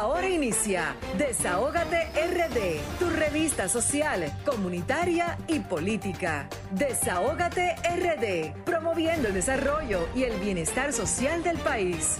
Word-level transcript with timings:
Ahora 0.00 0.30
inicia 0.30 0.96
Desahógate 1.18 2.08
RD, 2.14 2.98
tu 2.98 3.10
revista 3.10 3.68
social, 3.68 4.32
comunitaria 4.46 5.36
y 5.46 5.60
política. 5.60 6.48
Desahógate 6.70 7.74
RD, 7.84 8.64
promoviendo 8.64 9.28
el 9.28 9.34
desarrollo 9.34 10.08
y 10.14 10.22
el 10.22 10.40
bienestar 10.40 10.94
social 10.94 11.42
del 11.42 11.58
país. 11.58 12.16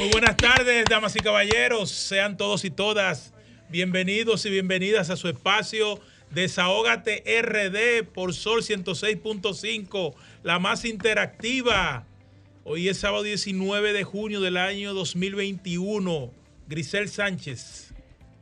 Muy 0.00 0.10
buenas 0.10 0.36
tardes, 0.36 0.86
damas 0.90 1.14
y 1.14 1.20
caballeros. 1.20 1.88
Sean 1.92 2.36
todos 2.36 2.64
y 2.64 2.70
todas 2.70 3.32
bienvenidos 3.68 4.44
y 4.44 4.50
bienvenidas 4.50 5.08
a 5.10 5.16
su 5.16 5.28
espacio 5.28 6.00
Desahógate 6.30 7.22
RD 7.42 8.08
por 8.12 8.34
Sol 8.34 8.62
106.5, 8.62 10.14
la 10.42 10.58
más 10.58 10.84
interactiva. 10.84 12.08
Hoy 12.66 12.88
es 12.88 12.96
sábado 12.96 13.22
19 13.22 13.92
de 13.92 14.04
junio 14.04 14.40
del 14.40 14.56
año 14.56 14.94
2021. 14.94 16.30
Grisel 16.66 17.10
Sánchez. 17.10 17.92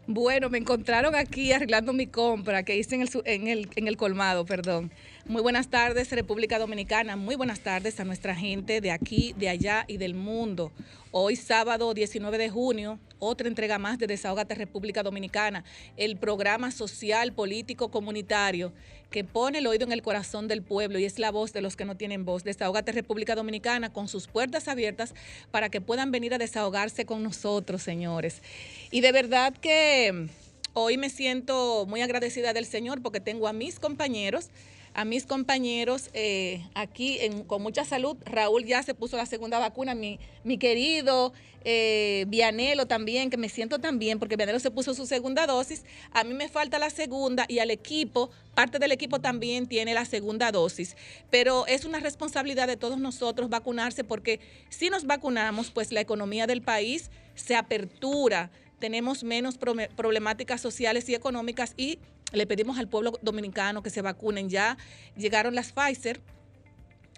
Bueno, 0.07 0.49
me 0.49 0.59
encontraron 0.59 1.17
aquí 1.17 1.51
arreglando 1.51 1.93
mi 1.93 2.07
compra 2.07 2.63
que 2.63 2.77
hice 2.77 2.95
en 2.95 3.03
el, 3.03 3.09
en 3.25 3.49
el, 3.49 3.69
en 3.75 3.89
el 3.89 3.97
colmado, 3.97 4.47
perdón. 4.47 4.93
Muy 5.25 5.41
buenas 5.41 5.69
tardes, 5.69 6.11
República 6.11 6.59
Dominicana. 6.59 7.15
Muy 7.15 7.37
buenas 7.37 7.61
tardes 7.61 8.01
a 8.01 8.05
nuestra 8.05 8.35
gente 8.35 8.81
de 8.81 8.91
aquí, 8.91 9.37
de 9.39 9.49
allá 9.49 9.85
y 9.87 9.97
del 9.97 10.15
mundo. 10.15 10.73
Hoy 11.13 11.37
sábado 11.37 11.95
19 11.95 12.39
de 12.39 12.51
junio, 12.51 12.99
otra 13.21 13.47
entrega 13.47 13.79
más 13.79 14.01
de 14.01 14.09
Desahogate 14.09 14.57
República 14.57 15.05
Dominicana, 15.05 15.63
el 15.97 16.17
programa 16.17 16.73
social, 16.73 17.33
político, 17.33 17.93
comunitario 17.93 18.73
que 19.13 19.23
pone 19.23 19.59
el 19.59 19.67
oído 19.69 19.85
en 19.85 19.93
el 19.93 20.03
corazón 20.03 20.49
del 20.49 20.61
pueblo 20.61 20.99
y 20.99 21.05
es 21.05 21.21
la 21.21 21.31
voz 21.31 21.53
de 21.53 21.63
los 21.63 21.77
que 21.77 21.85
no 21.85 21.97
tienen 21.97 22.25
voz. 22.25 22.43
Desahogate 22.43 22.91
República 22.91 23.37
Dominicana 23.37 23.93
con 23.93 24.09
sus 24.09 24.27
puertas 24.27 24.67
abiertas 24.67 25.15
para 25.53 25.69
que 25.69 25.81
puedan 25.81 26.11
venir 26.11 26.35
a 26.35 26.39
desahogarse 26.39 27.07
con 27.07 27.23
nosotros, 27.23 27.81
señores. 27.81 28.43
Y 28.91 29.03
de 29.03 29.13
verdad 29.13 29.55
que 29.55 30.27
hoy 30.73 30.97
me 30.97 31.11
siento 31.11 31.87
muy 31.87 32.01
agradecida 32.01 32.53
del 32.53 32.67
Señor 32.67 33.03
porque 33.03 33.21
tengo 33.21 33.47
a 33.47 33.53
mis 33.53 33.79
compañeros 33.79 34.51
a 34.95 35.05
mis 35.05 35.27
compañeros 35.27 36.11
eh, 36.13 36.67
aquí 36.75 37.19
con 37.47 37.63
mucha 37.63 37.85
salud. 37.85 38.17
Raúl 38.25 38.65
ya 38.65 38.83
se 38.83 38.95
puso 38.95 39.17
la 39.17 39.27
segunda 39.27 39.59
vacuna, 39.59 39.95
mi, 39.95 40.19
mi 40.45 40.59
querido 40.59 41.33
eh, 41.65 42.25
Vianelo 42.29 42.87
también, 42.87 43.31
que 43.31 43.37
me 43.37 43.49
siento 43.49 43.79
tan 43.79 43.99
bien 43.99 44.19
porque 44.19 44.37
Vianelo 44.37 44.59
se 44.59 44.71
puso 44.71 44.95
su 44.95 45.07
segunda 45.07 45.47
dosis. 45.47 45.85
A 46.13 46.25
mí 46.25 46.35
me 46.35 46.49
falta 46.49 46.79
la 46.79 46.91
segunda 46.91 47.45
y 47.49 47.61
al 47.61 47.71
equipo, 47.71 48.31
parte 48.55 48.79
del 48.79 48.93
equipo 48.93 49.21
también 49.21 49.67
tiene 49.67 49.95
la 49.95 50.05
segunda 50.05 50.53
dosis. 50.53 50.97
Pero 51.31 51.67
es 51.67 51.85
una 51.85 52.01
responsabilidad 52.01 52.67
de 52.67 52.77
todos 52.77 52.99
nosotros 52.99 53.49
vacunarse 53.49 54.05
porque 54.05 54.41
si 54.69 54.91
nos 54.91 55.07
vacunamos, 55.07 55.71
pues 55.71 55.93
la 55.93 56.01
economía 56.01 56.47
del 56.47 56.63
país 56.63 57.11
se 57.35 57.55
apertura 57.57 58.51
tenemos 58.83 59.23
menos 59.23 59.59
problemáticas 59.59 60.61
sociales 60.61 61.09
y 61.09 61.15
económicas 61.15 61.73
y 61.77 62.01
le 62.33 62.47
pedimos 62.47 62.79
al 62.79 62.89
pueblo 62.89 63.19
dominicano 63.23 63.83
que 63.83 63.91
se 63.91 64.03
vacunen. 64.03 64.49
Ya 64.49 64.77
llegaron 65.17 65.55
las 65.55 65.73
Pfizer 65.73 66.21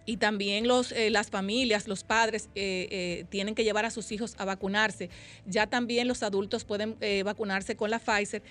y 0.06 0.18
también 0.18 0.68
los, 0.68 0.92
eh, 0.92 1.10
las 1.10 1.30
familias, 1.30 1.88
los 1.88 2.04
padres 2.04 2.48
eh, 2.54 2.88
eh, 2.90 3.24
tienen 3.30 3.54
que 3.54 3.64
llevar 3.64 3.84
a 3.86 3.90
sus 3.90 4.12
hijos 4.12 4.34
a 4.38 4.44
vacunarse. 4.44 5.08
Ya 5.46 5.66
también 5.66 6.08
los 6.08 6.22
adultos 6.22 6.64
pueden 6.64 6.96
vacunarse 7.24 7.76
con 7.76 7.90
la 7.90 7.98
Pfizer. 7.98 8.42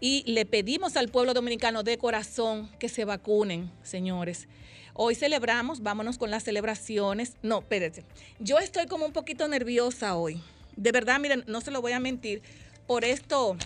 Y 0.00 0.24
le 0.26 0.44
pedimos 0.44 0.96
al 0.96 1.08
pueblo 1.08 1.34
dominicano 1.34 1.82
de 1.82 1.98
corazón 1.98 2.70
que 2.78 2.88
se 2.88 3.04
vacunen, 3.04 3.70
señores. 3.82 4.48
Hoy 4.92 5.14
celebramos, 5.14 5.82
vámonos 5.82 6.18
con 6.18 6.30
las 6.30 6.44
celebraciones. 6.44 7.36
No, 7.42 7.60
espérense. 7.60 8.04
Yo 8.38 8.58
estoy 8.58 8.86
como 8.86 9.06
un 9.06 9.12
poquito 9.12 9.48
nerviosa 9.48 10.16
hoy. 10.16 10.40
De 10.76 10.92
verdad, 10.92 11.18
miren, 11.20 11.44
no 11.46 11.60
se 11.60 11.70
lo 11.70 11.80
voy 11.80 11.92
a 11.92 12.00
mentir. 12.00 12.42
Por 12.86 13.04
esto 13.04 13.56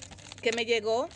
que 0.43 0.53
me 0.53 0.65
llegó 0.65 1.09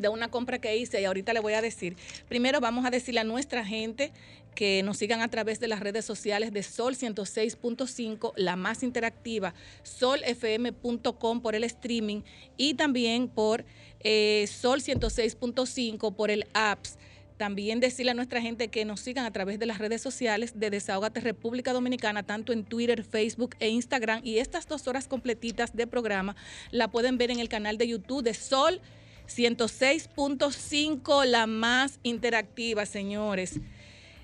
de 0.00 0.08
una 0.08 0.28
compra 0.28 0.58
que 0.58 0.76
hice 0.76 1.00
y 1.00 1.04
ahorita 1.04 1.32
le 1.32 1.40
voy 1.40 1.54
a 1.54 1.62
decir. 1.62 1.96
Primero 2.28 2.60
vamos 2.60 2.84
a 2.84 2.90
decirle 2.90 3.20
a 3.20 3.24
nuestra 3.24 3.64
gente 3.64 4.12
que 4.56 4.82
nos 4.82 4.96
sigan 4.96 5.20
a 5.20 5.28
través 5.28 5.60
de 5.60 5.68
las 5.68 5.80
redes 5.80 6.04
sociales 6.04 6.52
de 6.52 6.62
Sol 6.62 6.96
106.5, 6.96 8.32
la 8.36 8.56
más 8.56 8.82
interactiva, 8.82 9.54
solfm.com 9.84 11.40
por 11.40 11.54
el 11.54 11.62
streaming 11.64 12.22
y 12.56 12.74
también 12.74 13.28
por 13.28 13.64
eh, 14.00 14.48
Sol 14.48 14.80
106.5 14.80 16.14
por 16.14 16.30
el 16.30 16.46
apps. 16.54 16.96
También 17.36 17.80
decirle 17.80 18.12
a 18.12 18.14
nuestra 18.14 18.40
gente 18.40 18.68
que 18.68 18.86
nos 18.86 19.00
sigan 19.00 19.26
a 19.26 19.30
través 19.30 19.58
de 19.58 19.66
las 19.66 19.76
redes 19.76 20.00
sociales 20.00 20.58
de 20.58 20.70
Desahogate 20.70 21.20
República 21.20 21.74
Dominicana, 21.74 22.22
tanto 22.22 22.54
en 22.54 22.64
Twitter, 22.64 23.04
Facebook 23.04 23.56
e 23.60 23.68
Instagram. 23.68 24.22
Y 24.24 24.38
estas 24.38 24.66
dos 24.66 24.88
horas 24.88 25.06
completitas 25.06 25.76
de 25.76 25.86
programa 25.86 26.34
la 26.70 26.90
pueden 26.90 27.18
ver 27.18 27.30
en 27.30 27.40
el 27.40 27.50
canal 27.50 27.76
de 27.76 27.88
YouTube 27.88 28.22
de 28.22 28.32
Sol 28.32 28.80
106.5, 29.28 31.24
la 31.24 31.46
más 31.46 31.98
interactiva, 32.02 32.86
señores. 32.86 33.60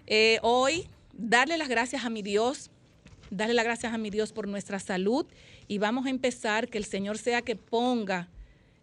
Eh, 0.06 0.38
hoy, 0.42 0.86
darle 1.12 1.56
las 1.56 1.68
gracias 1.68 2.04
a 2.04 2.10
mi 2.10 2.22
Dios, 2.22 2.70
darle 3.30 3.54
las 3.54 3.64
gracias 3.64 3.92
a 3.92 3.98
mi 3.98 4.10
Dios 4.10 4.32
por 4.32 4.48
nuestra 4.48 4.78
salud 4.78 5.26
y 5.68 5.78
vamos 5.78 6.06
a 6.06 6.10
empezar 6.10 6.68
que 6.68 6.78
el 6.78 6.84
Señor 6.84 7.18
sea 7.18 7.42
que 7.42 7.56
ponga 7.56 8.28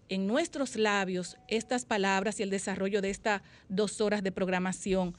en 0.09 0.27
nuestros 0.27 0.75
labios 0.75 1.37
estas 1.47 1.85
palabras 1.85 2.39
y 2.39 2.43
el 2.43 2.49
desarrollo 2.49 3.01
de 3.01 3.11
estas 3.11 3.41
dos 3.67 4.01
horas 4.01 4.23
de 4.23 4.31
programación. 4.31 5.15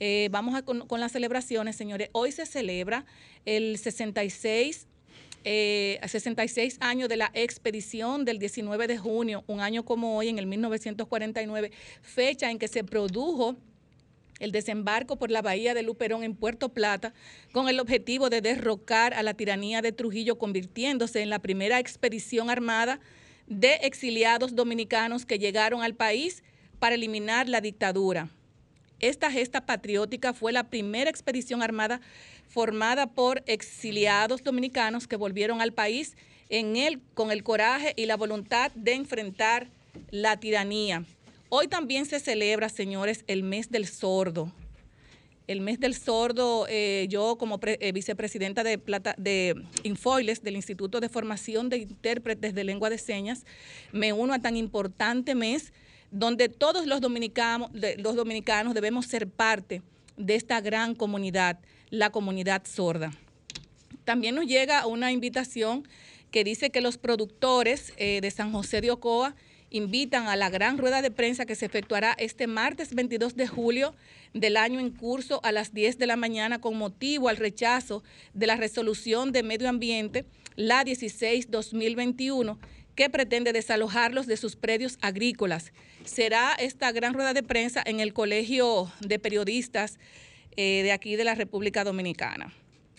Eh, 0.00 0.28
vamos 0.32 0.60
con, 0.62 0.86
con, 0.88 1.00
las 1.00 1.12
celebraciones, 1.12 1.76
señores. 1.76 2.08
Hoy 2.12 2.32
se 2.32 2.44
celebra 2.44 3.04
el 3.44 3.78
66 3.78 4.88
eh, 5.44 6.00
66 6.06 6.78
años 6.80 7.08
de 7.08 7.16
la 7.16 7.30
expedición 7.34 8.24
del 8.24 8.38
19 8.38 8.86
de 8.86 8.98
junio, 8.98 9.44
un 9.46 9.60
año 9.60 9.84
como 9.84 10.16
hoy, 10.16 10.28
en 10.28 10.38
el 10.38 10.46
1949, 10.46 11.72
fecha 12.02 12.50
en 12.50 12.58
que 12.58 12.68
se 12.68 12.84
produjo 12.84 13.56
el 14.38 14.50
desembarco 14.50 15.16
por 15.16 15.30
la 15.30 15.40
bahía 15.40 15.72
de 15.72 15.82
Luperón 15.82 16.24
en 16.24 16.34
Puerto 16.34 16.70
Plata 16.70 17.14
con 17.52 17.68
el 17.68 17.78
objetivo 17.78 18.28
de 18.28 18.40
derrocar 18.40 19.14
a 19.14 19.22
la 19.22 19.34
tiranía 19.34 19.82
de 19.82 19.92
Trujillo, 19.92 20.36
convirtiéndose 20.36 21.22
en 21.22 21.30
la 21.30 21.38
primera 21.38 21.78
expedición 21.78 22.50
armada 22.50 22.98
de 23.46 23.74
exiliados 23.82 24.54
dominicanos 24.54 25.26
que 25.26 25.38
llegaron 25.38 25.82
al 25.82 25.94
país 25.94 26.42
para 26.78 26.96
eliminar 26.96 27.48
la 27.48 27.60
dictadura. 27.60 28.30
Esta 29.02 29.32
gesta 29.32 29.66
patriótica 29.66 30.32
fue 30.32 30.52
la 30.52 30.62
primera 30.62 31.10
expedición 31.10 31.60
armada 31.60 32.00
formada 32.48 33.08
por 33.08 33.42
exiliados 33.46 34.44
dominicanos 34.44 35.08
que 35.08 35.16
volvieron 35.16 35.60
al 35.60 35.72
país 35.72 36.16
en 36.48 36.76
él 36.76 37.00
con 37.14 37.32
el 37.32 37.42
coraje 37.42 37.94
y 37.96 38.06
la 38.06 38.16
voluntad 38.16 38.70
de 38.76 38.92
enfrentar 38.92 39.66
la 40.12 40.38
tiranía. 40.38 41.04
Hoy 41.48 41.66
también 41.66 42.06
se 42.06 42.20
celebra, 42.20 42.68
señores, 42.68 43.24
el 43.26 43.42
mes 43.42 43.70
del 43.70 43.88
sordo. 43.88 44.52
El 45.48 45.60
mes 45.60 45.80
del 45.80 45.96
sordo, 45.96 46.66
eh, 46.68 47.06
yo 47.10 47.36
como 47.36 47.58
eh, 47.64 47.90
vicepresidenta 47.90 48.62
de, 48.62 48.78
Plata, 48.78 49.16
de 49.18 49.60
Infoiles, 49.82 50.44
del 50.44 50.54
Instituto 50.54 51.00
de 51.00 51.08
Formación 51.08 51.68
de 51.70 51.78
Intérpretes 51.78 52.54
de 52.54 52.62
Lengua 52.62 52.88
de 52.88 52.98
Señas, 52.98 53.44
me 53.90 54.12
uno 54.12 54.32
a 54.32 54.38
tan 54.38 54.56
importante 54.56 55.34
mes 55.34 55.72
donde 56.12 56.48
todos 56.48 56.86
los 56.86 57.00
dominicanos, 57.00 57.70
los 57.98 58.14
dominicanos 58.14 58.74
debemos 58.74 59.06
ser 59.06 59.26
parte 59.26 59.82
de 60.16 60.36
esta 60.36 60.60
gran 60.60 60.94
comunidad 60.94 61.58
la 61.92 62.10
comunidad 62.10 62.62
sorda. 62.64 63.12
También 64.04 64.34
nos 64.34 64.46
llega 64.46 64.86
una 64.86 65.12
invitación 65.12 65.86
que 66.30 66.42
dice 66.42 66.70
que 66.70 66.80
los 66.80 66.96
productores 66.96 67.92
eh, 67.98 68.20
de 68.22 68.30
San 68.30 68.50
José 68.50 68.80
de 68.80 68.90
Ocoa 68.90 69.36
invitan 69.68 70.26
a 70.26 70.34
la 70.34 70.48
gran 70.48 70.78
rueda 70.78 71.02
de 71.02 71.10
prensa 71.10 71.44
que 71.44 71.54
se 71.54 71.66
efectuará 71.66 72.14
este 72.18 72.46
martes 72.46 72.94
22 72.94 73.36
de 73.36 73.46
julio 73.46 73.94
del 74.32 74.56
año 74.56 74.80
en 74.80 74.90
curso 74.90 75.40
a 75.44 75.52
las 75.52 75.74
10 75.74 75.98
de 75.98 76.06
la 76.06 76.16
mañana 76.16 76.60
con 76.60 76.78
motivo 76.78 77.28
al 77.28 77.36
rechazo 77.36 78.02
de 78.32 78.46
la 78.46 78.56
resolución 78.56 79.32
de 79.32 79.42
medio 79.42 79.68
ambiente, 79.68 80.24
la 80.56 80.84
16-2021, 80.84 82.56
que 82.94 83.10
pretende 83.10 83.52
desalojarlos 83.52 84.26
de 84.26 84.38
sus 84.38 84.56
predios 84.56 84.96
agrícolas. 85.02 85.72
Será 86.04 86.54
esta 86.58 86.90
gran 86.90 87.14
rueda 87.14 87.32
de 87.32 87.42
prensa 87.42 87.82
en 87.84 88.00
el 88.00 88.12
Colegio 88.12 88.90
de 89.00 89.18
Periodistas 89.18 89.98
eh, 90.56 90.82
de 90.82 90.90
aquí 90.90 91.14
de 91.16 91.24
la 91.24 91.34
República 91.34 91.84
Dominicana. 91.84 92.52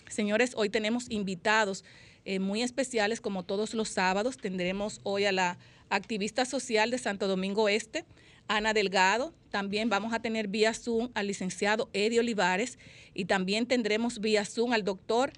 Señores, 0.08 0.52
hoy 0.56 0.70
tenemos 0.70 1.10
invitados 1.10 1.84
eh, 2.24 2.38
muy 2.38 2.62
especiales 2.62 3.20
como 3.20 3.42
todos 3.42 3.74
los 3.74 3.90
sábados. 3.90 4.38
Tendremos 4.38 5.00
hoy 5.02 5.26
a 5.26 5.32
la 5.32 5.58
activista 5.90 6.46
social 6.46 6.90
de 6.90 6.98
Santo 6.98 7.28
Domingo 7.28 7.68
Este, 7.68 8.06
Ana 8.48 8.72
Delgado. 8.72 9.34
También 9.50 9.90
vamos 9.90 10.14
a 10.14 10.20
tener 10.20 10.48
vía 10.48 10.72
Zoom 10.72 11.10
al 11.14 11.26
licenciado 11.26 11.90
Eddie 11.92 12.20
Olivares 12.20 12.78
y 13.12 13.26
también 13.26 13.66
tendremos 13.66 14.18
vía 14.18 14.46
Zoom 14.46 14.72
al 14.72 14.82
doctor 14.82 15.32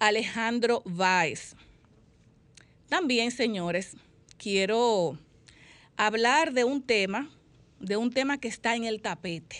Alejandro 0.00 0.82
Váez. 0.84 1.54
También, 2.88 3.30
señores, 3.30 3.96
quiero 4.38 5.18
hablar 5.96 6.52
de 6.52 6.64
un 6.64 6.82
tema, 6.82 7.30
de 7.80 7.96
un 7.96 8.10
tema 8.10 8.38
que 8.38 8.48
está 8.48 8.76
en 8.76 8.84
el 8.84 9.00
tapete 9.00 9.56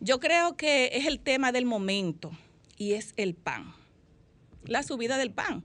yo 0.00 0.20
creo 0.20 0.56
que 0.56 0.90
es 0.92 1.06
el 1.06 1.20
tema 1.20 1.52
del 1.52 1.64
momento 1.64 2.32
y 2.76 2.92
es 2.92 3.14
el 3.16 3.34
pan. 3.34 3.74
la 4.64 4.82
subida 4.82 5.16
del 5.16 5.30
pan. 5.30 5.64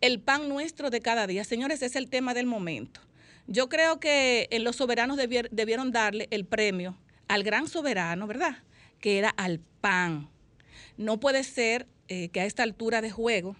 El 0.00 0.20
pan 0.20 0.48
nuestro 0.48 0.88
de 0.88 1.00
cada 1.00 1.26
día. 1.26 1.44
Señores, 1.44 1.82
es 1.82 1.96
el 1.96 2.08
tema 2.08 2.32
del 2.32 2.46
momento. 2.46 3.00
Yo 3.46 3.68
creo 3.68 4.00
que 4.00 4.48
los 4.60 4.76
soberanos 4.76 5.18
debieron 5.18 5.92
darle 5.92 6.28
el 6.30 6.46
premio 6.46 6.96
al 7.28 7.44
gran 7.44 7.68
soberano, 7.68 8.26
¿verdad? 8.26 8.62
Que 9.00 9.18
era 9.18 9.28
al 9.28 9.60
pan. 9.80 10.30
No 10.96 11.20
puede 11.20 11.44
ser 11.44 11.86
eh, 12.08 12.30
que 12.30 12.40
a 12.40 12.46
esta 12.46 12.62
altura 12.62 13.02
de 13.02 13.10
juego, 13.10 13.54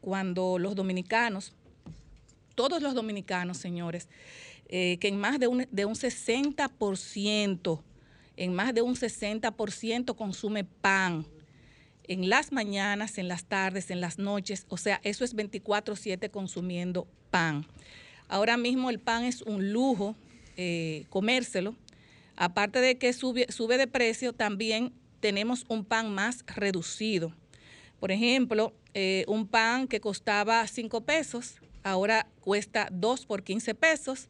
cuando 0.00 0.58
los 0.58 0.74
dominicanos, 0.74 1.52
todos 2.54 2.82
los 2.82 2.94
dominicanos, 2.94 3.58
señores, 3.58 4.08
eh, 4.68 4.98
que 4.98 5.08
en 5.08 5.18
más 5.18 5.38
de 5.38 5.46
un, 5.48 5.66
de 5.70 5.84
un 5.84 5.94
60%, 5.94 7.82
en 8.36 8.54
más 8.54 8.74
de 8.74 8.82
un 8.82 8.96
60% 8.96 10.16
consume 10.16 10.64
pan 10.64 11.26
en 12.06 12.28
las 12.28 12.52
mañanas, 12.52 13.18
en 13.18 13.28
las 13.28 13.44
tardes, 13.44 13.90
en 13.90 14.00
las 14.00 14.18
noches, 14.18 14.66
o 14.68 14.76
sea, 14.76 15.00
eso 15.04 15.24
es 15.24 15.34
24/7 15.34 16.30
consumiendo 16.30 17.06
pan. 17.30 17.66
Ahora 18.28 18.56
mismo 18.56 18.90
el 18.90 19.00
pan 19.00 19.24
es 19.24 19.42
un 19.42 19.72
lujo 19.72 20.16
eh, 20.56 21.06
comérselo. 21.10 21.74
Aparte 22.36 22.80
de 22.80 22.98
que 22.98 23.12
sube, 23.12 23.46
sube 23.50 23.78
de 23.78 23.86
precio, 23.86 24.32
también 24.32 24.92
tenemos 25.20 25.64
un 25.68 25.84
pan 25.84 26.12
más 26.14 26.44
reducido. 26.46 27.32
Por 28.00 28.10
ejemplo, 28.12 28.74
eh, 28.92 29.24
un 29.28 29.46
pan 29.46 29.88
que 29.88 30.00
costaba 30.00 30.66
5 30.66 31.00
pesos, 31.02 31.60
ahora 31.82 32.26
cuesta 32.40 32.88
2 32.92 33.26
por 33.26 33.42
15 33.42 33.74
pesos. 33.74 34.28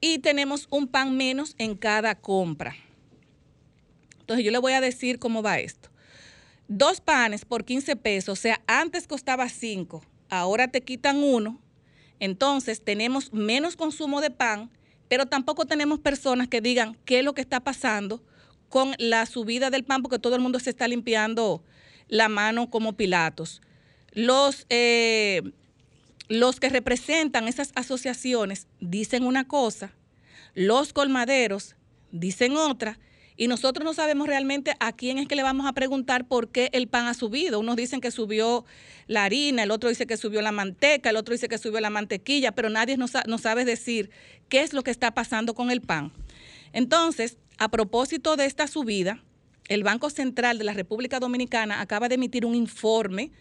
Y 0.00 0.18
tenemos 0.18 0.66
un 0.70 0.88
pan 0.88 1.16
menos 1.16 1.54
en 1.58 1.76
cada 1.76 2.14
compra. 2.14 2.74
Entonces 4.20 4.44
yo 4.44 4.50
le 4.52 4.58
voy 4.58 4.72
a 4.72 4.80
decir 4.80 5.18
cómo 5.18 5.42
va 5.42 5.58
esto. 5.58 5.90
Dos 6.68 7.00
panes 7.00 7.44
por 7.44 7.64
15 7.64 7.96
pesos, 7.96 8.38
o 8.38 8.40
sea, 8.40 8.60
antes 8.68 9.08
costaba 9.08 9.48
5, 9.48 10.04
ahora 10.28 10.68
te 10.68 10.82
quitan 10.82 11.22
uno. 11.22 11.60
Entonces 12.20 12.84
tenemos 12.84 13.32
menos 13.32 13.76
consumo 13.76 14.20
de 14.20 14.30
pan, 14.30 14.70
pero 15.08 15.26
tampoco 15.26 15.66
tenemos 15.66 15.98
personas 15.98 16.46
que 16.46 16.60
digan 16.60 16.96
qué 17.04 17.18
es 17.18 17.24
lo 17.24 17.34
que 17.34 17.40
está 17.40 17.60
pasando 17.60 18.22
con 18.68 18.94
la 18.98 19.26
subida 19.26 19.70
del 19.70 19.84
pan, 19.84 20.02
porque 20.02 20.20
todo 20.20 20.36
el 20.36 20.42
mundo 20.42 20.60
se 20.60 20.70
está 20.70 20.86
limpiando 20.86 21.64
la 22.06 22.28
mano 22.28 22.70
como 22.70 22.96
Pilatos. 22.96 23.62
Los, 24.12 24.66
eh, 24.70 25.42
los 26.30 26.60
que 26.60 26.68
representan 26.68 27.48
esas 27.48 27.72
asociaciones 27.74 28.68
dicen 28.78 29.24
una 29.24 29.48
cosa, 29.48 29.92
los 30.54 30.92
colmaderos 30.92 31.74
dicen 32.12 32.56
otra, 32.56 33.00
y 33.36 33.48
nosotros 33.48 33.84
no 33.84 33.94
sabemos 33.94 34.28
realmente 34.28 34.74
a 34.78 34.92
quién 34.92 35.18
es 35.18 35.26
que 35.26 35.34
le 35.34 35.42
vamos 35.42 35.66
a 35.66 35.72
preguntar 35.72 36.28
por 36.28 36.48
qué 36.50 36.68
el 36.72 36.88
pan 36.88 37.06
ha 37.06 37.14
subido. 37.14 37.58
Unos 37.58 37.74
dicen 37.74 38.00
que 38.00 38.10
subió 38.10 38.66
la 39.06 39.24
harina, 39.24 39.62
el 39.62 39.70
otro 39.70 39.88
dice 39.88 40.06
que 40.06 40.18
subió 40.18 40.42
la 40.42 40.52
manteca, 40.52 41.08
el 41.10 41.16
otro 41.16 41.32
dice 41.32 41.48
que 41.48 41.56
subió 41.56 41.80
la 41.80 41.88
mantequilla, 41.88 42.52
pero 42.52 42.68
nadie 42.68 42.96
nos, 42.98 43.12
no 43.26 43.38
sabe 43.38 43.64
decir 43.64 44.10
qué 44.50 44.60
es 44.60 44.72
lo 44.72 44.82
que 44.82 44.90
está 44.90 45.14
pasando 45.14 45.54
con 45.54 45.70
el 45.70 45.80
pan. 45.80 46.12
Entonces, 46.72 47.38
a 47.58 47.70
propósito 47.70 48.36
de 48.36 48.44
esta 48.44 48.68
subida, 48.68 49.20
el 49.68 49.82
Banco 49.82 50.10
Central 50.10 50.58
de 50.58 50.64
la 50.64 50.74
República 50.74 51.18
Dominicana 51.18 51.80
acaba 51.80 52.08
de 52.08 52.16
emitir 52.16 52.44
un 52.44 52.54
informe 52.54 53.32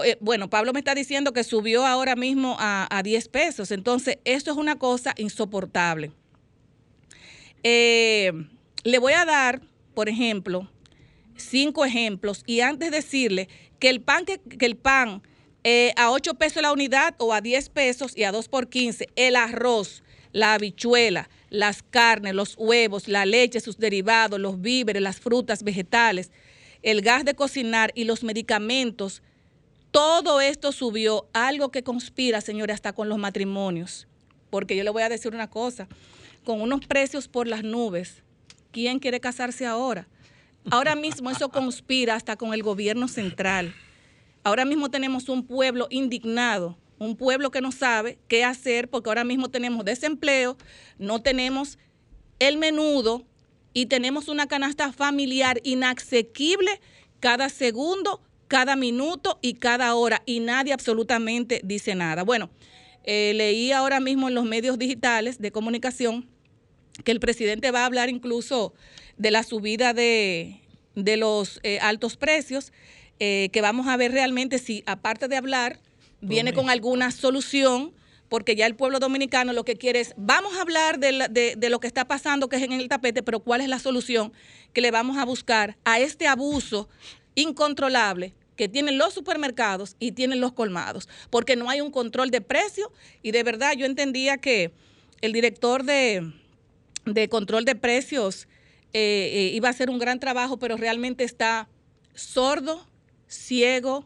Eh, 0.04 0.18
bueno, 0.20 0.50
Pablo 0.50 0.74
me 0.74 0.80
está 0.80 0.96
diciendo 0.96 1.32
que 1.32 1.44
subió 1.44 1.86
ahora 1.86 2.16
mismo 2.16 2.58
a, 2.60 2.88
a 2.90 3.04
10 3.04 3.28
pesos. 3.30 3.72
Entonces, 3.72 4.18
esto 4.26 4.52
es 4.52 4.58
una 4.58 4.80
cosa 4.80 5.14
insoportable. 5.18 6.12
Eh, 7.62 8.32
le 8.86 9.00
voy 9.00 9.14
a 9.14 9.26
dar, 9.26 9.62
por 9.96 10.10
ejemplo, 10.10 10.70
cinco 11.36 11.86
ejemplos 11.86 12.44
y 12.46 12.62
antes 12.62 12.92
decirle 12.92 13.50
que 13.80 13.90
el 13.90 14.00
pan, 14.00 14.26
que, 14.26 14.40
el 14.60 14.78
pan 14.78 15.24
eh, 15.64 15.92
a 15.98 16.12
8 16.12 16.36
pesos 16.36 16.62
la 16.62 16.72
unidad 16.72 17.16
o 17.18 17.34
a 17.34 17.42
10 17.42 17.70
pesos 17.70 18.16
y 18.16 18.26
a 18.26 18.32
2 18.32 18.48
por 18.48 18.70
15, 18.70 19.10
el 19.16 19.36
arroz, 19.36 20.04
la 20.34 20.54
habichuela, 20.54 21.30
las 21.50 21.82
carnes, 21.82 22.36
los 22.36 22.56
huevos, 22.60 23.08
la 23.08 23.26
leche, 23.26 23.60
sus 23.60 23.80
derivados, 23.80 24.40
los 24.40 24.62
víveres, 24.62 25.02
las 25.02 25.20
frutas, 25.20 25.64
vegetales, 25.64 26.30
el 26.84 27.02
gas 27.02 27.26
de 27.26 27.34
cocinar 27.34 27.92
y 27.96 28.04
los 28.04 28.24
medicamentos, 28.24 29.24
todo 29.90 30.42
esto 30.42 30.72
subió, 30.72 31.28
algo 31.34 31.72
que 31.72 31.82
conspira, 31.82 32.40
señores, 32.40 32.76
hasta 32.76 32.94
con 32.94 33.10
los 33.10 33.18
matrimonios. 33.18 34.08
Porque 34.52 34.76
yo 34.76 34.84
le 34.84 34.92
voy 34.92 35.02
a 35.02 35.10
decir 35.10 35.34
una 35.34 35.50
cosa, 35.50 35.88
con 36.44 36.62
unos 36.62 36.86
precios 36.86 37.28
por 37.28 37.48
las 37.48 37.64
nubes, 37.64 38.22
¿quién 38.76 39.00
quiere 39.00 39.22
casarse 39.22 39.66
ahora? 39.66 40.06
Ahora 40.70 40.96
mismo 40.96 41.32
eso 41.32 41.48
conspira 41.48 42.14
hasta 42.14 42.36
con 42.36 42.54
el 42.54 42.62
gobierno 42.62 43.08
central. 43.08 43.74
Ahora 44.44 44.66
mismo 44.66 44.92
tenemos 44.92 45.30
un 45.30 45.48
pueblo 45.48 45.88
indignado, 45.90 46.78
un 47.00 47.16
pueblo 47.16 47.52
que 47.52 47.62
no 47.62 47.72
sabe 47.72 48.20
qué 48.28 48.44
hacer 48.44 48.90
porque 48.90 49.10
ahora 49.10 49.24
mismo 49.24 49.48
tenemos 49.48 49.86
desempleo, 49.86 50.58
no 51.00 51.22
tenemos 51.22 51.80
el 52.40 52.58
menudo 52.58 53.24
y 53.74 53.86
tenemos 53.86 54.28
una 54.28 54.46
canasta 54.46 54.92
familiar 54.92 55.62
inasequible 55.64 56.82
cada 57.22 57.48
segundo, 57.48 58.20
cada 58.50 58.76
minuto 58.76 59.40
y 59.42 59.54
cada 59.54 59.96
hora 59.96 60.22
y 60.26 60.42
nadie 60.42 60.74
absolutamente 60.74 61.62
dice 61.64 61.96
nada. 61.96 62.24
Bueno, 62.24 62.50
eh, 63.06 63.32
leí 63.36 63.72
ahora 63.72 64.02
mismo 64.02 64.28
en 64.28 64.36
los 64.36 64.44
medios 64.44 64.78
digitales 64.78 65.40
de 65.40 65.54
comunicación 65.54 66.35
que 67.04 67.12
el 67.12 67.20
presidente 67.20 67.72
va 67.72 67.82
a 67.82 67.86
hablar 67.86 68.10
incluso 68.10 68.74
de 69.18 69.32
la 69.32 69.44
subida 69.44 69.94
de, 69.94 70.62
los 70.96 71.60
eh, 71.64 71.80
altos 71.80 72.18
precios, 72.18 72.72
eh, 73.20 73.50
que 73.52 73.62
vamos 73.62 73.88
a 73.88 73.98
ver 73.98 74.12
realmente 74.12 74.60
si, 74.60 74.84
aparte 74.86 75.28
de 75.28 75.38
hablar, 75.38 75.80
viene 76.22 76.54
con 76.54 76.70
alguna 76.70 77.12
solución, 77.12 77.94
porque 78.30 78.56
ya 78.56 78.66
el 78.66 78.76
pueblo 78.76 79.00
dominicano 79.00 79.54
lo 79.54 79.64
que 79.64 79.76
quiere 79.76 80.00
es, 80.00 80.14
vamos 80.18 80.56
a 80.58 80.62
hablar 80.62 81.00
de, 81.00 81.56
de, 81.58 81.70
lo 81.70 81.80
que 81.80 81.88
está 81.88 82.06
pasando, 82.06 82.50
que 82.50 82.56
es 82.56 82.64
en 82.64 82.74
el 82.74 82.90
tapete, 82.90 83.22
pero 83.24 83.40
¿cuál 83.40 83.62
es 83.62 83.70
la 83.70 83.80
solución 83.80 84.34
que 84.74 84.82
le 84.82 84.92
vamos 84.92 85.18
a 85.18 85.26
buscar 85.26 85.78
a 85.86 86.00
este 86.00 86.28
abuso 86.28 86.90
incontrolable 87.36 88.34
que 88.56 88.70
tienen 88.70 88.98
los 88.98 89.14
supermercados 89.14 89.96
y 90.00 90.14
tienen 90.14 90.42
los 90.42 90.54
colmados? 90.54 91.08
Porque 91.30 91.56
no 91.56 91.70
hay 91.70 91.82
un 91.82 91.92
control 91.92 92.32
de 92.32 92.42
precio 92.42 92.92
y 93.22 93.32
de 93.32 93.44
verdad 93.44 93.74
yo 93.78 93.86
entendía 93.86 94.38
que 94.38 94.72
el 95.22 95.32
director 95.32 95.84
de, 95.84 96.34
de 97.06 97.30
control 97.30 97.66
de 97.66 97.76
precios 97.76 98.48
eh, 98.94 99.32
eh, 99.34 99.52
iba 99.54 99.70
a 99.70 99.74
ser 99.74 99.90
un 99.90 100.00
gran 100.00 100.20
trabajo, 100.20 100.58
pero 100.58 100.78
realmente 100.78 101.24
está 101.24 101.68
sordo, 102.14 102.86
ciego 103.28 104.06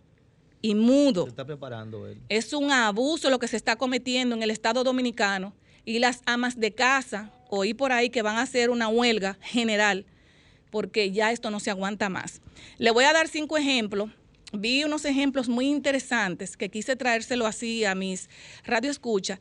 y 0.61 0.75
mudo. 0.75 1.23
Se 1.23 1.29
está 1.29 1.45
preparando 1.45 2.07
él. 2.07 2.19
Es 2.29 2.53
un 2.53 2.71
abuso 2.71 3.29
lo 3.29 3.39
que 3.39 3.47
se 3.47 3.57
está 3.57 3.75
cometiendo 3.75 4.35
en 4.35 4.43
el 4.43 4.51
Estado 4.51 4.83
Dominicano 4.83 5.53
y 5.85 5.99
las 5.99 6.21
amas 6.25 6.59
de 6.59 6.73
casa, 6.73 7.31
oí 7.49 7.73
por 7.73 7.91
ahí 7.91 8.09
que 8.09 8.21
van 8.21 8.37
a 8.37 8.41
hacer 8.41 8.69
una 8.69 8.87
huelga 8.87 9.37
general 9.41 10.05
porque 10.69 11.11
ya 11.11 11.31
esto 11.31 11.51
no 11.51 11.59
se 11.59 11.71
aguanta 11.71 12.09
más. 12.09 12.41
Le 12.77 12.91
voy 12.91 13.05
a 13.05 13.13
dar 13.13 13.27
cinco 13.27 13.57
ejemplos. 13.57 14.09
Vi 14.51 14.83
unos 14.83 15.05
ejemplos 15.05 15.47
muy 15.47 15.67
interesantes 15.67 16.57
que 16.57 16.69
quise 16.69 16.95
traérselo 16.95 17.45
así 17.45 17.85
a 17.85 17.93
mis 17.95 18.29
radioescuchas. 18.65 19.39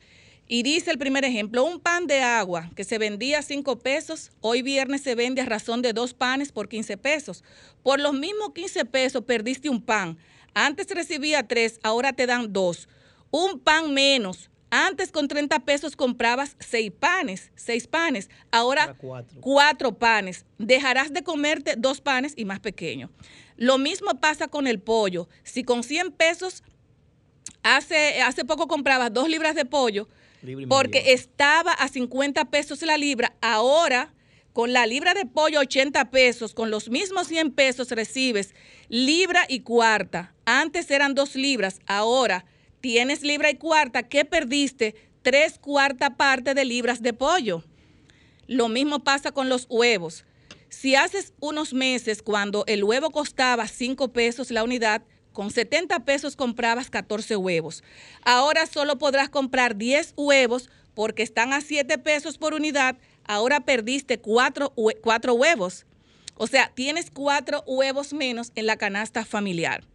Y 0.51 0.63
dice 0.63 0.89
el 0.89 0.97
primer 0.97 1.23
ejemplo, 1.25 1.63
un 1.63 1.79
pan 1.79 2.07
de 2.07 2.21
agua 2.21 2.71
que 2.75 2.83
se 2.83 2.97
vendía 2.97 3.37
a 3.37 3.43
5 3.43 3.77
pesos, 3.77 4.31
hoy 4.41 4.63
viernes 4.63 5.01
se 5.01 5.13
vende 5.13 5.41
a 5.41 5.45
razón 5.45 5.83
de 5.83 5.93
dos 5.93 6.15
panes 6.15 6.51
por 6.51 6.67
15 6.67 6.97
pesos. 6.97 7.43
Por 7.83 7.99
los 7.99 8.13
mismos 8.13 8.53
15 8.55 8.83
pesos 8.85 9.23
perdiste 9.25 9.69
un 9.69 9.79
pan. 9.79 10.17
Antes 10.55 10.87
recibía 10.89 11.47
tres, 11.47 11.79
ahora 11.83 12.13
te 12.13 12.25
dan 12.25 12.51
dos. 12.51 12.89
Un 13.29 13.59
pan 13.59 13.93
menos. 13.93 14.49
Antes 14.71 15.11
con 15.11 15.27
30 15.27 15.59
pesos 15.59 15.95
comprabas 15.95 16.55
seis 16.59 16.91
panes, 16.99 17.51
seis 17.55 17.85
panes. 17.85 18.31
Ahora 18.49 18.95
cuatro. 19.41 19.99
panes. 19.99 20.45
Dejarás 20.57 21.13
de 21.13 21.23
comerte 21.23 21.75
dos 21.77 22.01
panes 22.01 22.33
y 22.35 22.45
más 22.45 22.59
pequeños. 22.59 23.11
Lo 23.55 23.77
mismo 23.77 24.19
pasa 24.19 24.47
con 24.47 24.65
el 24.65 24.79
pollo. 24.79 25.29
Si 25.43 25.63
con 25.63 25.83
100 25.83 26.11
pesos 26.11 26.63
hace, 27.61 28.23
hace 28.23 28.45
poco 28.45 28.67
comprabas 28.67 29.13
dos 29.13 29.29
libras 29.29 29.53
de 29.53 29.65
pollo, 29.65 30.07
porque 30.67 31.13
estaba 31.13 31.71
a 31.73 31.87
50 31.87 32.45
pesos 32.45 32.81
la 32.81 32.97
libra, 32.97 33.35
ahora 33.41 34.13
con 34.53 34.73
la 34.73 34.85
libra 34.85 35.13
de 35.13 35.25
pollo 35.25 35.59
80 35.59 36.09
pesos, 36.11 36.53
con 36.53 36.71
los 36.71 36.89
mismos 36.89 37.27
100 37.27 37.51
pesos 37.51 37.91
recibes 37.91 38.53
libra 38.87 39.45
y 39.47 39.61
cuarta. 39.61 40.33
Antes 40.45 40.89
eran 40.91 41.13
dos 41.13 41.35
libras, 41.35 41.79
ahora 41.85 42.45
tienes 42.81 43.21
libra 43.21 43.51
y 43.51 43.55
cuarta, 43.55 44.03
¿qué 44.03 44.25
perdiste? 44.25 44.95
Tres 45.21 45.59
cuarta 45.59 46.17
parte 46.17 46.53
de 46.53 46.65
libras 46.65 47.01
de 47.01 47.13
pollo. 47.13 47.63
Lo 48.47 48.67
mismo 48.67 49.03
pasa 49.03 49.31
con 49.31 49.47
los 49.47 49.67
huevos. 49.69 50.25
Si 50.69 50.95
haces 50.95 51.33
unos 51.39 51.73
meses, 51.73 52.21
cuando 52.21 52.63
el 52.67 52.83
huevo 52.83 53.11
costaba 53.11 53.67
5 53.67 54.11
pesos 54.13 54.51
la 54.51 54.63
unidad, 54.63 55.03
con 55.39 55.51
70 55.51 56.03
pesos 56.03 56.35
comprabas 56.35 56.89
14 56.89 57.37
huevos. 57.37 57.81
Ahora 58.23 58.65
solo 58.65 58.97
podrás 58.97 59.29
comprar 59.29 59.77
10 59.77 60.15
huevos 60.17 60.69
porque 60.93 61.23
están 61.23 61.53
a 61.53 61.61
7 61.61 61.97
pesos 61.99 62.37
por 62.37 62.53
unidad. 62.53 62.97
Ahora 63.23 63.61
perdiste 63.61 64.19
4, 64.19 64.73
huevos. 64.75 65.85
O 66.35 66.45
sea, 66.45 66.73
tienes 66.75 67.09
4 67.09 67.63
huevos 67.65 68.11
menos 68.11 68.51
en 68.55 68.65
la 68.65 68.75
canasta 68.75 69.23
familiar. 69.23 69.85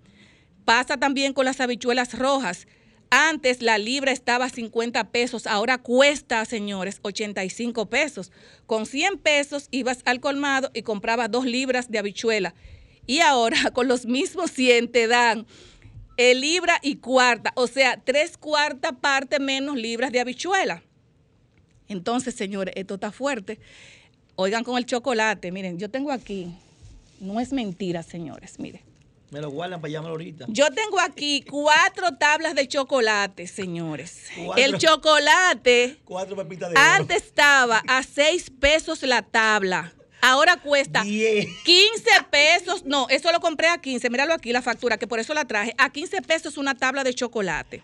Pasa 0.64 0.96
también 0.96 1.34
con 1.34 1.44
las 1.44 1.60
habichuelas 1.60 2.18
rojas. 2.18 2.66
Antes 3.10 3.60
la 3.60 3.76
libra 3.76 4.12
estaba 4.12 4.46
a 4.46 4.48
50 4.48 5.10
pesos, 5.10 5.46
ahora 5.46 5.76
cuesta, 5.76 6.42
señores, 6.46 7.00
85 7.02 7.90
pesos. 7.90 8.32
Con 8.64 8.86
100 8.86 9.18
pesos 9.18 9.68
ibas 9.70 9.98
al 10.06 10.20
colmado 10.20 10.70
y 10.72 10.80
comprabas 10.80 11.30
dos 11.30 11.44
libras 11.44 11.90
de 11.90 11.98
habichuela. 11.98 12.54
Y 13.06 13.20
ahora 13.20 13.70
con 13.72 13.88
los 13.88 14.06
mismos 14.06 14.50
100 14.50 14.90
te 14.92 15.06
dan 15.06 15.46
el 16.16 16.40
libra 16.40 16.78
y 16.82 16.96
cuarta, 16.96 17.52
o 17.56 17.66
sea, 17.66 18.00
tres 18.02 18.36
cuarta 18.36 18.92
parte 18.92 19.40
menos 19.40 19.76
libras 19.76 20.12
de 20.12 20.20
habichuela. 20.20 20.82
Entonces, 21.88 22.34
señores, 22.34 22.74
esto 22.76 22.94
está 22.94 23.10
fuerte. 23.10 23.58
Oigan 24.36 24.64
con 24.64 24.78
el 24.78 24.86
chocolate, 24.86 25.52
miren, 25.52 25.78
yo 25.78 25.90
tengo 25.90 26.10
aquí, 26.12 26.54
no 27.20 27.40
es 27.40 27.52
mentira, 27.52 28.02
señores, 28.02 28.58
miren. 28.58 28.82
Me 29.30 29.40
lo 29.40 29.50
guardan 29.50 29.80
para 29.80 29.92
llamarlo 29.92 30.12
ahorita. 30.12 30.46
Yo 30.48 30.70
tengo 30.70 31.00
aquí 31.00 31.42
cuatro 31.42 32.16
tablas 32.16 32.54
de 32.54 32.68
chocolate, 32.68 33.48
señores. 33.48 34.26
el 34.56 34.78
chocolate 34.78 35.98
cuatro 36.04 36.36
pepitas 36.36 36.70
de 36.70 36.78
antes 36.78 37.24
estaba 37.24 37.82
a 37.88 38.04
seis 38.04 38.48
pesos 38.50 39.02
la 39.02 39.22
tabla. 39.22 39.92
Ahora 40.24 40.56
cuesta 40.56 41.02
15 41.02 41.44
pesos. 42.30 42.84
No, 42.86 43.06
eso 43.10 43.30
lo 43.30 43.40
compré 43.40 43.68
a 43.68 43.78
15. 43.78 44.08
Míralo 44.08 44.32
aquí 44.32 44.52
la 44.52 44.62
factura, 44.62 44.96
que 44.96 45.06
por 45.06 45.18
eso 45.18 45.34
la 45.34 45.44
traje. 45.44 45.74
A 45.76 45.90
15 45.90 46.22
pesos 46.22 46.56
una 46.56 46.74
tabla 46.74 47.04
de 47.04 47.12
chocolate. 47.12 47.82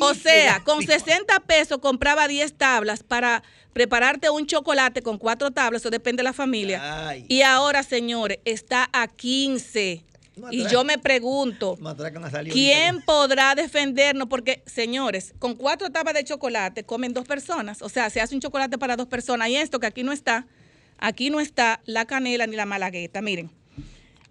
O 0.00 0.14
sea, 0.14 0.60
con 0.64 0.82
60 0.82 1.40
pesos 1.40 1.78
compraba 1.78 2.26
10 2.26 2.54
tablas 2.54 3.02
para 3.02 3.42
prepararte 3.72 4.30
un 4.30 4.46
chocolate 4.46 5.02
con 5.02 5.18
cuatro 5.18 5.50
tablas, 5.50 5.82
eso 5.82 5.90
depende 5.90 6.20
de 6.20 6.24
la 6.24 6.32
familia. 6.32 7.14
Y 7.28 7.42
ahora, 7.42 7.82
señores, 7.82 8.38
está 8.44 8.88
a 8.92 9.06
15 9.06 10.04
y 10.50 10.66
yo 10.68 10.84
me 10.84 10.98
pregunto, 10.98 11.78
¿quién 12.50 13.02
podrá 13.02 13.54
defendernos? 13.54 14.28
Porque, 14.28 14.62
señores, 14.66 15.34
con 15.38 15.54
cuatro 15.54 15.90
tapas 15.90 16.14
de 16.14 16.24
chocolate 16.24 16.84
comen 16.84 17.12
dos 17.12 17.26
personas. 17.26 17.82
O 17.82 17.88
sea, 17.88 18.10
se 18.10 18.20
hace 18.20 18.34
un 18.34 18.40
chocolate 18.40 18.78
para 18.78 18.96
dos 18.96 19.06
personas. 19.06 19.48
Y 19.48 19.56
esto 19.56 19.80
que 19.80 19.86
aquí 19.86 20.02
no 20.02 20.12
está, 20.12 20.46
aquí 20.98 21.30
no 21.30 21.40
está 21.40 21.80
la 21.84 22.06
canela 22.06 22.46
ni 22.46 22.56
la 22.56 22.66
malagueta. 22.66 23.22
Miren, 23.22 23.50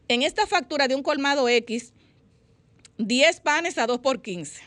en 0.08 0.22
esta 0.22 0.46
factura 0.48 0.88
de 0.88 0.96
un 0.96 1.04
colmado 1.04 1.50
X, 1.50 1.94
10 2.98 3.40
panes 3.42 3.78
a 3.78 3.88
2 3.88 4.00
por 4.00 4.22
15. 4.22 4.62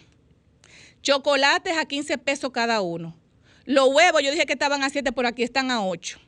Chocolates 1.03 1.77
a 1.79 1.87
15 1.87 2.19
pesos 2.19 2.51
cada 2.51 2.81
uno. 2.81 3.17
Los 3.65 3.89
huevos, 3.89 4.23
yo 4.23 4.31
dije 4.33 4.47
que 4.47 4.53
estaban 4.53 4.83
a 4.83 4.91
7, 4.91 5.13
por 5.13 5.27
aquí 5.27 5.43
están 5.43 5.71
a 5.71 5.85
8. 5.85 6.19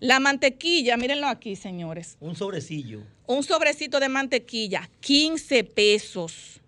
La 0.00 0.20
mantequilla, 0.20 0.96
mírenlo 0.96 1.26
aquí, 1.26 1.56
señores. 1.56 2.16
Un 2.20 2.34
sobrecillo. 2.34 3.02
Un 3.26 3.42
sobrecito 3.42 4.00
de 4.00 4.08
mantequilla, 4.08 4.90
15 5.00 5.64
pesos. 5.64 6.60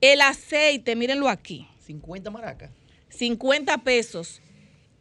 El 0.00 0.20
aceite, 0.20 0.96
mírenlo 0.96 1.28
aquí. 1.28 1.68
50 1.86 2.30
maracas. 2.30 2.70
50 3.10 3.78
pesos. 3.78 4.40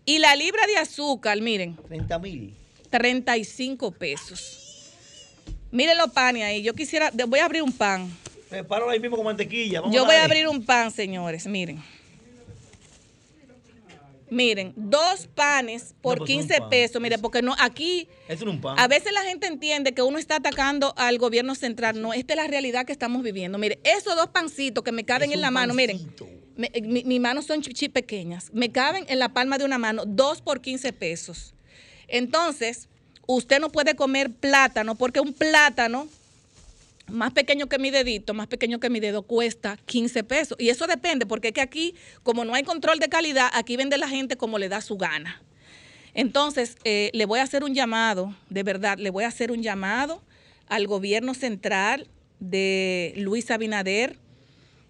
Y 0.05 0.19
la 0.19 0.35
libra 0.35 0.65
de 0.67 0.77
azúcar, 0.77 1.41
miren. 1.41 1.77
30 1.87 2.19
mil. 2.19 2.55
35 2.91 3.91
pesos. 3.91 4.61
Miren 5.71 5.97
los 5.97 6.11
panes 6.11 6.43
ahí. 6.43 6.61
Yo 6.61 6.73
quisiera, 6.73 7.11
voy 7.27 7.39
a 7.39 7.45
abrir 7.45 7.63
un 7.63 7.71
pan. 7.71 8.11
Preparo 8.49 8.89
ahí 8.89 8.99
mismo 8.99 9.15
con 9.15 9.25
mantequilla. 9.25 9.81
Yo 9.89 10.05
voy 10.05 10.15
a 10.15 10.25
abrir 10.25 10.47
un 10.47 10.63
pan, 10.65 10.91
señores, 10.91 11.47
miren. 11.47 11.81
Miren, 14.29 14.73
dos 14.77 15.27
panes 15.27 15.93
por 16.01 16.23
15 16.23 16.47
pues 16.47 16.69
pesos. 16.69 17.01
Miren, 17.01 17.21
porque 17.21 17.41
no, 17.41 17.55
aquí. 17.59 18.07
Es 18.27 18.41
un 18.41 18.61
pan. 18.61 18.77
A 18.79 18.87
veces 18.87 19.11
la 19.13 19.23
gente 19.23 19.47
entiende 19.47 19.93
que 19.93 20.01
uno 20.01 20.17
está 20.17 20.37
atacando 20.37 20.93
al 20.97 21.17
gobierno 21.17 21.55
central. 21.55 22.01
No, 22.01 22.13
esta 22.13 22.33
es 22.33 22.37
la 22.37 22.47
realidad 22.47 22.85
que 22.85 22.93
estamos 22.93 23.23
viviendo. 23.23 23.57
Miren, 23.57 23.79
esos 23.83 24.15
dos 24.15 24.27
pancitos 24.27 24.83
que 24.83 24.91
me 24.91 25.05
caben 25.05 25.31
en 25.31 25.41
la 25.41 25.51
mano, 25.51 25.73
miren. 25.73 25.99
mis 26.55 27.19
manos 27.19 27.45
son 27.45 27.61
chichi 27.61 27.89
pequeñas. 27.89 28.51
Me 28.53 28.71
caben 28.71 29.05
en 29.07 29.19
la 29.19 29.29
palma 29.29 29.57
de 29.57 29.65
una 29.65 29.77
mano, 29.77 30.03
dos 30.05 30.41
por 30.41 30.61
15 30.61 30.93
pesos. 30.93 31.53
Entonces, 32.11 32.89
usted 33.25 33.59
no 33.59 33.71
puede 33.71 33.95
comer 33.95 34.29
plátano 34.29 34.95
porque 34.95 35.21
un 35.21 35.33
plátano 35.33 36.07
más 37.07 37.31
pequeño 37.31 37.67
que 37.67 37.79
mi 37.79 37.89
dedito, 37.89 38.33
más 38.33 38.47
pequeño 38.47 38.79
que 38.79 38.89
mi 38.89 38.99
dedo, 38.99 39.23
cuesta 39.23 39.77
15 39.85 40.23
pesos. 40.25 40.57
Y 40.59 40.69
eso 40.69 40.87
depende, 40.87 41.25
porque 41.25 41.49
es 41.49 41.53
que 41.53 41.61
aquí, 41.61 41.95
como 42.23 42.45
no 42.45 42.53
hay 42.53 42.63
control 42.63 42.99
de 42.99 43.09
calidad, 43.09 43.49
aquí 43.53 43.77
vende 43.77 43.97
la 43.97 44.07
gente 44.07 44.35
como 44.37 44.59
le 44.59 44.69
da 44.69 44.81
su 44.81 44.97
gana. 44.97 45.41
Entonces, 46.13 46.77
eh, 46.83 47.09
le 47.13 47.25
voy 47.25 47.39
a 47.39 47.43
hacer 47.43 47.63
un 47.63 47.73
llamado, 47.73 48.35
de 48.49 48.63
verdad, 48.63 48.97
le 48.97 49.09
voy 49.09 49.23
a 49.23 49.29
hacer 49.29 49.51
un 49.51 49.63
llamado 49.63 50.21
al 50.67 50.87
gobierno 50.87 51.33
central 51.33 52.07
de 52.39 53.13
Luis 53.15 53.49
Abinader, 53.51 54.17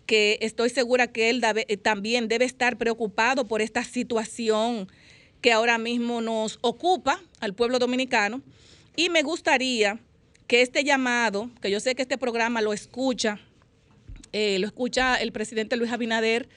que 0.08 0.40
estoy 0.42 0.70
segura 0.72 1.08
que 1.08 1.30
él 1.30 1.44
eh, 1.44 1.78
también 1.78 2.28
debe 2.28 2.46
estar 2.46 2.78
preocupado 2.78 3.48
por 3.48 3.62
esta 3.62 3.84
situación 3.84 4.88
que 5.42 5.52
ahora 5.52 5.78
mismo 5.78 6.22
nos 6.22 6.60
ocupa 6.62 7.20
al 7.40 7.54
pueblo 7.54 7.80
dominicano. 7.80 8.42
Y 8.96 9.10
me 9.10 9.24
gustaría 9.24 10.00
que 10.48 10.62
este 10.62 10.84
llamado, 10.84 11.50
que 11.62 11.72
yo 11.72 11.80
sé 11.80 11.96
que 11.96 12.04
este 12.04 12.18
programa 12.18 12.62
lo 12.62 12.74
escucha, 12.74 13.40
eh, 14.34 14.60
lo 14.60 14.68
escucha 14.68 15.16
el 15.16 15.32
presidente 15.32 15.78
Luis 15.78 15.92
Abinader, 15.92 16.48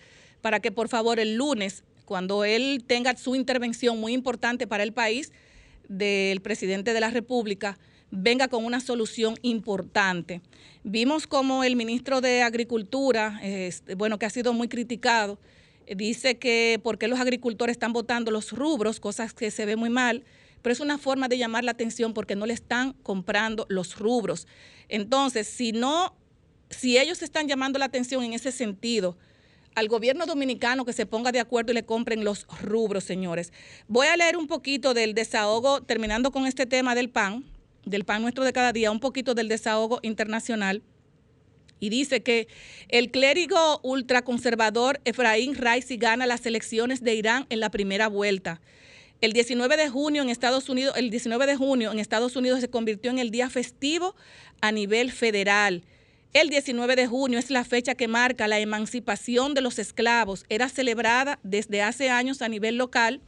para 0.41 0.61
que 0.61 0.71
por 0.71 0.89
favor 0.89 1.19
el 1.19 1.37
lunes, 1.37 1.85
cuando 2.05 2.45
él 2.45 2.85
tenga 2.87 3.17
su 3.17 3.35
intervención 3.35 3.99
muy 3.99 4.13
importante 4.13 4.67
para 4.67 4.83
el 4.83 4.93
país 4.93 5.33
del 5.89 6.41
presidente 6.43 6.93
de 6.93 7.01
la 7.01 7.11
República, 7.11 7.79
venga 8.11 8.49
con 8.49 8.65
una 8.65 8.81
solución 8.81 9.37
importante. 9.43 10.41
Vimos 10.83 11.27
como 11.27 11.65
el 11.65 11.77
ministro 11.77 12.21
de 12.21 12.43
Agricultura, 12.43 13.41
bueno, 13.97 14.19
que 14.19 14.27
ha 14.27 14.31
sido 14.31 14.53
muy 14.53 14.69
criticado, 14.69 15.39
dice 15.95 16.39
que 16.39 16.81
porque 16.83 17.09
los 17.09 17.21
agricultores 17.21 17.75
están 17.75 17.93
votando 17.93 18.31
los 18.31 18.53
rubros, 18.53 19.01
cosas 19.01 19.35
que 19.35 19.51
se 19.51 19.67
ve 19.67 19.77
muy 19.77 19.91
mal, 19.91 20.25
pero 20.63 20.73
es 20.73 20.81
una 20.81 20.99
forma 20.99 21.29
de 21.29 21.39
llamar 21.39 21.65
la 21.65 21.73
atención 21.73 22.15
porque 22.15 22.37
no 22.37 22.47
le 22.47 22.55
están 22.55 22.95
comprando 23.03 23.67
los 23.69 23.99
rubros. 23.99 24.47
Entonces, 24.89 25.47
si 25.47 25.73
no, 25.73 26.17
si 26.71 26.99
ellos 26.99 27.23
están 27.23 27.49
llamando 27.49 27.79
la 27.79 27.85
atención 27.85 28.25
en 28.25 28.33
ese 28.33 28.51
sentido, 28.51 29.17
al 29.75 29.89
gobierno 29.89 30.27
dominicano 30.27 30.85
que 30.85 30.93
se 30.93 31.07
ponga 31.07 31.33
de 31.33 31.41
acuerdo 31.41 31.73
y 31.73 31.75
le 31.75 31.85
compren 31.85 32.25
los 32.25 32.47
rubros, 32.63 33.05
señores. 33.05 33.53
Voy 33.89 34.07
a 34.07 34.17
leer 34.17 34.37
un 34.37 34.47
poquito 34.47 34.95
del 34.95 35.15
desahogo, 35.15 35.83
terminando 35.83 36.31
con 36.31 36.47
este 36.47 36.67
tema 36.67 36.95
del 36.95 37.11
pan, 37.11 37.45
del 37.85 38.05
pan 38.05 38.23
nuestro 38.23 38.45
de 38.45 38.53
cada 38.53 38.73
día, 38.73 38.91
un 38.91 39.01
poquito 39.01 39.35
del 39.35 39.49
desahogo 39.49 39.99
internacional. 40.03 40.83
Y 41.85 41.91
dice 41.91 42.23
que 42.23 42.49
el 42.89 43.11
clérigo 43.11 43.79
ultraconservador 43.83 45.03
Efraín 45.05 45.55
Raisi 45.55 45.99
gana 45.99 46.27
las 46.27 46.47
elecciones 46.47 47.03
de 47.03 47.15
Irán 47.15 47.45
en 47.51 47.61
la 47.61 47.71
primera 47.71 48.09
vuelta. 48.09 48.63
El 49.21 49.35
19 49.35 49.77
de 49.77 49.91
junio 49.91 50.23
en 50.23 50.31
Estados 50.31 50.71
Unidos, 50.71 50.97
el 50.97 51.11
19 51.11 51.47
de 51.47 51.57
junio 51.57 51.93
en 51.93 51.99
Estados 51.99 52.37
Unidos 52.37 52.61
se 52.61 52.71
convirtió 52.71 53.11
en 53.11 53.19
el 53.19 53.31
día 53.31 53.51
festivo 53.51 54.17
a 54.63 54.73
nivel 54.73 55.13
federal. 55.13 55.85
El 56.33 56.49
19 56.49 56.97
de 56.97 57.07
junio 57.07 57.39
es 57.39 57.51
la 57.51 57.65
fecha 57.65 57.95
que 57.95 58.09
marca 58.09 58.49
la 58.49 58.61
emancipación 58.61 59.53
de 59.53 59.61
los 59.61 59.79
esclavos. 59.79 60.47
Era 60.49 60.71
celebrada 60.71 61.39
desde 61.43 61.83
hace 61.83 62.09
años 62.09 62.41
a 62.41 62.49
nivel 62.49 62.79
local, 62.79 63.21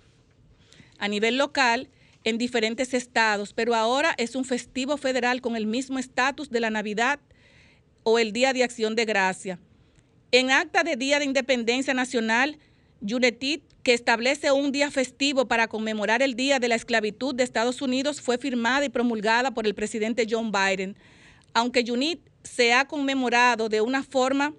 a 0.99 1.09
nivel 1.09 1.37
local 1.37 1.91
en 2.25 2.39
diferentes 2.39 2.95
estados, 2.95 3.53
pero 3.53 3.75
ahora 3.75 4.15
es 4.17 4.35
un 4.35 4.47
festivo 4.47 4.97
federal 4.97 5.43
con 5.43 5.57
el 5.57 5.67
mismo 5.67 5.99
estatus 5.99 6.49
de 6.49 6.61
la 6.61 6.71
Navidad 6.71 7.21
o 8.09 8.21
el 8.21 8.33
Día 8.33 8.53
de 8.53 8.63
Acción 8.63 8.95
de 8.95 9.05
Gracia. 9.05 9.59
En 10.31 10.53
acta 10.53 10.85
de 10.85 10.95
Día 10.95 11.19
de 11.19 11.25
Independencia 11.25 11.93
Nacional, 11.93 12.57
Yunetit, 13.01 13.65
que 13.83 13.95
establece 13.95 14.53
un 14.53 14.71
día 14.71 14.93
festivo 14.93 15.49
para 15.49 15.67
conmemorar 15.67 16.23
el 16.23 16.37
Día 16.37 16.61
de 16.61 16.69
la 16.69 16.77
Esclavitud 16.77 17.35
de 17.35 17.43
Estados 17.43 17.83
Unidos, 17.83 18.21
fue 18.21 18.39
firmada 18.39 18.85
y 18.85 18.91
promulgada 18.91 19.51
por 19.51 19.67
el 19.67 19.75
presidente 19.75 20.25
John 20.31 20.53
Biden. 20.53 20.97
Aunque 21.53 21.85
UNIT 21.91 22.21
se 22.45 22.73
ha 22.75 22.87
conmemorado 22.87 23.69
de 23.69 23.81
una 23.81 24.05
forma 24.05 24.55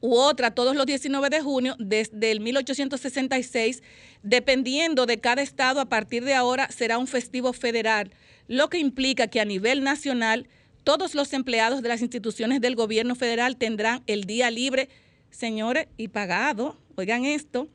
u 0.00 0.14
otra 0.14 0.52
todos 0.52 0.76
los 0.76 0.86
19 0.86 1.30
de 1.30 1.40
junio 1.40 1.74
desde 1.80 2.30
el 2.30 2.38
1866, 2.38 3.82
dependiendo 4.22 5.06
de 5.06 5.18
cada 5.18 5.42
estado, 5.42 5.80
a 5.80 5.88
partir 5.88 6.24
de 6.24 6.34
ahora 6.34 6.70
será 6.70 6.98
un 6.98 7.08
festivo 7.08 7.52
federal, 7.52 8.12
lo 8.46 8.70
que 8.70 8.78
implica 8.78 9.26
que 9.26 9.40
a 9.40 9.44
nivel 9.44 9.82
nacional 9.82 10.46
todos 10.86 11.16
los 11.16 11.32
empleados 11.32 11.82
de 11.82 11.88
las 11.88 12.00
instituciones 12.00 12.60
del 12.60 12.76
gobierno 12.76 13.16
federal 13.16 13.56
tendrán 13.56 14.04
el 14.06 14.22
día 14.22 14.52
libre, 14.52 14.88
señores, 15.30 15.88
y 15.96 16.06
pagado. 16.06 16.76
Oigan 16.94 17.24
esto. 17.24 17.66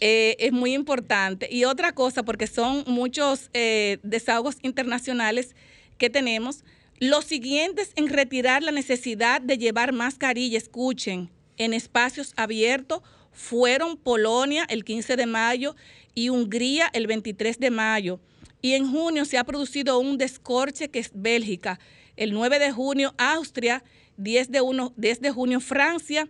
Eh, 0.00 0.34
es 0.38 0.50
muy 0.50 0.72
importante. 0.72 1.46
Y 1.52 1.64
otra 1.64 1.92
cosa, 1.92 2.22
porque 2.22 2.46
son 2.46 2.84
muchos 2.86 3.50
eh, 3.52 3.98
desahogos 4.02 4.56
internacionales 4.62 5.54
que 5.98 6.08
tenemos. 6.08 6.64
Los 7.00 7.26
siguientes 7.26 7.92
en 7.96 8.08
retirar 8.08 8.62
la 8.62 8.72
necesidad 8.72 9.42
de 9.42 9.58
llevar 9.58 9.92
mascarilla, 9.92 10.56
escuchen, 10.56 11.28
en 11.58 11.74
espacios 11.74 12.32
abiertos 12.36 13.02
fueron 13.30 13.98
Polonia 13.98 14.64
el 14.70 14.84
15 14.84 15.16
de 15.16 15.26
mayo 15.26 15.76
y 16.14 16.30
Hungría 16.30 16.88
el 16.94 17.08
23 17.08 17.60
de 17.60 17.70
mayo. 17.70 18.20
Y 18.62 18.72
en 18.72 18.90
junio 18.90 19.26
se 19.26 19.36
ha 19.36 19.44
producido 19.44 19.98
un 19.98 20.16
descorche 20.16 20.88
que 20.88 20.98
es 20.98 21.10
Bélgica. 21.12 21.78
El 22.16 22.32
9 22.32 22.58
de 22.58 22.72
junio 22.72 23.14
Austria, 23.18 23.84
10 24.16 24.50
de, 24.50 24.90
10 24.96 25.20
de 25.20 25.30
junio 25.30 25.60
Francia 25.60 26.28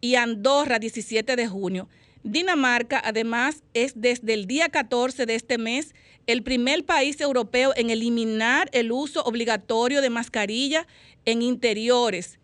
y 0.00 0.14
Andorra 0.14 0.78
17 0.78 1.36
de 1.36 1.46
junio. 1.48 1.88
Dinamarca 2.22 3.00
además 3.04 3.62
es 3.72 3.92
desde 4.00 4.34
el 4.34 4.46
día 4.46 4.68
14 4.68 5.26
de 5.26 5.34
este 5.36 5.58
mes 5.58 5.94
el 6.26 6.42
primer 6.42 6.84
país 6.84 7.20
europeo 7.20 7.72
en 7.76 7.90
eliminar 7.90 8.68
el 8.72 8.90
uso 8.90 9.22
obligatorio 9.22 10.02
de 10.02 10.10
mascarilla 10.10 10.86
en 11.24 11.42
interiores 11.42 12.40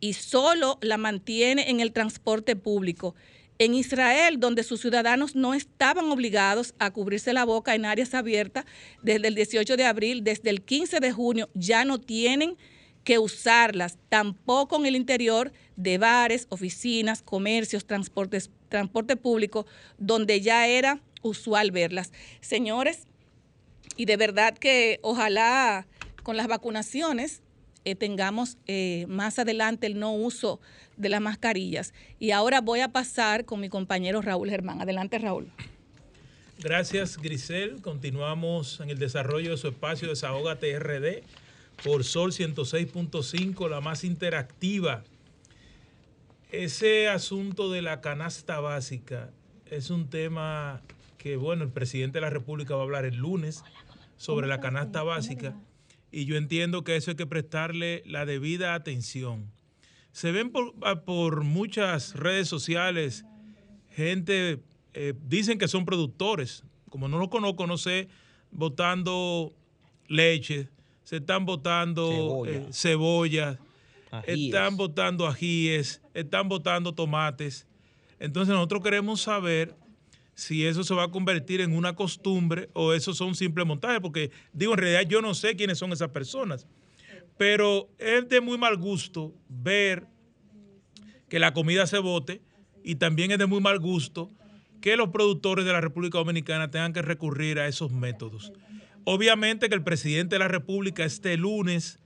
y 0.00 0.14
solo 0.14 0.78
la 0.82 0.98
mantiene 0.98 1.70
en 1.70 1.80
el 1.80 1.92
transporte 1.92 2.56
público. 2.56 3.14
En 3.58 3.74
Israel, 3.74 4.40
donde 4.40 4.64
sus 4.64 4.80
ciudadanos 4.80 5.36
no 5.36 5.54
estaban 5.54 6.10
obligados 6.10 6.74
a 6.78 6.90
cubrirse 6.90 7.32
la 7.32 7.44
boca 7.44 7.74
en 7.74 7.84
áreas 7.84 8.14
abiertas 8.14 8.64
desde 9.02 9.28
el 9.28 9.34
18 9.34 9.76
de 9.76 9.84
abril, 9.84 10.24
desde 10.24 10.50
el 10.50 10.62
15 10.62 11.00
de 11.00 11.12
junio 11.12 11.48
ya 11.54 11.84
no 11.84 12.00
tienen 12.00 12.56
que 13.04 13.18
usarlas, 13.18 13.98
tampoco 14.08 14.76
en 14.76 14.86
el 14.86 14.96
interior 14.96 15.52
de 15.76 15.98
bares, 15.98 16.46
oficinas, 16.50 17.22
comercios, 17.22 17.84
transportes, 17.84 18.50
transporte 18.68 19.16
público, 19.16 19.66
donde 19.98 20.40
ya 20.40 20.66
era 20.66 21.00
usual 21.22 21.70
verlas. 21.70 22.12
Señores, 22.40 23.06
y 23.96 24.04
de 24.06 24.16
verdad 24.16 24.56
que 24.56 25.00
ojalá 25.02 25.86
con 26.22 26.36
las 26.36 26.46
vacunaciones 26.46 27.41
eh, 27.84 27.94
tengamos 27.94 28.58
eh, 28.66 29.06
más 29.08 29.38
adelante 29.38 29.86
el 29.86 29.98
no 29.98 30.14
uso 30.14 30.60
de 30.96 31.08
las 31.08 31.20
mascarillas. 31.20 31.94
Y 32.18 32.30
ahora 32.30 32.60
voy 32.60 32.80
a 32.80 32.88
pasar 32.88 33.44
con 33.44 33.60
mi 33.60 33.68
compañero 33.68 34.22
Raúl 34.22 34.50
Germán. 34.50 34.80
Adelante, 34.80 35.18
Raúl. 35.18 35.50
Gracias, 36.58 37.18
Grisel. 37.18 37.80
Continuamos 37.82 38.80
en 38.80 38.90
el 38.90 38.98
desarrollo 38.98 39.50
de 39.50 39.56
su 39.56 39.68
espacio 39.68 40.08
Desahoga 40.08 40.56
TRD 40.56 41.24
por 41.82 42.04
Sol 42.04 42.30
106.5, 42.32 43.68
la 43.68 43.80
más 43.80 44.04
interactiva. 44.04 45.02
Ese 46.52 47.08
asunto 47.08 47.70
de 47.72 47.82
la 47.82 48.00
canasta 48.00 48.60
básica 48.60 49.30
es 49.70 49.90
un 49.90 50.08
tema 50.08 50.82
que, 51.18 51.36
bueno, 51.36 51.64
el 51.64 51.70
presidente 51.70 52.18
de 52.18 52.22
la 52.22 52.30
República 52.30 52.74
va 52.74 52.82
a 52.82 52.84
hablar 52.84 53.06
el 53.06 53.16
lunes 53.16 53.64
sobre 54.16 54.46
la 54.46 54.60
canasta 54.60 55.02
básica 55.02 55.56
y 56.12 56.26
yo 56.26 56.36
entiendo 56.36 56.84
que 56.84 56.94
eso 56.96 57.10
hay 57.10 57.16
que 57.16 57.26
prestarle 57.26 58.02
la 58.06 58.26
debida 58.26 58.74
atención. 58.74 59.50
Se 60.12 60.30
ven 60.30 60.52
por, 60.52 61.42
muchas 61.42 62.14
redes 62.14 62.46
sociales 62.46 63.24
gente, 63.90 64.62
eh, 64.92 65.14
dicen 65.26 65.58
que 65.58 65.68
son 65.68 65.86
productores, 65.86 66.64
como 66.90 67.08
no 67.08 67.18
lo 67.18 67.30
conozco, 67.30 67.66
no 67.66 67.78
sé, 67.78 68.08
botando 68.50 69.54
leche, 70.06 70.68
se 71.04 71.16
están 71.16 71.46
botando 71.46 72.44
cebollas, 72.70 73.58
eh, 74.12 74.22
están 74.26 74.76
botando 74.76 75.26
ajíes, 75.26 76.02
están 76.12 76.48
botando 76.48 76.94
tomates. 76.94 77.66
Entonces 78.18 78.54
nosotros 78.54 78.82
queremos 78.82 79.22
saber 79.22 79.74
si 80.34 80.66
eso 80.66 80.84
se 80.84 80.94
va 80.94 81.04
a 81.04 81.10
convertir 81.10 81.60
en 81.60 81.74
una 81.74 81.94
costumbre 81.94 82.70
o 82.72 82.92
eso 82.92 83.14
son 83.14 83.34
simples 83.34 83.66
montajes, 83.66 84.00
porque 84.00 84.30
digo, 84.52 84.72
en 84.72 84.78
realidad 84.78 85.02
yo 85.08 85.20
no 85.20 85.34
sé 85.34 85.56
quiénes 85.56 85.78
son 85.78 85.92
esas 85.92 86.08
personas, 86.08 86.66
pero 87.36 87.88
es 87.98 88.28
de 88.28 88.40
muy 88.40 88.58
mal 88.58 88.76
gusto 88.76 89.34
ver 89.48 90.06
que 91.28 91.38
la 91.38 91.52
comida 91.52 91.86
se 91.86 91.98
bote 91.98 92.42
y 92.82 92.96
también 92.96 93.30
es 93.30 93.38
de 93.38 93.46
muy 93.46 93.60
mal 93.60 93.78
gusto 93.78 94.30
que 94.80 94.96
los 94.96 95.10
productores 95.10 95.64
de 95.64 95.72
la 95.72 95.80
República 95.80 96.18
Dominicana 96.18 96.70
tengan 96.70 96.92
que 96.92 97.02
recurrir 97.02 97.58
a 97.58 97.68
esos 97.68 97.92
métodos. 97.92 98.52
Obviamente 99.04 99.68
que 99.68 99.74
el 99.74 99.84
presidente 99.84 100.34
de 100.34 100.40
la 100.40 100.48
República 100.48 101.04
este 101.04 101.36
lunes 101.36 102.00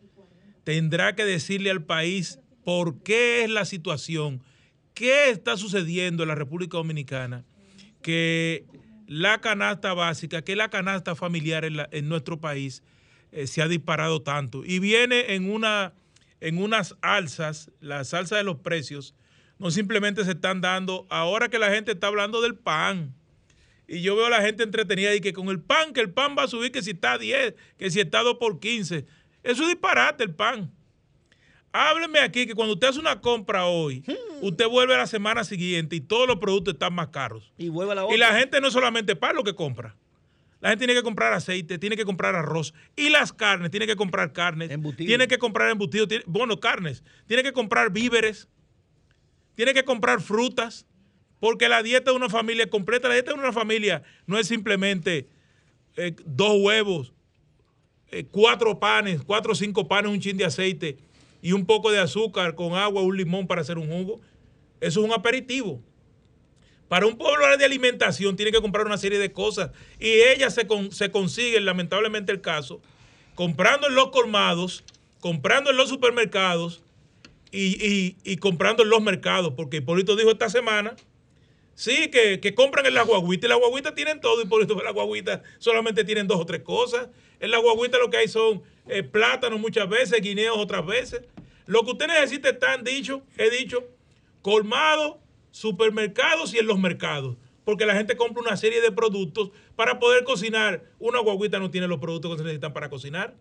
tendrá 0.65 1.15
que 1.15 1.25
decirle 1.25 1.71
al 1.71 1.85
país 1.85 2.39
por 2.65 3.03
qué 3.03 3.45
es 3.45 3.51
la 3.51 3.65
situación, 3.65 4.43
qué 4.95 5.31
está 5.31 5.57
sucediendo 5.57 6.23
en 6.23 6.29
la 6.29 6.35
República 6.35 6.77
Dominicana 6.77 7.45
que 8.07 8.65
la 9.09 9.41
canasta 9.41 9.93
básica, 9.93 10.41
que 10.43 10.55
la 10.55 10.71
canasta 10.71 11.17
familiar 11.17 11.65
en, 11.65 12.09
nuestro 12.09 12.41
país 12.41 12.85
eh, 13.33 13.49
se 13.49 13.63
ha 13.63 13.67
disparado 13.67 14.23
tanto. 14.23 14.65
Y 14.65 14.79
viene 14.79 15.35
en, 15.35 15.51
una, 15.51 15.93
en 16.41 16.59
unas 16.59 16.95
alzas, 17.01 17.73
las 17.81 18.15
alzas 18.15 18.39
de 18.39 18.45
los 18.45 18.59
precios, 18.59 19.17
no 19.59 19.73
simplemente 19.73 20.25
se 20.25 20.31
están 20.31 20.61
dando, 20.61 21.05
ahora 21.11 21.49
que 21.49 21.59
la 21.59 21.69
gente 21.73 21.91
está 21.91 22.07
hablando 22.07 22.41
del 22.43 22.55
pan, 22.55 23.13
y 23.89 24.03
yo 24.03 24.15
veo 24.15 24.27
a 24.27 24.31
la 24.31 24.43
gente 24.43 24.63
entretenida 24.63 25.13
y 25.13 25.21
que 25.21 25.33
con 25.33 25.49
el 25.49 25.59
pan, 25.59 25.93
que 25.93 26.01
el 26.01 26.13
pan 26.13 26.37
va 26.39 26.45
a 26.45 26.49
subir, 26.49 26.71
que 26.71 26.83
si 26.83 26.93
está 26.93 27.15
a 27.15 27.19
10, 27.19 27.57
que 27.77 27.91
si 27.91 27.99
está 27.99 28.21
a 28.21 28.23
2 28.23 28.37
por 28.37 28.61
15, 28.61 29.05
eso 29.43 29.63
es 29.65 29.69
disparate 29.69 30.23
el 30.23 30.33
pan. 30.33 30.73
Hábleme 31.79 32.21
aquí 32.21 32.47
que 32.47 32.55
cuando 32.55 32.73
usted 32.73 32.89
hace 32.89 32.99
una 32.99 33.21
compra 33.21 33.67
hoy, 33.67 34.03
hmm. 34.07 34.43
usted 34.43 34.67
vuelve 34.67 34.95
a 34.95 34.99
la 34.99 35.07
semana 35.07 35.45
siguiente 35.45 35.95
y 35.95 36.01
todos 36.01 36.27
los 36.27 36.39
productos 36.39 36.73
están 36.73 36.95
más 36.95 37.09
caros. 37.09 37.53
Y 37.59 37.69
vuelve 37.69 37.95
la 37.95 38.07
Y 38.11 38.17
la 38.17 38.35
gente 38.35 38.63
no 38.63 38.71
solamente 38.71 39.15
para 39.15 39.35
lo 39.35 39.45
que 39.45 39.55
compra. 39.55 39.95
La 40.61 40.71
gente 40.71 40.87
tiene 40.87 40.99
que 40.99 41.05
comprar 41.05 41.35
aceite, 41.35 41.79
tiene 41.79 41.97
que 41.97 42.07
comprar 42.07 42.35
arroz. 42.35 42.73
Y 42.97 43.11
las 43.11 43.35
carnes, 43.35 43.71
tiene 43.71 43.87
que 43.87 43.95
comprar 43.95 44.33
carnes. 44.33 44.71
Tiene 44.97 45.29
que 45.29 45.37
comprar 45.37 45.69
embutidos, 45.69 46.09
bueno, 46.25 46.59
carnes. 46.61 47.05
Tiene 47.27 47.43
que 47.43 47.53
comprar 47.53 47.93
víveres. 47.93 48.49
Tiene 49.55 49.75
que 49.75 49.85
comprar 49.85 50.23
frutas. 50.23 50.87
Porque 51.41 51.69
la 51.69 51.83
dieta 51.83 52.11
de 52.11 52.17
una 52.17 52.31
familia 52.31 52.71
completa, 52.71 53.09
la 53.09 53.15
dieta 53.15 53.35
de 53.35 53.39
una 53.39 53.53
familia 53.53 54.03
no 54.27 54.39
es 54.39 54.49
simplemente 54.49 55.29
eh, 55.99 56.17
dos 56.25 56.57
huevos, 56.59 57.13
eh, 58.11 58.25
cuatro 58.31 58.81
panes, 58.81 59.21
cuatro 59.23 59.53
o 59.53 59.55
cinco 59.55 59.87
panes, 59.87 60.11
un 60.11 60.21
chin 60.21 60.39
de 60.39 60.47
aceite 60.47 61.06
y 61.47 61.53
un 61.53 61.65
poco 61.65 61.93
de 61.93 62.01
azúcar 62.01 62.57
con 62.57 62.75
agua, 62.75 63.03
un 63.03 63.17
limón 63.17 63.47
para 63.47 63.61
hacer 63.61 63.79
un 63.79 63.87
jugo. 63.87 64.21
Eso 64.81 64.99
es 64.99 65.07
un 65.07 65.13
aperitivo. 65.13 65.81
Para 66.89 67.07
un 67.07 67.17
pueblo 67.17 67.57
de 67.57 67.65
alimentación 67.65 68.35
tiene 68.35 68.51
que 68.51 68.61
comprar 68.61 68.85
una 68.85 68.99
serie 68.99 69.21
de 69.21 69.31
cosas 69.31 69.71
y 70.01 70.09
ellas 70.09 70.55
se, 70.55 70.67
se 70.91 71.13
consiguen, 71.13 71.65
lamentablemente 71.65 72.33
el 72.33 72.41
caso, 72.41 72.81
comprando 73.37 73.87
en 73.87 73.95
los 73.95 74.11
colmados, 74.11 74.83
comprando 75.21 75.71
en 75.71 75.77
los 75.77 75.89
supermercados 75.89 76.83
y, 77.53 78.37
comprando 78.39 78.83
en 78.83 78.89
los 78.89 79.01
mercados, 79.01 79.53
porque 79.57 79.77
Hipólito 79.77 80.17
dijo 80.17 80.33
esta 80.33 80.51
semana, 80.51 80.97
sí, 81.77 82.11
que, 82.11 82.55
compran 82.57 82.87
en 82.87 82.95
la 82.95 83.03
guaguita 83.03 83.47
y 83.47 83.51
la 83.51 83.55
guaguita 83.55 83.95
tienen 83.95 84.21
todo, 84.21 84.43
Hipólito, 84.43 84.77
en 84.77 84.85
la 84.85 84.91
guaguita 84.91 85.45
solamente 85.61 86.03
tienen 86.03 86.27
dos 86.27 86.41
o 86.41 86.45
tres 86.45 86.63
cosas. 86.63 87.07
En 87.41 87.51
la 87.51 87.59
guaguita 87.59 87.99
lo 87.99 88.11
que 88.11 88.17
hay 88.19 88.29
son 88.29 88.63
eh, 88.89 89.03
plátanos 89.03 89.61
muchas 89.61 89.89
veces, 89.89 90.21
guineos 90.21 90.57
otras 90.59 90.87
veces. 90.87 91.23
Lo 91.67 91.85
que 91.85 91.93
usted 91.93 92.07
necesita 92.07 92.49
está 92.49 92.77
dicho, 92.79 93.23
he 93.37 93.51
dicho, 93.51 93.85
colmado, 94.43 95.21
supermercados 95.51 96.55
y 96.55 96.59
en 96.59 96.67
los 96.67 96.79
mercados. 96.79 97.37
porque 97.65 97.85
la 97.85 97.97
gente 97.97 98.17
compra 98.17 98.43
una 98.43 98.57
serie 98.57 98.81
de 98.81 98.93
productos 98.93 99.51
para 99.75 99.99
poder 99.99 100.23
cocinar. 100.23 100.85
Una 101.01 101.19
guaguita 101.19 101.59
no 101.59 101.69
tiene 101.69 101.89
los 101.89 101.99
productos 101.99 102.31
que 102.31 102.39
se 102.39 102.45
necesitan 102.45 102.73
para 102.73 102.89
cocinar. 102.89 103.35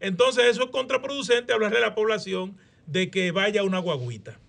Entonces 0.00 0.46
eso 0.46 0.64
es 0.64 0.70
contraproducente 0.70 1.52
hablarle 1.52 1.78
a 1.78 1.82
la 1.82 1.94
población 1.94 2.56
de 2.86 3.08
que 3.08 3.30
vaya 3.30 3.62
una 3.62 3.78
guaguita. 3.78 4.40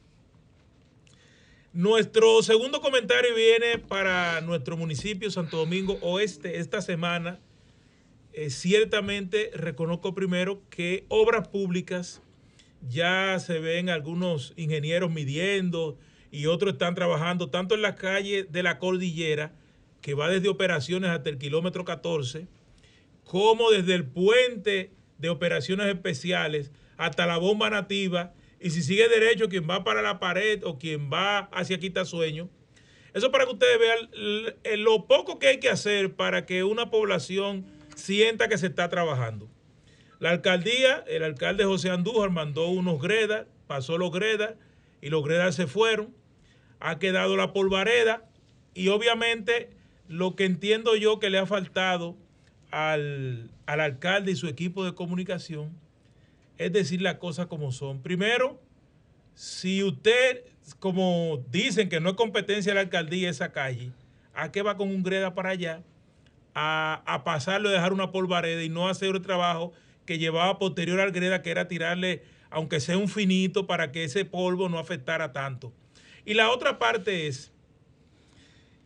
Nuestro 1.73 2.41
segundo 2.41 2.81
comentario 2.81 3.35
viene 3.35 3.77
para 3.77 4.41
nuestro 4.41 4.77
municipio 4.77 5.29
Santo 5.29 5.57
Domingo 5.57 5.99
Oeste 6.01 6.57
esta 6.57 6.81
semana. 6.81 7.39
Eh, 8.35 8.49
ciertamente 8.49 9.51
reconozco 9.53 10.15
primero 10.15 10.63
que 10.71 11.05
obras 11.07 11.47
públicas 11.49 12.23
ya 12.89 13.37
se 13.39 13.59
ven 13.59 13.89
algunos 13.89 14.53
ingenieros 14.57 15.11
midiendo 15.11 15.99
y 16.31 16.47
otros 16.47 16.73
están 16.73 16.95
trabajando 16.95 17.51
tanto 17.51 17.75
en 17.75 17.83
la 17.83 17.93
calle 17.93 18.43
de 18.43 18.63
la 18.63 18.79
cordillera, 18.79 19.53
que 20.01 20.15
va 20.15 20.29
desde 20.29 20.49
operaciones 20.49 21.11
hasta 21.11 21.29
el 21.29 21.37
kilómetro 21.37 21.85
14, 21.85 22.47
como 23.23 23.69
desde 23.69 23.93
el 23.93 24.05
puente 24.05 24.89
de 25.19 25.29
operaciones 25.29 25.85
especiales 25.85 26.71
hasta 26.97 27.27
la 27.27 27.37
bomba 27.37 27.69
nativa. 27.69 28.33
Y 28.59 28.71
si 28.71 28.81
sigue 28.81 29.07
derecho, 29.09 29.47
quien 29.47 29.69
va 29.69 29.83
para 29.83 30.01
la 30.01 30.19
pared 30.19 30.63
o 30.63 30.79
quien 30.79 31.11
va 31.11 31.49
hacia 31.51 31.79
Quitasueño. 31.79 32.49
Eso 33.13 33.29
para 33.29 33.45
que 33.45 33.51
ustedes 33.51 33.77
vean 33.77 34.83
lo 34.83 35.05
poco 35.05 35.37
que 35.37 35.47
hay 35.47 35.59
que 35.59 35.69
hacer 35.69 36.15
para 36.15 36.47
que 36.47 36.63
una 36.63 36.89
población 36.89 37.65
sienta 37.95 38.47
que 38.47 38.57
se 38.57 38.67
está 38.67 38.89
trabajando. 38.89 39.49
La 40.19 40.31
alcaldía, 40.31 41.03
el 41.07 41.23
alcalde 41.23 41.65
José 41.65 41.89
Andújar 41.89 42.29
mandó 42.29 42.67
unos 42.67 43.01
gredas, 43.01 43.47
pasó 43.67 43.97
los 43.97 44.11
gredas 44.11 44.55
y 45.01 45.09
los 45.09 45.23
gredas 45.23 45.55
se 45.55 45.67
fueron. 45.67 46.15
Ha 46.79 46.99
quedado 46.99 47.35
la 47.35 47.53
polvareda 47.53 48.29
y 48.73 48.89
obviamente 48.89 49.69
lo 50.07 50.35
que 50.35 50.45
entiendo 50.45 50.95
yo 50.95 51.19
que 51.19 51.29
le 51.29 51.39
ha 51.39 51.45
faltado 51.45 52.15
al, 52.71 53.49
al 53.65 53.79
alcalde 53.79 54.31
y 54.31 54.35
su 54.35 54.47
equipo 54.47 54.85
de 54.85 54.93
comunicación 54.93 55.83
es 56.57 56.71
decir 56.71 57.01
las 57.01 57.15
cosas 57.15 57.47
como 57.47 57.71
son. 57.71 58.01
Primero, 58.01 58.61
si 59.33 59.83
usted, 59.83 60.43
como 60.79 61.43
dicen 61.49 61.89
que 61.89 61.99
no 61.99 62.11
es 62.11 62.15
competencia 62.15 62.71
de 62.71 62.75
la 62.75 62.81
alcaldía 62.81 63.29
esa 63.29 63.51
calle, 63.51 63.91
¿a 64.33 64.51
qué 64.51 64.61
va 64.61 64.77
con 64.77 64.89
un 64.89 65.03
greda 65.03 65.33
para 65.33 65.49
allá? 65.49 65.83
A, 66.55 67.01
a 67.05 67.23
pasarlo, 67.23 67.69
dejar 67.69 67.93
una 67.93 68.11
polvareda 68.11 68.63
y 68.63 68.69
no 68.69 68.87
hacer 68.87 69.15
el 69.15 69.21
trabajo 69.21 69.73
que 70.05 70.19
llevaba 70.19 70.59
posterior 70.59 70.99
al 70.99 71.11
greda, 71.11 71.41
que 71.41 71.49
era 71.51 71.67
tirarle, 71.67 72.23
aunque 72.49 72.79
sea 72.79 72.97
un 72.97 73.09
finito, 73.09 73.65
para 73.65 73.91
que 73.91 74.03
ese 74.03 74.25
polvo 74.25 74.69
no 74.69 74.79
afectara 74.79 75.33
tanto. 75.33 75.73
Y 76.25 76.35
la 76.35 76.51
otra 76.51 76.79
parte 76.79 77.27
es 77.27 77.51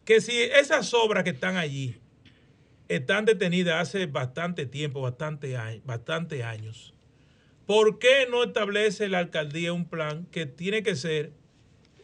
que 0.06 0.22
si 0.22 0.40
esas 0.40 0.94
obras 0.94 1.24
que 1.24 1.32
están 1.32 1.58
allí 1.58 1.98
están 2.88 3.26
detenidas 3.26 3.82
hace 3.82 4.06
bastante 4.06 4.66
tiempo, 4.66 5.02
bastante 5.02 6.44
años, 6.44 6.94
¿por 7.66 8.00
qué 8.00 8.28
no 8.30 8.44
establece 8.44 9.10
la 9.10 9.20
alcaldía 9.20 9.74
un 9.74 9.86
plan 9.90 10.26
que 10.32 10.46
tiene 10.46 10.84
que 10.84 10.96
ser 10.96 11.34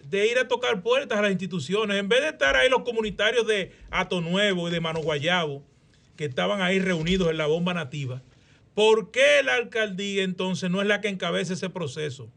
de 0.10 0.28
ir 0.28 0.38
a 0.38 0.48
tocar 0.48 0.82
puertas 0.82 1.18
a 1.18 1.22
las 1.22 1.32
instituciones? 1.32 1.98
En 1.98 2.10
vez 2.10 2.22
de 2.22 2.30
estar 2.30 2.56
ahí 2.56 2.70
los 2.70 2.84
comunitarios 2.84 3.48
de 3.48 3.72
Ato 3.92 4.22
Nuevo 4.22 4.68
y 4.68 4.72
de 4.72 4.80
Mano 4.80 5.02
Guayabo, 5.02 5.64
que 6.16 6.26
estaban 6.26 6.62
ahí 6.62 6.80
reunidos 6.80 7.30
en 7.30 7.38
la 7.38 7.48
bomba 7.48 7.74
nativa, 7.74 8.22
¿por 8.74 9.12
qué 9.12 9.42
la 9.44 9.56
alcaldía 9.56 10.24
entonces 10.24 10.70
no 10.70 10.82
es 10.82 10.88
la 10.88 11.02
que 11.02 11.10
encabeza 11.10 11.54
ese 11.54 11.70
proceso? 11.70 12.30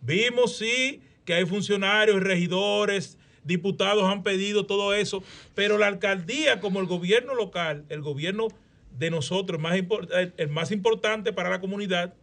Vimos, 0.00 0.56
sí, 0.56 1.02
que 1.24 1.34
hay 1.34 1.44
funcionarios, 1.44 2.22
regidores, 2.22 3.18
diputados 3.44 4.04
han 4.04 4.22
pedido 4.22 4.66
todo 4.66 4.94
eso, 4.94 5.22
pero 5.54 5.78
la 5.78 5.86
alcaldía 5.86 6.60
como 6.60 6.80
el 6.80 6.86
gobierno 6.86 7.34
local, 7.34 7.84
el 7.88 8.02
gobierno 8.02 8.48
de 8.96 9.10
nosotros, 9.10 9.60
más 9.60 9.76
el 9.76 10.48
más 10.48 10.70
importante 10.70 11.32
para 11.32 11.50
la 11.50 11.60
comunidad, 11.60 12.14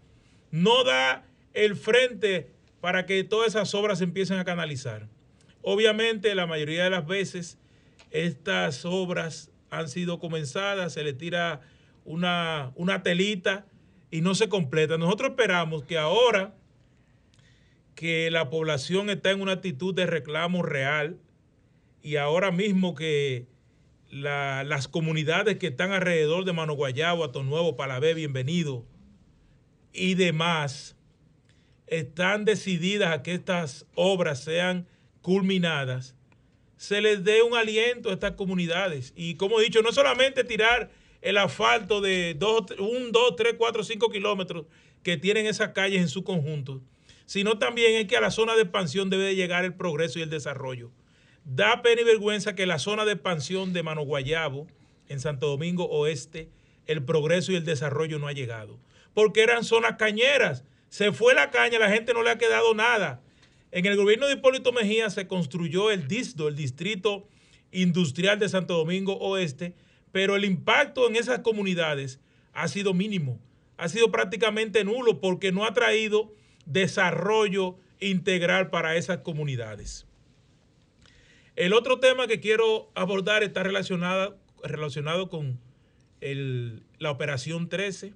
no 0.52 0.84
da 0.84 1.26
el 1.54 1.76
frente 1.76 2.50
para 2.86 3.08
que 3.08 3.24
todas 3.24 3.48
esas 3.48 3.74
obras 3.74 3.98
se 3.98 4.04
empiecen 4.04 4.38
a 4.38 4.45
canalizar. 4.45 5.08
Obviamente, 5.63 6.36
la 6.36 6.45
mayoría 6.45 6.84
de 6.84 6.91
las 6.91 7.08
veces, 7.08 7.58
estas 8.12 8.86
obras 8.86 9.50
han 9.71 9.89
sido 9.89 10.19
comenzadas, 10.19 10.93
se 10.93 11.04
le 11.04 11.13
tira 11.13 11.62
una, 12.04 12.74
una 12.76 13.02
telita 13.02 13.65
y 14.12 14.21
no 14.21 14.36
se 14.36 14.50
completa. 14.50 15.00
Nosotros 15.00 15.32
esperamos 15.32 15.84
que 15.84 15.98
ahora 15.98 16.54
que 17.95 18.30
la 18.30 18.52
población 18.52 19.10
está 19.10 19.32
en 19.32 19.41
una 19.41 19.54
actitud 19.54 19.95
de 19.95 20.06
reclamo 20.06 20.62
real 20.62 21.17
y 22.04 22.17
ahora 22.17 22.52
mismo 22.52 22.93
que 22.93 23.48
las 24.12 24.88
comunidades 24.88 25.58
que 25.58 25.65
están 25.65 25.91
alrededor 25.91 26.45
de 26.45 26.54
Mano 26.54 26.76
Guayabo, 26.76 27.24
Ato 27.24 27.41
Nuevo, 27.41 27.76
Palabé, 27.78 28.13
Bienvenido 28.13 28.86
y 29.91 30.13
demás, 30.13 30.94
están 31.88 32.45
decididas 32.45 33.13
a 33.13 33.24
que 33.24 33.34
estas 33.34 33.86
obras 33.95 34.43
sean 34.43 34.88
culminadas, 35.21 36.15
se 36.78 37.02
les 37.02 37.24
dé 37.24 37.41
un 37.41 37.56
aliento 37.56 38.10
a 38.10 38.13
estas 38.13 38.32
comunidades. 38.32 39.13
Y 39.15 39.36
como 39.36 39.60
he 39.60 39.63
dicho, 39.63 39.82
no 39.82 39.91
solamente 39.91 40.43
tirar 40.43 40.91
el 41.21 41.38
asfalto 41.38 42.02
de 42.02 42.38
1, 42.39 43.10
2, 43.12 43.36
3, 43.36 43.56
4, 43.58 43.84
5 43.84 44.10
kilómetros 44.10 44.65
que 45.02 45.17
tienen 45.17 45.45
esas 45.45 45.69
calles 45.69 46.02
en 46.02 46.10
su 46.10 46.24
conjunto, 46.24 46.82
sino 47.26 47.58
también 47.58 47.95
es 47.95 48.08
que 48.08 48.17
a 48.17 48.21
la 48.21 48.32
zona 48.32 48.56
de 48.56 48.63
expansión 48.63 49.10
debe 49.10 49.24
de 49.24 49.36
llegar 49.36 49.65
el 49.65 49.74
progreso 49.74 50.19
y 50.19 50.21
el 50.21 50.30
desarrollo. 50.30 50.91
Da 51.43 51.82
pena 51.82 52.02
y 52.02 52.04
vergüenza 52.04 52.56
que 52.56 52.65
la 52.65 52.80
zona 52.80 53.06
de 53.06 53.13
expansión 53.13 53.74
de 53.74 53.84
Mano 53.84 54.02
Guayabo, 54.04 54.67
en 55.08 55.19
Santo 55.19 55.48
Domingo 55.48 55.86
Oeste, 55.86 56.50
el 56.88 57.04
progreso 57.04 57.52
y 57.52 57.56
el 57.56 57.65
desarrollo 57.65 58.19
no 58.19 58.28
ha 58.28 58.34
llegado. 58.34 58.80
Porque 59.13 59.41
eran 59.41 59.63
zonas 59.63 59.95
cañeras. 59.98 60.63
Se 60.89 61.12
fue 61.12 61.34
la 61.34 61.52
caña, 61.52 61.80
la 61.80 61.89
gente 61.89 62.13
no 62.13 62.24
le 62.24 62.32
ha 62.32 62.38
quedado 62.38 62.74
nada. 62.74 63.21
En 63.71 63.86
el 63.86 63.98
gobierno 63.98 64.28
de 64.28 64.34
Hipólito 64.34 64.71
Mejía 64.71 65.10
se 65.10 65.28
construyó 65.28 65.91
el 65.91 66.08
DISDO, 66.08 66.48
el 66.48 66.56
Distrito 66.56 67.28
Industrial 67.71 68.39
de 68.39 68.48
Santo 68.48 68.78
Domingo 68.78 69.17
Oeste, 69.17 69.76
pero 70.12 70.38
el 70.38 70.45
impacto 70.45 71.08
en 71.10 71.17
esas 71.17 71.39
comunidades 71.39 72.21
ha 72.54 72.69
sido 72.69 72.93
mínimo, 72.93 73.38
ha 73.78 73.89
sido 73.89 74.12
prácticamente 74.12 74.86
nulo 74.86 75.19
porque 75.19 75.52
no 75.52 75.65
ha 75.65 75.74
traído 75.74 76.34
desarrollo 76.65 77.78
integral 78.00 78.69
para 78.69 78.95
esas 78.95 79.17
comunidades. 79.17 80.08
El 81.56 81.74
otro 81.74 82.00
tema 82.00 82.28
que 82.28 82.39
quiero 82.39 82.89
abordar 82.95 83.43
está 83.43 83.63
relacionado, 83.63 84.38
relacionado 84.63 85.30
con 85.30 85.60
la 86.21 87.12
operación 87.12 87.69
13. 87.69 88.13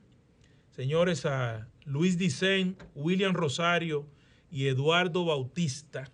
Señores, 0.71 1.25
a 1.25 1.67
Luis 1.89 2.19
Dicen, 2.19 2.78
William 2.93 3.34
Rosario 3.34 4.06
y 4.52 4.67
Eduardo 4.67 5.25
Bautista. 5.25 6.10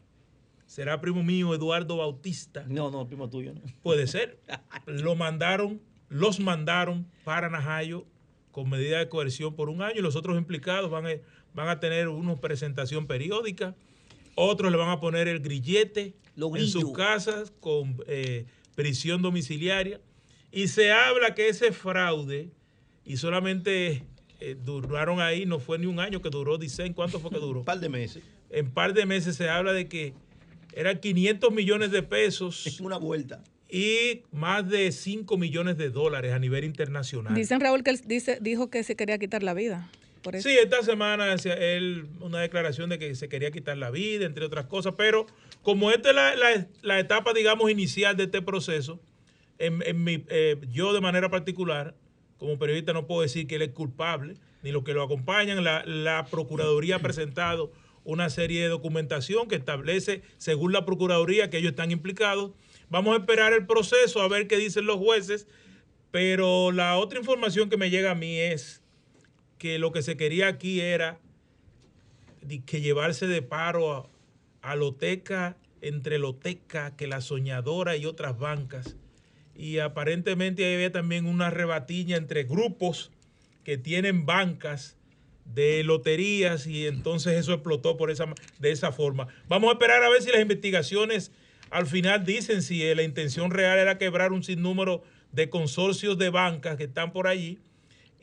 ¿Será 0.66 1.02
primo 1.02 1.22
mío 1.22 1.54
Eduardo 1.54 1.98
Bautista? 1.98 2.66
No, 2.68 2.90
no, 2.90 3.06
primo 3.06 3.30
tuyo. 3.30 3.54
No. 3.54 3.62
Puede 3.84 4.08
ser. 4.08 4.40
Lo 4.86 5.16
mandaron, 5.16 5.82
los 6.08 6.40
mandaron 6.40 7.06
para 7.26 7.50
Najayo 7.50 8.06
con 8.52 8.70
medida 8.70 9.00
de 9.00 9.10
coerción 9.10 9.54
por 9.54 9.68
un 9.68 9.82
año 9.82 10.00
y 10.00 10.02
los 10.02 10.16
otros 10.16 10.38
implicados 10.38 10.90
van 10.90 11.08
a, 11.08 11.10
van 11.54 11.68
a 11.68 11.82
tener 11.82 12.08
una 12.08 12.40
presentación 12.40 13.06
periódica, 13.06 13.76
otros 14.36 14.72
le 14.72 14.78
van 14.78 14.90
a 14.90 15.02
poner 15.02 15.28
el 15.28 15.42
grillete 15.42 16.16
en 16.38 16.68
sus 16.68 16.94
casas 16.94 17.52
con 17.60 17.98
eh, 18.08 18.46
prisión 18.76 19.22
domiciliaria. 19.22 20.00
Y 20.54 20.70
se 20.70 20.94
habla 20.94 21.36
que 21.36 21.50
ese 21.50 21.74
fraude, 21.74 22.50
y 23.04 23.18
solamente 23.18 24.04
eh, 24.40 24.56
duraron 24.64 25.22
ahí, 25.22 25.46
no 25.46 25.60
fue 25.60 25.80
ni 25.80 25.86
un 25.86 26.00
año 26.00 26.22
que 26.22 26.30
duró, 26.30 26.58
dicen, 26.58 26.94
¿cuánto 26.94 27.20
fue 27.20 27.32
que 27.32 27.40
duró? 27.40 27.60
un 27.62 27.66
par 27.66 27.80
de 27.80 27.90
meses. 27.90 28.24
En 28.50 28.72
par 28.72 28.94
de 28.94 29.06
meses 29.06 29.36
se 29.36 29.50
habla 29.50 29.74
de 29.74 29.88
que 29.88 30.14
eran 30.74 31.00
500 31.00 31.52
millones 31.52 31.92
de 31.92 32.04
pesos. 32.04 32.66
Es 32.68 32.80
una 32.82 32.98
vuelta. 32.98 33.44
Y 33.70 34.22
más 34.32 34.70
de 34.70 34.92
5 34.92 35.38
millones 35.38 35.78
de 35.78 35.90
dólares 35.90 36.34
a 36.34 36.40
nivel 36.40 36.64
internacional. 36.64 37.34
Dicen, 37.34 37.60
Raúl, 37.60 37.84
que 37.84 37.90
él 37.90 38.00
dice, 38.06 38.38
dijo 38.40 38.70
que 38.70 38.84
se 38.84 38.96
quería 38.96 39.18
quitar 39.18 39.42
la 39.44 39.54
vida. 39.54 39.90
Sí, 40.40 40.58
esta 40.58 40.82
semana 40.82 41.34
él 41.34 42.08
una 42.20 42.40
declaración 42.40 42.90
de 42.90 42.98
que 42.98 43.14
se 43.16 43.30
quería 43.30 43.52
quitar 43.52 43.78
la 43.78 43.92
vida, 43.92 44.26
entre 44.26 44.46
otras 44.46 44.66
cosas, 44.66 44.96
pero 44.98 45.28
como 45.62 45.92
esta 45.92 46.10
es 46.10 46.66
la, 46.82 47.00
etapa, 47.00 47.34
digamos, 47.34 47.70
inicial 47.70 48.18
de 48.18 48.24
este 48.24 48.42
proceso, 48.42 49.00
en, 49.60 49.84
eh, 49.86 50.58
yo 50.72 50.94
de 50.94 51.02
manera 51.02 51.30
particular, 51.30 51.96
como 52.38 52.60
periodista, 52.60 52.94
no 52.94 53.08
puedo 53.08 53.22
decir 53.22 53.48
que 53.48 53.56
él 53.56 53.62
es 53.62 53.72
culpable, 53.72 54.36
ni 54.62 54.72
los 54.72 54.84
que 54.84 54.94
lo 54.94 55.04
acompañan. 55.04 55.64
La, 55.64 56.28
Procuraduría 56.30 56.98
ha 56.98 57.00
presentado 57.00 57.72
una 58.04 58.30
serie 58.30 58.62
de 58.62 58.70
documentación 58.70 59.48
que 59.48 59.56
establece, 59.56 60.22
según 60.38 60.74
la 60.74 60.86
Procuraduría, 60.86 61.50
que 61.50 61.58
ellos 61.58 61.72
están 61.72 61.92
implicados. 61.92 62.52
Vamos 62.90 63.16
a 63.16 63.20
esperar 63.20 63.54
el 63.54 63.66
proceso 63.66 64.22
a 64.22 64.28
ver 64.28 64.48
qué 64.48 64.58
dicen 64.58 64.86
los 64.86 64.98
jueces, 64.98 65.48
pero 66.12 66.72
la 66.72 66.98
otra 66.98 67.20
información 67.20 67.70
que 67.70 67.78
me 67.78 67.90
llega 67.90 68.12
a 68.12 68.16
mí 68.16 68.38
es 68.38 68.82
que 69.58 69.80
lo 69.80 69.92
que 69.92 70.02
se 70.02 70.18
quería 70.18 70.48
aquí 70.48 70.82
era 70.82 71.20
que 72.66 72.82
llevarse 72.82 73.28
de 73.28 73.42
paro 73.42 74.10
a, 74.62 74.76
Loteca 74.76 75.58
entre 75.82 76.18
Loteca, 76.18 76.96
que 76.96 77.08
la 77.08 77.22
Soñadora 77.22 77.98
y 77.98 78.06
otras 78.06 78.38
bancas. 78.38 78.98
Y 79.56 79.80
aparentemente 79.80 80.74
había 80.74 80.92
también 80.92 81.26
una 81.26 81.50
rebatiña 81.50 82.18
entre 82.18 82.44
grupos 82.44 83.12
que 83.64 83.78
tienen 83.78 84.26
bancas 84.26 84.98
de 85.46 85.84
loterías 85.84 86.68
y 86.68 86.88
entonces 86.88 87.34
eso 87.34 87.54
explotó 87.54 87.98
por 87.98 88.12
esa, 88.12 88.26
de 88.60 88.72
esa 88.72 88.92
forma. 88.92 89.28
Vamos 89.48 89.70
a 89.70 89.74
esperar 89.74 90.04
a 90.04 90.10
ver 90.10 90.22
si 90.22 90.32
las 90.32 90.42
investigaciones 90.42 91.32
al 91.70 91.88
final 91.88 92.26
dicen 92.26 92.62
si 92.62 92.94
la 92.94 93.04
intención 93.04 93.52
real 93.52 93.78
era 93.78 93.98
quebrar 93.98 94.32
un 94.32 94.44
sinnúmero 94.44 95.04
de 95.32 95.50
consorcios 95.50 96.18
de 96.18 96.30
bancas 96.30 96.78
que 96.78 96.86
están 96.86 97.12
por 97.12 97.28
allí 97.28 97.60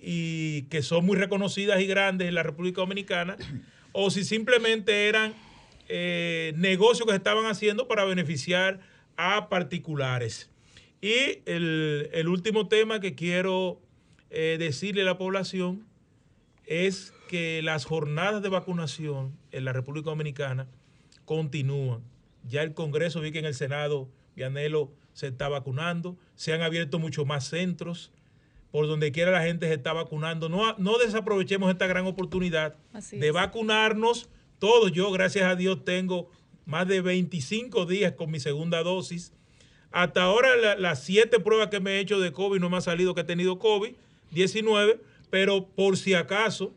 y 0.00 0.62
que 0.62 0.82
son 0.82 1.04
muy 1.04 1.16
reconocidas 1.16 1.80
y 1.80 1.86
grandes 1.86 2.28
en 2.28 2.34
la 2.34 2.42
República 2.42 2.80
Dominicana, 2.80 3.36
o 3.92 4.10
si 4.10 4.24
simplemente 4.24 5.08
eran 5.08 5.34
eh, 5.88 6.52
negocios 6.56 7.06
que 7.06 7.12
se 7.12 7.18
estaban 7.18 7.46
haciendo 7.46 7.86
para 7.86 8.04
beneficiar 8.04 8.80
a 9.16 9.48
particulares. 9.48 10.50
Y 11.02 11.40
el, 11.46 12.08
el 12.12 12.28
último 12.28 12.68
tema 12.68 13.00
que 13.00 13.14
quiero 13.14 13.80
eh, 14.30 14.56
decirle 14.58 15.02
a 15.02 15.04
la 15.04 15.18
población 15.18 15.84
es 16.64 17.12
que 17.28 17.60
las 17.60 17.84
jornadas 17.84 18.40
de 18.40 18.48
vacunación 18.48 19.36
en 19.50 19.64
la 19.64 19.72
República 19.72 20.10
Dominicana 20.10 20.68
continúan. 21.24 22.02
Ya 22.48 22.62
el 22.62 22.72
Congreso 22.72 23.20
vi 23.20 23.32
que 23.32 23.40
en 23.40 23.46
el 23.46 23.54
Senado 23.54 24.08
Vianelo 24.36 24.92
se 25.12 25.26
está 25.26 25.48
vacunando, 25.48 26.16
se 26.34 26.52
han 26.52 26.62
abierto 26.62 26.98
muchos 26.98 27.26
más 27.26 27.48
centros, 27.48 28.12
por 28.70 28.86
donde 28.86 29.12
quiera 29.12 29.32
la 29.32 29.42
gente 29.42 29.66
se 29.66 29.74
está 29.74 29.92
vacunando. 29.92 30.48
No, 30.48 30.76
no 30.78 30.98
desaprovechemos 30.98 31.70
esta 31.70 31.86
gran 31.86 32.06
oportunidad 32.06 32.76
Así 32.92 33.18
de 33.18 33.28
es. 33.28 33.32
vacunarnos 33.32 34.30
todos. 34.58 34.92
Yo, 34.92 35.10
gracias 35.10 35.44
a 35.44 35.56
Dios, 35.56 35.84
tengo 35.84 36.30
más 36.64 36.86
de 36.86 37.00
25 37.00 37.86
días 37.86 38.12
con 38.12 38.30
mi 38.30 38.40
segunda 38.40 38.82
dosis. 38.82 39.32
Hasta 39.92 40.22
ahora 40.22 40.56
la- 40.56 40.76
las 40.76 41.02
siete 41.04 41.38
pruebas 41.38 41.68
que 41.68 41.80
me 41.80 41.92
he 41.92 42.00
hecho 42.00 42.18
de 42.18 42.32
COVID 42.32 42.58
no 42.60 42.70
me 42.70 42.78
ha 42.78 42.80
salido 42.80 43.14
que 43.14 43.20
he 43.22 43.24
tenido 43.24 43.58
COVID-19, 43.58 44.98
pero 45.30 45.66
por 45.66 45.96
si 45.96 46.14
acaso, 46.14 46.72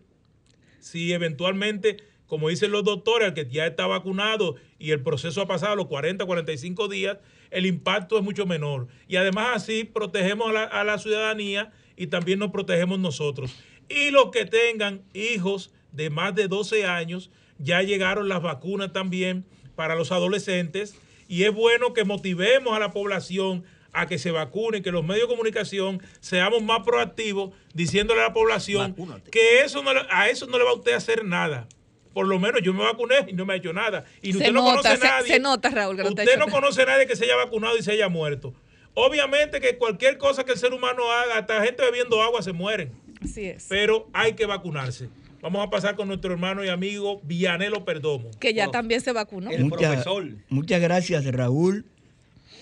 si 0.80 1.14
eventualmente, 1.14 1.98
como 2.28 2.50
dicen 2.50 2.72
los 2.72 2.84
doctores, 2.84 3.30
al 3.30 3.34
que 3.34 3.48
ya 3.50 3.66
está 3.66 3.88
vacunado 3.88 4.56
y 4.80 4.92
el 4.92 5.02
proceso 5.02 5.42
ha 5.42 5.48
pasado 5.48 5.76
los 5.76 5.88
40, 5.88 6.26
45 6.26 6.88
días, 6.88 7.18
el 7.52 7.66
impacto 7.66 8.18
es 8.18 8.24
mucho 8.24 8.46
menor. 8.46 8.88
Y 9.08 9.16
además 9.16 9.50
así 9.54 9.84
protegemos 9.84 10.50
a 10.50 10.54
la, 10.54 10.64
a 10.64 10.84
la 10.84 10.98
ciudadanía 10.98 11.72
y 11.96 12.08
también 12.08 12.40
nos 12.40 12.52
protegemos 12.52 13.00
nosotros. 13.00 13.56
Y 13.88 14.10
los 14.12 14.32
que 14.32 14.46
tengan 14.46 15.04
hijos 15.14 15.72
de 15.92 16.10
más 16.10 16.36
de 16.36 16.48
12 16.48 16.86
años, 16.86 17.30
ya 17.60 17.82
llegaron 17.82 18.28
las 18.28 18.42
vacunas 18.42 18.92
también 18.92 19.46
para 19.76 19.96
los 19.96 20.12
adolescentes 20.12 20.96
y 21.28 21.44
es 21.44 21.54
bueno 21.54 21.94
que 21.94 22.04
motivemos 22.04 22.76
a 22.76 22.80
la 22.80 22.92
población 22.92 23.64
a 23.94 24.08
que 24.08 24.18
se 24.20 24.32
vacune, 24.32 24.82
que 24.82 24.92
los 24.92 25.06
medios 25.06 25.28
de 25.30 25.34
comunicación 25.36 26.02
seamos 26.20 26.62
más 26.62 26.82
proactivos 26.86 27.52
diciéndole 27.74 28.20
a 28.22 28.26
la 28.26 28.34
población 28.34 28.92
Vacúnate. 28.92 29.32
que 29.32 29.62
eso 29.62 29.82
no 29.84 29.92
a 30.10 30.30
eso 30.30 30.48
no 30.48 30.58
le 30.58 30.66
va 30.66 30.72
a 30.72 30.76
usted 30.76 30.94
a 30.94 30.98
hacer 30.98 31.24
nada. 31.24 31.68
Por 32.14 32.28
lo 32.28 32.40
menos 32.40 32.62
yo 32.62 32.74
me 32.74 32.84
vacuné 32.84 33.16
y 33.28 33.34
no 33.34 33.46
me 33.46 33.54
ha 33.54 33.58
hecho 33.58 33.74
nada. 33.74 34.06
Y 34.22 34.32
Se 34.32 34.38
usted 34.40 34.52
no 34.54 34.64
conoce 34.64 34.98
se- 34.98 35.04
nadie. 35.04 35.28
se 35.34 35.40
nota, 35.40 35.70
Raúl, 35.70 35.96
que 35.98 36.04
no 36.04 36.10
usted 36.10 36.38
no 36.38 36.48
conoce 36.48 36.82
a 36.84 36.86
nadie 36.86 37.08
que 37.08 37.16
se 37.16 37.26
haya 37.26 37.36
vacunado 37.36 37.78
y 37.78 37.84
se 37.84 37.92
haya 37.92 38.08
muerto. 38.10 38.54
Obviamente 38.94 39.60
que 39.60 39.78
cualquier 39.78 40.18
cosa 40.18 40.46
que 40.46 40.54
el 40.54 40.58
ser 40.58 40.74
humano 40.74 41.12
haga, 41.12 41.38
hasta 41.40 41.62
gente 41.64 41.84
bebiendo 41.84 42.22
agua 42.22 42.42
se 42.42 42.54
mueren. 42.54 42.94
Así 43.22 43.46
es. 43.46 43.66
Pero 43.68 44.08
hay 44.14 44.34
que 44.34 44.46
vacunarse. 44.46 45.10
Vamos 45.46 45.64
a 45.64 45.70
pasar 45.70 45.96
con 45.96 46.08
nuestro 46.08 46.34
hermano 46.34 46.66
y 46.66 46.70
amigo 46.70 47.22
Vianelo 47.24 47.86
Perdomo. 47.86 48.32
Que 48.40 48.56
ya 48.56 48.64
Prof. 48.64 48.72
también 48.74 49.00
se 49.00 49.12
vacunó. 49.12 49.52
El 49.52 49.66
Muchas- 49.66 49.80
profesor. 49.92 50.28
Muchas 50.50 50.82
gracias, 50.82 51.24
Raúl. 51.26 51.86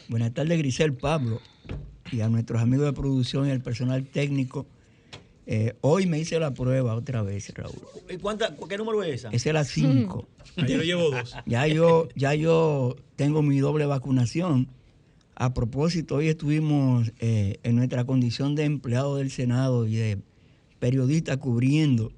Buenas 0.10 0.34
tardes, 0.34 0.58
Grisel 0.58 0.92
Pablo. 0.94 1.40
Y 2.12 2.20
a 2.20 2.28
nuestros 2.28 2.62
amigos 2.62 2.86
de 2.88 2.92
producción 2.92 3.48
y 3.48 3.52
al 3.52 3.62
personal 3.62 4.04
técnico. 4.06 4.66
Eh, 5.48 5.76
hoy 5.80 6.08
me 6.08 6.20
hice 6.20 6.38
la 6.42 6.54
prueba 6.54 6.94
otra 6.94 7.22
vez, 7.22 7.54
Raúl. 7.56 7.80
¿Y 8.10 8.18
cuánta, 8.18 8.54
¿Qué 8.68 8.78
número 8.78 9.02
es 9.02 9.14
esa? 9.22 9.30
Esa 9.30 9.50
es 9.52 9.54
la 9.54 9.64
5. 9.64 10.28
Ayer 10.58 10.78
yo 10.80 10.84
llevo 10.84 11.10
dos. 11.10 11.34
Ya 11.46 11.66
yo, 11.68 12.10
ya 12.18 12.36
yo 12.36 12.98
tengo 13.16 13.42
mi 13.44 13.60
doble 13.60 13.86
vacunación. 13.86 14.68
A 15.36 15.54
propósito, 15.54 16.16
hoy 16.16 16.28
estuvimos 16.28 17.14
eh, 17.20 17.60
en 17.64 17.78
nuestra 17.78 18.04
condición 18.04 18.56
de 18.56 18.66
empleado 18.66 19.16
del 19.16 19.32
Senado 19.32 19.88
y 19.88 19.96
de 19.96 20.18
periodista 20.80 21.38
cubriendo 21.38 22.12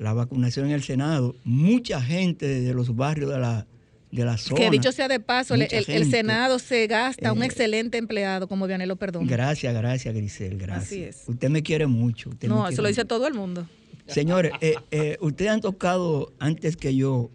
la 0.00 0.14
vacunación 0.14 0.66
en 0.66 0.72
el 0.72 0.82
Senado. 0.82 1.36
Mucha 1.44 2.00
gente 2.00 2.46
de 2.48 2.72
los 2.72 2.96
barrios 2.96 3.30
de 3.30 3.38
la, 3.38 3.66
de 4.10 4.24
la 4.24 4.38
zona. 4.38 4.58
Que 4.58 4.70
dicho 4.70 4.92
sea 4.92 5.08
de 5.08 5.20
paso, 5.20 5.54
el. 5.54 6.10
Senado 6.10 6.58
se 6.58 6.86
gasta 6.86 7.32
un 7.32 7.42
Eh, 7.42 7.46
excelente 7.46 7.98
empleado 7.98 8.48
como 8.48 8.66
Vianelo 8.66 8.96
Perdón. 8.96 9.26
Gracias, 9.26 9.74
gracias, 9.74 10.14
Grisel, 10.14 10.56
gracias. 10.56 10.86
Así 10.86 11.02
es. 11.04 11.22
Usted 11.26 11.50
me 11.50 11.62
quiere 11.62 11.86
mucho. 11.86 12.30
usted 12.30 12.48
No, 12.48 12.62
quiere 12.62 12.72
eso 12.72 12.82
lo 12.82 12.88
dice 12.88 13.02
mucho. 13.02 13.08
todo 13.08 13.26
el 13.26 13.34
mundo. 13.34 13.68
Señores, 14.06 14.52
eh, 14.62 14.74
eh, 14.90 15.18
ustedes 15.20 15.50
han 15.50 15.60
tocado 15.60 16.32
antes 16.38 16.76
que 16.78 16.96
yo 16.96 17.30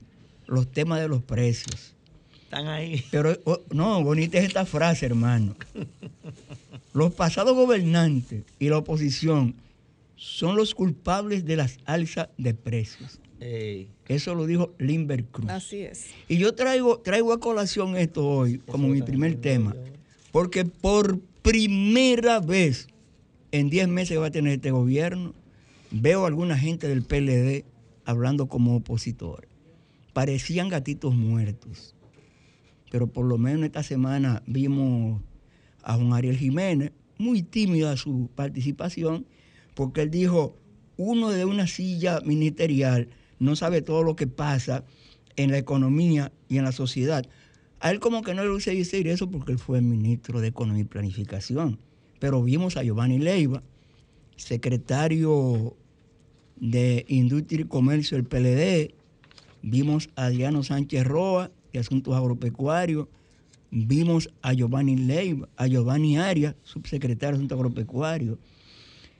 los 0.47 0.69
temas 0.71 0.99
de 0.99 1.07
los 1.07 1.21
precios. 1.21 1.93
Están 2.43 2.67
ahí. 2.67 3.05
Pero 3.11 3.37
oh, 3.45 3.61
no, 3.71 4.03
bonita 4.03 4.39
es 4.39 4.45
esta 4.45 4.65
frase, 4.65 5.05
hermano. 5.05 5.55
Los 6.93 7.13
pasados 7.13 7.53
gobernantes 7.55 8.43
y 8.57 8.69
la 8.69 8.79
oposición 8.79 9.53
son 10.15 10.55
los 10.55 10.75
culpables 10.75 11.45
de 11.45 11.55
las 11.55 11.77
alzas 11.85 12.29
de 12.37 12.53
precios. 12.53 13.19
Ey, 13.39 13.89
Eso 14.07 14.33
lo 14.33 14.45
dijo 14.45 14.73
Limber 14.79 15.25
Cruz. 15.25 15.49
Así 15.49 15.81
es. 15.81 16.07
Y 16.27 16.37
yo 16.37 16.55
traigo, 16.55 16.99
traigo 16.99 17.33
a 17.33 17.39
colación 17.39 17.97
esto 17.97 18.25
hoy 18.25 18.59
como 18.59 18.87
mi 18.87 19.01
primer 19.01 19.35
tema, 19.35 19.75
porque 20.31 20.65
por 20.65 21.19
primera 21.41 22.39
vez 22.39 22.87
en 23.51 23.69
10 23.69 23.87
meses 23.89 24.09
que 24.11 24.17
va 24.17 24.27
a 24.27 24.31
tener 24.31 24.53
este 24.53 24.71
gobierno, 24.71 25.33
veo 25.91 26.23
a 26.23 26.27
alguna 26.27 26.57
gente 26.57 26.87
del 26.87 27.03
PLD 27.03 27.65
hablando 28.05 28.47
como 28.47 28.75
opositores. 28.75 29.49
Parecían 30.13 30.69
gatitos 30.69 31.15
muertos. 31.15 31.95
Pero 32.91 33.07
por 33.07 33.25
lo 33.25 33.37
menos 33.37 33.63
esta 33.63 33.83
semana 33.83 34.43
vimos 34.45 35.21
a 35.83 35.95
Juan 35.95 36.13
Ariel 36.13 36.37
Jiménez, 36.37 36.91
muy 37.17 37.43
tímida 37.43 37.95
su 37.97 38.29
participación, 38.35 39.25
porque 39.75 40.01
él 40.01 40.09
dijo, 40.09 40.57
uno 40.97 41.29
de 41.29 41.45
una 41.45 41.67
silla 41.67 42.21
ministerial 42.21 43.09
no 43.37 43.55
sabe 43.55 43.81
todo 43.81 44.01
lo 44.03 44.15
que 44.15 44.27
pasa 44.27 44.85
en 45.35 45.51
la 45.51 45.57
economía 45.57 46.31
y 46.47 46.57
en 46.57 46.63
la 46.63 46.71
sociedad. 46.71 47.25
A 47.79 47.91
él 47.91 47.99
como 47.99 48.23
que 48.23 48.33
no 48.33 48.43
le 48.43 48.49
gusta 48.49 48.71
decir 48.71 49.07
eso 49.07 49.29
porque 49.29 49.51
él 49.51 49.59
fue 49.59 49.81
ministro 49.81 50.41
de 50.41 50.47
Economía 50.47 50.83
y 50.83 50.85
Planificación. 50.85 51.77
Pero 52.19 52.41
vimos 52.41 52.77
a 52.77 52.83
Giovanni 52.83 53.19
Leiva, 53.19 53.61
secretario 54.37 55.75
de 56.55 57.05
Industria 57.09 57.61
y 57.61 57.65
Comercio 57.65 58.17
del 58.17 58.25
PLD, 58.25 58.95
vimos 59.61 60.09
a 60.15 60.25
Adriano 60.25 60.63
Sánchez 60.63 61.05
Roa 61.05 61.51
de 61.73 61.79
Asuntos 61.79 62.15
Agropecuarios, 62.15 63.07
vimos 63.71 64.29
a 64.41 64.53
Giovanni 64.53 64.95
Leiva, 64.95 65.49
a 65.57 65.67
Giovanni 65.67 66.17
Arias, 66.17 66.55
subsecretario 66.63 67.33
de 67.33 67.37
Asuntos 67.39 67.57
Agropecuarios, 67.57 68.37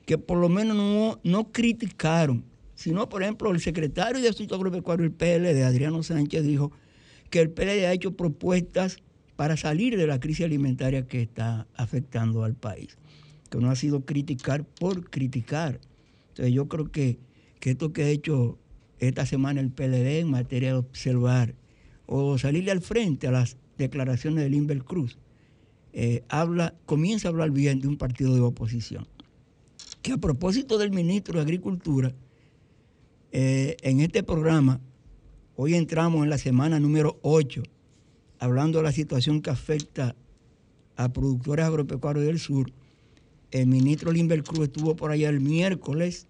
que 0.06 0.16
por 0.16 0.38
lo 0.38 0.48
menos 0.48 0.76
no, 0.76 1.20
no 1.24 1.52
criticaron, 1.52 2.44
sino 2.74 3.08
por 3.08 3.22
ejemplo 3.22 3.50
el 3.50 3.60
secretario 3.60 4.22
de 4.22 4.28
Asuntos 4.28 4.56
Agropecuarios 4.56 5.10
del 5.10 5.16
PLD, 5.16 5.64
Adriano 5.64 6.02
Sánchez, 6.02 6.44
dijo 6.44 6.72
que 7.28 7.40
el 7.40 7.50
PLD 7.50 7.86
ha 7.86 7.92
hecho 7.92 8.16
propuestas 8.16 8.98
para 9.34 9.56
salir 9.56 9.98
de 9.98 10.06
la 10.06 10.20
crisis 10.20 10.46
alimentaria 10.46 11.06
que 11.06 11.20
está 11.20 11.66
afectando 11.74 12.44
al 12.44 12.54
país, 12.54 12.96
que 13.50 13.58
no 13.58 13.68
ha 13.68 13.76
sido 13.76 14.06
criticar 14.06 14.64
por 14.64 15.10
criticar. 15.10 15.80
Entonces 16.28 16.54
yo 16.54 16.68
creo 16.68 16.90
que, 16.90 17.18
que 17.60 17.70
esto 17.70 17.92
que 17.92 18.04
ha 18.04 18.08
hecho 18.08 18.58
esta 18.98 19.26
semana 19.26 19.60
el 19.60 19.72
PLD 19.72 20.20
en 20.20 20.30
materia 20.30 20.70
de 20.70 20.78
observar 20.78 21.54
o 22.06 22.38
salirle 22.38 22.70
al 22.70 22.80
frente 22.80 23.26
a 23.26 23.32
las 23.32 23.56
declaraciones 23.76 24.44
de 24.44 24.50
Limber 24.50 24.84
Cruz, 24.84 25.18
eh, 25.92 26.22
habla, 26.28 26.74
comienza 26.86 27.28
a 27.28 27.30
hablar 27.30 27.50
bien 27.50 27.80
de 27.80 27.88
un 27.88 27.96
partido 27.96 28.34
de 28.34 28.40
oposición. 28.40 29.06
Que 30.06 30.12
a 30.12 30.18
propósito 30.18 30.78
del 30.78 30.92
ministro 30.92 31.34
de 31.34 31.40
Agricultura, 31.40 32.14
eh, 33.32 33.76
en 33.82 33.98
este 33.98 34.22
programa, 34.22 34.80
hoy 35.56 35.74
entramos 35.74 36.22
en 36.22 36.30
la 36.30 36.38
semana 36.38 36.78
número 36.78 37.18
8, 37.22 37.64
hablando 38.38 38.78
de 38.78 38.84
la 38.84 38.92
situación 38.92 39.42
que 39.42 39.50
afecta 39.50 40.14
a 40.94 41.12
productores 41.12 41.66
agropecuarios 41.66 42.24
del 42.24 42.38
sur. 42.38 42.70
El 43.50 43.66
ministro 43.66 44.12
Limber 44.12 44.44
Cruz 44.44 44.68
estuvo 44.68 44.94
por 44.94 45.10
allá 45.10 45.28
el 45.28 45.40
miércoles, 45.40 46.28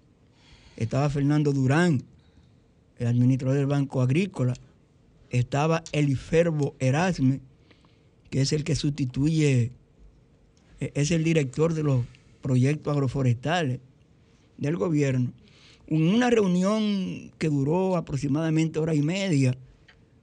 estaba 0.78 1.10
Fernando 1.10 1.52
Durán, 1.52 2.02
el 2.96 3.08
administrador 3.08 3.58
del 3.58 3.66
Banco 3.66 4.00
Agrícola, 4.00 4.54
estaba 5.28 5.84
Eliferbo 5.92 6.76
Erasme, 6.78 7.42
que 8.30 8.40
es 8.40 8.54
el 8.54 8.64
que 8.64 8.74
sustituye, 8.74 9.70
eh, 10.80 10.92
es 10.94 11.10
el 11.10 11.24
director 11.24 11.74
de 11.74 11.82
los 11.82 12.06
proyectos 12.46 12.92
agroforestales 12.92 13.80
del 14.56 14.76
gobierno. 14.76 15.32
En 15.88 16.02
una 16.14 16.30
reunión 16.30 17.32
que 17.38 17.48
duró 17.48 17.96
aproximadamente 17.96 18.78
hora 18.78 18.94
y 18.94 19.02
media 19.02 19.56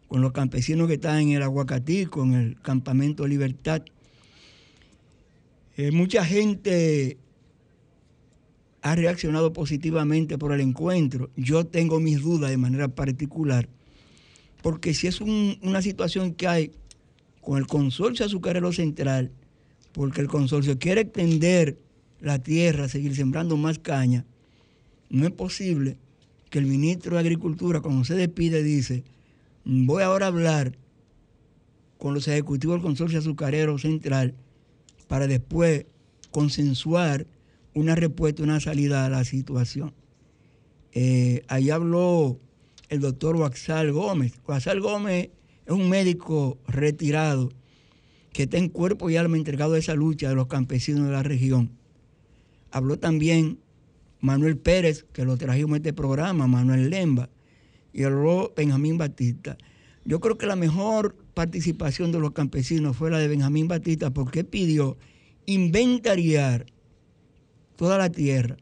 con 0.08 0.22
los 0.22 0.32
campesinos 0.32 0.88
que 0.88 0.94
están 0.94 1.20
en 1.20 1.32
el 1.34 1.44
Aguacatico, 1.44 2.24
en 2.24 2.34
el 2.34 2.62
Campamento 2.62 3.28
Libertad. 3.28 3.82
Eh, 5.76 5.92
mucha 5.92 6.24
gente 6.24 7.18
ha 8.82 8.96
reaccionado 8.96 9.52
positivamente 9.52 10.38
por 10.38 10.54
el 10.54 10.62
encuentro. 10.62 11.30
Yo 11.36 11.66
tengo 11.66 12.00
mis 12.00 12.22
dudas 12.22 12.52
de 12.52 12.58
manera 12.58 12.88
particular, 12.88 13.68
porque 14.62 14.94
si 14.94 15.08
es 15.08 15.20
un- 15.20 15.58
una 15.62 15.82
situación 15.82 16.34
que 16.34 16.48
hay 16.48 16.72
con 17.42 17.58
el 17.58 17.68
consorcio 17.68 18.26
azucarero 18.26 18.72
central, 18.72 19.32
porque 19.92 20.22
el 20.22 20.28
consorcio 20.28 20.80
quiere 20.80 21.02
extender 21.02 21.78
la 22.24 22.40
tierra, 22.40 22.88
seguir 22.88 23.16
sembrando 23.16 23.58
más 23.58 23.80
caña, 23.80 24.26
no 25.10 25.26
es 25.26 25.32
posible 25.32 25.98
que 26.50 26.60
el 26.60 26.66
ministro 26.66 27.16
de 27.16 27.20
Agricultura, 27.20 27.82
cuando 27.82 28.06
se 28.06 28.16
despide, 28.16 28.64
dice, 28.64 29.04
voy 29.66 30.04
ahora 30.04 30.28
a 30.28 30.30
hablar 30.30 30.78
con 31.98 32.14
los 32.14 32.28
ejecutivos 32.28 32.76
del 32.76 32.84
consorcio 32.84 33.20
azucarero 33.20 33.78
central 33.78 34.36
para 35.08 35.28
después 35.28 35.86
consensuar 36.32 37.28
una 37.74 37.96
respuesta, 37.96 38.42
una 38.42 38.60
salida 38.62 39.06
a 39.06 39.10
la 39.10 39.26
situación. 39.26 39.94
Eh, 40.94 41.44
ahí 41.50 41.72
habló 41.72 42.40
el 42.88 43.02
doctor 43.02 43.36
Waxal 43.36 43.92
Gómez. 43.92 44.34
Waxal 44.48 44.80
Gómez 44.80 45.30
es 45.66 45.74
un 45.74 45.90
médico 45.90 46.58
retirado 46.68 47.52
que 48.32 48.44
está 48.44 48.58
en 48.58 48.70
cuerpo 48.70 49.10
y 49.10 49.18
alma 49.18 49.36
entregado 49.36 49.74
a 49.74 49.80
esa 49.80 49.94
lucha 49.94 50.30
de 50.30 50.36
los 50.36 50.48
campesinos 50.48 51.06
de 51.06 51.12
la 51.12 51.24
región. 51.24 51.83
Habló 52.74 52.98
también 52.98 53.60
Manuel 54.20 54.58
Pérez, 54.58 55.06
que 55.14 55.26
lo 55.26 55.38
trajimos 55.38 55.76
a 55.76 55.78
este 55.78 55.94
programa, 55.94 56.48
Manuel 56.48 56.90
Lemba, 56.90 57.30
y 57.94 58.02
habló 58.02 58.52
Benjamín 58.58 58.98
Batista. 58.98 59.60
Yo 60.06 60.20
creo 60.20 60.40
que 60.40 60.48
la 60.48 60.56
mejor 60.56 61.16
participación 61.36 62.12
de 62.12 62.18
los 62.18 62.32
campesinos 62.32 62.98
fue 62.98 63.12
la 63.12 63.20
de 63.20 63.28
Benjamín 63.28 63.68
Batista 63.68 64.10
porque 64.10 64.44
pidió 64.44 64.98
inventariar 65.46 66.66
toda 67.76 68.00
la 68.00 68.10
tierra, 68.10 68.58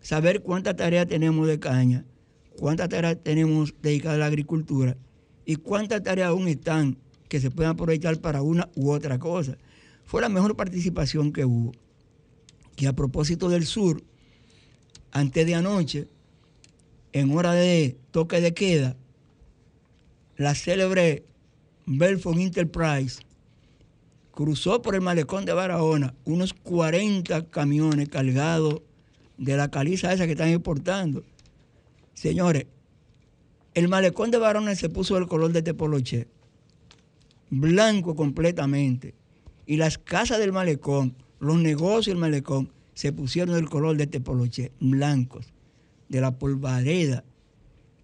saber 0.00 0.42
cuántas 0.42 0.76
tareas 0.76 1.08
tenemos 1.08 1.48
de 1.48 1.58
caña, 1.58 2.04
cuántas 2.60 2.90
tareas 2.90 3.18
tenemos 3.24 3.74
dedicadas 3.82 4.18
a 4.18 4.20
la 4.20 4.26
agricultura 4.26 4.96
y 5.44 5.56
cuántas 5.56 6.04
tareas 6.04 6.28
aún 6.28 6.46
están 6.46 6.96
que 7.28 7.40
se 7.40 7.50
puedan 7.50 7.72
aprovechar 7.72 8.20
para 8.20 8.40
una 8.40 8.68
u 8.76 8.92
otra 8.92 9.18
cosa. 9.18 9.58
Fue 10.04 10.20
la 10.20 10.28
mejor 10.28 10.54
participación 10.54 11.32
que 11.32 11.44
hubo. 11.44 11.72
Que 12.82 12.88
a 12.88 12.94
propósito 12.94 13.48
del 13.48 13.64
sur, 13.64 14.02
antes 15.12 15.46
de 15.46 15.54
anoche, 15.54 16.08
en 17.12 17.30
hora 17.30 17.52
de 17.52 17.96
toque 18.10 18.40
de 18.40 18.54
queda, 18.54 18.96
la 20.36 20.56
célebre 20.56 21.24
Belfont 21.86 22.40
Enterprise 22.40 23.22
cruzó 24.32 24.82
por 24.82 24.96
el 24.96 25.00
malecón 25.00 25.44
de 25.44 25.52
Barahona 25.52 26.16
unos 26.24 26.54
40 26.54 27.50
camiones 27.50 28.08
cargados 28.08 28.82
de 29.38 29.56
la 29.56 29.70
caliza 29.70 30.12
esa 30.12 30.26
que 30.26 30.32
están 30.32 30.48
exportando. 30.48 31.22
Señores, 32.14 32.66
el 33.74 33.86
malecón 33.86 34.32
de 34.32 34.38
Barahona 34.38 34.74
se 34.74 34.88
puso 34.88 35.16
el 35.18 35.28
color 35.28 35.52
de 35.52 35.62
Tepoloche, 35.62 36.26
blanco 37.48 38.16
completamente. 38.16 39.14
Y 39.66 39.76
las 39.76 39.98
casas 39.98 40.40
del 40.40 40.50
malecón, 40.50 41.14
los 41.42 41.58
negocios 41.58 42.14
del 42.14 42.20
malecón, 42.20 42.70
se 42.94 43.12
pusieron 43.12 43.56
el 43.56 43.68
color 43.68 43.96
de 43.96 44.06
Tepoloche, 44.06 44.70
blancos, 44.78 45.52
de 46.08 46.20
la 46.20 46.38
polvareda 46.38 47.24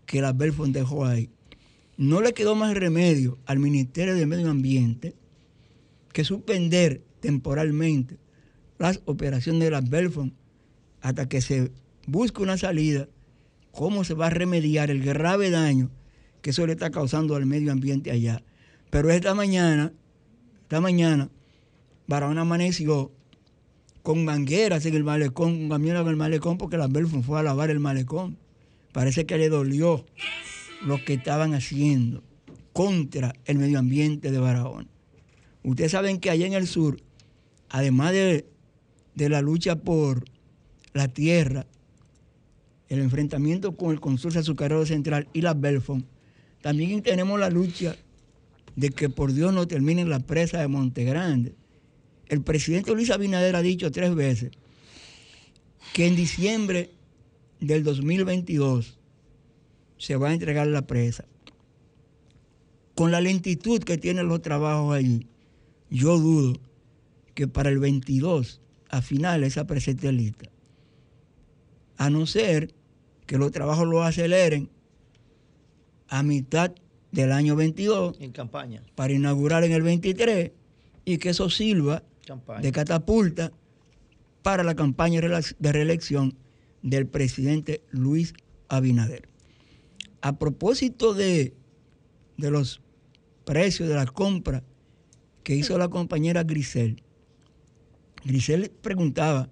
que 0.06 0.20
la 0.20 0.32
Belfont 0.32 0.74
dejó 0.74 1.04
ahí. 1.04 1.30
No 1.96 2.20
le 2.20 2.34
quedó 2.34 2.56
más 2.56 2.74
remedio 2.74 3.38
al 3.46 3.60
Ministerio 3.60 4.16
de 4.16 4.26
Medio 4.26 4.50
Ambiente 4.50 5.14
que 6.12 6.24
suspender 6.24 7.04
temporalmente 7.20 8.18
las 8.76 9.02
operaciones 9.04 9.62
de 9.62 9.70
las 9.70 9.88
Belfont 9.88 10.34
hasta 11.00 11.28
que 11.28 11.40
se 11.40 11.70
busque 12.08 12.42
una 12.42 12.58
salida, 12.58 13.08
cómo 13.70 14.02
se 14.02 14.14
va 14.14 14.26
a 14.26 14.30
remediar 14.30 14.90
el 14.90 15.04
grave 15.04 15.50
daño 15.50 15.92
que 16.42 16.50
eso 16.50 16.66
le 16.66 16.72
está 16.72 16.90
causando 16.90 17.36
al 17.36 17.46
medio 17.46 17.70
ambiente 17.70 18.10
allá. 18.10 18.42
Pero 18.90 19.10
esta 19.10 19.32
mañana, 19.34 19.92
esta 20.62 20.80
mañana, 20.80 21.30
Barahona 22.08 22.40
amaneció 22.40 23.12
con 24.02 24.24
mangueras 24.24 24.86
en 24.86 24.94
el 24.94 25.04
malecón, 25.04 25.58
con 25.58 25.68
camiones 25.68 26.02
en 26.02 26.08
el 26.08 26.16
malecón, 26.16 26.58
porque 26.58 26.76
la 26.76 26.86
Belfont 26.86 27.24
fue 27.24 27.38
a 27.38 27.42
lavar 27.42 27.70
el 27.70 27.80
malecón. 27.80 28.38
Parece 28.92 29.26
que 29.26 29.38
le 29.38 29.48
dolió 29.48 30.04
lo 30.84 31.04
que 31.04 31.14
estaban 31.14 31.54
haciendo 31.54 32.22
contra 32.72 33.34
el 33.44 33.58
medio 33.58 33.78
ambiente 33.78 34.30
de 34.30 34.38
Barahona. 34.38 34.88
Ustedes 35.64 35.92
saben 35.92 36.20
que 36.20 36.30
allá 36.30 36.46
en 36.46 36.52
el 36.52 36.66
sur, 36.66 37.00
además 37.68 38.12
de, 38.12 38.46
de 39.14 39.28
la 39.28 39.42
lucha 39.42 39.76
por 39.76 40.24
la 40.92 41.08
tierra, 41.08 41.66
el 42.88 43.00
enfrentamiento 43.00 43.76
con 43.76 43.92
el 43.92 44.00
consorcio 44.00 44.40
azucarero 44.40 44.86
central 44.86 45.28
y 45.32 45.42
la 45.42 45.54
Belfont, 45.54 46.06
también 46.62 47.02
tenemos 47.02 47.38
la 47.38 47.50
lucha 47.50 47.96
de 48.76 48.90
que 48.90 49.08
por 49.08 49.32
Dios 49.32 49.52
no 49.52 49.66
terminen 49.66 50.08
la 50.08 50.20
presa 50.20 50.60
de 50.60 50.68
Montegrande. 50.68 51.54
El 52.28 52.42
presidente 52.42 52.94
Luis 52.94 53.10
Abinader 53.10 53.56
ha 53.56 53.62
dicho 53.62 53.90
tres 53.90 54.14
veces 54.14 54.50
que 55.92 56.06
en 56.06 56.16
diciembre 56.16 56.90
del 57.60 57.82
2022 57.84 58.98
se 59.96 60.16
va 60.16 60.28
a 60.28 60.32
entregar 60.34 60.66
la 60.66 60.86
presa. 60.86 61.24
Con 62.94 63.10
la 63.10 63.20
lentitud 63.20 63.82
que 63.82 63.96
tienen 63.96 64.28
los 64.28 64.42
trabajos 64.42 64.94
allí, 64.94 65.26
yo 65.90 66.18
dudo 66.18 66.60
que 67.34 67.48
para 67.48 67.70
el 67.70 67.78
22, 67.78 68.60
a 68.90 69.02
finales, 69.02 69.52
esa 69.52 69.66
presa 69.66 69.92
esté 69.92 70.12
lista. 70.12 70.50
A 71.96 72.10
no 72.10 72.26
ser 72.26 72.74
que 73.26 73.38
los 73.38 73.52
trabajos 73.52 73.86
los 73.86 74.02
aceleren 74.04 74.68
a 76.08 76.22
mitad 76.22 76.72
del 77.12 77.32
año 77.32 77.56
22 77.56 78.16
En 78.20 78.32
campaña. 78.32 78.82
para 78.94 79.12
inaugurar 79.12 79.64
en 79.64 79.72
el 79.72 79.82
23 79.82 80.52
y 81.04 81.18
que 81.18 81.30
eso 81.30 81.48
sirva 81.48 82.02
De 82.60 82.72
catapulta 82.72 83.52
para 84.42 84.62
la 84.62 84.74
campaña 84.74 85.20
de 85.20 85.72
reelección 85.72 86.36
del 86.82 87.06
presidente 87.06 87.82
Luis 87.90 88.34
Abinader. 88.68 89.28
A 90.20 90.38
propósito 90.38 91.14
de, 91.14 91.54
de 92.36 92.50
los 92.50 92.80
precios 93.44 93.88
de 93.88 93.94
la 93.94 94.06
compra 94.06 94.62
que 95.42 95.54
hizo 95.54 95.78
la 95.78 95.88
compañera 95.88 96.42
Grisel, 96.42 97.02
Grisel 98.24 98.70
preguntaba 98.82 99.48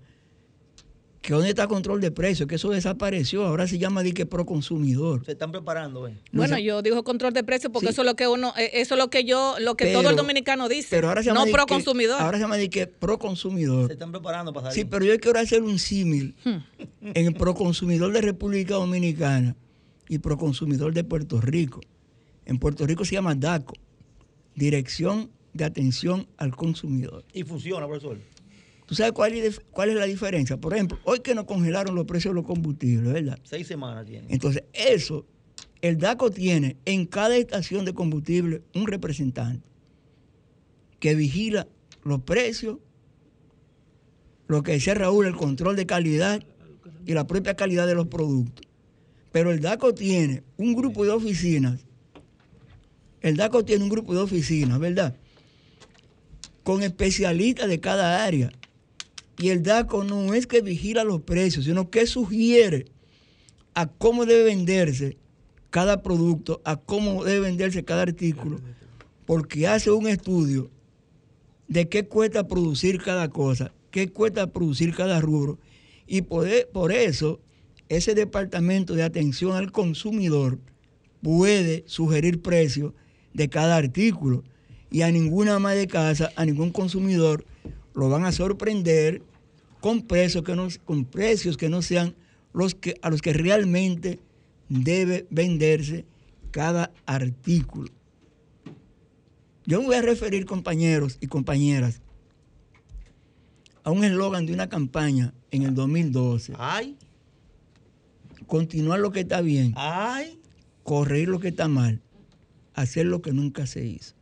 que 1.26 1.32
dónde 1.34 1.48
está 1.48 1.66
control 1.66 2.00
de 2.00 2.12
precios, 2.12 2.48
que 2.48 2.54
eso 2.54 2.70
desapareció, 2.70 3.44
ahora 3.44 3.66
se 3.66 3.78
llama 3.78 4.04
dique 4.04 4.26
pro 4.26 4.46
consumidor. 4.46 5.24
Se 5.24 5.32
están 5.32 5.50
preparando, 5.50 6.06
¿eh? 6.06 6.14
No 6.30 6.42
Bueno, 6.42 6.56
yo 6.60 6.82
digo 6.82 7.02
control 7.02 7.32
de 7.32 7.42
precios 7.42 7.72
porque 7.72 7.88
Sí. 7.88 7.92
eso 7.94 8.02
es 8.02 8.06
lo 8.06 8.14
que 8.14 8.28
uno, 8.28 8.54
eh, 8.56 8.70
eso 8.74 8.94
es 8.94 8.98
lo 9.00 9.10
que 9.10 9.24
yo, 9.24 9.56
lo 9.58 9.76
que 9.76 9.92
todo 9.92 10.08
el 10.10 10.14
dominicano 10.14 10.68
dice. 10.68 10.86
Pero 10.90 11.08
ahora 11.08 11.24
se 11.24 11.30
llama 11.30 11.40
no 11.40 11.46
dique- 11.46 11.52
pro 11.56 11.66
consumidor. 11.66 12.20
Ahora 12.20 12.38
se 12.38 12.42
llama 12.44 12.54
dique 12.56 12.86
pro 12.86 13.18
consumidor. 13.18 13.88
Se 13.88 13.94
están 13.94 14.12
preparando 14.12 14.52
para 14.52 14.70
Sí, 14.70 14.82
salir. 14.82 14.90
pero 14.90 15.04
yo 15.04 15.18
quiero 15.18 15.40
hacer 15.40 15.64
un 15.64 15.80
símil 15.80 16.36
Hmm. 16.44 16.58
en 17.02 17.26
el 17.26 17.34
Proconsumidor 17.34 18.12
de 18.12 18.20
República 18.20 18.74
Dominicana 18.74 19.56
y 20.08 20.18
Proconsumidor 20.18 20.94
de 20.94 21.02
Puerto 21.02 21.40
Rico. 21.40 21.80
En 22.44 22.60
Puerto 22.60 22.86
Rico 22.86 23.04
se 23.04 23.14
llama 23.16 23.34
DACO, 23.34 23.74
Dirección 24.54 25.30
de 25.54 25.64
Atención 25.64 26.26
al 26.36 26.54
Consumidor. 26.54 27.24
Y 27.32 27.42
funciona, 27.42 27.86
profesor. 27.86 28.18
¿Tú 28.86 28.94
sabes 28.94 29.12
cuál 29.12 29.34
es, 29.34 29.60
cuál 29.72 29.90
es 29.90 29.96
la 29.96 30.06
diferencia? 30.06 30.56
Por 30.56 30.72
ejemplo, 30.72 30.98
hoy 31.04 31.20
que 31.20 31.34
nos 31.34 31.44
congelaron 31.44 31.94
los 31.96 32.06
precios 32.06 32.32
de 32.32 32.36
los 32.36 32.46
combustibles, 32.46 33.12
¿verdad? 33.12 33.38
Seis 33.42 33.66
semanas 33.66 34.06
tiene. 34.06 34.28
Entonces, 34.30 34.62
eso, 34.72 35.26
el 35.82 35.98
DACO 35.98 36.30
tiene 36.30 36.76
en 36.84 37.06
cada 37.06 37.36
estación 37.36 37.84
de 37.84 37.94
combustible 37.94 38.62
un 38.74 38.86
representante 38.86 39.68
que 41.00 41.14
vigila 41.16 41.66
los 42.04 42.22
precios, 42.22 42.78
lo 44.46 44.62
que 44.62 44.72
decía 44.72 44.94
Raúl, 44.94 45.26
el 45.26 45.34
control 45.34 45.74
de 45.74 45.86
calidad 45.86 46.42
y 47.04 47.12
la 47.12 47.26
propia 47.26 47.54
calidad 47.54 47.88
de 47.88 47.96
los 47.96 48.06
productos. 48.06 48.64
Pero 49.32 49.50
el 49.50 49.60
DACO 49.60 49.94
tiene 49.94 50.44
un 50.56 50.74
grupo 50.74 51.04
de 51.04 51.10
oficinas, 51.10 51.80
el 53.20 53.36
DACO 53.36 53.64
tiene 53.64 53.82
un 53.82 53.90
grupo 53.90 54.14
de 54.14 54.20
oficinas, 54.20 54.78
¿verdad? 54.78 55.16
Con 56.62 56.84
especialistas 56.84 57.68
de 57.68 57.80
cada 57.80 58.24
área. 58.24 58.50
Y 59.38 59.50
el 59.50 59.62
DACO 59.62 60.04
no 60.04 60.34
es 60.34 60.46
que 60.46 60.62
vigila 60.62 61.04
los 61.04 61.22
precios, 61.22 61.66
sino 61.66 61.90
que 61.90 62.06
sugiere 62.06 62.86
a 63.74 63.86
cómo 63.86 64.24
debe 64.24 64.44
venderse 64.44 65.18
cada 65.70 66.02
producto, 66.02 66.62
a 66.64 66.76
cómo 66.76 67.24
debe 67.24 67.40
venderse 67.40 67.84
cada 67.84 68.02
artículo, 68.02 68.60
porque 69.26 69.66
hace 69.66 69.90
un 69.90 70.08
estudio 70.08 70.70
de 71.68 71.88
qué 71.88 72.06
cuesta 72.06 72.48
producir 72.48 73.02
cada 73.02 73.28
cosa, 73.28 73.72
qué 73.90 74.08
cuesta 74.08 74.46
producir 74.46 74.94
cada 74.94 75.20
rubro, 75.20 75.58
y 76.06 76.22
por, 76.22 76.48
e- 76.48 76.68
eso 77.04 77.40
ese 77.88 78.14
departamento 78.14 78.94
de 78.94 79.02
atención 79.02 79.56
al 79.56 79.72
consumidor 79.72 80.58
puede 81.22 81.84
sugerir 81.86 82.40
precios 82.40 82.92
de 83.34 83.48
cada 83.48 83.76
artículo. 83.76 84.44
Y 84.90 85.02
a 85.02 85.10
ninguna 85.10 85.56
ama 85.56 85.72
de 85.72 85.88
casa, 85.88 86.30
a 86.36 86.44
ningún 86.44 86.70
consumidor, 86.70 87.44
lo 87.96 88.08
van 88.10 88.24
a 88.24 88.30
sorprender 88.32 89.22
con 89.80 90.02
precios 90.02 90.44
que 90.44 90.54
no, 90.54 90.68
con 90.84 91.04
precios 91.06 91.56
que 91.56 91.68
no 91.68 91.82
sean 91.82 92.14
los 92.52 92.74
que, 92.74 92.96
a 93.02 93.10
los 93.10 93.22
que 93.22 93.32
realmente 93.32 94.20
debe 94.68 95.26
venderse 95.30 96.04
cada 96.50 96.92
artículo. 97.06 97.90
Yo 99.64 99.80
me 99.80 99.86
voy 99.86 99.96
a 99.96 100.02
referir, 100.02 100.44
compañeros 100.44 101.16
y 101.20 101.26
compañeras, 101.26 102.00
a 103.82 103.90
un 103.90 104.04
eslogan 104.04 104.46
de 104.46 104.52
una 104.52 104.68
campaña 104.68 105.32
en 105.50 105.62
el 105.62 105.74
2012. 105.74 106.52
Ay, 106.58 106.96
Continuar 108.46 109.00
lo 109.00 109.10
que 109.10 109.20
está 109.20 109.40
bien, 109.40 109.72
ay. 109.76 110.38
corregir 110.84 111.28
lo 111.28 111.40
que 111.40 111.48
está 111.48 111.66
mal, 111.66 112.00
hacer 112.74 113.06
lo 113.06 113.20
que 113.20 113.32
nunca 113.32 113.66
se 113.66 113.84
hizo. 113.84 114.14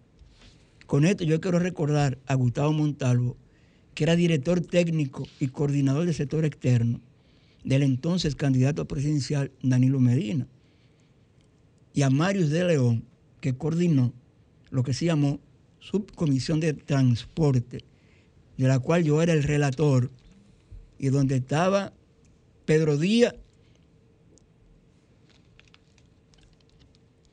Con 0.86 1.04
esto 1.04 1.24
yo 1.24 1.40
quiero 1.40 1.58
recordar 1.58 2.18
a 2.26 2.34
Gustavo 2.34 2.72
Montalvo, 2.72 3.36
que 3.94 4.04
era 4.04 4.16
director 4.16 4.60
técnico 4.60 5.26
y 5.40 5.48
coordinador 5.48 6.04
del 6.04 6.14
sector 6.14 6.44
externo 6.44 7.00
del 7.64 7.82
entonces 7.82 8.36
candidato 8.36 8.86
presidencial 8.86 9.50
Danilo 9.62 9.98
Medina, 9.98 10.46
y 11.94 12.02
a 12.02 12.10
Marius 12.10 12.50
de 12.50 12.64
León, 12.64 13.04
que 13.40 13.56
coordinó 13.56 14.12
lo 14.70 14.82
que 14.82 14.92
se 14.92 15.06
llamó 15.06 15.40
Subcomisión 15.78 16.60
de 16.60 16.74
Transporte, 16.74 17.84
de 18.56 18.68
la 18.68 18.78
cual 18.78 19.04
yo 19.04 19.22
era 19.22 19.32
el 19.32 19.42
relator, 19.42 20.10
y 20.98 21.08
donde 21.08 21.36
estaba 21.36 21.92
Pedro 22.66 22.98
Díaz, 22.98 23.34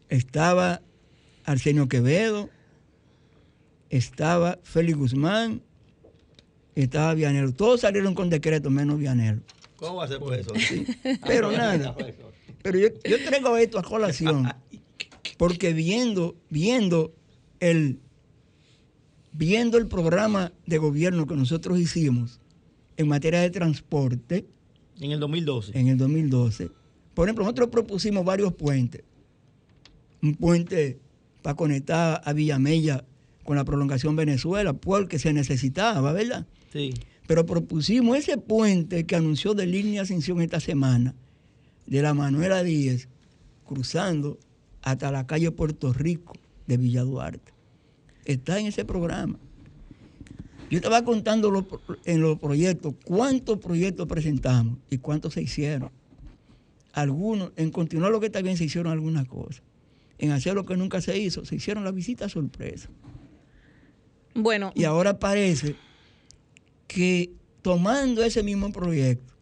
estaba 0.10 0.82
Arsenio 1.44 1.88
Quevedo, 1.88 2.50
estaba 3.90 4.60
Félix 4.64 4.98
Guzmán, 4.98 5.62
estaba 6.76 7.14
Vianelo. 7.14 7.54
Todos 7.54 7.82
salieron 7.82 8.14
con 8.14 8.30
decreto, 8.30 8.70
menos 8.70 8.98
Vianelo. 9.00 9.42
¿Cómo 9.76 9.96
va 9.98 10.06
a 10.06 10.08
ser 10.08 10.20
por 10.20 10.34
eso? 10.34 10.54
Pero 11.28 11.52
nada. 11.52 11.96
Pero 12.62 12.78
yo, 12.78 12.88
yo 13.04 13.24
traigo 13.26 13.58
esto 13.58 13.80
a 13.80 13.84
colación 13.84 14.48
porque 15.42 15.74
viendo, 15.74 16.36
viendo 16.52 17.16
el, 17.60 17.98
viendo 19.32 19.80
el 19.80 19.88
programa 19.88 20.52
de 20.68 20.78
gobierno 20.78 21.26
que 21.26 21.36
nosotros 21.36 21.80
hicimos 21.80 22.40
en 22.96 23.08
materia 23.08 23.42
de 23.42 23.50
transporte 23.50 24.46
En 25.00 25.10
el 25.10 25.20
2012. 25.20 25.76
en 25.80 25.88
el 25.88 25.98
2012, 25.98 26.70
por 27.16 27.28
ejemplo, 27.28 27.44
nosotros 27.44 27.70
propusimos 27.70 28.24
varios 28.24 28.54
puentes. 28.54 29.02
Un 30.22 30.36
puente 30.36 31.00
para 31.42 31.56
conectar 31.56 32.22
a 32.24 32.34
Villamella 32.34 33.04
con 33.44 33.56
la 33.56 33.66
prolongación 33.66 34.16
Venezuela, 34.16 34.74
porque 34.74 35.18
se 35.18 35.34
necesitaba, 35.34 36.12
¿verdad? 36.12 36.46
Sí. 36.72 36.94
Pero 37.28 37.46
propusimos 37.46 38.18
ese 38.18 38.38
puente 38.38 39.06
que 39.06 39.16
anunció 39.16 39.54
de 39.54 39.66
línea 39.66 40.02
Ascensión 40.02 40.42
esta 40.42 40.60
semana, 40.60 41.16
de 41.86 42.02
la 42.02 42.14
Manuela 42.14 42.64
Díez, 42.64 43.08
cruzando 43.66 44.38
hasta 44.82 45.12
la 45.12 45.28
calle 45.28 45.52
Puerto 45.52 45.94
Rico 45.94 46.34
de 46.68 46.78
Villa 46.78 47.04
Duarte. 47.04 47.54
Está 48.26 48.60
en 48.60 48.68
ese 48.68 48.86
programa. 48.86 49.40
Yo 50.70 50.78
estaba 50.78 51.04
contando 51.04 51.68
en 52.06 52.22
los 52.22 52.40
proyectos 52.40 52.96
cuántos 53.04 53.60
proyectos 53.60 54.08
presentamos 54.08 54.78
y 54.90 55.00
cuántos 55.00 55.34
se 55.34 55.42
hicieron. 55.42 55.92
Algunos, 56.94 57.52
en 57.58 57.72
continuar 57.72 58.12
lo 58.12 58.20
que 58.20 58.28
está 58.28 58.42
bien, 58.42 58.58
se 58.58 58.66
hicieron 58.66 58.92
algunas 58.92 59.28
cosas. 59.28 59.64
En 60.18 60.32
hacer 60.32 60.54
lo 60.54 60.66
que 60.66 60.78
nunca 60.78 61.02
se 61.02 61.18
hizo, 61.18 61.46
se 61.46 61.56
hicieron 61.56 61.84
las 61.84 61.94
visitas 61.94 62.32
sorpresa. 62.32 62.90
Bueno, 64.34 64.72
Y 64.76 64.86
ahora 64.86 65.20
parece 65.20 65.76
que 66.92 67.32
tomando 67.62 68.22
ese 68.22 68.44
mismo 68.44 68.70
proyecto, 68.74 69.34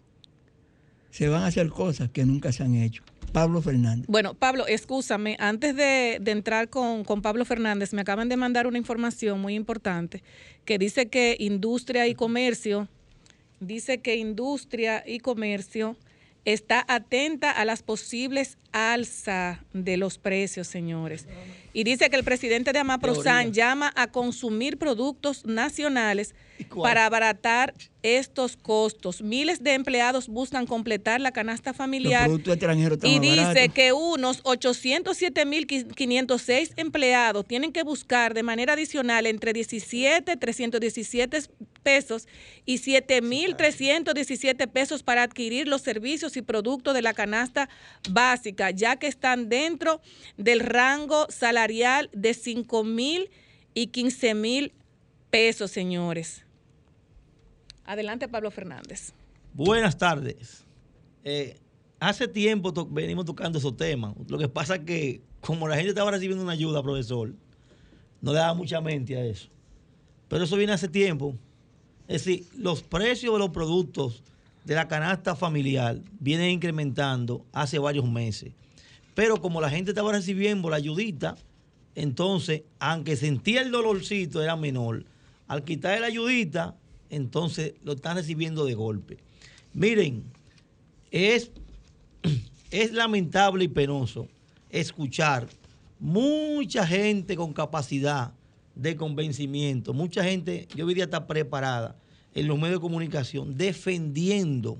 se 1.09 1.27
van 1.29 1.41
a 1.41 1.47
hacer 1.47 1.69
cosas 1.69 2.11
que 2.11 2.23
nunca 2.23 2.51
se 2.51 2.61
han 2.61 2.75
hecho. 2.75 3.01
Pablo 3.33 3.59
Fernández. 3.61 4.05
Bueno, 4.07 4.35
Pablo, 4.35 4.67
escúchame, 4.67 5.35
antes 5.39 5.75
de, 5.75 6.19
de 6.21 6.31
entrar 6.31 6.69
con, 6.69 7.03
con 7.03 7.23
Pablo 7.23 7.45
Fernández, 7.45 7.91
me 7.93 8.01
acaban 8.01 8.29
de 8.29 8.37
mandar 8.37 8.67
una 8.67 8.77
información 8.77 9.41
muy 9.41 9.55
importante 9.55 10.21
que 10.63 10.77
dice 10.77 11.07
que 11.07 11.37
industria 11.39 12.07
y 12.07 12.13
comercio, 12.13 12.87
dice 13.59 13.99
que 13.99 14.15
industria 14.15 15.03
y 15.05 15.19
comercio 15.19 15.97
está 16.45 16.85
atenta 16.87 17.49
a 17.49 17.65
las 17.65 17.81
posibles 17.81 18.57
alza 18.71 19.63
de 19.73 19.97
los 19.97 20.19
precios, 20.19 20.67
señores. 20.67 21.27
Y 21.73 21.83
dice 21.83 22.09
que 22.09 22.15
el 22.15 22.23
presidente 22.23 22.71
de 22.73 22.79
Amaprosan 22.79 23.53
llama 23.53 23.93
a 23.95 24.07
consumir 24.07 24.77
productos 24.77 25.45
nacionales 25.45 26.33
para 26.81 27.05
abaratar 27.05 27.75
estos 28.01 28.57
costos. 28.57 29.21
Miles 29.21 29.63
de 29.63 29.73
empleados 29.73 30.27
buscan 30.27 30.65
completar 30.65 31.21
la 31.21 31.31
canasta 31.31 31.73
familiar 31.73 32.29
y 33.03 33.19
dice 33.19 33.69
que 33.69 33.93
unos 33.93 34.43
807.506 34.43 36.73
empleados 36.77 37.45
tienen 37.45 37.71
que 37.71 37.83
buscar 37.83 38.33
de 38.33 38.41
manera 38.43 38.73
adicional 38.73 39.25
entre 39.25 39.53
17, 39.53 40.35
317 40.37 41.39
pesos 41.79 42.27
y 42.65 42.77
7.317 42.79 44.67
pesos 44.69 45.03
para 45.03 45.23
adquirir 45.23 45.67
los 45.67 45.81
servicios 45.81 46.37
y 46.37 46.41
productos 46.41 46.93
de 46.93 47.01
la 47.01 47.13
canasta 47.13 47.69
básica, 48.09 48.71
ya 48.71 48.97
que 48.97 49.07
están 49.07 49.49
dentro 49.49 50.01
del 50.37 50.59
rango 50.59 51.27
salarial 51.29 52.09
de 52.13 52.31
5.000 52.31 53.29
y 53.73 53.87
15.000 53.91 54.71
pesos, 55.29 55.71
señores. 55.71 56.45
Adelante, 57.85 58.27
Pablo 58.27 58.51
Fernández. 58.51 59.13
Buenas 59.53 59.97
tardes. 59.97 60.63
Eh, 61.23 61.59
hace 61.99 62.27
tiempo 62.27 62.71
to- 62.73 62.85
venimos 62.85 63.25
tocando 63.25 63.57
esos 63.57 63.75
temas. 63.75 64.13
Lo 64.27 64.37
que 64.37 64.47
pasa 64.47 64.75
es 64.75 64.81
que, 64.85 65.21
como 65.41 65.67
la 65.67 65.75
gente 65.75 65.89
estaba 65.89 66.11
recibiendo 66.11 66.43
una 66.43 66.53
ayuda, 66.53 66.83
profesor, 66.83 67.33
no 68.21 68.31
le 68.33 68.37
daba 68.39 68.53
mucha 68.53 68.79
mente 68.81 69.15
a 69.17 69.25
eso. 69.25 69.49
Pero 70.27 70.43
eso 70.43 70.55
viene 70.55 70.73
hace 70.73 70.87
tiempo. 70.87 71.35
Es 72.09 72.25
decir, 72.25 72.47
los 72.57 72.81
precios 72.81 73.33
de 73.33 73.39
los 73.39 73.51
productos 73.51 74.23
de 74.65 74.73
la 74.73 74.87
canasta 74.87 75.35
familiar 75.35 76.01
vienen 76.19 76.49
incrementando 76.49 77.45
hace 77.53 77.77
varios 77.77 78.09
meses. 78.09 78.51
Pero 79.13 79.39
como 79.39 79.61
la 79.61 79.69
gente 79.69 79.91
estaba 79.91 80.11
recibiendo 80.11 80.71
la 80.71 80.77
ayudita, 80.77 81.35
entonces, 81.93 82.63
aunque 82.79 83.15
sentía 83.15 83.61
el 83.61 83.69
dolorcito, 83.69 84.41
era 84.41 84.55
menor. 84.55 85.05
Al 85.47 85.63
quitar 85.63 86.01
la 86.01 86.07
ayudita, 86.07 86.75
entonces 87.11 87.75
lo 87.83 87.93
están 87.93 88.17
recibiendo 88.17 88.65
de 88.65 88.73
golpe. 88.73 89.17
Miren, 89.73 90.23
es, 91.11 91.51
es 92.71 92.91
lamentable 92.91 93.65
y 93.65 93.67
penoso 93.67 94.27
escuchar 94.71 95.47
mucha 95.99 96.87
gente 96.87 97.35
con 97.35 97.53
capacidad 97.53 98.33
de 98.81 98.95
convencimiento, 98.95 99.93
mucha 99.93 100.23
gente, 100.23 100.67
yo 100.73 100.85
día 100.87 101.03
está 101.03 101.27
preparada 101.27 101.97
en 102.33 102.47
los 102.47 102.57
medios 102.57 102.79
de 102.79 102.81
comunicación 102.81 103.57
defendiendo 103.57 104.79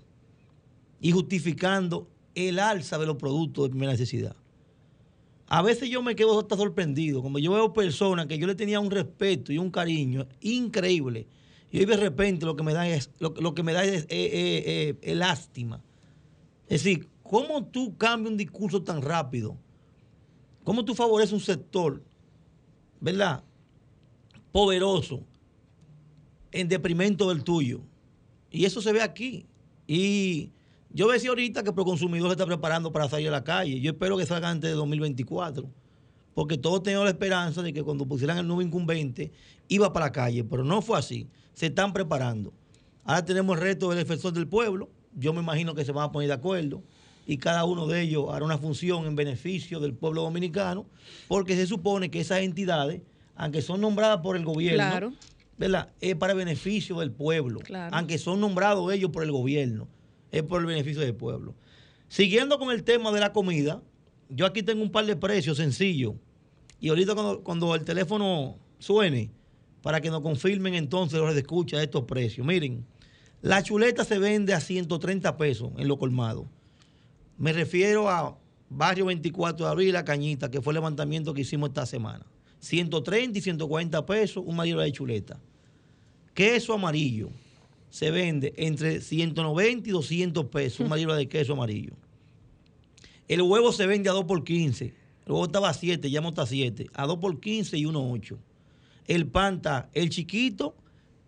y 1.02 1.12
justificando 1.12 2.08
el 2.34 2.60
alza 2.60 2.98
de 2.98 3.06
los 3.06 3.18
productos 3.18 3.66
de 3.66 3.70
primera 3.72 3.92
necesidad. 3.92 4.36
A 5.48 5.62
veces 5.62 5.90
yo 5.90 6.02
me 6.02 6.16
quedo 6.16 6.40
hasta 6.40 6.56
sorprendido, 6.56 7.22
como 7.22 7.40
yo 7.40 7.52
veo 7.52 7.74
personas 7.74 8.28
que 8.28 8.38
yo 8.38 8.48
le 8.48 8.56
tenía 8.56 8.80
un 8.80 8.92
respeto 8.92 9.52
y 9.52 9.58
un 9.58 9.72
cariño 9.72 10.28
increíble, 10.42 11.28
y 11.72 11.80
hoy 11.80 11.86
de 11.86 11.98
repente 11.98 12.46
lo 12.46 12.56
que 12.56 12.64
me 12.64 12.74
da 12.74 12.88
es, 12.88 13.12
lo, 13.20 13.54
que 13.54 13.64
me 13.64 13.74
da 13.74 13.84
es 13.84 14.04
eh, 14.04 14.08
eh, 14.10 14.98
eh, 15.02 15.16
lástima. 15.16 15.84
Es 16.68 16.84
decir, 16.84 17.10
¿cómo 17.22 17.66
tú 17.66 17.98
cambias 17.98 18.32
un 18.32 18.38
discurso 18.38 18.82
tan 18.82 19.02
rápido? 19.02 19.58
¿Cómo 20.64 20.86
tú 20.86 20.96
favoreces 20.96 21.34
un 21.34 21.40
sector, 21.40 22.02
verdad, 23.02 23.44
poderoso, 24.52 25.24
en 26.52 26.68
deprimento 26.68 27.30
del 27.30 27.44
tuyo? 27.44 27.82
Y 28.52 28.66
eso 28.66 28.82
se 28.82 28.92
ve 28.92 29.02
aquí. 29.02 29.46
Y 29.88 30.52
yo 30.92 31.08
decía 31.08 31.30
ahorita 31.30 31.64
que 31.64 31.72
Proconsumidor 31.72 32.30
se 32.30 32.34
está 32.34 32.46
preparando 32.46 32.92
para 32.92 33.08
salir 33.08 33.28
a 33.28 33.32
la 33.32 33.44
calle. 33.44 33.80
Yo 33.80 33.92
espero 33.92 34.18
que 34.18 34.26
salga 34.26 34.50
antes 34.50 34.70
de 34.70 34.76
2024. 34.76 35.70
Porque 36.34 36.58
todos 36.58 36.84
teníamos 36.84 37.06
la 37.06 37.12
esperanza 37.12 37.62
de 37.62 37.74
que 37.74 37.84
cuando 37.84 38.06
pusieran 38.06 38.38
el 38.38 38.48
nuevo 38.48 38.62
incumbente 38.62 39.32
iba 39.68 39.92
para 39.94 40.08
la 40.08 40.12
calle. 40.12 40.44
Pero 40.44 40.64
no 40.64 40.82
fue 40.82 40.98
así. 40.98 41.28
Se 41.54 41.68
están 41.68 41.94
preparando. 41.94 42.54
Ahora 43.04 43.26
tenemos 43.26 43.58
el 43.58 43.64
reto 43.64 43.90
del 43.90 44.00
defensor 44.00 44.34
del 44.34 44.48
pueblo. 44.48 44.90
Yo 45.16 45.34
me 45.34 45.42
imagino 45.42 45.76
que 45.76 45.86
se 45.86 45.92
van 45.92 46.06
a 46.06 46.12
poner 46.12 46.28
de 46.28 46.36
acuerdo. 46.36 46.82
Y 47.28 47.38
cada 47.38 47.66
uno 47.66 47.86
de 47.86 48.02
ellos 48.02 48.26
hará 48.32 48.44
una 48.44 48.58
función 48.58 49.06
en 49.06 49.16
beneficio 49.16 49.80
del 49.80 49.94
pueblo 49.94 50.24
dominicano. 50.24 50.86
Porque 51.28 51.56
se 51.56 51.68
supone 51.68 52.10
que 52.10 52.22
esas 52.22 52.40
entidades, 52.40 53.02
aunque 53.40 53.62
son 53.62 53.80
nombradas 53.80 54.20
por 54.20 54.36
el 54.36 54.44
gobierno, 54.44 54.76
Claro. 54.78 55.14
¿verdad? 55.58 55.94
Es 56.02 56.14
para 56.16 56.34
beneficio 56.34 57.00
del 57.00 57.12
pueblo. 57.12 57.62
Claro. 57.62 57.96
Aunque 57.96 58.18
son 58.18 58.42
nombrados 58.42 58.92
ellos 58.94 59.12
por 59.12 59.24
el 59.24 59.32
gobierno, 59.32 59.88
es 60.30 60.44
por 60.44 60.60
el 60.60 60.68
beneficio 60.68 61.02
del 61.02 61.16
pueblo. 61.16 61.56
Siguiendo 62.10 62.60
con 62.60 62.70
el 62.70 62.84
tema 62.84 63.14
de 63.14 63.22
la 63.22 63.32
comida, 63.32 63.82
yo 64.28 64.46
aquí 64.46 64.62
tengo 64.62 64.84
un 64.84 64.92
par 64.92 65.06
de 65.06 65.16
precios 65.16 65.58
sencillos 65.58 66.16
Y 66.82 66.90
ahorita 66.90 67.14
cuando, 67.16 67.42
cuando 67.42 67.76
el 67.76 67.86
teléfono 67.86 68.58
suene, 68.78 69.32
para 69.82 70.02
que 70.02 70.10
nos 70.10 70.22
confirmen 70.22 70.74
entonces 70.76 71.18
los 71.18 71.34
escucha 71.34 71.82
estos 71.82 72.04
precios. 72.04 72.46
Miren, 72.46 72.86
la 73.42 73.64
chuleta 73.64 74.04
se 74.04 74.20
vende 74.20 74.54
a 74.54 74.60
130 74.60 75.38
pesos 75.38 75.72
en 75.78 75.88
lo 75.88 75.98
colmado. 75.98 76.46
Me 77.38 77.54
refiero 77.54 78.10
a 78.10 78.38
Barrio 78.70 79.06
24 79.06 79.66
de 79.66 79.72
Abril, 79.72 79.94
La 79.94 80.04
Cañita, 80.04 80.52
que 80.52 80.62
fue 80.62 80.72
el 80.74 80.76
levantamiento 80.76 81.34
que 81.34 81.42
hicimos 81.42 81.70
esta 81.70 81.86
semana. 81.86 82.26
130 82.60 83.38
y 83.38 83.42
140 83.42 84.06
pesos 84.06 84.44
una 84.46 84.64
libra 84.64 84.84
de 84.84 84.92
chuleta. 84.92 85.40
Queso 86.34 86.74
amarillo 86.74 87.30
se 87.90 88.12
vende 88.12 88.54
entre 88.58 89.02
190 89.02 89.90
y 89.90 89.92
200 89.92 90.46
pesos 90.46 90.82
una 90.82 90.96
libra 90.96 91.16
de 91.16 91.28
queso 91.28 91.54
amarillo. 91.54 91.94
El 93.28 93.42
huevo 93.42 93.72
se 93.72 93.86
vende 93.88 94.10
a 94.10 94.14
2 94.14 94.26
por 94.26 94.44
15. 94.44 94.86
El 94.86 95.32
huevo 95.32 95.46
estaba 95.46 95.70
a 95.70 95.74
7, 95.74 96.10
ya 96.10 96.20
está 96.20 96.44
a 96.44 96.48
7. 96.48 96.88
A 96.94 97.06
2 97.06 97.20
por 97.20 97.40
15 97.40 97.78
y 97.78 97.84
1.8. 97.84 98.38
El 99.08 99.28
pan 99.28 99.56
está, 99.56 99.90
el 99.94 100.10
chiquito, 100.10 100.76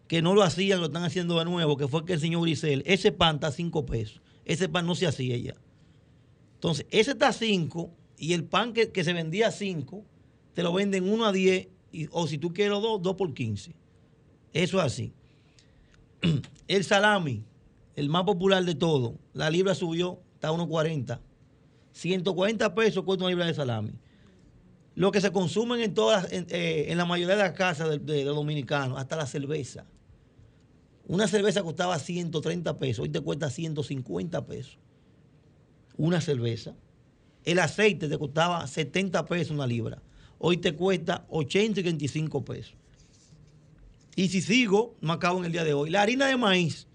que 0.08 0.22
no 0.22 0.34
lo 0.34 0.44
hacían, 0.44 0.80
lo 0.80 0.88
están 0.88 1.04
haciendo 1.04 1.40
de 1.40 1.46
nuevo, 1.46 1.78
que 1.78 1.88
fue 1.88 2.06
que 2.06 2.14
el 2.14 2.20
señor 2.20 2.42
Grisel, 2.44 2.84
ese 2.86 3.12
pan 3.12 3.36
está 3.36 3.48
a 3.48 3.52
5 3.52 3.86
pesos. 3.86 4.22
Ese 4.46 4.68
pan 4.68 4.86
no 4.86 4.96
se 4.96 5.08
hacía 5.08 5.38
ya. 5.38 5.56
Entonces, 6.56 6.86
ese 6.90 7.12
está 7.12 7.30
a 7.30 7.34
5 7.34 7.90
y 8.18 8.34
el 8.34 8.44
pan 8.44 8.74
que, 8.74 9.04
se 9.04 9.14
vendía 9.14 9.48
a 9.48 9.52
5, 9.52 10.04
te 10.54 10.64
lo 10.64 10.74
venden 10.74 11.10
1 11.10 11.26
a 11.26 11.32
10, 11.32 11.68
o 12.12 12.28
si 12.28 12.38
tú 12.38 12.54
quieres 12.54 12.80
2, 12.80 13.02
2 13.02 13.16
por 13.16 13.34
15. 13.34 13.74
Eso 14.54 14.80
es 14.80 14.84
así. 14.84 15.14
El 16.68 16.84
salami, 16.84 17.44
el 17.96 18.10
más 18.10 18.24
popular 18.24 18.64
de 18.64 18.76
todo, 18.76 19.16
la 19.34 19.50
libra 19.50 19.76
subió, 19.76 20.20
está 20.36 20.48
a 20.48 20.52
1.40. 20.54 21.20
140 21.92 22.74
pesos 22.74 23.04
cuesta 23.04 23.26
una 23.26 23.32
libra 23.32 23.46
de 23.46 23.54
salami. 23.54 23.92
Lo 24.96 25.12
que 25.12 25.22
se 25.22 25.32
consumen 25.32 25.82
en 25.82 25.94
todas, 25.94 26.32
en, 26.32 26.48
eh, 26.50 26.92
la 26.96 27.06
mayoría 27.06 27.36
de 27.36 27.44
las 27.44 27.52
casas 27.52 27.90
de, 28.06 28.26
los 28.26 28.36
dominicanos, 28.36 28.98
hasta 28.98 29.16
la 29.16 29.26
cerveza. 29.26 29.86
Una 31.08 31.28
cerveza 31.28 31.64
costaba 31.64 32.00
130 32.00 32.78
pesos, 32.78 33.04
hoy 33.04 33.10
te 33.10 33.22
cuesta 33.22 33.50
150 33.50 34.46
pesos. 34.46 34.78
Una 35.98 36.22
cerveza. 36.22 36.76
El 37.44 37.60
aceite 37.60 38.08
te 38.08 38.18
costaba 38.18 38.66
70 38.66 39.26
pesos 39.26 39.52
una 39.52 39.68
libra. 39.68 40.02
Hoy 40.44 40.58
te 40.58 40.74
cuesta 40.74 41.28
80 41.30 41.82
y 41.82 41.84
25 41.84 42.44
pesos. 42.44 42.74
Y 44.16 44.30
si 44.30 44.42
sigo, 44.42 44.96
no 45.00 45.14
acabo 45.14 45.38
en 45.38 45.46
el 45.46 45.52
día 45.52 45.64
de 45.64 45.76
hoy. 45.76 45.92
La 45.92 46.02
harina 46.02 46.26
de 46.26 46.36
maíz, 46.36 46.88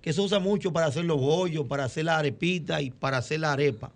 que 0.00 0.12
se 0.12 0.20
usa 0.20 0.40
mucho 0.40 0.72
para 0.72 0.86
hacer 0.86 1.04
los 1.04 1.20
bollos, 1.20 1.68
para 1.68 1.84
hacer 1.84 2.06
la 2.06 2.18
arepita 2.18 2.82
y 2.82 2.90
para 2.90 3.18
hacer 3.18 3.38
la 3.38 3.52
arepa. 3.52 3.92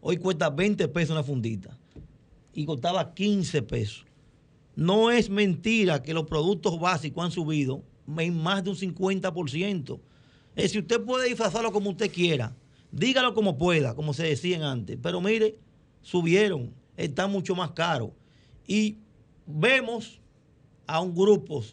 Hoy 0.00 0.18
cuesta 0.18 0.50
20 0.50 0.86
pesos 0.86 1.10
una 1.10 1.24
fundita. 1.24 1.76
Y 2.54 2.64
costaba 2.64 3.12
15 3.12 3.62
pesos. 3.62 4.06
No 4.76 5.10
es 5.10 5.28
mentira 5.28 6.00
que 6.00 6.14
los 6.14 6.26
productos 6.26 6.78
básicos 6.78 7.24
han 7.24 7.32
subido 7.32 7.82
en 8.18 8.40
más 8.40 8.62
de 8.62 8.70
un 8.70 8.76
50%. 8.76 9.98
Es 10.54 10.70
si 10.70 10.78
usted 10.78 11.00
puede 11.00 11.28
disfrazarlo 11.28 11.72
como 11.72 11.90
usted 11.90 12.08
quiera, 12.12 12.54
dígalo 12.92 13.34
como 13.34 13.58
pueda, 13.58 13.96
como 13.96 14.14
se 14.14 14.22
decían 14.22 14.62
antes. 14.62 14.96
Pero 15.02 15.20
mire, 15.20 15.58
subieron, 16.02 16.72
está 16.96 17.26
mucho 17.26 17.54
más 17.54 17.72
caro. 17.72 18.12
Y 18.66 18.96
vemos 19.46 20.20
a 20.86 21.00
un 21.00 21.14
grupo 21.14 21.64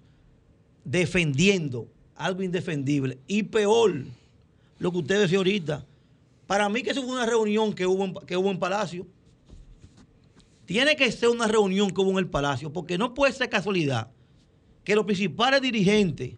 defendiendo 0.84 1.88
algo 2.16 2.44
indefendible. 2.44 3.20
Y 3.28 3.44
peor, 3.44 4.06
lo 4.78 4.92
que 4.92 4.98
usted 4.98 5.22
decía 5.22 5.38
ahorita. 5.38 5.86
Para 6.48 6.68
mí 6.68 6.82
que 6.82 6.92
eso 6.92 7.04
fue 7.04 7.12
una 7.12 7.26
reunión 7.26 7.74
que 7.74 7.86
hubo 7.86 8.06
en, 8.06 8.14
que 8.26 8.36
hubo 8.36 8.50
en 8.50 8.60
Palacio. 8.60 9.06
Tiene 10.66 10.96
que 10.96 11.12
ser 11.12 11.30
una 11.30 11.48
reunión 11.48 11.92
que 11.92 12.02
hubo 12.02 12.12
en 12.12 12.18
el 12.18 12.28
Palacio, 12.28 12.72
porque 12.72 12.98
no 12.98 13.14
puede 13.14 13.34
ser 13.34 13.50
casualidad 13.50 14.12
que 14.84 14.96
los 14.96 15.06
principales 15.06 15.62
dirigentes 15.62 16.34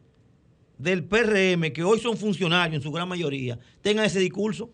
del 0.78 1.04
PRM, 1.04 1.72
que 1.72 1.84
hoy 1.84 2.00
son 2.00 2.18
funcionarios 2.18 2.78
en 2.78 2.82
su 2.82 2.92
gran 2.92 3.08
mayoría, 3.08 3.60
tengan 3.82 4.06
ese 4.06 4.20
discurso. 4.20 4.70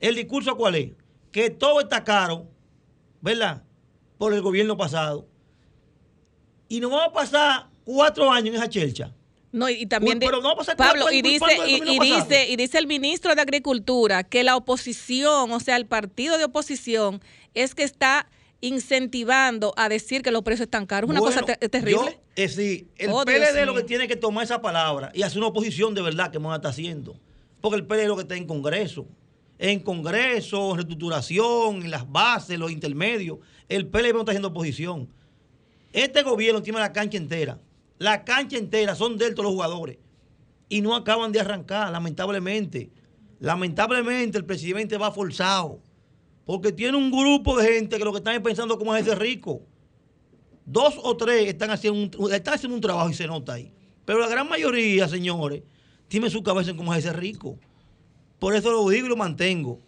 ¿El 0.00 0.14
discurso 0.14 0.56
cuál 0.56 0.76
es? 0.76 0.92
Que 1.32 1.50
todo 1.50 1.80
está 1.80 2.02
caro, 2.02 2.46
¿verdad? 3.20 3.62
Por 4.18 4.34
el 4.34 4.42
gobierno 4.42 4.76
pasado 4.76 5.26
y 6.70 6.80
nos 6.80 6.92
vamos 6.92 7.08
a 7.08 7.12
pasar 7.12 7.66
cuatro 7.84 8.30
años 8.30 8.54
en 8.54 8.54
esa 8.54 8.68
chelcha. 8.68 9.12
No, 9.52 9.68
y, 9.68 9.86
también 9.86 10.20
Pablo, 10.76 11.10
y 11.10 11.22
dice, 11.22 11.44
y, 11.66 11.98
dice, 11.98 12.48
y 12.48 12.54
dice 12.54 12.78
el 12.78 12.86
ministro 12.86 13.34
de 13.34 13.42
Agricultura 13.42 14.22
que 14.22 14.44
la 14.44 14.54
oposición, 14.54 15.50
o 15.50 15.58
sea, 15.58 15.76
el 15.76 15.86
partido 15.86 16.38
de 16.38 16.44
oposición, 16.44 17.20
es 17.54 17.74
que 17.74 17.82
está 17.82 18.28
incentivando 18.60 19.74
a 19.76 19.88
decir 19.88 20.22
que 20.22 20.30
los 20.30 20.42
precios 20.42 20.66
están 20.66 20.86
caros. 20.86 21.10
Una 21.10 21.18
cosa 21.18 21.42
terrible. 21.42 22.20
Eh, 22.36 22.48
sí, 22.48 22.86
el 22.96 23.10
oh, 23.10 23.24
PLD 23.24 23.66
lo 23.66 23.74
que 23.74 23.82
tiene 23.82 24.06
que 24.06 24.14
tomar 24.14 24.44
esa 24.44 24.62
palabra 24.62 25.10
y 25.12 25.22
hacer 25.22 25.38
una 25.38 25.48
oposición 25.48 25.94
de 25.94 26.02
verdad 26.02 26.30
que 26.30 26.38
a 26.38 26.54
está 26.54 26.68
haciendo. 26.68 27.16
Porque 27.60 27.76
el 27.78 27.86
PLD 27.86 28.02
es 28.02 28.08
lo 28.08 28.14
que 28.14 28.22
está 28.22 28.36
en 28.36 28.46
Congreso. 28.46 29.08
En 29.62 29.80
Congreso, 29.80 30.70
en 30.70 30.76
reestructuración, 30.76 31.82
en 31.82 31.90
las 31.90 32.10
bases, 32.10 32.58
los 32.58 32.72
intermedios. 32.72 33.40
El 33.68 33.88
PLD 33.88 34.14
no 34.14 34.20
está 34.20 34.32
haciendo 34.32 34.48
oposición. 34.48 35.06
Este 35.92 36.22
gobierno 36.22 36.62
tiene 36.62 36.78
la 36.78 36.94
cancha 36.94 37.18
entera. 37.18 37.60
La 37.98 38.24
cancha 38.24 38.56
entera 38.56 38.94
son 38.94 39.18
de 39.18 39.30
todos 39.32 39.44
los 39.44 39.52
jugadores. 39.52 39.98
Y 40.70 40.80
no 40.80 40.96
acaban 40.96 41.30
de 41.30 41.40
arrancar, 41.40 41.92
lamentablemente. 41.92 42.90
Lamentablemente 43.38 44.38
el 44.38 44.46
presidente 44.46 44.96
va 44.96 45.12
forzado. 45.12 45.78
Porque 46.46 46.72
tiene 46.72 46.96
un 46.96 47.10
grupo 47.10 47.58
de 47.58 47.74
gente 47.74 47.98
que 47.98 48.04
lo 48.04 48.12
que 48.12 48.18
están 48.18 48.42
pensando 48.42 48.78
como 48.78 48.96
es 48.96 49.06
ese 49.06 49.14
rico. 49.14 49.60
Dos 50.64 50.98
o 51.02 51.18
tres 51.18 51.48
están 51.48 51.70
haciendo, 51.70 52.18
un, 52.18 52.32
están 52.32 52.54
haciendo 52.54 52.76
un 52.76 52.80
trabajo 52.80 53.10
y 53.10 53.14
se 53.14 53.26
nota 53.26 53.52
ahí. 53.52 53.70
Pero 54.06 54.20
la 54.20 54.28
gran 54.28 54.48
mayoría, 54.48 55.06
señores, 55.06 55.64
tiene 56.08 56.30
su 56.30 56.42
cabeza 56.42 56.70
en 56.70 56.78
cómo 56.78 56.94
es 56.94 57.04
ese 57.04 57.12
rico. 57.12 57.58
Por 58.40 58.56
eso 58.56 58.72
lo 58.72 58.88
digo 58.88 59.06
y 59.06 59.10
lo 59.10 59.16
mantengo. 59.16 59.78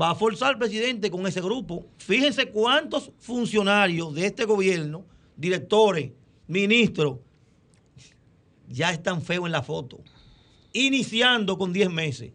Va 0.00 0.10
a 0.10 0.14
forzar 0.14 0.50
al 0.50 0.58
presidente 0.58 1.10
con 1.10 1.26
ese 1.26 1.40
grupo. 1.40 1.86
Fíjense 1.98 2.46
cuántos 2.50 3.10
funcionarios 3.18 4.14
de 4.14 4.26
este 4.26 4.44
gobierno 4.44 5.04
directores, 5.36 6.12
ministros, 6.46 7.18
ya 8.68 8.90
están 8.90 9.22
feos 9.22 9.46
en 9.46 9.52
la 9.52 9.62
foto. 9.62 10.00
Iniciando 10.72 11.58
con 11.58 11.72
10 11.72 11.90
meses. 11.90 12.32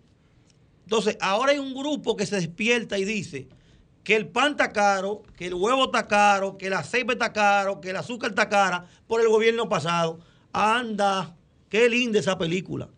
Entonces, 0.83 1.17
ahora 1.21 1.53
hay 1.53 1.59
un 1.59 1.73
grupo 1.73 2.15
que 2.15 2.25
se 2.25 2.35
despierta 2.35 2.97
y 2.97 3.05
dice 3.05 3.47
que 4.03 4.15
el 4.15 4.27
pan 4.27 4.51
está 4.51 4.71
caro, 4.71 5.23
que 5.35 5.47
el 5.47 5.53
huevo 5.53 5.85
está 5.85 6.07
caro, 6.07 6.57
que 6.57 6.67
el 6.67 6.73
aceite 6.73 7.13
está 7.13 7.33
caro, 7.33 7.81
que 7.81 7.89
el 7.89 7.95
azúcar 7.95 8.29
está 8.29 8.47
cara 8.47 8.85
por 9.07 9.19
el 9.21 9.27
gobierno 9.27 9.67
pasado. 9.67 10.19
Anda, 10.53 11.35
qué 11.69 11.89
linda 11.89 12.19
esa 12.19 12.37
película. 12.37 12.89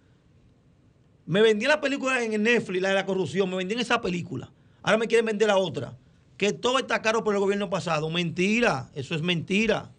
Me 1.29 1.43
vendí 1.43 1.67
la 1.67 1.79
película 1.79 2.23
en 2.23 2.41
Netflix, 2.41 2.81
la 2.81 2.89
de 2.89 2.95
la 2.95 3.05
corrupción, 3.05 3.47
me 3.51 3.55
vendí 3.55 3.75
en 3.75 3.81
esa 3.81 4.01
película. 4.01 4.51
Ahora 4.81 4.97
me 4.97 5.07
quieren 5.07 5.27
vender 5.27 5.47
la 5.47 5.57
otra. 5.57 5.95
Que 6.37 6.53
todo 6.53 6.79
está 6.79 7.03
caro 7.03 7.23
por 7.23 7.35
el 7.35 7.39
gobierno 7.39 7.69
pasado. 7.69 8.09
Mentira, 8.09 8.89
eso 8.95 9.13
es 9.13 9.21
mentira. 9.21 9.91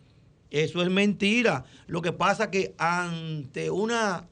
Eso 0.50 0.82
es 0.82 0.90
mentira. 0.90 1.64
Lo 1.86 2.02
que 2.02 2.10
pasa 2.10 2.50
que 2.50 2.74
ante 2.78 3.70
una, 3.70 4.28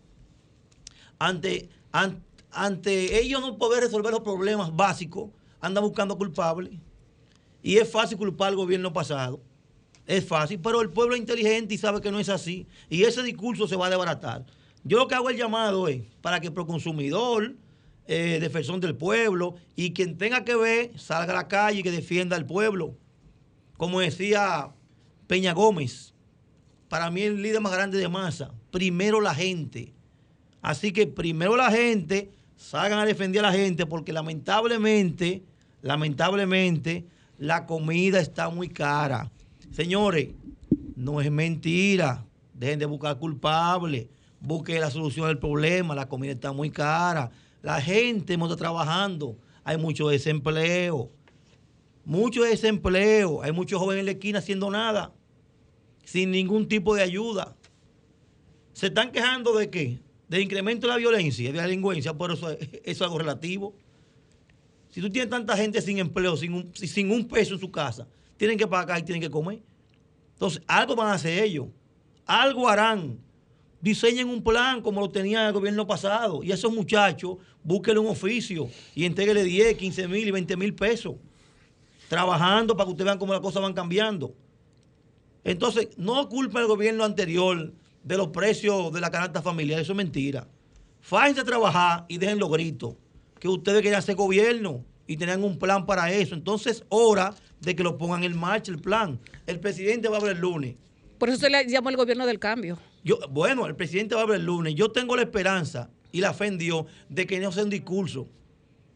ante, 1.21 1.69
ante, 2.51 3.21
ellos 3.21 3.43
no 3.43 3.59
poder 3.59 3.85
resolver 3.85 4.11
los 4.11 4.23
problemas 4.23 4.75
básicos, 4.75 5.31
andan 5.61 5.85
buscando 5.85 6.19
culpables. 6.19 6.73
Y 7.63 7.77
es 7.77 7.89
fácil 7.89 8.19
culpar 8.19 8.49
al 8.49 8.57
gobierno 8.57 8.93
pasado. 8.93 9.41
Es 10.05 10.27
fácil, 10.27 10.59
pero 10.59 10.81
el 10.81 10.91
pueblo 10.91 11.15
es 11.15 11.21
inteligente 11.21 11.75
y 11.75 11.79
sabe 11.79 12.01
que 12.01 12.11
no 12.11 12.19
es 12.19 12.29
así. 12.29 12.67
Y 12.91 13.05
ese 13.05 13.23
discurso 13.23 13.69
se 13.69 13.77
va 13.77 13.87
a 13.87 13.91
desbaratar. 13.91 14.47
Yo 14.89 14.97
lo 14.97 15.07
que 15.07 15.15
hago 15.15 15.29
el 15.29 15.37
llamado 15.37 15.87
es 15.87 16.03
para 16.23 16.41
que 16.41 16.47
el 16.47 16.55
proconsumidor, 16.55 17.55
eh, 18.07 18.39
defensor 18.41 18.81
del 18.81 18.97
pueblo, 18.97 19.55
y 19.77 19.93
quien 19.93 20.17
tenga 20.17 20.47
que 20.47 20.57
ver, 20.57 20.99
salga 20.99 21.35
a 21.35 21.37
la 21.37 21.49
calle 21.49 21.81
y 21.81 21.83
que 21.83 21.91
defienda 21.91 22.37
al 22.37 22.47
pueblo. 22.47 22.97
Como 23.77 24.01
decía 24.01 24.71
Peña 25.27 25.53
Gómez, 25.53 26.15
para 26.89 27.11
mí 27.11 27.21
el 27.21 27.43
líder 27.43 27.61
más 27.61 27.73
grande 27.73 27.99
de 27.99 28.09
masa. 28.09 28.51
Primero 28.71 29.21
la 29.21 29.35
gente. 29.35 29.93
Así 30.63 30.91
que 30.91 31.07
primero 31.07 31.55
la 31.55 31.71
gente, 31.71 32.31
salgan 32.57 32.99
a 32.99 33.05
defender 33.05 33.45
a 33.45 33.51
la 33.51 33.53
gente 33.53 33.85
porque 33.85 34.15
lamentablemente, 34.15 35.45
lamentablemente, 35.83 37.05
la 37.37 37.67
comida 37.67 38.21
está 38.21 38.49
muy 38.49 38.71
cara. 38.71 39.31
Señores, 39.71 40.31
no 40.97 41.21
es 41.21 41.31
mentira. 41.31 42.25
Dejen 42.55 42.79
de 42.79 42.87
buscar 42.87 43.19
culpables. 43.19 44.07
Busquen 44.41 44.81
la 44.81 44.91
solución 44.91 45.27
del 45.27 45.39
problema. 45.39 45.95
La 45.95 46.09
comida 46.09 46.33
está 46.33 46.53
muy 46.53 46.71
cara. 46.71 47.31
La 47.63 47.81
gente 47.81 48.37
no 48.37 48.47
está 48.47 48.57
trabajando. 48.57 49.37
Hay 49.65 49.77
mucho 49.77 50.09
desempleo. 50.09 51.11
Mucho 52.05 52.43
desempleo. 52.43 53.43
Hay 53.43 53.53
muchos 53.53 53.81
jóvenes 53.81 54.01
en 54.01 54.07
la 54.07 54.13
esquina 54.13 54.39
haciendo 54.39 54.71
nada 54.71 55.13
sin 56.09 56.31
ningún 56.31 56.67
tipo 56.67 56.95
de 56.95 57.03
ayuda. 57.03 57.55
Se 58.73 58.87
están 58.87 59.13
quejando 59.13 59.55
de 59.59 59.69
qué? 59.69 59.99
De 60.27 60.41
incremento 60.41 60.87
de 60.87 60.95
la 60.95 60.97
violencia, 60.97 61.53
de 61.53 61.57
la 61.59 61.65
delincuencia, 61.65 62.15
por 62.15 62.33
eso, 62.33 62.51
eso 62.51 62.61
es 62.83 63.03
algo 63.03 63.19
relativo. 63.19 63.77
Si 64.89 65.03
tú 65.03 65.11
tienes 65.11 65.29
tanta 65.29 65.55
gente 65.55 65.83
sin 65.83 65.99
empleo, 65.99 66.35
sin 66.39 66.55
un, 66.55 66.75
sin 66.75 67.11
un 67.11 67.29
peso 67.29 67.53
en 67.53 67.61
su 67.61 67.71
casa, 67.71 68.09
tienen 68.39 68.57
que 68.57 68.67
pagar 68.67 69.01
y 69.01 69.03
tienen 69.03 69.21
que 69.21 69.31
comer. 69.31 69.61
Entonces, 70.33 70.63
algo 70.67 70.97
van 70.97 71.09
a 71.09 71.13
hacer 71.13 71.43
ellos. 71.43 71.67
Algo 72.25 72.71
harán. 72.71 73.19
Diseñen 73.81 74.29
un 74.29 74.43
plan 74.43 74.83
como 74.83 75.01
lo 75.01 75.09
tenía 75.09 75.47
el 75.47 75.53
gobierno 75.53 75.87
pasado. 75.87 76.43
Y 76.43 76.51
a 76.51 76.55
esos 76.55 76.73
muchachos, 76.73 77.37
búsquenle 77.63 78.01
un 78.01 78.09
oficio 78.09 78.69
y 78.95 79.05
entréguenle 79.05 79.45
10, 79.45 79.77
15 79.77 80.09
mil 80.09 80.27
y 80.27 80.31
20 80.31 80.57
mil 80.57 80.75
pesos. 80.75 81.15
Trabajando 82.09 82.77
para 82.77 82.87
que 82.87 82.93
ustedes 82.93 83.07
vean 83.07 83.19
cómo 83.19 83.33
las 83.33 83.43
cosas 83.43 83.63
van 83.63 83.75
cambiando. 83.75 84.35
Entonces, 85.45 85.89
no 85.97 86.29
culpen 86.29 86.63
al 86.63 86.67
gobierno 86.67 87.05
anterior 87.05 87.73
de 88.03 88.17
los 88.17 88.29
precios 88.29 88.93
de 88.93 89.01
la 89.01 89.11
canasta 89.11 89.43
familiar. 89.43 89.81
Eso 89.81 89.93
es 89.93 89.97
mentira. 89.97 90.49
Fájense 91.01 91.43
a 91.43 91.45
trabajar 91.45 92.05
y 92.09 92.19
dejen 92.19 92.39
los 92.39 92.51
gritos. 92.51 92.95
Que 93.39 93.49
ustedes 93.49 93.83
querían 93.83 94.01
hacer 94.01 94.17
gobierno 94.17 94.85
y 95.07 95.17
tenían 95.17 95.45
un 95.45 95.59
plan 95.59 95.87
para 95.87 96.11
eso. 96.13 96.35
Entonces, 96.35 96.85
hora 96.89 97.35
de 97.61 97.77
que 97.77 97.83
lo 97.83 97.97
pongan 97.97 98.25
en 98.25 98.37
marcha 98.37 98.73
el 98.73 98.79
plan. 98.79 99.21
El 99.47 99.61
presidente 99.61 100.09
va 100.09 100.17
a 100.17 100.19
hablar 100.21 100.37
el 100.37 100.43
lunes. 100.43 100.75
Por 101.19 101.29
eso 101.29 101.39
se 101.39 101.51
le 101.51 101.67
llamó 101.67 101.91
el 101.91 101.97
gobierno 101.97 102.27
del 102.27 102.39
cambio. 102.39 102.79
Yo, 103.09 103.19
bueno, 103.31 103.67
el 103.67 103.75
presidente 103.75 104.15
va 104.15 104.21
a 104.21 104.25
hablar 104.25 104.39
el 104.39 104.45
lunes. 104.45 104.75
Yo 104.75 104.93
tengo 104.93 105.17
la 105.17 105.23
esperanza 105.23 105.89
y 106.13 106.21
la 106.21 106.35
fe 106.35 106.45
en 106.45 106.59
Dios 106.59 106.85
de 107.09 107.27
que 107.27 107.41
no 107.41 107.51
sea 107.51 107.65
un 107.65 107.71
discurso, 107.71 108.29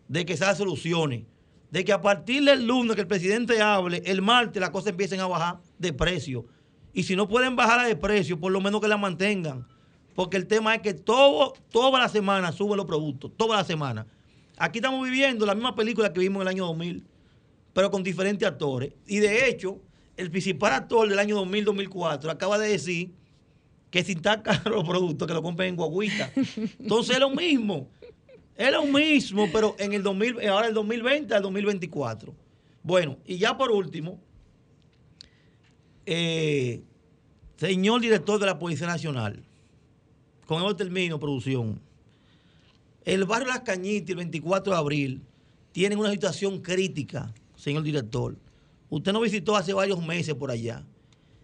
de 0.06 0.26
que 0.26 0.36
sea 0.36 0.54
soluciones, 0.54 1.24
de 1.70 1.82
que 1.82 1.94
a 1.94 2.02
partir 2.02 2.44
del 2.44 2.66
lunes 2.66 2.94
que 2.94 3.00
el 3.00 3.06
presidente 3.06 3.62
hable, 3.62 4.02
el 4.04 4.20
martes 4.20 4.60
las 4.60 4.68
cosas 4.68 4.88
empiecen 4.88 5.20
a 5.20 5.26
bajar 5.26 5.60
de 5.78 5.94
precio. 5.94 6.44
Y 6.92 7.04
si 7.04 7.16
no 7.16 7.26
pueden 7.26 7.56
bajar 7.56 7.88
de 7.88 7.96
precio, 7.96 8.38
por 8.38 8.52
lo 8.52 8.60
menos 8.60 8.82
que 8.82 8.88
la 8.88 8.98
mantengan. 8.98 9.66
Porque 10.14 10.36
el 10.36 10.46
tema 10.46 10.74
es 10.74 10.82
que 10.82 10.92
todo, 10.92 11.54
toda 11.70 11.98
la 11.98 12.10
semana 12.10 12.52
suben 12.52 12.76
los 12.76 12.84
productos, 12.84 13.32
toda 13.34 13.56
la 13.56 13.64
semana. 13.64 14.06
Aquí 14.58 14.80
estamos 14.80 15.02
viviendo 15.02 15.46
la 15.46 15.54
misma 15.54 15.74
película 15.74 16.12
que 16.12 16.20
vimos 16.20 16.42
en 16.42 16.48
el 16.48 16.48
año 16.48 16.66
2000, 16.66 17.02
pero 17.72 17.90
con 17.90 18.02
diferentes 18.02 18.46
actores. 18.46 18.92
Y 19.06 19.20
de 19.20 19.48
hecho, 19.48 19.80
el 20.18 20.30
principal 20.30 20.74
actor 20.74 21.08
del 21.08 21.18
año 21.18 21.42
2000-2004 21.42 22.28
acaba 22.28 22.58
de 22.58 22.68
decir 22.68 23.21
que 23.92 24.02
si 24.02 24.12
está 24.12 24.42
caro 24.42 24.70
los 24.76 24.84
productos, 24.84 25.28
que 25.28 25.34
lo 25.34 25.42
compren 25.42 25.68
en 25.68 25.76
guaguita. 25.76 26.32
Entonces 26.80 27.14
es 27.14 27.20
lo 27.20 27.30
mismo. 27.30 27.88
Es 28.56 28.72
lo 28.72 28.86
mismo, 28.86 29.48
pero 29.52 29.76
en 29.78 29.92
el 29.92 30.02
2000, 30.02 30.48
ahora 30.48 30.66
el 30.66 30.74
2020 30.74 31.34
al 31.34 31.42
2024. 31.42 32.34
Bueno, 32.82 33.18
y 33.26 33.36
ya 33.36 33.56
por 33.56 33.70
último, 33.70 34.18
eh, 36.06 36.82
señor 37.56 38.00
director 38.00 38.40
de 38.40 38.46
la 38.46 38.58
Policía 38.58 38.86
Nacional, 38.86 39.44
con 40.46 40.64
el 40.64 40.74
termino, 40.74 41.20
producción. 41.20 41.78
El 43.04 43.24
barrio 43.24 43.48
Las 43.48 43.60
Cañitas, 43.60 44.10
el 44.10 44.16
24 44.16 44.72
de 44.72 44.78
abril, 44.78 45.22
tienen 45.72 45.98
una 45.98 46.10
situación 46.10 46.60
crítica, 46.62 47.32
señor 47.56 47.82
director. 47.82 48.36
Usted 48.88 49.12
nos 49.12 49.22
visitó 49.22 49.54
hace 49.54 49.74
varios 49.74 50.02
meses 50.04 50.34
por 50.34 50.50
allá 50.50 50.82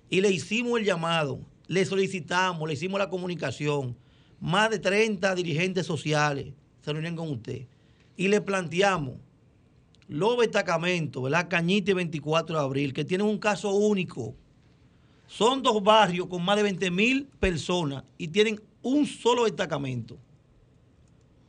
y 0.08 0.22
le 0.22 0.30
hicimos 0.30 0.78
el 0.78 0.86
llamado, 0.86 1.40
le 1.68 1.84
solicitamos, 1.84 2.66
le 2.66 2.74
hicimos 2.74 2.98
la 2.98 3.08
comunicación. 3.08 3.96
Más 4.40 4.70
de 4.70 4.78
30 4.78 5.34
dirigentes 5.34 5.86
sociales 5.86 6.54
se 6.80 6.92
reunieron 6.92 7.16
con 7.16 7.30
usted 7.30 7.66
y 8.16 8.28
le 8.28 8.40
planteamos 8.40 9.16
los 10.08 10.38
destacamentos, 10.38 11.22
¿verdad? 11.22 11.48
Cañita 11.48 11.90
y 11.90 11.94
24 11.94 12.56
de 12.56 12.64
abril, 12.64 12.92
que 12.92 13.04
tienen 13.04 13.26
un 13.26 13.38
caso 13.38 13.70
único. 13.74 14.34
Son 15.26 15.62
dos 15.62 15.82
barrios 15.82 16.26
con 16.26 16.42
más 16.42 16.56
de 16.56 16.62
20 16.62 16.90
mil 16.90 17.26
personas 17.38 18.02
y 18.16 18.28
tienen 18.28 18.60
un 18.80 19.04
solo 19.06 19.44
destacamento. 19.44 20.16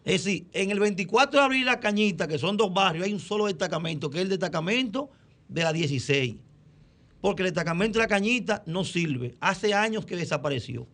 Es 0.03 0.25
decir, 0.25 0.47
en 0.51 0.71
el 0.71 0.79
24 0.79 1.39
de 1.39 1.45
abril 1.45 1.65
La 1.65 1.79
Cañita, 1.79 2.27
que 2.27 2.37
son 2.37 2.57
dos 2.57 2.73
barrios, 2.73 3.05
hay 3.05 3.13
un 3.13 3.19
solo 3.19 3.45
destacamento, 3.45 4.09
que 4.09 4.17
es 4.17 4.23
el 4.23 4.29
destacamento 4.29 5.09
de 5.47 5.63
la 5.63 5.71
16. 5.71 6.35
Porque 7.21 7.43
el 7.43 7.47
destacamento 7.47 7.99
de 7.99 8.03
La 8.03 8.07
Cañita 8.07 8.63
no 8.65 8.83
sirve. 8.83 9.35
Hace 9.39 9.73
años 9.73 10.05
que 10.05 10.15
desapareció. 10.15 10.87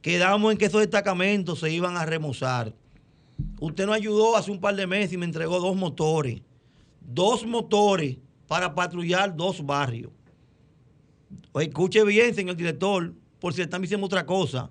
Quedamos 0.00 0.52
en 0.52 0.58
que 0.58 0.64
esos 0.64 0.80
destacamentos 0.80 1.60
se 1.60 1.70
iban 1.70 1.96
a 1.96 2.04
remozar. 2.04 2.74
Usted 3.60 3.86
nos 3.86 3.94
ayudó 3.94 4.36
hace 4.36 4.50
un 4.50 4.60
par 4.60 4.74
de 4.74 4.86
meses 4.86 5.12
y 5.12 5.16
me 5.16 5.24
entregó 5.26 5.60
dos 5.60 5.76
motores. 5.76 6.40
Dos 7.00 7.46
motores 7.46 8.16
para 8.48 8.74
patrullar 8.74 9.34
dos 9.34 9.64
barrios. 9.64 10.10
escuche 11.54 12.04
bien, 12.04 12.34
señor 12.34 12.56
director, 12.56 13.14
por 13.38 13.54
si 13.54 13.62
están 13.62 13.82
diciendo 13.82 14.06
otra 14.06 14.26
cosa. 14.26 14.70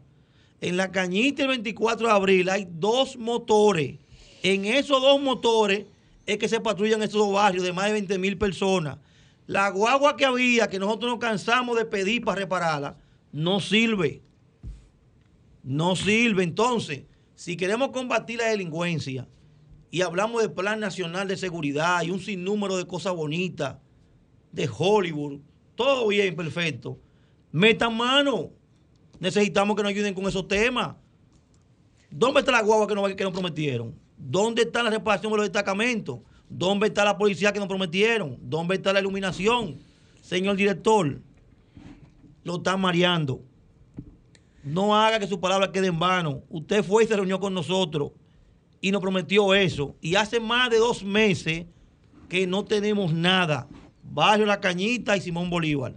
En 0.60 0.78
la 0.78 0.91
cañita 0.91 1.43
el 1.43 1.47
24 1.47 2.08
de 2.08 2.14
abril 2.14 2.49
hay 2.49 2.68
dos 2.70 3.18
motores. 3.18 3.97
En 4.43 4.66
esos 4.66 5.02
dos 5.02 5.22
motores 5.22 5.86
es 6.26 6.38
que 6.38 6.49
se 6.49 6.60
patrullan 6.60 7.02
esos 7.02 7.16
dos 7.16 7.34
barrios 7.34 7.64
de 7.64 7.74
más 7.74 7.86
de 7.86 7.93
20 7.93 8.18
mil 8.20 8.38
personas. 8.38 8.97
La 9.52 9.70
guagua 9.70 10.16
que 10.16 10.24
había, 10.24 10.70
que 10.70 10.80
nosotros 10.80 11.12
nos 11.12 11.20
cansamos 11.20 11.78
de 11.78 11.84
pedir 11.84 12.24
para 12.24 12.39
repararla, 12.39 12.95
no 13.34 13.60
sirve. 13.60 14.22
No 15.62 15.97
sirve. 15.97 16.43
Entonces, 16.43 17.04
si 17.36 17.58
queremos 17.58 17.89
combatir 17.89 18.39
la 18.39 18.45
delincuencia 18.45 19.28
y 19.89 20.04
hablamos 20.04 20.41
del 20.41 20.54
Plan 20.54 20.80
Nacional 20.80 21.28
de 21.28 21.36
Seguridad 21.36 22.02
y 22.02 22.12
un 22.12 22.22
sinnúmero 22.22 22.78
de 22.78 22.88
cosas 22.88 23.14
bonitas, 23.14 23.76
de 24.54 24.70
Hollywood, 24.74 25.41
todo 25.76 26.08
bien, 26.08 26.34
perfecto, 26.34 26.97
metan 27.52 27.97
mano 27.97 28.52
necesitamos 29.20 29.76
que 29.76 29.84
nos 29.84 29.89
ayuden 29.89 30.14
con 30.14 30.28
esos 30.28 30.47
temas. 30.47 30.95
¿Dónde 32.10 32.39
está 32.39 32.54
la 32.54 32.62
guagua 32.62 32.88
que 32.88 32.95
nos, 32.95 33.14
que 33.16 33.24
nos 33.26 33.34
prometieron? 33.34 33.93
¿Dónde 34.16 34.62
está 34.62 34.82
la 34.82 34.91
reparación 34.91 35.30
de 35.34 35.39
los 35.39 35.45
destacamentos? 35.47 36.20
¿Dónde 36.52 36.88
está 36.88 37.06
la 37.06 37.18
policía 37.18 37.54
que 37.54 37.60
nos 37.60 37.70
prometieron? 37.70 38.38
¿Dónde 38.41 38.76
está 38.76 38.91
la 38.91 38.99
iluminación? 38.99 39.80
Señor 40.22 40.58
director, 40.58 41.22
lo 42.43 42.58
están 42.58 42.82
mareando. 42.82 43.41
No 44.64 44.95
haga 44.95 45.18
que 45.18 45.28
su 45.28 45.39
palabra 45.39 45.72
quede 45.72 45.88
en 45.88 45.97
vano. 45.97 46.43
Usted 46.49 46.84
fue 46.84 47.06
y 47.06 47.08
se 47.08 47.16
reunió 47.16 47.39
con 47.39 47.54
nosotros 47.54 48.12
y 48.82 48.91
nos 48.91 49.02
prometió 49.02 49.54
eso. 49.54 49.95
Y 50.02 50.16
hace 50.16 50.41
más 50.41 50.70
de 50.70 50.78
dos 50.78 51.04
meses 51.04 51.66
que 52.28 52.45
no 52.45 52.66
tenemos 52.66 53.14
nada. 53.14 53.68
Barrio 54.04 54.45
La 54.45 54.60
Cañita 54.60 55.16
y 55.16 55.22
Simón 55.22 55.49
Bolívar. 55.49 55.95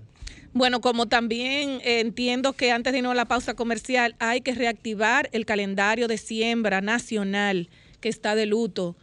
Bueno, 0.53 0.81
como 0.81 1.07
también 1.07 1.81
eh, 1.83 1.99
entiendo 1.99 2.53
que 2.53 2.71
antes 2.71 2.93
de 2.93 3.01
irnos 3.01 3.11
a 3.11 3.17
la 3.17 3.25
pausa 3.25 3.55
comercial 3.55 4.15
hay 4.21 4.41
que 4.41 4.55
reactivar 4.55 5.29
el 5.33 5.47
calendario 5.47 6.07
de 6.07 6.17
siembra 6.17 6.81
nacional 6.81 7.69
que 8.01 8.09
está 8.09 8.37
de 8.37 8.47
luto. 8.47 8.97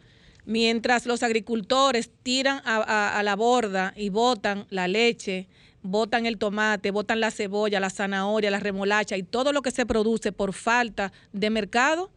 Mientras 0.45 1.05
los 1.05 1.23
agricultores 1.23 2.11
tiran 2.23 2.61
a, 2.65 3.17
a 3.17 3.23
la 3.23 3.35
borda 3.35 3.93
y 3.95 4.09
botan 4.09 4.65
la 4.69 4.87
leche, 4.87 5.47
botan 5.83 6.25
el 6.25 6.37
tomate, 6.37 6.91
botan 6.91 7.19
la 7.19 7.31
cebolla, 7.31 7.79
la 7.79 7.89
zanahoria, 7.89 8.51
la 8.51 8.59
remolacha 8.59 9.17
y 9.17 9.23
todo 9.23 9.51
lo 9.53 9.61
que 9.61 9.71
se 9.71 9.85
produce 9.85 10.31
por 10.31 10.53
falta 10.53 11.11
de 11.33 11.49
mercado, 11.49 12.11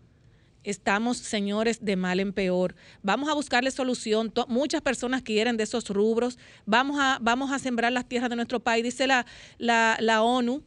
estamos, 0.64 1.18
señores, 1.18 1.84
de 1.84 1.96
mal 1.96 2.20
en 2.20 2.32
peor. 2.32 2.74
Vamos 3.02 3.28
a 3.28 3.34
buscarle 3.34 3.70
solución. 3.70 4.32
muchas 4.48 4.80
personas 4.80 5.22
quieren 5.22 5.56
de 5.56 5.64
esos 5.64 5.88
rubros. 5.90 6.38
Vamos 6.66 6.98
a, 6.98 7.18
vamos 7.20 7.52
a 7.52 7.58
sembrar 7.58 7.92
las 7.92 8.08
tierras 8.08 8.30
de 8.30 8.36
nuestro 8.36 8.60
país. 8.60 8.82
Dice 8.82 9.06
la, 9.06 9.26
la, 9.58 9.96
la 10.00 10.22
ONU 10.22 10.62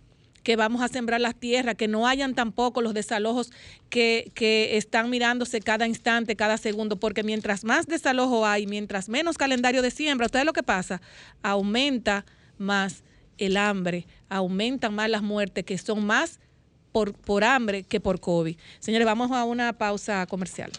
que 0.47 0.55
vamos 0.55 0.81
a 0.81 0.87
sembrar 0.87 1.19
las 1.19 1.35
tierras, 1.35 1.75
que 1.75 1.89
no 1.89 2.07
hayan 2.07 2.33
tampoco 2.33 2.81
los 2.81 2.93
desalojos 2.93 3.51
que, 3.89 4.31
que, 4.33 4.77
están 4.77 5.09
mirándose 5.09 5.59
cada 5.59 5.87
instante, 5.87 6.37
cada 6.37 6.57
segundo, 6.57 6.95
porque 6.95 7.21
mientras 7.21 7.65
más 7.65 7.85
desalojo 7.85 8.45
hay, 8.45 8.65
mientras 8.65 9.09
menos 9.09 9.37
calendario 9.37 9.81
de 9.81 9.91
siembra, 9.91 10.27
¿ustedes 10.27 10.45
lo 10.45 10.53
que 10.53 10.63
pasa? 10.63 11.01
Aumenta 11.43 12.25
más 12.57 13.03
el 13.37 13.57
hambre, 13.57 14.07
aumentan 14.29 14.95
más 14.95 15.09
las 15.09 15.21
muertes, 15.21 15.65
que 15.65 15.77
son 15.77 16.05
más 16.05 16.39
por, 16.93 17.43
hambre 17.43 17.83
que 17.83 17.99
por 17.99 18.21
COVID. 18.21 18.57
Señores, 18.79 19.05
vamos 19.05 19.29
a 19.31 19.43
una 19.43 19.73
pausa 19.73 20.25
comercial. 20.27 20.71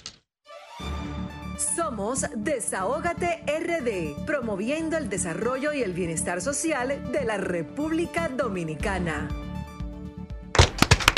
Somos 1.76 2.24
Desahógate 2.34 3.42
RD, 3.46 4.24
promoviendo 4.24 4.96
el 4.96 5.10
desarrollo 5.10 5.74
y 5.74 5.82
el 5.82 5.92
bienestar 5.92 6.40
social 6.40 7.12
de 7.12 7.24
la 7.26 7.36
República 7.36 8.30
Dominicana. 8.30 9.28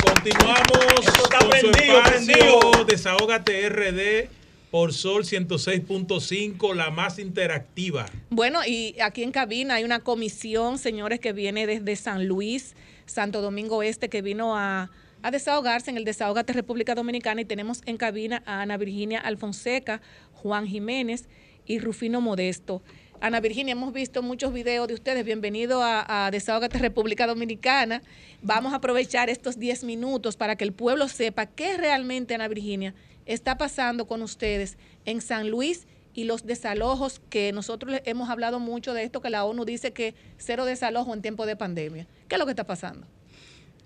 Continuamos 0.03 1.05
con 1.29 1.59
su 1.59 1.69
espacio 1.69 2.85
Desahógate 2.85 3.69
RD 3.69 4.29
por 4.71 4.93
Sol 4.93 5.23
106.5, 5.23 6.73
la 6.73 6.91
más 6.91 7.19
interactiva. 7.19 8.05
Bueno, 8.29 8.59
y 8.65 8.95
aquí 9.01 9.23
en 9.23 9.31
cabina 9.31 9.75
hay 9.75 9.83
una 9.83 9.99
comisión, 9.99 10.77
señores, 10.77 11.19
que 11.19 11.33
viene 11.33 11.67
desde 11.67 11.95
San 11.97 12.27
Luis 12.27 12.75
Santo 13.05 13.41
Domingo 13.41 13.83
Este, 13.83 14.09
que 14.09 14.21
vino 14.21 14.57
a, 14.57 14.89
desahogarse 15.31 15.91
en 15.91 15.97
el 15.97 16.05
Desahogate 16.05 16.53
República 16.53 16.95
Dominicana 16.95 17.41
y 17.41 17.45
tenemos 17.45 17.81
en 17.85 17.97
cabina 17.97 18.41
a 18.45 18.61
Ana 18.61 18.77
Virginia 18.77 19.19
Alfonseca, 19.19 20.01
Juan 20.33 20.65
Jiménez 20.65 21.27
y 21.65 21.77
Rufino 21.79 22.21
Modesto. 22.21 22.81
Ana 23.21 23.39
Virginia, 23.39 23.73
hemos 23.73 23.93
visto 23.93 24.23
muchos 24.23 24.51
videos 24.51 24.87
de 24.87 24.95
ustedes. 24.95 25.23
Bienvenido 25.23 25.83
a, 25.83 26.25
a 26.25 26.31
Desahogate 26.31 26.79
República 26.79 27.27
Dominicana. 27.27 28.01
Vamos 28.41 28.73
a 28.73 28.77
aprovechar 28.77 29.29
estos 29.29 29.59
10 29.59 29.83
minutos 29.83 30.35
para 30.35 30.55
que 30.55 30.63
el 30.63 30.73
pueblo 30.73 31.07
sepa 31.07 31.45
qué 31.45 31.77
realmente, 31.77 32.33
Ana 32.33 32.47
Virginia, 32.47 32.95
está 33.27 33.59
pasando 33.59 34.07
con 34.07 34.23
ustedes 34.23 34.75
en 35.05 35.21
San 35.21 35.51
Luis 35.51 35.85
y 36.15 36.23
los 36.23 36.47
desalojos 36.47 37.21
que 37.29 37.51
nosotros 37.51 38.01
hemos 38.05 38.27
hablado 38.31 38.59
mucho 38.59 38.95
de 38.95 39.03
esto, 39.03 39.21
que 39.21 39.29
la 39.29 39.45
ONU 39.45 39.65
dice 39.65 39.93
que 39.93 40.15
cero 40.39 40.65
desalojo 40.65 41.13
en 41.13 41.21
tiempo 41.21 41.45
de 41.45 41.55
pandemia. 41.55 42.07
¿Qué 42.27 42.35
es 42.35 42.39
lo 42.39 42.45
que 42.45 42.53
está 42.53 42.65
pasando? 42.65 43.05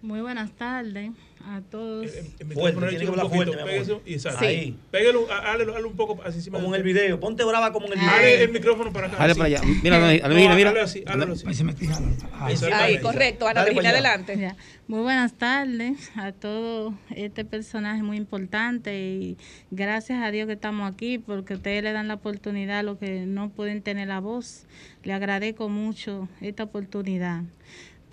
Muy 0.06 0.22
buenas 0.22 0.52
tardes 0.52 1.10
a 1.48 1.62
todos. 1.62 2.06
El- 2.06 2.18
el 2.18 2.24
Fuerte, 2.26 2.46
micrófono 2.46 2.88
tiene 2.90 3.06
que 3.06 3.10
un 3.12 3.20
hablar 3.20 3.26
poquito, 3.26 3.46
fuerte, 3.54 3.64
mi 3.64 3.70
pégase 3.72 3.92
amor. 3.92 4.04
y 4.06 4.14
exacto. 4.14 4.40
Sí. 4.40 4.46
Ahí. 4.46 4.78
Pégalo, 4.92 5.28
hale 5.32 5.84
un 5.86 5.96
poco 5.96 6.22
así 6.24 6.38
encima. 6.38 6.60
Como 6.60 6.70
en 6.76 6.80
el 6.82 6.84
video. 6.84 7.20
Ponte 7.20 7.44
brava 7.44 7.72
como 7.74 7.88
en 7.88 7.94
el 7.94 8.00
video. 8.00 8.44
El 8.46 8.52
micrófono 8.52 8.94
para 8.94 9.08
acá. 9.08 9.18
Dale 9.18 9.34
para 9.34 9.46
allá. 9.46 9.62
Mira, 9.84 10.00
mira, 10.00 10.28
No, 10.28 10.36
mira, 10.36 10.56
mira. 10.56 10.84
así, 10.84 11.04
así. 11.08 11.44
Ahí 11.48 11.54
se 11.56 11.64
me 11.64 11.74
tira. 11.74 11.98
Ahí. 12.40 13.00
Correcto. 13.00 13.48
Ana 13.48 13.62
adelante. 13.62 14.38
Ya. 14.38 14.56
Muy 14.88 15.02
buenas 15.02 15.34
tardes 15.34 16.12
a 16.16 16.32
todo 16.32 16.94
este 17.16 17.44
personaje 17.46 18.04
muy 18.04 18.18
importante 18.18 19.00
y 19.00 19.38
gracias 19.72 20.24
a 20.24 20.30
Dios 20.30 20.46
que 20.46 20.54
estamos 20.54 20.92
aquí 20.92 21.18
porque 21.18 21.56
ustedes 21.56 21.82
le 21.84 21.92
dan 21.94 22.08
la 22.08 22.14
oportunidad 22.16 22.80
a 22.80 22.84
los 22.84 23.00
que 23.00 23.22
no 23.26 23.50
pueden 23.50 23.82
tener 23.82 24.08
la 24.08 24.20
voz. 24.20 24.68
Le 25.04 25.14
agradezco 25.14 25.70
mucho 25.70 26.28
esta 26.42 26.64
oportunidad. 26.64 27.42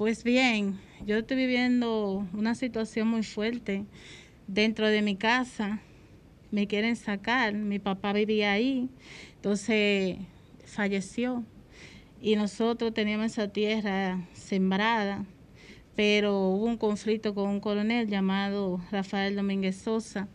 Pues 0.03 0.24
bien, 0.24 0.80
yo 1.07 1.18
estoy 1.18 1.36
viviendo 1.36 2.26
una 2.32 2.57
situación 2.57 3.07
muy 3.07 3.22
fuerte 3.22 3.84
dentro 4.48 4.88
de 4.88 5.00
mi 5.00 5.14
casa. 5.14 5.80
Me 6.50 6.66
quieren 6.66 6.96
sacar, 6.96 7.55
mi 7.55 7.78
papá 7.78 8.12
vivía 8.12 8.50
ahí, 8.50 8.88
entonces 9.36 10.16
falleció 10.64 11.44
y 12.20 12.34
nosotros 12.34 12.92
teníamos 12.92 13.26
esa 13.26 13.46
tierra 13.46 14.26
sembrada, 14.32 15.24
pero 15.94 16.48
hubo 16.48 16.64
un 16.64 16.78
conflicto 16.78 17.32
con 17.32 17.48
un 17.48 17.61
coronel 17.61 18.09
llamado 18.09 18.80
Rafael 18.90 19.36
Domínguez 19.36 19.76
Sosa, 19.76 20.26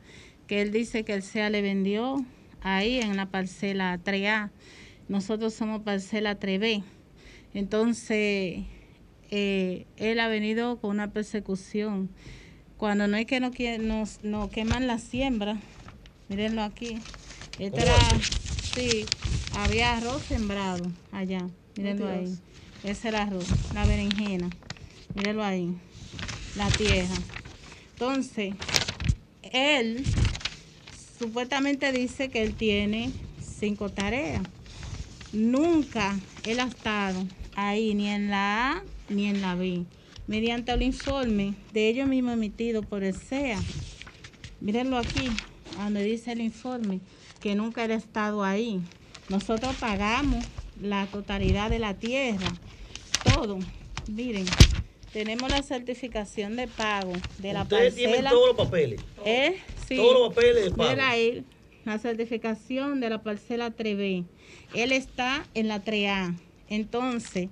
que 0.47 0.61
él 0.61 0.71
dice 0.71 1.03
que 1.03 1.13
el 1.13 1.23
SEA 1.23 1.49
le 1.49 1.61
vendió 1.61 2.25
ahí 2.61 3.01
en 3.01 3.17
la 3.17 3.25
parcela 3.25 3.99
3A. 4.01 4.49
Nosotros 5.09 5.53
somos 5.53 5.81
parcela 5.81 6.39
3B. 6.39 6.85
Entonces, 7.53 8.63
eh, 9.29 9.85
él 9.97 10.19
ha 10.19 10.27
venido 10.27 10.79
con 10.79 10.91
una 10.91 11.11
persecución. 11.11 12.09
Cuando 12.77 13.07
no 13.07 13.17
es 13.17 13.25
que 13.25 13.39
no 13.39 13.51
nos, 13.79 14.23
nos 14.23 14.49
queman 14.49 14.87
la 14.87 14.99
siembra, 14.99 15.57
mírenlo 16.29 16.61
aquí. 16.61 16.99
Este 17.59 17.81
era, 17.81 17.97
sí, 18.75 19.05
había 19.55 19.97
arroz 19.97 20.21
sembrado 20.23 20.91
allá, 21.11 21.47
mírenlo 21.75 22.07
ahí. 22.07 22.37
Ese 22.83 23.07
era 23.07 23.23
arroz, 23.23 23.47
la 23.73 23.85
berenjena, 23.85 24.49
mírenlo 25.15 25.43
ahí, 25.43 25.73
la 26.55 26.69
tierra. 26.69 27.15
Entonces, 27.93 28.53
él 29.41 30.03
supuestamente 31.17 31.91
dice 31.91 32.29
que 32.29 32.43
él 32.43 32.53
tiene 32.53 33.11
cinco 33.41 33.89
tareas. 33.89 34.43
Nunca 35.33 36.15
él 36.45 36.59
ha 36.59 36.65
estado 36.65 37.25
ahí, 37.55 37.95
ni 37.95 38.07
en 38.07 38.29
la 38.29 38.73
A 38.73 38.83
ni 39.09 39.27
en 39.27 39.41
la 39.41 39.55
B, 39.55 39.85
mediante 40.27 40.71
el 40.71 40.81
informe 40.81 41.55
de 41.73 41.89
ellos 41.89 42.07
mismos 42.07 42.33
emitido 42.33 42.83
por 42.83 43.03
el 43.03 43.15
SEA. 43.15 43.59
Mírenlo 44.59 44.97
aquí, 44.97 45.29
donde 45.77 46.03
dice 46.03 46.31
el 46.31 46.41
informe, 46.41 46.99
que 47.39 47.55
nunca 47.55 47.83
ha 47.83 47.93
estado 47.93 48.43
ahí. 48.43 48.81
Nosotros 49.29 49.75
pagamos 49.79 50.43
la 50.81 51.05
totalidad 51.07 51.69
de 51.69 51.79
la 51.79 51.93
tierra, 51.93 52.47
todo. 53.23 53.59
Miren, 54.07 54.45
tenemos 55.11 55.49
la 55.49 55.61
certificación 55.63 56.55
de 56.55 56.67
pago 56.67 57.13
de 57.39 57.53
la 57.53 57.63
Ustedes 57.63 57.95
tienen 57.95 58.15
parcela. 58.15 58.29
todos 58.29 58.47
los 58.47 58.57
papeles. 58.57 59.01
¿Eh? 59.25 59.57
Sí. 59.87 59.95
Todos 59.97 60.13
los 60.19 60.29
papeles 60.33 60.65
de 60.65 60.71
pago. 60.71 61.01
Ahí, 61.01 61.43
la 61.85 61.99
certificación 61.99 62.99
de 62.99 63.09
la 63.09 63.21
parcela 63.21 63.75
3B. 63.75 64.25
Él 64.73 64.91
está 64.91 65.45
en 65.53 65.67
la 65.67 65.83
3A. 65.83 66.35
Entonces, 66.69 67.49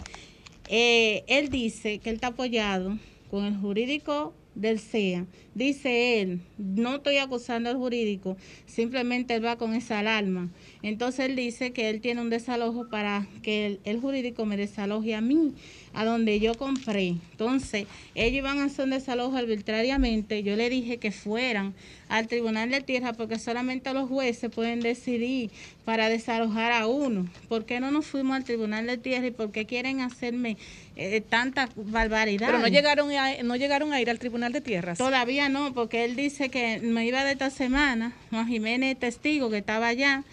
eh, 0.68 1.24
él 1.28 1.50
dice 1.50 2.00
que 2.00 2.10
él 2.10 2.16
está 2.16 2.28
apoyado 2.28 2.98
con 3.30 3.46
el 3.46 3.56
jurídico 3.58 4.34
del 4.56 4.80
SEA. 4.80 5.26
Dice 5.54 6.22
él, 6.22 6.42
no 6.58 6.96
estoy 6.96 7.18
acusando 7.18 7.70
al 7.70 7.76
jurídico, 7.76 8.38
simplemente 8.66 9.36
él 9.36 9.46
va 9.46 9.58
con 9.58 9.74
esa 9.74 10.00
alarma. 10.00 10.50
Entonces 10.82 11.26
él 11.30 11.36
dice 11.36 11.72
que 11.72 11.90
él 11.90 12.02
tiene 12.02 12.22
un 12.22 12.30
desalojo 12.30 12.90
para 12.90 13.28
que 13.44 13.66
el, 13.66 13.80
el 13.84 14.00
jurídico 14.00 14.46
me 14.46 14.58
desaloje 14.58 15.14
a 15.14 15.22
mí, 15.22 15.54
a 15.96 16.06
donde 16.06 16.40
yo 16.40 16.54
compré. 16.56 17.16
Entonces, 17.32 17.88
ellos 18.14 18.38
iban 18.38 18.60
a 18.60 18.66
hacer 18.66 18.86
un 18.86 18.92
desalojo 18.92 19.36
arbitrariamente. 19.36 20.44
Yo 20.44 20.56
le 20.56 20.70
dije 20.70 20.98
que 20.98 21.12
fueran 21.12 21.74
al 22.10 22.28
Tribunal 22.28 22.70
de 22.70 22.82
Tierra 22.82 23.14
porque 23.14 23.40
solamente 23.40 23.94
los 23.94 24.10
jueces 24.10 24.52
pueden 24.52 24.82
decidir 24.82 25.50
para 25.86 26.10
desalojar 26.10 26.72
a 26.72 26.86
uno. 26.86 27.28
¿Por 27.48 27.66
qué 27.66 27.80
no 27.80 27.92
nos 27.92 28.06
fuimos 28.06 28.36
al 28.36 28.44
Tribunal 28.44 28.86
de 28.86 28.98
Tierra 28.98 29.28
y 29.28 29.32
por 29.32 29.52
qué 29.52 29.66
quieren 29.66 30.02
hacerme 30.02 30.58
eh, 30.98 31.22
tanta 31.22 31.70
barbaridad? 31.76 32.48
Pero 32.48 32.60
no 32.60 32.68
llegaron, 32.68 33.12
a, 33.12 33.42
no 33.44 33.56
llegaron 33.56 33.94
a 33.94 34.02
ir 34.02 34.10
al 34.10 34.20
Tribunal 34.20 34.52
de 34.52 34.62
Tierras. 34.62 34.98
Todavía 34.98 35.50
no, 35.50 35.74
porque 35.74 36.04
él 36.04 36.16
dice 36.16 36.50
que 36.50 36.80
me 36.80 37.06
iba 37.06 37.24
de 37.24 37.32
esta 37.32 37.50
semana, 37.50 38.14
Juan 38.30 38.48
Jiménez 38.48 39.00
testigo 39.00 39.50
que 39.50 39.58
estaba 39.58 39.88
allá, 39.88 40.24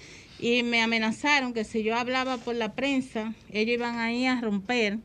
y 0.42 0.64
me 0.64 0.82
amenazaron 0.82 1.54
que 1.54 1.62
si 1.62 1.84
yo 1.84 1.96
hablaba 1.96 2.36
por 2.36 2.56
la 2.56 2.72
prensa, 2.72 3.32
ellos 3.52 3.74
iban 3.74 4.00
ahí 4.00 4.26
a 4.26 4.40
romper. 4.40 4.98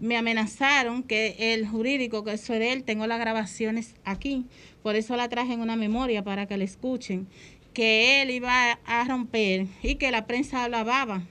Me 0.00 0.16
amenazaron 0.16 1.02
que 1.02 1.54
el 1.54 1.66
jurídico, 1.66 2.24
que 2.24 2.32
eso 2.32 2.54
era 2.54 2.72
él, 2.72 2.84
tengo 2.84 3.06
las 3.06 3.18
grabaciones 3.18 3.94
aquí, 4.04 4.46
por 4.82 4.96
eso 4.96 5.16
la 5.16 5.28
traje 5.28 5.52
en 5.52 5.60
una 5.60 5.76
memoria 5.76 6.22
para 6.22 6.46
que 6.46 6.56
la 6.56 6.64
escuchen, 6.64 7.26
que 7.72 8.22
él 8.22 8.30
iba 8.30 8.78
a 8.84 9.04
romper 9.04 9.66
y 9.82 9.96
que 9.96 10.10
la 10.10 10.26
prensa 10.26 10.64
hablaba 10.64 11.22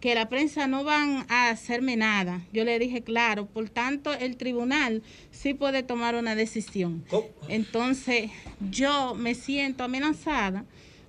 que 0.00 0.14
la 0.14 0.28
prensa 0.28 0.66
no 0.66 0.84
van 0.84 1.26
a 1.28 1.50
hacerme 1.50 1.96
nada. 1.96 2.42
Yo 2.52 2.64
le 2.64 2.78
dije, 2.78 3.02
claro, 3.02 3.46
por 3.46 3.68
tanto 3.68 4.12
el 4.14 4.36
tribunal 4.36 5.02
sí 5.30 5.54
puede 5.54 5.82
tomar 5.82 6.14
una 6.14 6.34
decisión. 6.34 7.04
Entonces 7.48 8.30
yo 8.70 9.14
me 9.14 9.34
siento 9.34 9.84
amenazada 9.84 10.64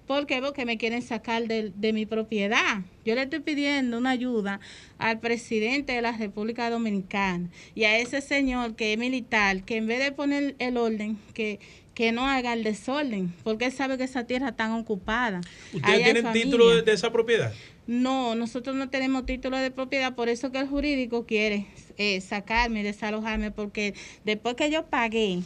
porque 0.09 0.41
porque 0.41 0.65
me 0.65 0.79
quieren 0.79 1.03
sacar 1.03 1.47
de, 1.47 1.71
de 1.75 1.93
mi 1.93 2.07
propiedad. 2.07 2.81
Yo 3.05 3.13
le 3.13 3.21
estoy 3.21 3.41
pidiendo 3.41 3.95
una 3.99 4.09
ayuda 4.09 4.59
al 4.97 5.19
presidente 5.19 5.93
de 5.93 6.01
la 6.01 6.17
República 6.17 6.71
Dominicana 6.71 7.47
y 7.75 7.83
a 7.83 7.95
ese 7.99 8.19
señor 8.21 8.75
que 8.75 8.93
es 8.93 8.97
militar, 8.97 9.61
que 9.61 9.77
en 9.77 9.85
vez 9.85 9.99
de 9.99 10.11
poner 10.11 10.55
el 10.57 10.77
orden, 10.77 11.19
que, 11.35 11.59
que 11.93 12.11
no 12.11 12.25
haga 12.25 12.53
el 12.53 12.63
desorden, 12.63 13.31
porque 13.43 13.65
él 13.65 13.71
sabe 13.71 13.99
que 13.99 14.05
esa 14.05 14.23
tierra 14.23 14.49
está 14.49 14.75
ocupada. 14.75 15.41
¿Ustedes 15.73 16.03
tienen 16.03 16.33
título 16.33 16.69
de, 16.69 16.81
de 16.81 16.93
esa 16.93 17.11
propiedad? 17.11 17.53
No, 17.85 18.33
nosotros 18.33 18.75
no 18.75 18.89
tenemos 18.89 19.27
título 19.27 19.57
de 19.57 19.69
propiedad, 19.69 20.15
por 20.15 20.27
eso 20.27 20.51
que 20.51 20.57
el 20.57 20.67
jurídico 20.67 21.27
quiere 21.27 21.67
eh, 21.99 22.19
sacarme, 22.21 22.81
desalojarme, 22.81 23.51
porque 23.51 23.93
después 24.25 24.55
que 24.55 24.71
yo 24.71 24.87
pagué 24.87 25.41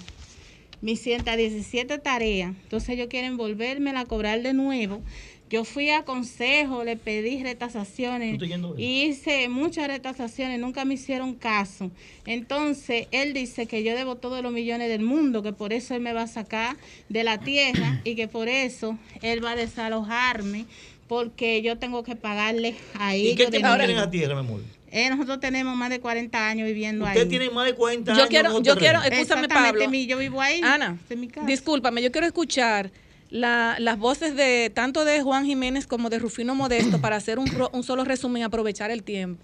mis 0.83 1.01
117 1.01 1.97
tareas, 1.97 2.53
entonces 2.63 2.89
ellos 2.89 3.07
quieren 3.09 3.37
volverme 3.37 3.89
a 3.91 4.05
cobrar 4.05 4.41
de 4.41 4.53
nuevo. 4.53 5.01
Yo 5.49 5.65
fui 5.65 5.89
a 5.91 6.03
consejo, 6.03 6.83
le 6.83 6.97
pedí 6.97 7.41
retasaciones, 7.43 8.29
¿Tú 8.29 8.35
estás 8.45 8.49
yendo 8.49 8.73
bien? 8.73 8.89
hice 8.89 9.47
muchas 9.49 9.87
retasaciones, 9.87 10.59
nunca 10.59 10.83
me 10.83 10.95
hicieron 10.95 11.35
caso. 11.35 11.91
Entonces, 12.25 13.07
él 13.11 13.33
dice 13.33 13.65
que 13.67 13.83
yo 13.83 13.95
debo 13.95 14.15
todos 14.15 14.41
los 14.41 14.51
millones 14.51 14.89
del 14.89 15.03
mundo, 15.03 15.43
que 15.43 15.53
por 15.53 15.71
eso 15.71 15.93
él 15.95 16.01
me 16.01 16.11
va 16.11 16.23
a 16.23 16.27
sacar 16.27 16.75
de 17.07 17.23
la 17.23 17.39
tierra 17.39 18.01
y 18.03 18.15
que 18.15 18.27
por 18.27 18.47
eso 18.49 18.97
él 19.21 19.45
va 19.45 19.51
a 19.51 19.55
desalojarme, 19.55 20.65
porque 21.07 21.61
yo 21.61 21.77
tengo 21.77 22.03
que 22.03 22.15
pagarle 22.15 22.75
a 22.95 23.15
¿Y 23.15 23.35
qué 23.35 23.49
nuevo. 23.49 23.77
tienen 23.77 23.97
la 23.97 24.09
tierra, 24.09 24.33
mi 24.33 24.39
amor? 24.41 24.61
Eh, 24.95 25.09
nosotros 25.09 25.39
tenemos 25.39 25.75
más 25.75 25.89
de 25.89 25.99
40 25.99 26.47
años 26.47 26.67
viviendo 26.67 27.03
ahí. 27.07 27.25
tienen 27.27 27.51
más 27.51 27.65
de 27.65 27.73
40 27.73 28.11
Yo 28.13 28.17
años. 28.19 28.29
quiero- 28.29 28.49
yo 28.61 28.75
terreno. 28.75 29.01
quiero- 29.01 29.15
escúchame, 29.15 29.49
Pablo. 29.49 29.89
mi- 29.89 30.05
yo 30.05 30.19
vivo 30.19 30.39
ahí. 30.39 30.61
Ana, 30.63 30.99
discúlpame, 31.47 32.03
yo 32.03 32.11
quiero 32.11 32.27
escuchar 32.27 32.91
la- 33.31 33.75
las 33.79 33.97
voces 33.97 34.35
de 34.35 34.71
tanto 34.71 35.03
de 35.03 35.23
Juan 35.23 35.45
Jiménez 35.45 35.87
como 35.87 36.11
de 36.11 36.19
Rufino 36.19 36.53
Modesto 36.53 37.01
para 37.01 37.15
hacer 37.15 37.39
un, 37.39 37.83
solo 37.83 38.03
resumen 38.03 38.41
y 38.41 38.43
aprovechar 38.43 38.91
el 38.91 39.01
tiempo. 39.01 39.43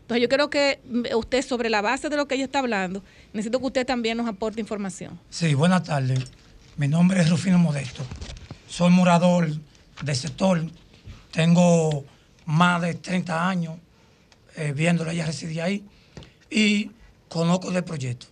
Entonces 0.00 0.20
yo 0.22 0.28
creo 0.28 0.50
que 0.50 0.80
mm, 0.90 1.14
usted, 1.16 1.42
sobre 1.42 1.70
la 1.70 1.80
base 1.80 2.08
de 2.08 2.16
lo 2.16 2.26
que 2.26 2.34
ella 2.34 2.44
está 2.46 2.58
hablando, 2.58 3.04
necesito 3.32 3.60
que 3.60 3.66
usted 3.66 3.86
también 3.86 4.16
nos 4.16 4.26
aporte 4.26 4.60
información. 4.60 5.16
Sí, 5.30 5.54
buenas 5.54 5.84
tardes. 5.84 6.18
Mi 6.76 6.88
nombre 6.88 7.20
es 7.20 7.30
Rufino 7.30 7.58
Modesto. 7.58 8.02
Soy 8.68 8.90
morador 8.90 9.48
del 10.02 10.16
sector. 10.16 10.60
Tengo 11.30 12.04
más 12.46 12.82
de 12.82 12.94
30 12.94 13.48
años 13.48 13.74
eh, 14.58 14.72
viéndola, 14.72 15.12
ella 15.12 15.26
residía 15.26 15.64
ahí. 15.64 15.84
Y 16.50 16.90
conozco 17.28 17.70
del 17.70 17.84
proyecto. 17.84 18.26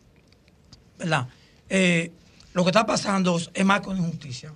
¿Verdad? 0.98 1.28
Eh, 1.68 2.10
lo 2.52 2.64
que 2.64 2.70
está 2.70 2.84
pasando 2.84 3.40
es 3.54 3.64
más 3.64 3.80
con 3.80 3.96
injusticia. 3.96 4.52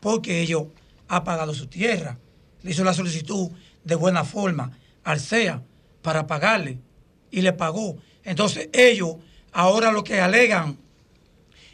Porque 0.00 0.40
ellos 0.40 0.66
han 1.08 1.24
pagado 1.24 1.52
su 1.54 1.66
tierra. 1.66 2.18
Le 2.62 2.70
hizo 2.70 2.84
la 2.84 2.94
solicitud 2.94 3.50
de 3.82 3.94
buena 3.94 4.24
forma 4.24 4.78
al 5.02 5.20
CEA 5.20 5.62
para 6.02 6.26
pagarle. 6.26 6.78
Y 7.30 7.40
le 7.40 7.52
pagó. 7.52 7.96
Entonces 8.22 8.68
ellos 8.72 9.16
ahora 9.52 9.90
lo 9.90 10.04
que 10.04 10.20
alegan 10.20 10.78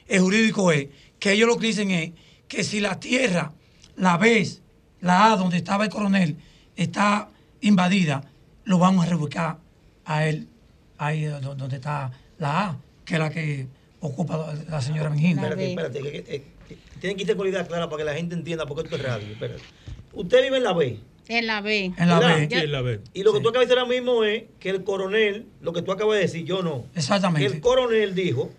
el 0.06 0.20
jurídico 0.20 0.72
es 0.72 0.88
que 1.18 1.32
ellos 1.32 1.48
lo 1.48 1.56
que 1.58 1.68
dicen 1.68 1.90
es 1.90 2.12
que 2.48 2.64
si 2.64 2.80
la 2.80 2.98
tierra 2.98 3.52
la 3.96 4.16
ves 4.16 4.62
la 5.00 5.32
A 5.32 5.36
donde 5.36 5.56
estaba 5.56 5.84
el 5.84 5.90
coronel 5.90 6.36
está 6.76 7.28
invadida, 7.60 8.29
lo 8.70 8.78
vamos 8.78 9.04
a 9.04 9.08
reubicar 9.08 9.58
a 10.04 10.26
él, 10.28 10.46
ahí 10.96 11.24
do- 11.24 11.54
donde 11.56 11.76
está 11.76 12.10
la 12.38 12.66
A, 12.68 12.78
que 13.04 13.14
es 13.14 13.20
la 13.20 13.28
que 13.30 13.66
ocupa 14.00 14.54
la- 14.68 14.80
señora 14.80 15.08
Virginia. 15.10 15.42
Espérate, 15.42 15.70
espérate. 15.70 15.98
que- 16.00 16.10
que- 16.22 16.42
que- 16.68 16.78
tienen 17.00 17.16
que 17.16 17.22
irse 17.24 17.36
con 17.36 17.46
la 17.46 17.50
idea 17.50 17.66
clara 17.66 17.88
para 17.88 17.98
que 17.98 18.04
la 18.04 18.14
gente 18.14 18.34
entienda 18.36 18.64
por 18.66 18.76
qué 18.76 18.84
esto 18.84 18.94
es 18.96 19.02
radio. 19.02 19.26
Espérate. 19.26 19.60
Usted 20.12 20.42
vive 20.44 20.58
en 20.58 20.62
la 20.62 20.72
B. 20.72 20.98
En 21.28 21.46
la 21.46 21.60
B. 21.60 21.92
En 21.96 22.08
la. 22.08 22.18
B. 22.20 22.48
Sí, 22.48 22.54
en 22.56 22.72
la 22.72 22.80
B. 22.82 23.00
Y 23.12 23.22
lo 23.24 23.32
que 23.32 23.40
tú 23.40 23.48
acabas 23.48 23.68
de 23.68 23.74
decir 23.74 23.78
ahora 23.80 23.90
mismo 23.92 24.22
es 24.24 24.44
que 24.60 24.70
el 24.70 24.84
coronel, 24.84 25.46
lo 25.60 25.72
que 25.72 25.82
tú 25.82 25.90
acabas 25.92 26.16
de 26.16 26.22
decir, 26.22 26.44
yo 26.44 26.62
no. 26.62 26.84
Exactamente. 26.94 27.48
Que 27.48 27.54
el 27.56 27.60
coronel 27.60 28.14
dijo 28.14 28.50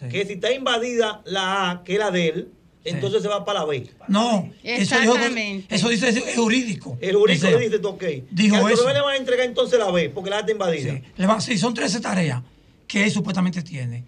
Sí. 0.00 0.08
que 0.08 0.26
si 0.26 0.32
está 0.34 0.52
invadida 0.52 1.22
la 1.24 1.70
A, 1.70 1.84
que 1.84 1.94
es 1.94 1.98
la 1.98 2.10
de 2.10 2.28
él, 2.28 2.48
entonces 2.90 3.22
se 3.22 3.28
va 3.28 3.44
para 3.44 3.60
la 3.60 3.66
B. 3.66 3.88
No, 4.08 4.50
eso, 4.62 4.98
dijo- 5.00 5.14
Exactamente. 5.14 5.74
eso 5.74 5.88
dice 5.88 6.08
es 6.08 6.36
jurídico. 6.36 6.96
El 7.00 7.16
jurídico 7.16 7.46
Dice- 7.46 7.56
ok. 7.88 8.04
Dijo 8.30 8.56
que 8.66 8.72
eso. 8.72 8.82
coronel 8.82 8.94
le 8.94 9.00
van 9.02 9.14
a 9.14 9.16
entregar 9.16 9.46
entonces 9.46 9.78
la 9.78 9.90
B, 9.90 10.10
porque 10.10 10.30
la 10.30 10.40
está 10.40 10.52
invadida. 10.52 10.92
Sí, 10.94 11.02
le 11.16 11.26
va- 11.26 11.40
sí, 11.40 11.58
son 11.58 11.74
13 11.74 12.00
tareas 12.00 12.42
que 12.86 13.04
él 13.04 13.10
supuestamente 13.10 13.62
tiene 13.62 14.04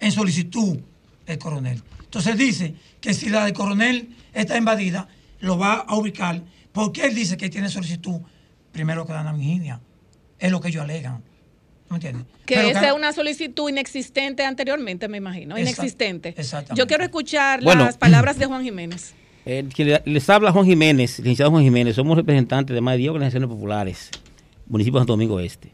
en 0.00 0.12
solicitud 0.12 0.78
el 1.26 1.38
coronel. 1.38 1.82
Entonces 2.02 2.36
dice 2.38 2.74
que 3.00 3.12
si 3.14 3.28
la 3.28 3.44
del 3.44 3.52
coronel 3.54 4.08
está 4.32 4.56
invadida, 4.56 5.08
lo 5.40 5.58
va 5.58 5.74
a 5.74 5.94
ubicar, 5.96 6.42
porque 6.72 7.04
él 7.06 7.14
dice 7.14 7.36
que 7.36 7.48
tiene 7.50 7.68
solicitud 7.68 8.20
primero 8.72 9.06
que 9.06 9.12
la 9.12 9.32
Virginia. 9.32 9.80
Es 10.38 10.50
lo 10.50 10.60
que 10.60 10.68
ellos 10.68 10.82
alegan. 10.82 11.22
¿No 11.88 11.90
me 11.90 11.96
entiendes? 11.96 12.24
Que 12.46 12.54
Pero 12.56 12.68
esa 12.68 12.88
es 12.88 12.92
una 12.94 13.12
solicitud 13.12 13.68
inexistente 13.68 14.44
anteriormente, 14.44 15.06
me 15.08 15.18
imagino. 15.18 15.56
Exact- 15.56 15.62
Inexistente. 15.78 16.34
exactamente. 16.36 16.78
Yo 16.80 16.86
quiero 16.86 17.04
escuchar 17.04 17.62
Bueno. 17.62 17.84
las 17.84 17.96
palabras 17.98 18.38
de 18.38 18.46
Juan 18.46 18.62
Jiménez. 18.62 19.14
Eh, 19.46 19.62
les 20.06 20.30
habla 20.30 20.52
Juan 20.52 20.64
Jiménez, 20.64 21.18
licenciado 21.18 21.50
Juan 21.50 21.62
Jiménez. 21.62 21.96
Somos 21.96 22.16
representantes 22.16 22.72
de 22.74 22.80
más 22.80 22.94
de 22.94 22.98
10 23.00 23.10
organizaciones 23.10 23.46
populares, 23.46 24.10
municipio 24.66 24.98
de 24.98 25.00
Santo 25.02 25.12
Domingo 25.12 25.38
Este. 25.38 25.68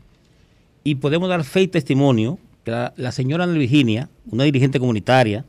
Y 0.82 0.96
podemos 0.96 1.28
dar 1.28 1.44
fe 1.44 1.62
y 1.62 1.68
testimonio 1.68 2.36
que 2.64 2.72
la, 2.72 2.92
la 2.96 3.12
señora 3.12 3.44
Ana 3.44 3.52
Virginia, 3.52 4.08
una 4.28 4.42
dirigente 4.42 4.80
comunitaria, 4.80 5.44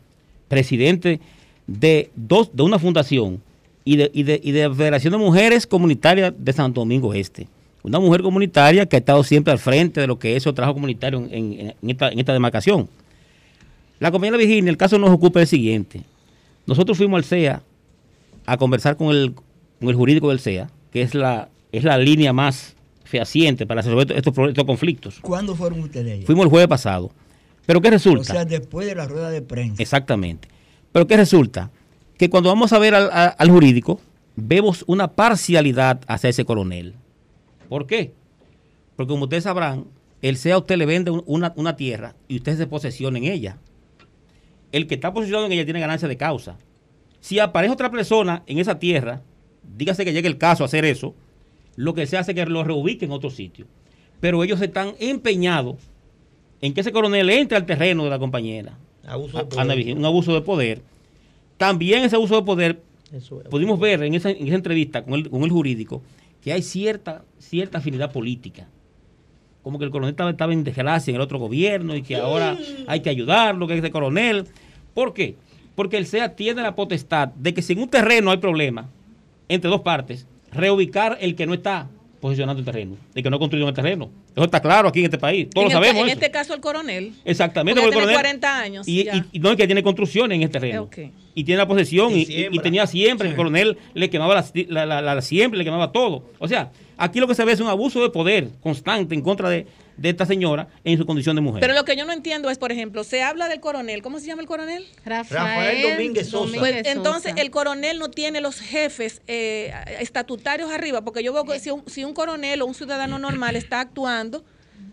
presidente 0.50 1.20
de, 1.66 2.12
dos, 2.16 2.52
de 2.56 2.62
una 2.62 2.78
fundación 2.78 3.42
y 3.86 3.96
de, 3.96 4.12
y, 4.14 4.22
de, 4.22 4.40
y 4.44 4.52
de 4.52 4.70
la 4.70 4.76
Federación 4.76 5.14
de 5.14 5.18
Mujeres 5.18 5.66
Comunitarias 5.66 6.32
de 6.38 6.54
Santo 6.54 6.82
Domingo 6.82 7.16
Este. 7.16 7.48
Una 7.84 8.00
mujer 8.00 8.22
comunitaria 8.22 8.86
que 8.86 8.96
ha 8.96 9.00
estado 9.00 9.24
siempre 9.24 9.52
al 9.52 9.60
frente 9.60 10.02
de 10.02 10.08
lo 10.08 10.20
que 10.20 10.36
es 10.36 10.46
el 10.46 10.54
trabajo 10.54 10.76
comunitario 10.76 11.20
en, 11.20 11.34
en- 11.34 11.74
en 11.82 11.90
esta, 11.90 12.10
en 12.10 12.20
esta 12.20 12.34
demarcación. 12.34 12.88
La 14.00 14.12
compañera 14.12 14.38
Virginia, 14.38 14.70
el 14.70 14.78
caso 14.78 14.98
nos 14.98 15.10
ocupa 15.12 15.42
el 15.42 15.48
siguiente. 15.48 16.02
Nosotros 16.66 16.98
fuimos 16.98 17.18
al 17.18 17.24
CEA 17.24 17.62
a 18.46 18.58
conversar 18.58 18.98
con 18.98 19.16
el, 19.16 19.34
con 19.80 19.90
el 19.90 19.96
jurídico 19.96 20.30
del 20.30 20.40
CEA, 20.40 20.70
que 20.92 21.02
es 21.02 21.14
la, 21.16 21.50
es 21.72 21.84
la 21.84 21.98
línea 21.98 22.34
más 22.34 22.76
fehaciente 23.04 23.66
para 23.66 23.82
resolver 23.82 24.12
estos, 24.12 24.34
estos 24.48 24.64
conflictos. 24.66 25.20
¿Cuándo 25.22 25.56
fueron 25.56 25.82
ustedes 25.82 26.14
allá? 26.14 26.26
Fuimos 26.26 26.46
el 26.46 26.50
jueves 26.50 26.68
pasado. 26.68 27.12
Pero 27.66 27.82
¿qué 27.82 27.90
O 27.90 27.92
resulta? 27.92 28.24
sea, 28.34 28.46
después 28.46 28.88
de 28.88 28.96
la 28.96 29.08
rueda 29.08 29.30
de 29.30 29.42
prensa. 29.42 29.82
Exactamente. 29.82 30.48
Pero 30.92 31.06
¿qué 31.08 31.18
resulta? 31.18 31.70
Que 32.18 32.30
cuando 32.30 32.50
vamos 32.50 32.74
a 32.74 32.80
ver 32.80 32.96
al, 32.96 33.10
a- 33.12 33.28
al 33.28 33.50
jurídico, 33.50 34.00
vemos 34.36 34.84
una 34.88 35.10
parcialidad 35.10 36.02
hacia 36.08 36.30
ese 36.30 36.46
coronel. 36.46 36.96
¿Por 37.72 37.88
qué? 37.88 38.12
Porque 38.98 39.08
como 39.12 39.24
ustedes 39.24 39.46
sabrán, 39.46 39.86
el 40.22 40.36
CEA 40.36 40.56
a 40.56 40.58
usted 40.58 40.76
le 40.76 40.86
vende 40.86 41.10
un- 41.10 41.24
una, 41.26 41.54
una 41.56 41.78
tierra 41.78 42.16
y 42.28 42.36
usted 42.36 42.58
se 42.58 42.68
posesiona 42.68 43.18
en 43.18 43.24
ella. 43.24 43.60
El 44.74 44.88
que 44.88 44.96
está 44.96 45.14
posicionado 45.14 45.46
en 45.46 45.54
ella 45.54 45.64
tiene 45.64 45.80
ganancia 45.80 46.10
de 46.10 46.18
causa. 46.18 46.58
Si 47.22 47.40
aparece 47.40 47.72
otra 47.72 47.90
persona 47.90 48.44
en 48.46 48.58
esa 48.60 48.78
tierra, 48.78 49.22
dígase 49.78 50.04
que 50.04 50.12
llegue 50.12 50.28
el 50.28 50.38
caso 50.38 50.64
a 50.64 50.66
hacer 50.66 50.84
eso, 50.84 51.16
lo 51.78 51.94
que 51.94 52.08
se 52.08 52.18
hace 52.18 52.32
es 52.32 52.36
que 52.36 52.46
lo 52.46 52.62
reubique 52.66 53.06
en 53.06 53.12
otro 53.12 53.30
sitio. 53.30 53.68
Pero 54.20 54.44
ellos 54.44 54.62
están 54.62 54.92
empeñados 55.00 55.78
en 56.60 56.74
que 56.74 56.82
ese 56.82 56.92
coronel 56.92 57.30
entre 57.30 57.56
al 57.56 57.66
terreno 57.66 58.04
de 58.04 58.10
la 58.10 58.20
compañera. 58.20 58.78
Abuso 59.08 59.38
de 59.38 59.46
poder. 59.46 59.98
Un 59.98 60.04
abuso 60.06 60.34
de 60.34 60.42
poder. 60.42 60.82
También 61.56 62.04
ese 62.04 62.18
abuso 62.18 62.36
de 62.36 62.42
poder, 62.44 62.82
Eso 63.14 63.40
pudimos 63.50 63.80
ver 63.80 64.04
en 64.04 64.14
esa, 64.14 64.30
en 64.30 64.46
esa 64.46 64.56
entrevista 64.56 65.06
con 65.06 65.14
el, 65.14 65.30
con 65.30 65.44
el 65.44 65.50
jurídico 65.52 66.02
que 66.42 66.54
hay 66.54 66.62
cierta, 66.62 67.24
cierta 67.40 67.78
afinidad 67.78 68.12
política. 68.12 68.68
Como 69.64 69.78
que 69.78 69.86
el 69.86 69.92
coronel 69.92 70.12
estaba, 70.12 70.32
estaba 70.32 70.54
en 70.54 70.64
desgracia 70.64 71.12
en 71.12 71.16
el 71.16 71.22
otro 71.22 71.38
gobierno 71.38 71.96
y 71.96 72.02
que 72.02 72.16
ahora 72.16 72.58
hay 72.88 73.02
que 73.02 73.10
ayudarlo, 73.10 73.68
que 73.68 73.76
es 73.76 73.82
de 73.82 73.92
coronel. 73.92 74.48
¿Por 74.94 75.14
qué? 75.14 75.36
Porque 75.76 75.98
el 75.98 76.08
CEA 76.08 76.36
tiene 76.36 76.64
la 76.64 76.76
potestad 76.76 77.30
de 77.30 77.54
que 77.54 77.62
si 77.62 77.74
en 77.74 77.80
un 77.80 77.90
terreno 77.90 78.32
hay 78.32 78.38
problema 78.38 78.90
entre 79.50 79.70
dos 79.70 79.82
partes, 79.82 80.28
reubicar 80.52 81.18
el 81.22 81.36
que 81.36 81.46
no 81.46 81.54
está 81.54 81.88
posicionando 82.22 82.60
el 82.60 82.66
terreno, 82.66 82.96
el 83.16 83.24
que 83.24 83.30
no 83.30 83.36
ha 83.36 83.40
construido 83.40 83.68
el 83.68 83.74
terreno. 83.74 84.10
Eso 84.36 84.46
está 84.46 84.62
claro 84.62 84.88
aquí 84.90 85.00
en 85.00 85.06
este 85.06 85.18
país, 85.18 85.50
todos 85.50 85.66
en 85.68 85.74
lo 85.74 85.80
este- 85.80 85.88
sabemos. 85.88 86.02
en 86.04 86.08
eso. 86.10 86.20
este 86.20 86.32
caso, 86.32 86.54
el 86.54 86.62
coronel. 86.62 87.14
Exactamente, 87.26 87.82
Porque 87.82 87.94
porque 87.96 88.04
el 88.12 88.16
tiene 88.16 88.22
coronel- 88.30 88.40
40 88.40 88.60
años, 88.60 88.88
Y, 88.88 89.04
ya. 89.04 89.16
y- 89.18 89.24
y 89.34 89.40
no 89.40 89.50
es 89.50 89.58
que 89.58 89.66
tiene 89.66 89.82
construcciones 89.84 90.36
en 90.38 90.44
este 90.44 90.60
terreno. 90.60 90.88
Y 91.34 91.44
tiene 91.44 91.58
la 91.58 91.68
posesión 91.68 92.12
Y 92.16 92.60
tenía 92.60 92.86
siempre. 92.88 93.28
Sí. 93.28 93.32
El 93.32 93.36
coronel 93.38 93.78
le 93.94 94.10
quemaba 94.10 94.36
la, 94.36 94.46
la, 94.70 94.86
la- 94.86 95.02
la- 95.02 95.16
la 95.16 95.22
siembra, 95.22 95.58
le 95.58 95.64
quemaba 95.66 95.92
todo. 95.92 96.24
O 96.40 96.48
sea, 96.48 96.72
aquí 96.98 97.20
lo 97.20 97.28
que 97.28 97.36
se 97.36 97.44
ve 97.44 97.54
es 97.54 97.60
un 97.60 97.68
abuso 97.68 98.02
de 98.04 98.10
poder 98.10 98.50
constante 98.62 99.16
en 99.16 99.22
contra 99.22 99.50
de, 99.50 99.66
de 99.98 100.10
esta 100.10 100.26
señora 100.26 100.68
en 100.84 100.98
su 100.98 101.06
condición 101.06 101.36
de 101.36 101.42
mujer. 101.42 101.62
Pero 101.62 101.74
lo 101.74 101.86
que 101.86 101.96
yo 101.96 102.06
no 102.06 102.14
entiendo 102.14 102.50
es, 102.50 102.58
por 102.58 102.72
ejemplo, 102.72 103.04
se 103.04 103.22
habla 103.24 103.50
del 103.50 103.60
coronel. 103.60 104.02
¿Cómo 104.02 104.20
se 104.20 104.28
llama 104.28 104.42
el 104.42 104.48
coronel? 104.48 104.88
Rafael, 105.06 105.44
Rafael 105.44 105.92
Domínguez 105.92 106.30
Sosa. 106.30 106.58
Pues 106.60 106.86
entonces 106.86 107.32
Sosa. 107.32 107.42
el 107.42 107.52
coronel 107.52 108.00
no 108.00 108.10
tiene 108.10 108.42
los 108.42 108.60
jefes 108.60 109.22
eh, 109.28 109.74
estatutarios 110.00 110.72
arriba, 110.72 111.02
porque 111.02 111.24
yo 111.24 111.34
veo 111.34 111.46
que 111.46 111.60
si 111.60 111.72
un, 111.72 111.84
si 111.88 112.04
un 112.04 112.14
coronel 112.14 112.62
o 112.62 112.66
un 112.66 112.74
ciudadano 112.74 113.20
normal 113.20 113.56
está 113.56 113.80
actuando, 113.80 114.44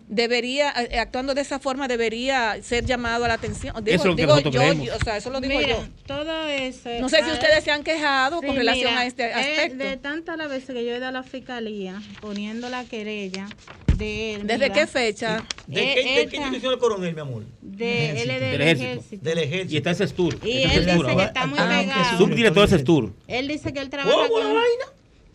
debería, 0.09 0.73
eh, 0.91 0.99
actuando 0.99 1.35
de 1.35 1.43
esa 1.43 1.59
forma, 1.59 1.87
debería 1.89 2.57
ser 2.63 2.85
llamado 2.85 3.25
a 3.25 3.29
la 3.29 3.35
atención. 3.35 3.75
Digo, 3.85 3.95
Eso 3.95 4.03
es 4.05 4.07
lo 4.09 4.17
que 4.17 4.23
digo 4.23 4.33
nosotros 4.33 4.55
yo, 4.55 4.61
creemos. 4.61 4.87
yo, 4.87 4.97
o 4.97 4.99
sea, 5.05 5.17
eso 5.17 5.31
lo 5.31 5.41
digo 5.41 5.59
Mira, 5.59 5.69
yo. 5.69 5.85
todo 6.07 6.47
eso. 6.49 6.89
No 7.01 7.09
sé 7.09 7.23
si 7.25 7.31
ustedes 7.31 7.63
se 7.65 7.71
han 7.71 7.83
quejado 7.85 8.41
con 8.43 8.57
relación 8.57 8.91
mira, 8.93 9.03
a 9.03 9.07
este 9.07 9.29
es 9.31 9.37
aspecto. 9.37 9.85
de 9.85 9.97
tantas 9.99 10.37
las 10.39 10.49
veces 10.49 10.75
que 10.75 10.85
yo 10.85 10.93
he 10.95 10.97
ido 10.97 11.07
a 11.07 11.13
la 11.13 11.23
fiscalía 11.23 12.01
poniendo 12.21 12.69
la 12.69 12.85
querella 12.85 13.49
de 13.97 14.35
él. 14.35 14.47
¿Desde 14.47 14.69
mira, 14.69 14.73
qué 14.75 14.87
fecha? 14.87 15.45
¿De 15.67 15.81
Eh, 15.81 15.95
qué, 15.95 16.01
de 16.01 16.05
qué 16.05 16.23
esta- 16.23 16.37
institución 16.37 16.73
el 16.73 16.79
coronel, 16.79 17.15
mi 17.15 17.21
amor? 17.21 17.43
De, 17.61 18.11
él 18.23 18.31
es 18.31 18.41
del 18.41 18.61
ejército. 18.63 18.89
ejército. 18.91 19.25
Del 19.25 19.39
ejército. 19.39 19.75
y 19.75 19.77
está 19.77 19.91
el 19.91 19.97
CESTUR. 19.97 20.39
Y 20.45 20.51
ese 20.63 20.63
él 20.79 20.85
CESTUR 20.85 21.07
dice 21.07 21.17
que 21.19 21.25
está 21.25 21.47
muy 21.47 21.59
Ah, 21.61 21.79
pegado. 21.81 22.19
Subdirector 22.19 22.69
del 22.69 22.79
CESTUR. 22.79 23.13
Él 23.27 23.49
dice 23.49 23.73
que 23.73 23.81
él 23.81 23.91
trabaja 23.91 24.17
¿Cómo 24.17 24.29
con... 24.29 24.41
la 24.43 24.49
vaina? 24.55 24.85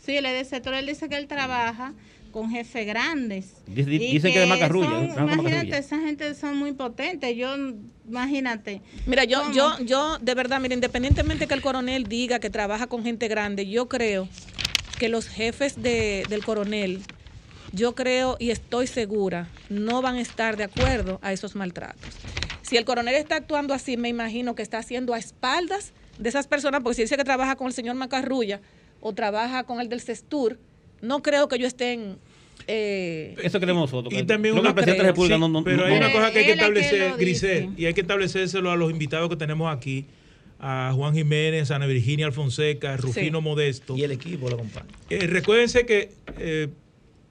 Sí, 0.06 0.18
él 0.18 0.26
es 0.26 0.50
sector, 0.50 0.74
él 0.74 0.86
dice 0.86 1.08
que 1.08 1.16
él 1.16 1.28
trabaja 1.28 1.94
con 2.34 2.50
jefes 2.50 2.86
grandes. 2.86 3.54
Dice- 3.68 3.90
Y 3.94 3.98
dice 4.00 4.34
que 4.34 4.40
de 4.40 4.46
Macarrulla, 4.48 4.90
son- 4.90 5.04
Imagínate, 5.06 5.38
Macarrulla. 5.44 5.78
esa 5.78 6.00
gente 6.02 6.36
son 6.36 6.58
muy 6.58 6.74
potentes. 6.74 7.34
Yo, 7.38 7.56
imagínate. 8.10 8.82
Mira, 9.06 9.24
yo, 9.24 9.40
¿Cómo? 9.44 9.54
yo, 9.54 9.78
yo, 9.86 10.18
de 10.20 10.36
verdad, 10.36 10.60
mira, 10.60 10.74
independientemente 10.74 11.48
que 11.48 11.54
el 11.54 11.62
coronel 11.62 12.04
diga 12.08 12.40
que 12.40 12.50
trabaja 12.50 12.88
con 12.88 13.04
gente 13.04 13.28
grande, 13.30 13.68
yo 13.70 13.88
creo 13.88 14.28
que 15.00 15.08
los 15.08 15.28
jefes 15.30 15.82
de- 15.82 16.26
del 16.28 16.44
coronel, 16.44 17.02
yo 17.72 17.96
creo 17.96 18.36
y 18.40 18.52
estoy 18.52 18.88
segura, 18.88 19.48
no 19.70 20.02
van 20.02 20.16
a 20.16 20.22
estar 20.22 20.58
de 20.58 20.66
acuerdo 20.66 21.20
a 21.22 21.32
esos 21.34 21.56
maltratos. 21.56 22.10
Si 22.62 22.78
el 22.78 22.86
coronel 22.86 23.16
está 23.16 23.36
actuando 23.36 23.74
así, 23.74 23.98
me 23.98 24.10
imagino 24.10 24.56
que 24.56 24.64
está 24.64 24.80
haciendo 24.80 25.14
a 25.14 25.20
espaldas 25.20 25.94
de 26.18 26.30
esas 26.30 26.48
personas, 26.48 26.82
porque 26.82 26.96
si 26.96 27.02
dice 27.04 27.18
que 27.18 27.24
trabaja 27.24 27.56
con 27.56 27.68
el 27.68 27.74
señor 27.74 27.96
Macarrulla 27.96 28.60
o 29.02 29.14
trabaja 29.14 29.64
con 29.64 29.80
el 29.82 29.90
del 29.90 30.02
CESTUR, 30.02 30.58
no 31.02 31.22
creo 31.22 31.48
que 31.48 31.56
ellos 31.58 31.68
estén... 31.70 32.18
eh, 32.68 33.36
Eso 33.44 33.60
creemos 33.60 33.92
nosotros. 33.92 34.14
Y 34.20 34.24
también 34.24 34.54
una 34.58 34.74
la 34.74 34.82
República 35.04 35.36
Sí, 35.36 35.40
no, 35.42 35.48
no- 35.50 35.64
pero 35.64 35.78
no- 35.78 35.84
hay 35.86 35.98
una 35.98 36.12
cosa 36.12 36.32
que 36.32 36.40
hay 36.40 36.46
que 36.46 36.52
establecer, 36.54 37.14
Grisel, 37.18 37.70
y 37.78 37.86
hay 37.86 37.94
que 37.94 38.02
establecérselo 38.02 38.72
a 38.72 38.76
los 38.76 38.92
invitados 38.92 39.30
que 39.30 39.36
tenemos 39.36 39.74
aquí, 39.76 40.06
a 40.60 40.92
Juan 40.96 41.14
Jiménez, 41.14 41.72
a 41.72 41.76
Ana 41.76 41.86
Virginia 41.88 42.26
Alfonseca, 42.26 42.94
a 42.94 42.98
Rufino 42.98 43.40
Sí. 43.40 43.44
Modesto. 43.44 43.98
Y 43.98 44.04
el 44.04 44.12
equipo 44.12 44.48
lo 44.50 44.56
acompaña. 44.56 44.88
Eh, 45.10 45.28
recuérdense 45.28 45.86
que 45.86 46.10
eh, 46.38 46.70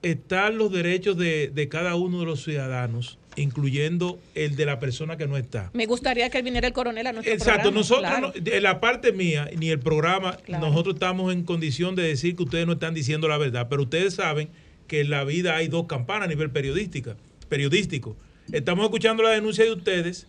están 0.03 0.57
los 0.57 0.71
derechos 0.71 1.17
de, 1.17 1.47
de 1.53 1.67
cada 1.69 1.95
uno 1.95 2.19
de 2.19 2.25
los 2.25 2.43
ciudadanos, 2.43 3.17
incluyendo 3.35 4.19
el 4.35 4.55
de 4.55 4.65
la 4.67 4.79
persona 4.79 5.17
que 5.17 5.25
no 5.27 5.37
está. 5.37 5.71
me 5.73 5.87
gustaría 5.87 6.29
que 6.29 6.41
viniera 6.43 6.67
el 6.67 6.73
coronel 6.73 7.07
a 7.07 7.13
nuestro 7.13 7.33
Exacto, 7.33 7.71
programa, 7.71 7.77
nosotros, 7.79 8.07
claro. 8.11 8.33
no- 8.35 8.39
de 8.41 8.61
la 8.61 8.79
parte 8.79 9.11
mía, 9.13 9.49
ni 9.57 9.69
el 9.69 9.79
programa, 9.79 10.37
Claro. 10.37 10.67
nosotros 10.67 10.95
estamos 10.95 11.33
en 11.33 11.43
condición 11.43 11.95
de 11.95 12.03
decir 12.03 12.35
que 12.35 12.43
ustedes 12.43 12.67
no 12.67 12.73
están 12.73 12.93
diciendo 12.93 13.27
la 13.27 13.37
verdad, 13.39 13.67
pero 13.69 13.81
ustedes 13.83 14.13
saben 14.13 14.49
que 14.87 15.01
en 15.01 15.09
la 15.09 15.23
vida 15.23 15.55
hay 15.55 15.67
dos 15.67 15.87
campanas 15.87 16.25
a 16.25 16.29
nivel 16.29 16.51
periodística, 16.51 17.17
periodístico. 17.49 18.15
Estamos 18.51 18.85
escuchando 18.85 19.23
la 19.23 19.29
denuncia 19.29 19.63
de 19.63 19.71
ustedes 19.71 20.27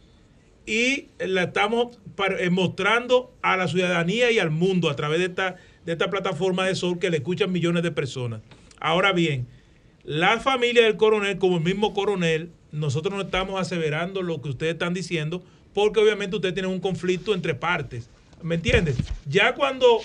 y 0.67 1.09
la 1.19 1.45
estamos 1.45 1.99
eh, 2.39 2.51
mostrando 2.51 3.35
a 3.43 3.57
la 3.57 3.69
ciudadanía 3.69 4.31
y 4.31 4.39
al 4.39 4.51
mundo 4.51 4.89
a 4.89 4.97
través 4.97 5.19
de 5.19 5.27
esta, 5.27 5.57
de 5.85 5.93
esta 5.93 6.11
plataforma 6.11 6.67
de 6.67 6.75
Sol 6.75 6.99
que 6.99 7.11
le 7.11 7.19
escuchan 7.19 7.53
millones 7.53 7.83
de 7.83 7.91
personas. 7.91 8.41
Ahora 8.81 9.13
bien, 9.13 9.47
la 10.05 10.41
familia 10.41 10.85
del 10.85 10.97
coronel, 10.97 11.39
como 11.39 11.57
el 11.57 11.65
mismo 11.65 11.93
coronel, 11.95 12.51
nosotros 12.73 13.15
no 13.15 13.23
estamos 13.23 13.61
aseverando 13.61 14.23
lo 14.23 14.41
que 14.41 14.51
ustedes 14.51 14.75
están 14.75 14.95
diciendo, 14.95 15.43
porque 15.73 16.01
obviamente 16.01 16.37
ustedes 16.37 16.55
tienen 16.55 16.73
un 16.73 16.81
conflicto 16.81 17.35
entre 17.35 17.55
partes. 17.55 18.09
¿Me 18.43 18.57
entiendes? 18.57 18.97
Ya 19.27 19.55
cuando 19.55 20.01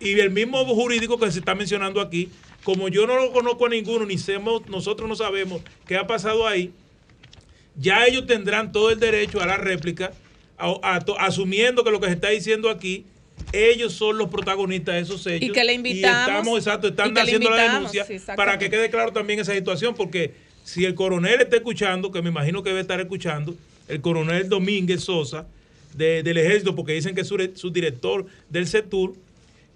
y 0.00 0.18
el 0.20 0.30
mismo 0.30 0.64
jurídico 0.64 1.18
que 1.18 1.30
se 1.30 1.38
está 1.38 1.54
mencionando 1.54 2.00
aquí, 2.00 2.28
como 2.66 2.88
yo 2.88 3.06
no 3.06 3.14
lo 3.14 3.30
conozco 3.30 3.66
a 3.66 3.68
ninguno, 3.68 4.04
ni 4.06 4.18
semos, 4.18 4.66
nosotros 4.68 5.08
no 5.08 5.14
sabemos 5.14 5.62
qué 5.86 5.96
ha 5.96 6.04
pasado 6.08 6.48
ahí, 6.48 6.72
ya 7.76 8.04
ellos 8.06 8.26
tendrán 8.26 8.72
todo 8.72 8.90
el 8.90 8.98
derecho 8.98 9.40
a 9.40 9.46
la 9.46 9.56
réplica, 9.56 10.10
a- 10.58 10.74
a 10.82 11.24
asumiendo 11.24 11.84
que 11.84 11.92
lo 11.92 12.00
que 12.00 12.08
se 12.08 12.14
está 12.14 12.30
diciendo 12.30 12.68
aquí, 12.68 13.04
ellos 13.52 13.92
son 13.92 14.18
los 14.18 14.30
protagonistas 14.30 14.96
de 14.96 15.00
esos 15.02 15.24
hechos. 15.28 15.48
Y 15.48 15.52
que 15.52 15.62
le 15.62 15.74
invitamos- 15.74 16.26
estamos, 16.28 16.58
exacto, 16.58 16.88
y 16.88 16.90
están 16.90 17.16
haciendo 17.18 17.50
la 17.50 17.56
denuncia 17.74 18.04
sí, 18.04 18.18
para 18.34 18.58
que 18.58 18.68
quede 18.68 18.90
claro 18.90 19.12
también 19.12 19.38
esa 19.38 19.54
situación, 19.54 19.94
porque 19.94 20.32
si 20.64 20.84
el 20.84 20.96
coronel 20.96 21.40
está 21.42 21.54
escuchando, 21.58 22.10
que 22.10 22.20
me 22.20 22.30
imagino 22.30 22.64
que 22.64 22.70
debe 22.70 22.80
estar 22.80 22.98
escuchando, 23.00 23.54
el 23.86 24.00
coronel 24.00 24.48
Domínguez 24.48 25.04
Sosa 25.04 25.46
de- 25.94 26.24
del 26.24 26.36
ejército, 26.38 26.74
porque 26.74 26.94
dicen 26.94 27.14
que 27.14 27.20
es 27.20 27.28
su, 27.28 27.36
su 27.54 27.70
director 27.70 28.26
del 28.50 28.66
CETUR, 28.66 29.14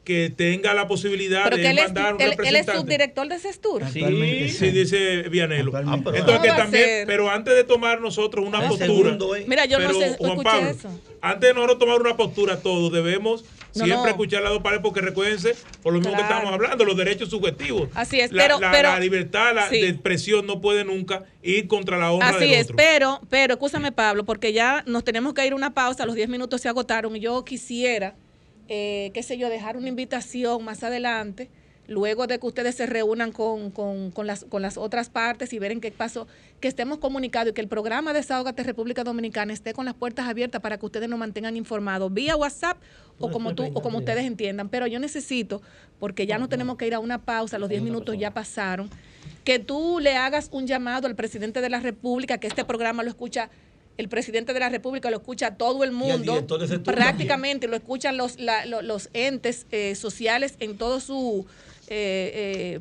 que 0.05 0.33
tenga 0.35 0.73
la 0.75 0.89
posibilidad 0.89 1.45
Pero 1.45 1.57
de 1.59 1.75
mandar 1.75 2.15
un 2.15 2.21
él, 2.23 2.35
él 2.43 2.57
es 2.57 2.67
subdirector 2.67 3.29
de 3.29 3.39
CESTUR. 3.39 3.85
Sí, 3.93 4.01
sí, 4.01 4.49
sí. 4.49 4.71
dice 4.71 5.23
Vianelo. 5.29 5.73
Ah, 5.77 5.99
pero- 6.03 6.17
Entonces 6.17 6.41
que 6.43 6.49
¿Cómo 6.49 6.49
va 6.49 6.55
a 6.55 6.57
también, 6.57 7.07
pero 7.07 7.31
antes 7.31 7.55
de 7.55 7.65
tomar 7.65 8.01
nosotros 8.01 8.47
una 8.47 8.63
El 8.63 8.69
postura, 8.69 8.87
segundo, 8.87 9.37
eh. 9.37 9.45
Mira, 9.47 9.67
yo 9.67 9.79
no 9.79 9.93
sé, 9.93 10.17
Juan 10.19 10.41
Pablo, 10.43 10.71
eso. 10.71 10.89
antes 11.21 11.49
de 11.49 11.55
nosotros 11.55 11.79
tomar 11.79 12.01
una 12.01 12.17
postura 12.17 12.57
todos 12.61 12.91
debemos 12.93 13.45
No, 13.75 13.85
siempre 13.85 13.97
no. 14.05 14.09
escuchar 14.09 14.43
las 14.43 14.53
dos 14.53 14.63
partes 14.63 14.81
porque 14.83 15.01
recuérdense 15.03 15.55
por 15.83 15.93
lo 15.93 16.01
mismo 16.01 16.17
que 16.17 16.23
estamos 16.23 16.51
hablando, 16.53 16.85
los 16.85 16.97
derechos 16.97 17.29
subjetivos. 17.29 17.89
Así 17.95 18.21
es, 18.21 18.33
la, 18.33 18.43
pero- 18.43 18.59
la- 18.59 18.71
pero- 18.73 18.89
la 18.89 19.01
libertad 19.01 19.55
la, 19.55 19.69
sí. 19.69 19.81
de 19.81 19.89
expresión 19.91 20.47
no 20.47 20.61
puede 20.63 20.85
nunca 20.85 21.25
ir 21.43 21.69
contra 21.69 21.99
la 21.99 22.11
honra 22.11 22.31
Así 22.31 22.41
del 22.47 22.53
es, 22.55 22.65
otro. 22.65 22.77
pero, 22.77 23.21
pero, 23.29 23.53
escúchame 23.55 23.93
Pablo, 23.93 24.25
porque 24.25 24.53
ya 24.55 24.83
nos 24.87 25.05
tenemos 25.05 25.35
que 25.35 25.47
ir 25.47 25.53
a 25.53 25.57
una 25.57 25.75
pausa, 25.75 26.07
los 26.07 26.15
10 26.17 26.29
minutos 26.31 26.63
se 26.63 26.69
agotaron 26.71 27.15
y 27.17 27.21
yo 27.21 27.45
quisiera, 27.45 28.15
eh, 28.71 29.11
qué 29.13 29.23
sé 29.23 29.37
yo, 29.37 29.49
dejar 29.51 29.77
una 29.77 29.89
invitación 29.89 30.65
más 30.65 30.83
adelante, 30.85 31.51
luego 31.89 32.29
de 32.29 32.39
que 32.39 32.47
ustedes 32.47 32.77
se 32.77 32.87
reúnan 32.87 33.33
con, 33.33 33.73
con- 33.73 34.13
con 34.13 34.25
las, 34.29 34.45
con 34.45 34.63
las 34.63 34.77
otras 34.79 35.11
partes 35.11 35.53
y 35.53 35.59
ver 35.59 35.73
en 35.73 35.81
qué 35.81 35.91
pasó, 35.91 36.29
que 36.61 36.69
estemos 36.69 36.99
comunicados 36.99 37.51
y 37.51 37.53
que 37.55 37.61
el 37.61 37.67
programa 37.67 38.13
Desahogate 38.13 38.63
República 38.63 39.03
Dominicana 39.03 39.53
esté 39.53 39.73
con 39.73 39.87
las 39.87 39.95
puertas 39.95 40.29
abiertas 40.29 40.61
para 40.61 40.79
que 40.79 40.87
ustedes 40.87 41.09
nos 41.09 41.19
mantengan 41.19 41.57
informados 41.57 42.15
vía 42.15 42.37
WhatsApp 42.37 42.79
o 43.19 43.29
como 43.33 43.55
tú 43.57 43.65
o 43.75 43.83
como 43.83 43.99
ustedes 43.99 44.25
entiendan. 44.25 44.69
Pero 44.69 44.87
yo 44.87 45.01
necesito, 45.01 45.63
porque 45.99 46.27
ya 46.29 46.39
no 46.39 46.49
tenemos 46.49 46.77
que 46.77 46.87
ir 46.87 46.95
a 46.95 47.01
una 47.01 47.19
pausa, 47.19 47.59
los 47.59 47.69
10 47.69 47.83
minutos 47.83 48.17
ya 48.17 48.33
pasaron, 48.33 48.89
que 49.43 49.59
tú 49.59 49.99
le 49.99 50.15
hagas 50.17 50.49
un 50.53 50.69
llamado 50.69 51.09
al 51.09 51.17
presidente 51.17 51.61
de 51.61 51.71
la 51.71 51.81
República, 51.81 52.39
que 52.39 52.47
este 52.47 52.65
programa 52.65 53.03
lo 53.03 53.09
escucha 53.11 53.51
el 54.01 54.09
presidente 54.09 54.53
de 54.53 54.61
la 54.61 54.69
República 54.69 55.11
lo 55.11 55.19
escucha 55.19 55.55
todo 55.55 55.85
el 55.85 55.93
mundo, 55.93 56.45
prácticamente 56.85 57.69
lo 57.69 57.77
escuchan 57.77 58.17
los, 58.17 58.39
la- 58.41 58.67
lo- 58.67 58.83
los 58.83 59.09
entes 59.13 59.67
eh, 59.71 59.95
sociales 59.95 60.57
en 60.59 60.77
todo 60.77 61.01
su, 61.01 61.47
eh, 61.89 62.33
eh, 62.79 62.81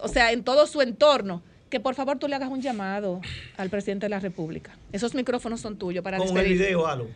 o 0.00 0.08
sea, 0.08 0.32
en 0.32 0.42
todo 0.44 0.66
su 0.66 0.82
entorno, 0.82 1.42
que 1.70 1.80
por 1.80 1.94
favor 1.94 2.18
tú 2.18 2.28
le 2.28 2.34
hagas 2.36 2.50
un 2.50 2.60
llamado 2.60 3.20
al 3.56 3.70
presidente 3.70 4.06
de 4.06 4.10
la 4.10 4.20
República. 4.20 4.76
Esos 4.92 5.14
micrófonos 5.14 5.60
son 5.60 5.76
tuyos 5.78 6.02
para 6.04 6.18
Con 6.18 6.28
el 6.28 6.34
despedirte. 6.34 6.64
video, 6.66 6.86
halo. 6.86 7.06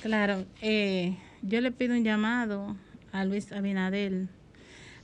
Claro, 0.00 0.44
eh, 0.62 1.16
yo 1.42 1.60
le 1.60 1.70
pido 1.70 1.94
un 1.94 2.02
llamado 2.04 2.76
a 3.12 3.24
Luis 3.24 3.52
Abinadel 3.52 4.28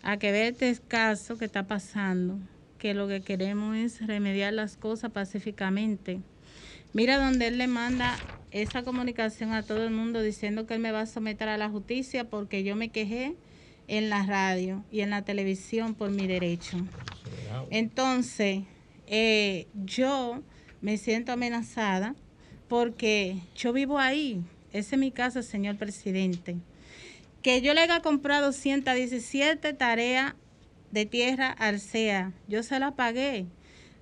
a 0.02 0.16
que 0.16 0.32
vea 0.32 0.48
este 0.48 0.74
caso 0.88 1.36
que 1.36 1.44
está 1.44 1.66
pasando, 1.66 2.38
que 2.78 2.94
lo 2.94 3.06
que 3.08 3.20
queremos 3.20 3.76
es 3.76 4.06
remediar 4.06 4.52
las 4.54 4.76
cosas 4.76 5.10
pacíficamente. 5.10 6.20
Mira 6.92 7.18
donde 7.18 7.48
él 7.48 7.58
le 7.58 7.66
manda 7.66 8.16
esa 8.50 8.82
comunicación 8.82 9.52
a 9.52 9.62
todo 9.62 9.84
el 9.84 9.90
mundo 9.90 10.22
diciendo 10.22 10.66
que 10.66 10.74
él 10.74 10.80
me 10.80 10.92
va 10.92 11.02
a 11.02 11.06
someter 11.06 11.48
a 11.48 11.58
la 11.58 11.68
justicia 11.68 12.28
porque 12.28 12.64
yo 12.64 12.76
me 12.76 12.88
quejé 12.88 13.36
en 13.88 14.10
la 14.10 14.24
radio 14.24 14.84
y 14.90 15.00
en 15.00 15.10
la 15.10 15.22
televisión 15.22 15.94
por 15.94 16.10
mi 16.10 16.26
derecho. 16.26 16.78
Entonces, 17.70 18.62
eh, 19.06 19.66
yo 19.74 20.42
me 20.80 20.96
siento 20.96 21.32
amenazada 21.32 22.14
porque 22.68 23.36
yo 23.54 23.72
vivo 23.72 23.98
ahí. 23.98 24.42
Esa 24.72 24.96
es 24.96 25.00
mi 25.00 25.10
casa, 25.10 25.42
señor 25.42 25.76
presidente. 25.76 26.56
Que 27.42 27.62
yo 27.62 27.74
le 27.74 27.80
haya 27.80 28.00
comprado 28.00 28.52
117 28.52 29.72
tareas 29.72 30.34
de 30.90 31.06
tierra 31.06 31.50
al 31.50 31.80
CEA. 31.80 32.32
Yo 32.46 32.62
se 32.62 32.78
la 32.78 32.92
pagué. 32.92 33.46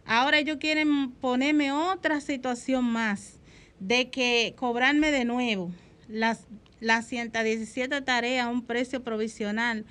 Ahora 0.07 0.39
ellos 0.39 0.59
quieren 0.59 1.11
ponerme 1.11 1.73
otra 1.73 2.21
situación 2.21 2.85
más 2.85 3.41
de 3.81 4.09
que 4.09 4.55
cobrarme 4.57 5.11
de 5.11 5.25
nuevo 5.25 5.73
las, 6.09 6.47
las 6.81 7.07
117 7.07 8.01
tareas 8.03 8.47
a 8.47 8.51
un 8.51 8.65
precio 8.65 9.03
provisional 9.03 9.85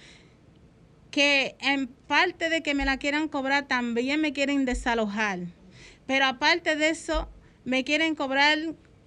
que 1.12 1.56
en 1.60 1.88
parte 1.88 2.50
de 2.50 2.64
que 2.64 2.74
me 2.74 2.86
la 2.86 2.98
quieran 2.98 3.28
cobrar 3.28 3.68
también 3.68 4.22
me 4.22 4.34
quieren 4.34 4.66
desalojar. 4.66 5.40
Pero 6.06 6.26
aparte 6.26 6.76
de 6.76 6.90
eso, 6.90 7.30
me 7.64 7.84
quieren 7.84 8.16
cobrar 8.16 8.58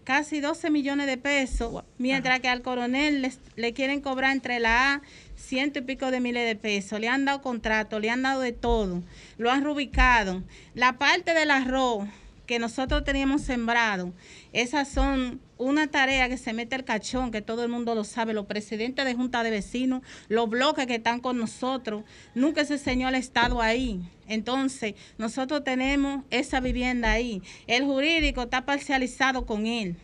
casi 0.09 0.41
12 0.41 0.71
millones 0.71 1.07
de 1.07 1.19
pesos, 1.19 1.85
mientras 1.99 2.41
que 2.41 2.49
al 2.49 2.63
coronel 2.63 3.21
les- 3.21 3.41
le 3.57 3.75
quieren 3.75 4.01
cobrar 4.01 4.33
entre 4.33 4.59
la 4.59 4.95
A 4.95 5.03
ciento 5.37 5.81
y 5.81 5.83
pico 5.83 6.11
de 6.11 6.19
miles 6.19 6.47
de 6.47 6.57
pesos. 6.57 6.99
Le 6.99 7.09
han 7.09 7.27
dado 7.27 7.43
contrato, 7.43 8.01
le 8.01 8.09
han 8.09 8.23
dado 8.23 8.41
de 8.41 8.53
todo, 8.53 9.03
lo 9.37 9.51
han 9.51 9.63
rubicado. 9.63 10.43
La 10.73 10.95
parte 10.97 11.35
del 11.35 11.51
arroz 11.51 12.09
que 12.49 12.59
nosotros 12.59 13.05
teníamos 13.05 13.43
sembrado, 13.43 14.15
esas 14.55 14.89
son 14.89 15.39
una 15.59 15.89
tarea 15.89 16.31
que 16.31 16.39
se 16.39 16.55
mete 16.55 16.77
el 16.77 16.85
cachón, 16.85 17.31
que 17.31 17.43
todo 17.43 17.63
el 17.63 17.69
mundo 17.69 17.95
lo 17.95 18.05
sabe, 18.05 18.33
los 18.33 18.47
presidentes 18.47 19.05
de 19.05 19.15
junta 19.15 19.43
de 19.43 19.51
vecinos, 19.51 20.01
los 20.29 20.49
bloques 20.49 20.87
que 20.87 20.95
están 20.95 21.21
con 21.21 21.37
nosotros, 21.37 22.05
nunca 22.35 22.63
ese 22.63 22.79
señor 22.79 23.15
ha 23.15 23.19
estado 23.19 23.61
ahí. 23.61 24.01
Entonces, 24.27 24.95
nosotros 25.19 25.63
tenemos 25.63 26.25
esa 26.31 26.61
vivienda 26.61 27.13
ahí. 27.13 27.43
El 27.67 27.85
jurídico 27.85 28.45
está 28.45 28.65
parcializado 28.65 29.45
con 29.45 29.67
él. 29.67 29.97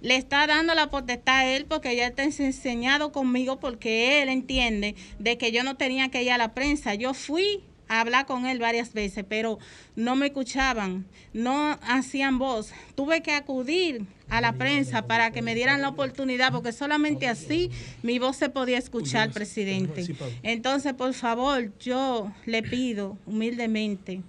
Le 0.00 0.16
está 0.16 0.46
dando 0.46 0.74
la 0.74 0.88
potestad 0.88 1.40
a 1.40 1.46
él 1.46 1.66
porque 1.66 1.94
ya 1.94 2.06
está 2.06 2.24
enseñado 2.24 3.12
conmigo 3.12 3.60
porque 3.60 4.22
él 4.22 4.30
entiende 4.30 4.96
de 5.18 5.36
que 5.36 5.52
yo 5.52 5.62
no 5.62 5.76
tenía 5.76 6.08
que 6.08 6.22
ir 6.22 6.32
a 6.32 6.38
la 6.38 6.54
prensa. 6.54 6.94
Yo 6.94 7.12
fui 7.12 7.62
hablar 8.00 8.26
con 8.26 8.46
él 8.46 8.58
varias 8.58 8.92
veces, 8.92 9.24
pero 9.28 9.58
no 9.96 10.16
me 10.16 10.26
escuchaban, 10.26 11.06
no 11.32 11.78
hacían 11.82 12.38
voz. 12.38 12.72
Tuve 12.94 13.22
que 13.22 13.32
acudir 13.32 14.06
a 14.28 14.40
la 14.40 14.54
prensa 14.54 15.06
para 15.06 15.30
que 15.30 15.42
me 15.42 15.54
dieran 15.54 15.82
la 15.82 15.88
oportunidad, 15.88 16.52
porque 16.52 16.72
solamente 16.72 17.28
así 17.28 17.70
mi 18.02 18.18
voz 18.18 18.36
se 18.36 18.48
podía 18.48 18.78
escuchar, 18.78 19.30
presidente. 19.30 20.06
Entonces, 20.42 20.94
por 20.94 21.12
favor, 21.12 21.70
yo 21.78 22.32
le 22.46 22.62
pido 22.62 23.18
humildemente 23.26 24.22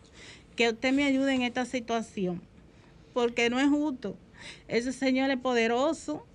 que 0.55 0.69
usted 0.69 0.93
me 0.93 1.05
ayude 1.05 1.33
en 1.33 1.41
esta 1.41 1.65
situación, 1.65 2.41
porque 3.13 3.49
no 3.49 3.59
es 3.59 3.69
justo. 3.69 4.17
Ese 4.67 4.91
señor 4.91 5.29
es 5.31 5.37
poderoso, 5.37 6.25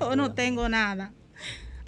yo 0.00 0.16
no 0.16 0.34
tengo 0.34 0.68
nada. 0.68 1.12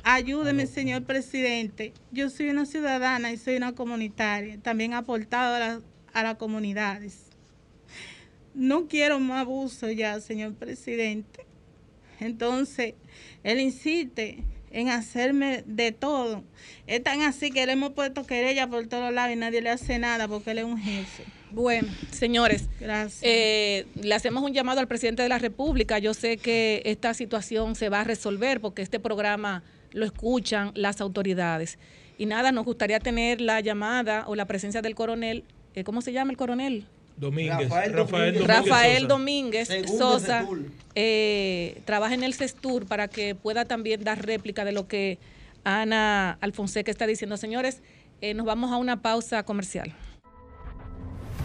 Ayúdeme, 0.05 0.67
señor 0.67 1.05
presidente. 1.05 1.93
Yo 2.13 2.29
soy 2.29 2.51
una 2.51 2.67
ciudadana 2.67 3.33
y 3.33 3.39
soy 3.39 3.57
una 3.57 3.73
comunitaria. 3.75 4.59
También 4.61 4.93
he 4.93 4.97
aportado 4.97 5.55
a, 5.55 5.59
la- 5.59 5.81
a 6.13 6.23
las 6.23 6.37
comunidades. 6.37 7.23
No 8.55 8.87
quiero 8.87 9.19
más 9.19 9.41
abuso 9.41 9.91
ya, 9.91 10.21
señor 10.21 10.55
presidente. 10.55 11.45
Entonces, 12.21 12.95
él 13.43 13.61
insiste 13.61 14.45
en 14.71 14.91
hacerme 14.91 15.65
de 15.67 15.93
todo. 15.93 16.45
Es 16.87 17.03
tan 17.03 17.23
así 17.23 17.51
que 17.51 17.65
le 17.65 17.73
hemos 17.73 17.93
puesto 17.93 18.27
querella 18.27 18.69
por 18.69 18.87
todos 18.87 19.13
lados 19.13 19.33
y 19.35 19.37
nadie 19.39 19.63
le 19.63 19.71
hace 19.71 19.99
nada 19.99 20.29
porque 20.29 20.51
él 20.51 20.59
es 20.59 20.65
un 20.65 20.79
jefe. 20.79 21.25
Bueno, 21.51 21.89
señores, 22.11 22.69
Gracias. 22.81 23.21
eh, 23.23 23.87
le 23.95 24.13
hacemos 24.15 24.43
un 24.43 24.53
llamado 24.53 24.81
al 24.81 24.89
presidente 24.89 25.23
de 25.23 25.29
la 25.29 25.39
República. 25.39 25.99
Yo 25.99 26.13
sé 26.13 26.37
que 26.37 26.83
esta 26.85 27.15
situación 27.15 27.75
se 27.75 27.89
va 27.89 28.01
a 28.01 28.05
resolver 28.05 28.61
porque 28.61 28.83
este 28.83 28.99
programa 29.01 29.63
lo 29.95 30.05
escuchan 30.05 30.73
las 30.75 31.01
autoridades. 31.01 31.79
Y 32.19 32.27
nada, 32.27 32.53
nos 32.53 32.65
gustaría 32.65 33.01
tener 33.01 33.41
la 33.41 33.61
llamada 33.61 34.25
o 34.27 34.35
la 34.35 34.45
presencia 34.45 34.83
del 34.83 34.95
coronel. 34.95 35.45
eh, 35.75 35.85
¿Cómo 35.85 36.03
se 36.03 36.13
llama 36.13 36.31
el 36.31 36.37
coronel? 36.37 36.87
Domínguez, 37.17 37.69
Rafael 37.71 37.93
Rafael, 37.93 38.35
Domínguez. 38.35 38.49
Domínguez 39.09 39.69
Rafael 39.69 39.99
Sosa. 39.99 40.43
Domínguez 40.43 40.47
Sosa 40.47 40.47
eh, 40.97 41.81
trabaja 41.85 42.15
en 42.15 42.25
el 42.25 42.35
CESTUR 42.35 42.87
para 42.87 43.09
que 43.09 43.35
pueda 43.35 43.65
también 43.65 44.03
dar 44.03 44.25
réplica 44.25 44.65
de 44.65 44.73
lo 44.73 44.89
que 44.89 45.19
Ana 45.63 46.39
Alfonseca 46.41 46.91
está 46.91 47.07
diciendo. 47.07 47.37
Señores, 47.37 47.83
eh, 48.21 48.35
nos 48.35 48.47
vamos 48.47 48.73
a 48.73 48.77
una 48.79 49.01
pausa 49.01 49.45
comercial. 49.45 49.95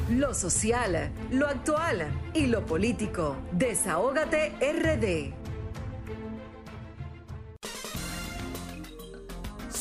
Lo 0.09 0.33
social, 0.33 1.11
lo 1.31 1.45
actual 1.47 2.07
y 2.33 2.47
lo 2.47 2.65
político. 2.65 3.37
Desahógate 3.51 4.53
RD. 4.59 5.38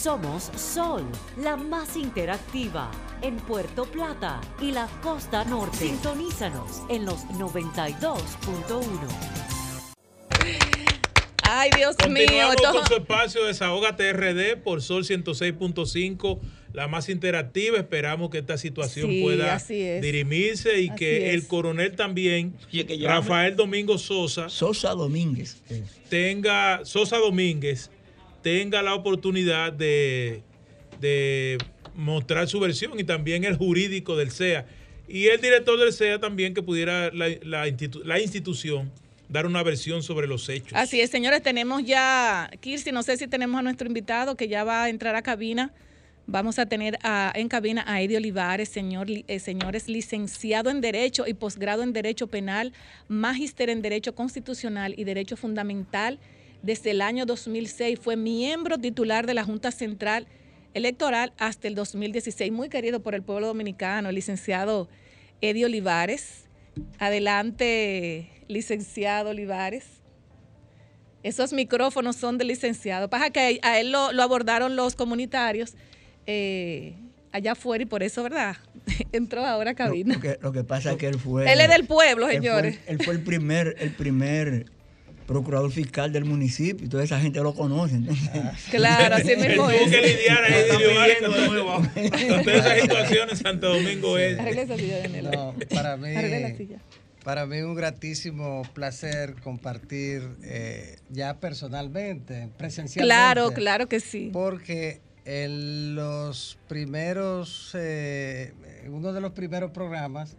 Somos 0.09 0.45
Sol, 0.57 1.05
la 1.37 1.55
más 1.59 1.95
interactiva 1.95 2.91
en 3.21 3.37
Puerto 3.37 3.85
Plata 3.85 4.41
y 4.59 4.73
la 4.73 4.87
costa 5.03 5.45
norte. 5.45 5.77
Sintonízanos 5.77 6.81
en 6.89 7.05
los 7.05 7.27
92.1. 7.27 8.89
Ay, 11.43 11.69
Dios 11.77 11.95
mío. 12.09 12.25
Continuamos 12.27 12.57
con 12.73 12.87
su 12.87 12.95
espacio 12.95 13.45
Desahógate 13.45 14.11
RD 14.15 14.57
por 14.63 14.81
Sol 14.81 15.05
106.5, 15.05 16.41
la 16.73 16.89
más 16.89 17.11
interactiva. 17.11 17.77
Esperamos 17.77 18.31
que 18.31 18.39
esta 18.39 18.57
situación 18.57 19.11
Sí, 19.11 19.21
pueda 19.23 19.57
es. 19.57 19.69
dirimirse 20.01 20.81
y 20.81 20.89
Así 20.89 20.97
que 20.99 21.35
el 21.35 21.47
coronel 21.47 21.95
también. 21.97 22.55
Rafael 23.03 23.57
Domingo 23.57 23.99
Sosa, 23.99 24.49
Sosa 24.49 24.95
Domínguez. 24.95 25.63
tenga, 26.09 26.81
Sosa 26.87 27.19
Domínguez, 27.19 27.91
tenga 28.43 28.83
la 28.83 28.95
oportunidad 28.95 29.73
de, 29.73 30.43
de 31.01 31.59
mostrar 31.95 32.49
su 32.49 32.61
versión 32.61 32.99
y 32.99 33.05
también 33.05 33.45
el 33.45 33.57
jurídico 33.57 34.17
del 34.17 34.31
CEA. 34.31 34.67
Y 35.09 35.27
el 35.29 35.41
director 35.41 35.79
del 35.79 35.93
CEA 35.93 36.21
también 36.21 36.55
que 36.55 36.63
pudiera 36.63 37.11
la, 37.13 37.29
la 37.43 37.67
institu- 37.69 38.05
la 38.05 38.21
institución 38.21 38.93
dar 39.29 39.47
una 39.47 39.63
versión 39.63 40.03
sobre 40.03 40.27
los 40.27 40.49
hechos. 40.49 40.73
Así 40.75 41.01
es, 41.01 41.11
señores, 41.11 41.43
tenemos 41.43 41.85
ya, 41.85 42.51
Kirsi, 42.61 42.93
no 42.93 43.03
sé 43.03 43.17
si 43.17 43.27
tenemos 43.27 43.59
a 43.59 43.63
nuestro 43.63 43.87
invitado 43.87 44.37
que 44.37 44.49
ya 44.49 44.65
va 44.65 44.85
a 44.85 44.89
entrar 44.89 45.15
a 45.17 45.23
cabina. 45.23 45.73
Vamos 46.31 46.59
a 46.59 46.67
tener 46.67 46.99
en 47.35 47.49
cabina 47.49 47.85
a 47.87 48.03
Eddie 48.03 48.19
Olivares, 48.19 48.69
señor, 48.69 49.07
eh, 49.11 49.39
señores, 49.39 49.89
licenciado 49.89 50.69
en 50.69 50.83
Derecho 50.83 51.27
y 51.27 51.33
posgrado 51.33 51.83
en 51.83 51.95
Derecho 51.95 52.27
Penal, 52.27 52.75
magíster 53.09 53.71
en 53.71 53.81
Derecho 53.81 54.15
Constitucional 54.15 54.95
y 54.97 55.05
Derecho 55.05 55.39
Fundamental. 55.39 56.19
Desde 56.63 56.91
el 56.91 57.01
año 57.03 57.25
2006 57.27 57.99
fue 58.01 58.17
miembro 58.17 58.79
titular 58.79 59.27
de 59.27 59.35
la 59.35 59.45
Junta 59.45 59.71
Central 59.71 60.27
Electoral 60.75 61.33
hasta 61.39 61.69
el 61.69 61.75
2016. 61.75 62.53
Muy 62.53 62.69
querido 62.69 63.01
por 63.01 63.15
el 63.15 63.23
pueblo 63.23 63.47
dominicano, 63.47 64.09
el 64.09 64.15
licenciado 64.15 64.89
Eddie 65.41 65.65
Olivares. 65.67 66.45
Adelante, 66.99 68.29
licenciado 68.49 69.31
Olivares. 69.31 69.85
Esos 71.23 71.53
micrófonos 71.53 72.17
son 72.17 72.39
del 72.39 72.49
licenciado. 72.49 73.11
Pasa 73.11 73.31
que 73.31 73.59
a 73.63 73.81
él 73.81 73.91
lo, 73.93 74.13
lo 74.13 74.23
abordaron 74.23 74.77
los 74.77 74.95
comunitarios 74.95 75.75
eh, 76.27 76.95
allá 77.33 77.53
afuera 77.53 77.83
y 77.83 77.87
por 77.87 78.03
eso, 78.03 78.23
¿verdad? 78.23 78.57
Entró 79.13 79.45
ahora 79.45 79.73
a 79.73 79.75
cabina. 79.75 80.15
lo 80.15 80.21
que, 80.21 80.39
lo 80.41 80.53
que 80.53 80.65
pasa 80.65 80.93
es 80.93 80.97
que 80.99 81.09
él 81.09 81.19
fue. 81.19 81.53
Él 81.53 81.61
es 81.61 81.69
del 81.69 81.87
pueblo, 81.87 82.27
él 82.29 82.33
fue- 82.39 82.43
señores. 82.49 82.79
Él 82.87 83.03
fue, 83.03 83.15
el 83.15 83.21
primer, 83.23 83.75
el 83.79 83.91
primer 83.93 84.67
procurador 85.29 85.71
fiscal 85.71 86.11
del 86.13 86.25
municipio 86.25 86.87
y 86.87 86.89
toda 86.89 87.05
esa 87.05 87.21
gente 87.21 87.39
lo 87.41 87.55
conoce. 87.55 87.95
entonces- 87.97 88.29
Claro, 88.71 89.15
así 89.15 89.37
mismo 89.37 89.55
tuvo 89.67 89.71
es. 89.71 89.91
que 89.91 90.01
lidiar 90.03 90.43
ahí 90.43 90.63
de 91.21 91.29
nuevo. 91.53 91.75
con 91.77 91.85
con 92.29 92.45
todas 92.45 92.67
esas 92.67 92.81
situaciones 92.81 93.33
en 93.35 93.37
Santo 93.39 93.69
Domingo 93.75 94.19
es. 94.19 94.39
Arregla 94.41 94.63
esa 94.63 94.77
silla, 94.77 94.99
Daniela. 94.99 95.31
No, 95.31 95.55
para 95.73 95.97
mí, 95.97 96.15
Arregla 96.17 96.49
la 96.49 96.57
silla. 96.57 96.79
para 97.23 97.47
mí 97.47 97.61
un 97.61 97.75
gratísimo 97.75 98.63
placer 98.75 99.35
compartir 99.45 100.23
eh, 100.43 100.97
ya 101.11 101.39
personalmente, 101.39 102.49
presencialmente. 102.57 103.07
Claro, 103.15 103.53
claro 103.53 103.87
que 103.87 104.01
sí. 104.01 104.31
Porque 104.33 105.03
en 105.27 105.95
los 105.95 106.59
primeros, 106.69 107.73
eh, 107.79 108.55
uno 108.89 109.13
de 109.13 109.21
los 109.21 109.33
primeros 109.33 109.73
programas, 109.73 110.37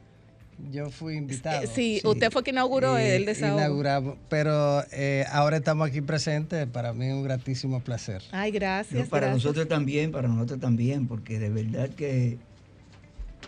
yo 0.72 0.89
fui 0.91 1.16
invitado. 1.16 1.66
Sí, 1.74 2.01
usted 2.03 2.32
fue 2.32 2.43
quien 2.43 2.55
inauguró 2.55 2.99
Y 2.99 3.03
el 3.03 3.26
desahogo. 3.26 3.60
Inauguramos, 3.60 4.16
pero 4.30 4.84
eh, 4.91 5.26
ahora 5.32 5.57
estamos 5.57 5.88
aquí 5.88 6.01
presentes, 6.01 6.68
para 6.68 6.93
mí 6.93 7.05
es 7.07 7.14
un 7.14 7.24
gratísimo 7.24 7.80
placer. 7.82 8.22
Ay, 8.32 8.51
gracias. 8.51 9.03
No, 9.03 9.10
para 9.10 9.28
gracias. 9.28 9.43
nosotros 9.45 9.68
también, 9.68 10.12
para 10.12 10.28
nosotros 10.28 10.60
también, 10.60 11.07
porque 11.07 11.39
de 11.39 11.49
verdad 11.49 11.89
que, 11.89 12.38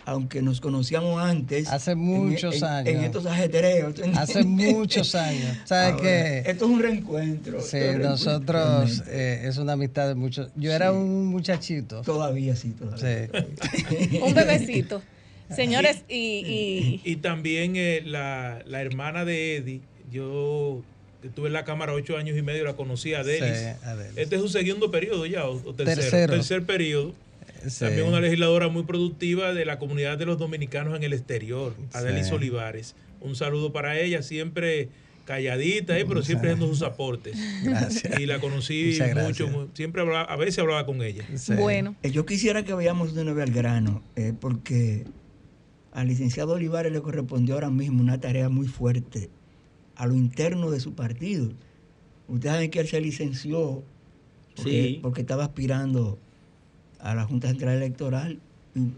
aunque 0.04 0.42
nos 0.42 0.60
conocíamos 0.60 1.22
antes. 1.22 1.68
Hace 1.68 1.92
en- 1.92 1.98
muchos 1.98 2.56
en- 2.56 2.64
años. 2.64 2.88
En 2.94 3.04
estos 3.04 3.24
ajetreos. 3.26 3.94
¿tú 3.94 4.02
Hace 4.16 4.42
muchos 4.42 5.14
años. 5.14 5.58
¿Sabes 5.64 6.00
qué? 6.00 6.38
Esto 6.50 6.64
es 6.64 6.70
un 6.72 6.82
reencuentro. 6.82 7.60
Sí, 7.60 7.76
es 7.76 7.94
un 7.96 8.02
nosotros 8.02 9.04
eh, 9.06 9.42
es 9.44 9.58
una 9.58 9.74
amistad 9.74 10.08
de 10.08 10.14
muchos. 10.16 10.50
Yo 10.56 10.72
era 10.72 10.90
un 10.92 11.26
muchachito. 11.26 12.02
Todavía 12.02 12.56
sí, 12.56 12.70
todavía. 12.70 13.28
Sí. 13.28 14.18
Un 14.22 14.34
bebecito. 14.34 15.02
Señores, 15.54 16.04
y, 16.08 17.00
y 17.04 17.10
Y 17.10 17.16
también 17.16 17.76
eh, 17.76 18.02
la, 18.04 18.62
la 18.66 18.80
hermana 18.82 19.24
de 19.24 19.56
Eddie, 19.56 19.80
yo 20.10 20.82
estuve 21.22 21.48
en 21.48 21.52
la 21.52 21.64
Cámara 21.64 21.92
ocho 21.92 22.16
años 22.16 22.36
y 22.36 22.42
medio, 22.42 22.64
la 22.64 22.74
conocí 22.74 23.14
a 23.14 23.22
Delis. 23.22 23.58
Sí, 23.58 23.86
Adelis. 23.86 24.16
Este 24.18 24.36
es 24.36 24.42
su 24.42 24.48
segundo 24.48 24.90
periodo 24.90 25.24
ya, 25.26 25.46
o, 25.48 25.54
o 25.54 25.74
tercero. 25.74 26.00
Tercero. 26.00 26.32
Tercer 26.34 26.64
periodo. 26.64 27.14
Sí. 27.68 27.80
También 27.84 28.06
una 28.06 28.20
legisladora 28.20 28.68
muy 28.68 28.82
productiva 28.82 29.54
de 29.54 29.64
la 29.64 29.78
comunidad 29.78 30.18
de 30.18 30.26
los 30.26 30.36
dominicanos 30.38 30.96
en 30.96 31.04
el 31.04 31.12
exterior, 31.12 31.74
Adelis 31.92 32.26
Sí. 32.26 32.34
Olivares. 32.34 32.96
Un 33.20 33.36
saludo 33.36 33.72
para 33.72 34.00
ella, 34.00 34.22
siempre 34.22 34.88
calladita, 35.24 35.96
eh, 35.96 36.04
pero 36.04 36.22
siempre 36.22 36.50
haciendo 36.50 36.66
sus 36.74 36.82
aportes. 36.82 37.36
Gracias. 37.62 38.18
Y 38.18 38.26
la 38.26 38.40
conocí 38.40 38.98
mucho, 39.14 39.68
siempre 39.74 40.02
hablaba, 40.02 40.24
a 40.24 40.34
veces 40.34 40.58
hablaba 40.58 40.84
con 40.84 41.00
ella. 41.02 41.24
Sí. 41.36 41.54
bueno. 41.54 41.94
Eh, 42.02 42.10
Yo 42.10 42.26
quisiera 42.26 42.64
que 42.64 42.72
vayamos 42.72 43.14
de 43.14 43.22
una 43.22 43.32
vez 43.32 43.46
al 43.48 43.54
grano, 43.54 44.02
eh, 44.16 44.32
porque 44.40 45.04
al 45.92 46.08
licenciado 46.08 46.54
Olivares 46.54 46.92
le 46.92 47.00
correspondió 47.00 47.54
ahora 47.54 47.70
mismo 47.70 48.00
una 48.00 48.18
tarea 48.20 48.48
muy 48.48 48.66
fuerte 48.66 49.30
a 49.96 50.06
lo 50.06 50.14
interno 50.14 50.70
de 50.70 50.80
su 50.80 50.94
partido. 50.94 51.52
Ustedes 52.28 52.54
saben 52.54 52.70
que 52.70 52.80
él 52.80 52.88
se 52.88 53.00
licenció 53.00 53.82
porque, 54.56 54.70
Sí. 54.94 54.98
porque 55.02 55.20
estaba 55.22 55.44
aspirando 55.44 56.18
a 56.98 57.14
la 57.14 57.24
Junta 57.24 57.48
Central 57.48 57.76
Electoral. 57.76 58.38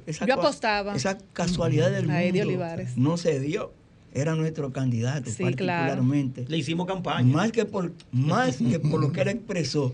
Esa 0.06 0.24
Yo 0.26 0.34
apostaba. 0.34 0.94
Esa 0.94 1.18
casualidad 1.32 1.90
del 1.90 2.08
A 2.10 2.22
Eddie 2.22 2.42
mundo 2.44 2.48
Olivares. 2.48 2.96
no 2.96 3.16
se 3.16 3.40
dio. 3.40 3.72
Era 4.12 4.36
nuestro 4.36 4.72
candidato, 4.72 5.28
Sí, 5.28 5.36
claro. 5.38 5.56
particularmente. 5.56 6.44
Le 6.46 6.58
hicimos 6.58 6.86
campaña. 6.86 7.24
Más 7.32 7.50
que 7.50 7.64
por, 7.64 7.92
más 8.12 8.58
que 8.58 8.78
por 8.78 9.00
lo 9.00 9.10
que 9.10 9.22
él 9.22 9.28
expresó, 9.28 9.92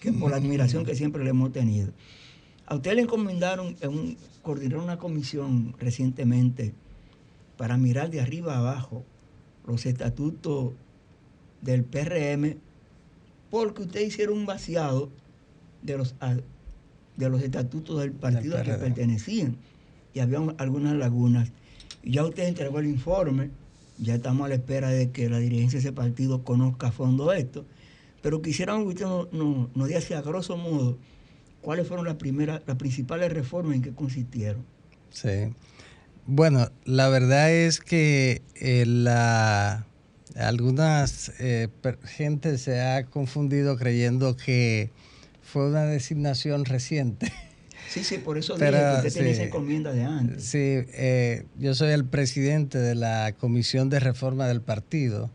que 0.00 0.12
por 0.12 0.32
la 0.32 0.38
admiración 0.38 0.84
que 0.84 0.96
siempre 0.96 1.22
le 1.22 1.30
hemos 1.30 1.52
tenido. 1.52 1.92
A 2.66 2.74
usted 2.74 2.94
le 2.94 3.02
encomendaron, 3.02 3.76
en 3.80 3.90
un- 3.90 4.16
coordinar 4.42 4.78
una 4.78 4.98
comisión 4.98 5.74
recientemente 5.78 6.72
para 7.56 7.76
mirar 7.76 8.10
de 8.10 8.20
arriba 8.20 8.58
abajo 8.58 9.04
los 9.66 9.86
estatutos 9.86 10.72
del 11.62 11.84
PRM, 11.84 12.56
porque 13.50 13.82
usted 13.82 14.00
hicieron 14.00 14.38
un 14.38 14.46
vaciado 14.46 15.10
de 15.82 15.96
los, 15.98 16.14
de 17.16 17.28
los 17.30 17.42
estatutos 17.42 18.00
del 18.00 18.12
partido 18.12 18.56
al 18.58 18.64
que 18.64 18.74
pertenecían. 18.74 19.56
Y 20.14 20.20
había 20.20 20.40
un- 20.40 20.54
algunas 20.58 20.94
lagunas. 20.96 21.52
Ya 22.04 22.24
usted 22.24 22.44
entregó 22.48 22.78
el 22.80 22.86
informe, 22.86 23.50
ya 23.98 24.14
estamos 24.16 24.44
a 24.46 24.48
la 24.48 24.54
espera 24.56 24.88
de 24.90 25.10
que 25.10 25.28
la 25.28 25.38
dirigencia 25.38 25.78
de 25.78 25.80
ese 25.86 25.92
partido 25.92 26.42
conozca 26.44 26.88
a 26.88 26.92
fondo 26.92 27.32
esto. 27.32 27.64
Pero 28.22 28.42
quisiéramos 28.42 28.82
que 28.84 28.88
usted 28.90 29.04
nos 29.06 29.32
no, 29.32 29.70
nos 29.74 29.88
diera 29.88 30.02
así 30.02 30.14
a 30.14 30.20
grosso 30.22 30.56
modo 30.56 30.96
cuáles 31.66 31.88
fueron 31.88 32.06
las 32.06 32.14
primeras, 32.14 32.62
las 32.64 32.76
principales 32.76 33.32
reformas 33.32 33.74
en 33.74 33.82
que 33.82 33.90
consistieron. 33.92 34.64
Sí. 35.10 35.52
Bueno, 36.24 36.70
la 36.84 37.08
verdad 37.08 37.50
es 37.50 37.80
que 37.80 38.42
eh, 38.54 38.84
la, 38.86 39.84
algunas 40.36 41.32
eh, 41.40 41.66
gente 42.04 42.56
se 42.58 42.80
ha 42.80 43.06
confundido 43.06 43.76
creyendo 43.76 44.36
que 44.36 44.92
fue 45.42 45.66
una 45.66 45.82
designación 45.86 46.66
reciente. 46.66 47.32
Sí, 47.88 48.04
sí, 48.04 48.18
por 48.18 48.38
eso 48.38 48.54
Pero, 48.58 48.78
dije 48.78 48.90
que 48.90 49.08
usted 49.08 49.12
tenía 49.14 49.34
sí. 49.34 49.40
esa 49.40 49.46
encomienda 49.48 49.92
de 49.92 50.04
antes. 50.04 50.44
Sí, 50.44 50.58
eh, 50.60 51.46
yo 51.58 51.74
soy 51.74 51.90
el 51.90 52.04
presidente 52.04 52.78
de 52.78 52.94
la 52.94 53.34
Comisión 53.38 53.90
de 53.90 53.98
Reforma 53.98 54.46
del 54.46 54.60
partido 54.60 55.32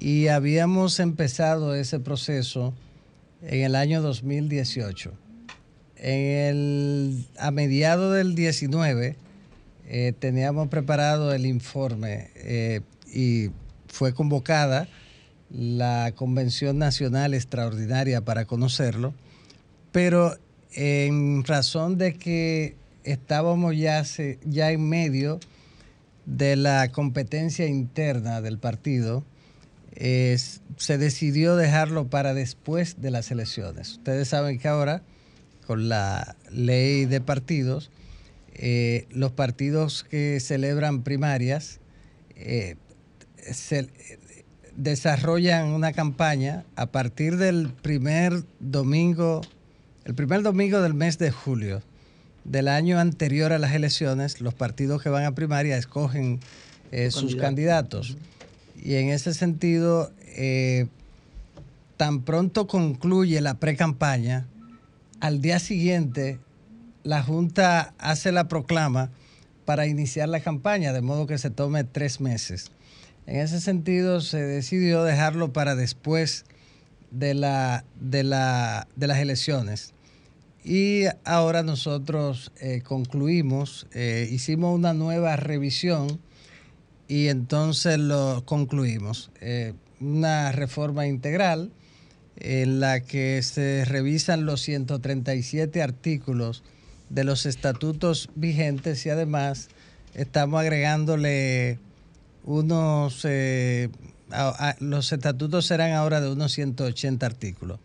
y 0.00 0.28
habíamos 0.28 1.00
empezado 1.00 1.74
ese 1.74 2.00
proceso 2.00 2.72
en 3.42 3.62
el 3.62 3.74
año 3.76 4.00
2018. 4.00 5.23
En 6.06 6.20
el, 6.56 7.26
a 7.38 7.50
mediados 7.50 8.14
del 8.14 8.34
19 8.34 9.16
eh, 9.88 10.12
teníamos 10.18 10.68
preparado 10.68 11.32
el 11.32 11.46
informe 11.46 12.28
eh, 12.36 12.82
y 13.10 13.50
fue 13.88 14.12
convocada 14.12 14.86
la 15.50 16.12
Convención 16.14 16.76
Nacional 16.78 17.32
Extraordinaria 17.32 18.20
para 18.22 18.44
conocerlo, 18.44 19.14
pero 19.92 20.36
en 20.74 21.42
razón 21.44 21.96
de 21.96 22.12
que 22.14 22.76
estábamos 23.04 23.74
ya, 23.74 24.04
se- 24.04 24.38
ya 24.44 24.72
en 24.72 24.86
medio 24.86 25.40
de 26.26 26.56
la 26.56 26.92
competencia 26.92 27.66
interna 27.66 28.42
del 28.42 28.58
partido, 28.58 29.24
eh, 29.94 30.36
se 30.76 30.98
decidió 30.98 31.56
dejarlo 31.56 32.08
para 32.08 32.34
después 32.34 33.00
de 33.00 33.10
las 33.10 33.30
elecciones. 33.30 33.92
Ustedes 33.92 34.28
saben 34.28 34.58
que 34.58 34.68
ahora, 34.68 35.02
con 35.66 35.88
la 35.88 36.36
ley 36.50 37.04
de 37.06 37.20
partidos, 37.20 37.90
eh, 38.54 39.06
los 39.10 39.32
partidos 39.32 40.04
que 40.04 40.38
celebran 40.40 41.02
primarias 41.02 41.80
eh, 42.36 42.76
se- 43.52 43.88
desarrollan 44.76 45.68
una 45.68 45.92
campaña 45.92 46.64
a 46.76 46.86
partir 46.86 47.36
del 47.36 47.70
primer 47.70 48.44
domingo, 48.60 49.40
el 50.04 50.14
primer 50.14 50.42
domingo 50.42 50.80
del 50.82 50.94
mes 50.94 51.18
de 51.18 51.30
julio 51.30 51.82
del 52.44 52.68
año 52.68 52.98
anterior 52.98 53.52
a 53.52 53.58
las 53.58 53.72
elecciones, 53.72 54.40
los 54.40 54.52
partidos 54.52 55.02
que 55.02 55.08
van 55.08 55.24
a 55.24 55.34
primaria 55.34 55.78
escogen 55.78 56.40
eh, 56.92 57.10
sus 57.10 57.36
candidatos. 57.36 58.16
Y 58.82 58.96
en 58.96 59.08
ese 59.08 59.32
sentido, 59.32 60.12
eh, 60.36 60.88
tan 61.96 62.22
pronto 62.22 62.66
concluye 62.66 63.40
la 63.40 63.54
pre-campaña, 63.54 64.46
al 65.24 65.40
día 65.40 65.58
siguiente 65.58 66.38
la 67.02 67.22
Junta 67.22 67.94
hace 67.96 68.30
la 68.30 68.46
proclama 68.46 69.10
para 69.64 69.86
iniciar 69.86 70.28
la 70.28 70.40
campaña, 70.40 70.92
de 70.92 71.00
modo 71.00 71.26
que 71.26 71.38
se 71.38 71.48
tome 71.48 71.82
tres 71.82 72.20
meses. 72.20 72.72
En 73.26 73.36
ese 73.36 73.58
sentido, 73.62 74.20
se 74.20 74.42
decidió 74.42 75.02
dejarlo 75.02 75.50
para 75.50 75.76
después 75.76 76.44
de, 77.10 77.32
la, 77.32 77.86
de, 77.98 78.22
la, 78.22 78.86
de 78.96 79.06
las 79.06 79.18
elecciones. 79.18 79.94
Y 80.62 81.04
ahora 81.24 81.62
nosotros 81.62 82.52
eh, 82.60 82.82
concluimos, 82.82 83.86
eh, 83.94 84.28
hicimos 84.30 84.74
una 84.74 84.92
nueva 84.92 85.36
revisión 85.36 86.20
y 87.08 87.28
entonces 87.28 87.98
lo 87.98 88.42
concluimos. 88.44 89.30
Eh, 89.40 89.72
una 90.00 90.52
reforma 90.52 91.06
integral 91.06 91.70
en 92.36 92.80
la 92.80 93.00
que 93.00 93.42
se 93.42 93.84
revisan 93.84 94.44
los 94.46 94.60
137 94.62 95.82
artículos 95.82 96.62
de 97.10 97.24
los 97.24 97.46
estatutos 97.46 98.30
vigentes 98.34 99.04
y 99.06 99.10
además 99.10 99.68
estamos 100.14 100.60
agregándole 100.60 101.78
unos, 102.44 103.24
eh, 103.24 103.88
los 104.80 105.12
estatutos 105.12 105.66
serán 105.66 105.92
ahora 105.92 106.20
de 106.20 106.30
unos 106.30 106.52
180 106.52 107.24
artículos. 107.24 107.80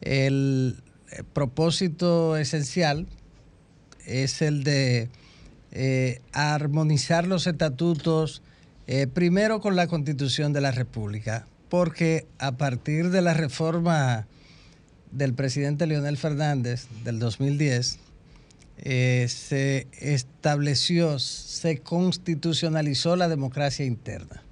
El 0.00 0.82
eh, 1.10 1.22
propósito 1.32 2.36
esencial 2.36 3.06
es 4.06 4.42
el 4.42 4.64
de 4.64 5.08
eh, 5.72 6.20
armonizar 6.32 7.26
los 7.26 7.46
estatutos 7.46 8.42
primero 9.14 9.62
con 9.62 9.76
la 9.76 9.86
constitución 9.86 10.52
de 10.52 10.60
la 10.60 10.70
República, 10.70 11.46
porque 11.74 12.28
a 12.38 12.52
partir 12.52 13.10
de 13.10 13.20
la 13.20 13.34
reforma 13.34 14.28
del 15.10 15.34
presidente 15.34 15.88
Leonel 15.88 16.16
Fernández 16.16 16.86
del 17.02 17.18
2010, 17.18 17.98
eh, 18.78 19.26
se 19.28 19.88
estableció, 19.98 21.18
se 21.18 21.78
constitucionalizó 21.78 23.16
la 23.16 23.26
democracia 23.28 23.84
interna. 23.84 24.44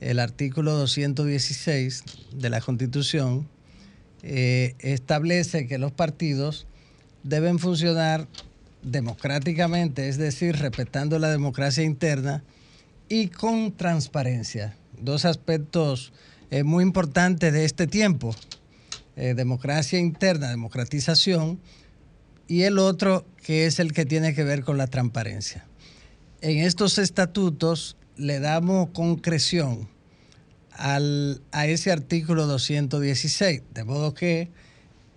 El 0.00 0.18
artículo 0.18 0.72
216 0.72 2.04
de 2.34 2.50
la 2.50 2.60
Constitución 2.60 3.48
eh, 4.22 4.74
establece 4.80 5.66
que 5.66 5.78
los 5.78 5.92
partidos 5.92 6.66
deben 7.22 7.60
funcionar 7.60 8.28
democráticamente, 8.82 10.06
es 10.06 10.18
decir, 10.18 10.56
respetando 10.56 11.18
la 11.18 11.30
democracia 11.30 11.82
interna 11.82 12.44
y 13.08 13.28
con 13.28 13.72
transparencia. 13.72 14.76
Dos 15.00 15.24
aspectos 15.24 16.12
eh, 16.52 16.62
muy 16.62 16.84
importantes 16.84 17.52
de 17.52 17.64
este 17.64 17.86
tiempo. 17.86 18.34
democracia 19.16 19.98
interna, 19.98 20.48
democratización 20.48 21.60
y 22.48 22.62
el 22.62 22.78
otro 22.78 23.26
que 23.42 23.66
es 23.66 23.78
el 23.78 23.92
que 23.92 24.06
tiene 24.06 24.34
que 24.34 24.44
ver 24.44 24.62
con 24.62 24.78
la 24.78 24.86
transparencia. 24.86 25.66
En 26.40 26.58
estos 26.58 26.98
estatutos 26.98 27.96
le 28.16 28.40
damos 28.40 28.90
concreción 28.90 29.88
a 30.72 31.66
ese 31.66 31.92
artículo 31.92 32.46
216, 32.46 33.62
de 33.72 33.84
modo 33.84 34.14
que 34.14 34.50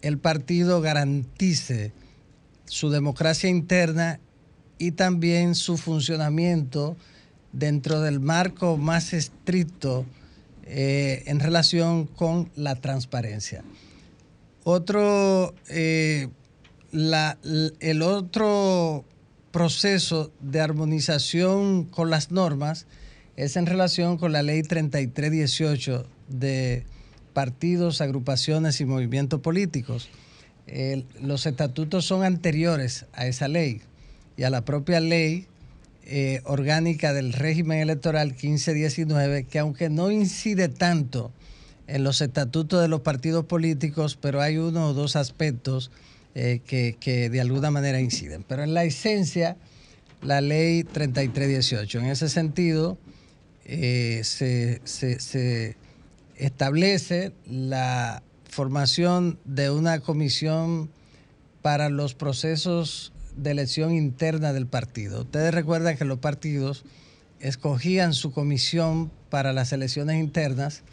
el 0.02 0.18
partido 0.18 0.82
garantice 0.82 1.94
su 2.66 2.90
democracia 2.90 3.50
interna 3.50 4.20
y 4.78 4.92
también 4.92 5.56
su 5.56 5.78
funcionamiento 5.78 6.96
dentro 7.54 8.02
del 8.02 8.20
marco 8.20 8.78
más 8.78 9.14
estricto 9.14 10.06
eh, 10.66 11.24
en 11.28 11.40
relación 11.40 12.06
con 12.08 12.50
la 12.56 12.76
transparencia. 12.76 13.64
Otro 14.64 15.54
eh, 15.70 16.30
el 16.92 18.02
otro 18.02 19.06
proceso 19.52 20.32
de 20.40 20.62
armonización 20.62 21.86
con 21.86 22.10
las 22.10 22.32
normas 22.32 22.88
es 23.36 23.58
en 23.58 23.66
relación 23.66 24.18
con 24.18 24.32
la 24.32 24.44
ley 24.44 24.64
3318 24.64 26.08
de 26.30 26.84
partidos, 27.34 28.02
agrupaciones 28.02 28.80
y 28.82 28.86
movimientos 28.86 29.42
políticos. 29.42 30.10
los 31.22 31.46
estatutos 31.46 32.06
son 32.06 32.24
anteriores 32.24 33.06
a 33.14 33.28
esa 33.28 33.48
ley 33.48 33.82
y 34.38 34.44
a 34.44 34.50
la 34.50 34.66
propia 34.66 35.00
ley 35.00 35.48
eh, 36.06 36.42
orgánica 36.44 37.14
del 37.14 37.34
régimen 37.34 37.80
electoral 37.80 38.30
1519, 38.30 39.46
que 39.46 39.60
aunque 39.60 39.90
no 39.90 40.12
incide 40.12 40.70
tanto 40.70 41.32
en 41.88 42.04
los 42.04 42.22
estatutos 42.22 42.82
de 42.82 42.88
los 42.88 43.02
partidos 43.02 43.46
políticos, 43.46 44.18
pero 44.20 44.42
hay 44.42 44.58
uno 44.58 44.90
o 44.90 44.94
dos 44.94 45.16
aspectos 45.16 45.92
eh, 46.36 46.62
que, 46.66 47.30
de 47.30 47.42
alguna 47.42 47.72
manera 47.72 48.00
inciden. 48.00 48.44
Pero 48.48 48.64
en 48.64 48.74
la 48.74 48.84
esencia, 48.84 49.58
la 50.22 50.42
ley 50.42 50.84
3318, 50.84 52.00
en 52.00 52.06
ese 52.06 52.30
sentido, 52.30 52.98
eh, 53.66 54.22
se, 54.24 54.82
se 54.86 55.76
establece 56.36 57.32
la 57.48 58.22
formación 58.48 59.40
de 59.46 59.72
una 59.72 60.00
comisión 60.02 60.90
para 61.62 61.90
los 61.90 62.14
procesos 62.14 63.12
de 63.38 63.52
elección 63.52 63.94
interna 63.94 64.54
del 64.54 64.68
partido. 64.68 65.22
Ustedes 65.22 65.54
recuerdan 65.54 65.98
que 65.98 66.06
los 66.06 66.20
partidos 66.20 66.86
escogían 67.40 68.14
su 68.14 68.32
comisión 68.32 69.12
para 69.30 69.54
las 69.54 69.74
elecciones 69.74 70.18
internas 70.18 70.84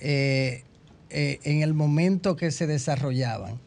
eh, 0.00 0.64
en 1.10 1.62
el 1.62 1.74
momento 1.74 2.36
que 2.36 2.50
se 2.50 2.66
desarrollaban. 2.66 3.60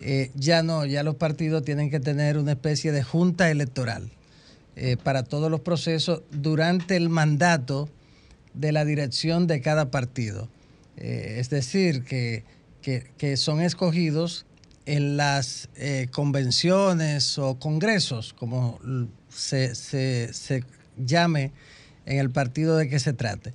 Eh, 0.00 0.30
ya 0.34 0.62
no, 0.62 0.84
ya 0.86 1.02
los 1.02 1.16
partidos 1.16 1.64
tienen 1.64 1.90
que 1.90 1.98
tener 1.98 2.38
una 2.38 2.52
especie 2.52 2.92
de 2.92 3.02
junta 3.02 3.50
electoral 3.50 4.10
eh, 4.76 4.96
para 4.96 5.24
todos 5.24 5.50
los 5.50 5.60
procesos 5.60 6.22
durante 6.30 6.94
el 6.96 7.08
mandato 7.08 7.88
de 8.54 8.70
la 8.70 8.84
dirección 8.84 9.46
de 9.46 9.60
cada 9.60 9.90
partido. 9.90 10.48
Eh, 10.96 11.36
es 11.38 11.50
decir, 11.50 12.04
que, 12.04 12.44
son 13.36 13.60
escogidos 13.60 14.46
en 14.94 15.16
las 15.16 15.68
convenciones 16.12 17.38
o 17.38 17.58
congresos, 17.58 18.32
como 18.32 18.80
se, 19.28 19.74
se, 19.74 20.64
llame 20.96 21.52
en 22.06 22.18
el 22.18 22.30
partido 22.30 22.76
de 22.76 22.88
que 22.88 22.98
se 22.98 23.12
trate. 23.12 23.52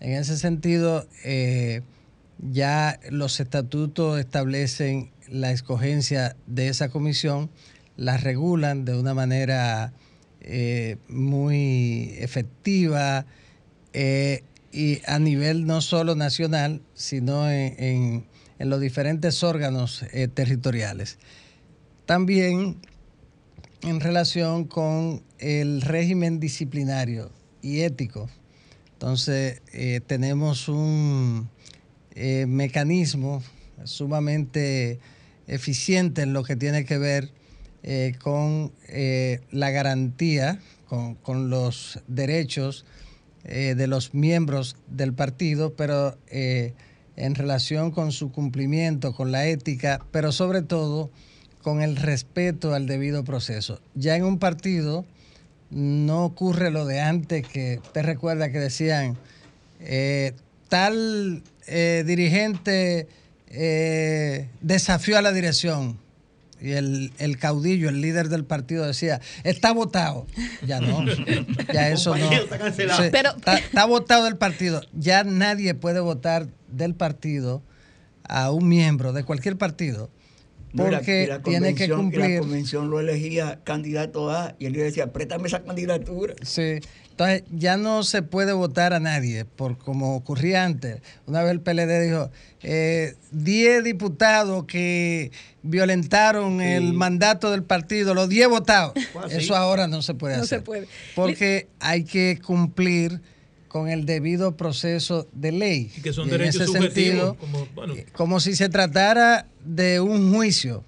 En 0.00 0.12
ese 0.12 0.38
sentido, 0.38 1.06
ya 2.38 3.00
los 3.10 3.40
estatutos 3.40 4.18
establecen 4.18 5.10
la 5.28 5.50
escogencia 5.50 6.36
de 6.46 6.68
esa 6.68 6.88
comisión, 6.88 7.50
la 7.96 8.16
regulan 8.16 8.84
de 8.84 8.98
una 8.98 9.14
manera 9.14 9.92
eh, 10.40 10.96
muy 11.08 12.14
efectiva 12.18 13.26
eh, 13.92 14.44
y 14.72 15.00
a 15.06 15.18
nivel 15.18 15.66
no 15.66 15.80
solo 15.80 16.14
nacional, 16.14 16.82
sino 16.94 17.50
en, 17.50 18.24
los 18.58 18.80
diferentes 18.80 19.42
órganos 19.42 20.04
eh, 20.12 20.28
territoriales. 20.28 21.18
También 22.06 22.76
en 23.82 24.00
relación 24.00 24.64
con 24.64 25.22
el 25.38 25.82
régimen 25.82 26.40
disciplinario 26.40 27.30
y 27.62 27.80
ético. 27.80 28.28
Entonces, 28.94 29.60
tenemos 30.06 30.68
un 30.68 31.50
mecanismo 32.14 33.42
sumamente 33.84 34.98
eficiente 35.46 36.22
en 36.22 36.32
lo 36.32 36.42
que 36.44 36.56
tiene 36.56 36.84
que 36.84 36.98
ver 36.98 37.30
eh, 37.82 38.14
con 38.20 38.72
eh, 38.88 39.40
la 39.52 39.70
garantía, 39.70 40.60
con, 40.86 41.50
los 41.50 42.00
derechos 42.08 42.84
eh, 43.44 43.74
de 43.76 43.86
los 43.86 44.14
miembros 44.14 44.76
del 44.88 45.12
partido, 45.12 45.74
pero 45.74 46.16
en 47.16 47.34
relación 47.34 47.90
con 47.90 48.12
su 48.12 48.30
cumplimiento, 48.30 49.14
con 49.14 49.32
la 49.32 49.46
ética, 49.46 50.00
pero 50.10 50.32
sobre 50.32 50.62
todo 50.62 51.10
con 51.62 51.82
el 51.82 51.96
respeto 51.96 52.74
al 52.74 52.86
debido 52.86 53.24
proceso. 53.24 53.80
Ya 53.94 54.16
en 54.16 54.24
un 54.24 54.38
partido 54.38 55.04
no 55.70 56.24
ocurre 56.24 56.70
lo 56.70 56.86
de 56.86 57.00
antes 57.00 57.46
que 57.46 57.80
te 57.92 58.02
recuerda 58.02 58.52
que 58.52 58.60
decían 58.60 59.16
tal 60.68 61.42
dirigente 61.66 63.08
eh, 63.48 64.48
desafió 64.60 65.18
a 65.18 65.22
la 65.22 65.32
dirección. 65.32 65.98
Y 66.60 66.72
el, 66.72 67.12
caudillo, 67.38 67.88
el 67.90 68.00
líder 68.00 68.28
del 68.30 68.44
partido 68.44 68.86
decía, 68.86 69.20
está 69.44 69.72
votado. 69.72 70.26
Ya 70.66 70.80
no, 70.80 71.04
ya 71.72 71.90
eso 71.90 72.16
no. 72.16 72.30
Está, 72.32 73.58
está, 73.58 73.84
votado 73.84 74.24
del 74.24 74.36
partido. 74.36 74.80
Ya 74.94 75.22
nadie 75.24 75.74
puede 75.74 76.00
votar 76.00 76.48
del 76.68 76.94
partido 76.94 77.62
a 78.24 78.50
un 78.50 78.68
miembro 78.68 79.12
de 79.12 79.22
cualquier 79.22 79.56
partido 79.56 80.10
No, 80.72 80.88
y 80.88 80.90
la- 80.90 80.98
porque 80.98 81.24
y 81.24 81.26
la 81.26 81.42
tiene 81.42 81.74
que 81.74 81.88
convención- 81.88 81.88
y 81.88 81.92
La 81.92 81.96
cumplir. 82.24 82.38
convención 82.40 82.90
lo 82.90 83.00
elegía 83.00 83.60
candidato 83.62 84.30
A 84.30 84.56
y 84.58 84.66
él 84.66 84.72
le 84.72 84.82
decía, 84.82 85.12
préstame 85.12 85.46
esa 85.48 85.62
candidatura. 85.62 86.34
Sí. 86.42 86.80
Entonces 87.18 87.44
ya 87.50 87.78
no 87.78 88.02
se 88.02 88.20
puede 88.20 88.52
votar 88.52 88.92
a 88.92 89.00
nadie, 89.00 89.46
por 89.46 89.78
como 89.78 90.14
ocurría 90.16 90.66
antes. 90.66 91.00
Una 91.26 91.40
vez 91.42 91.52
el 91.52 91.60
PLD 91.62 92.02
dijo, 92.08 92.30
eh, 92.62 93.14
10 93.30 93.82
diputados 93.84 94.64
que 94.66 95.30
violentaron 95.62 96.60
el 96.60 96.92
mandato 96.92 97.50
del 97.50 97.62
partido, 97.62 98.12
los 98.12 98.28
10 98.28 98.48
votados. 98.48 98.92
Ah, 99.16 99.28
Eso 99.30 99.40
sí. 99.40 99.52
ahora 99.54 99.88
no 99.88 100.02
se 100.02 100.12
puede 100.12 100.36
No 100.36 100.42
hacer. 100.42 100.58
se 100.58 100.62
puede. 100.64 100.88
Porque 101.14 101.68
hay 101.80 102.04
que 102.04 102.38
cumplir 102.44 103.22
con 103.68 103.88
el 103.88 104.04
debido 104.04 104.54
proceso 104.58 105.26
de 105.32 105.52
ley. 105.52 105.90
Y 105.96 106.02
que 106.02 106.12
son 106.12 106.28
Y 106.28 106.32
en 106.32 106.38
derechos 106.38 106.56
ese 106.62 106.66
subjetivos. 106.66 106.92
sentido, 106.94 107.34
como, 107.36 107.66
bueno, 107.74 107.94
como 108.12 108.40
si 108.40 108.54
se 108.54 108.68
tratara 108.68 109.46
de 109.64 110.00
un 110.00 110.34
juicio, 110.34 110.84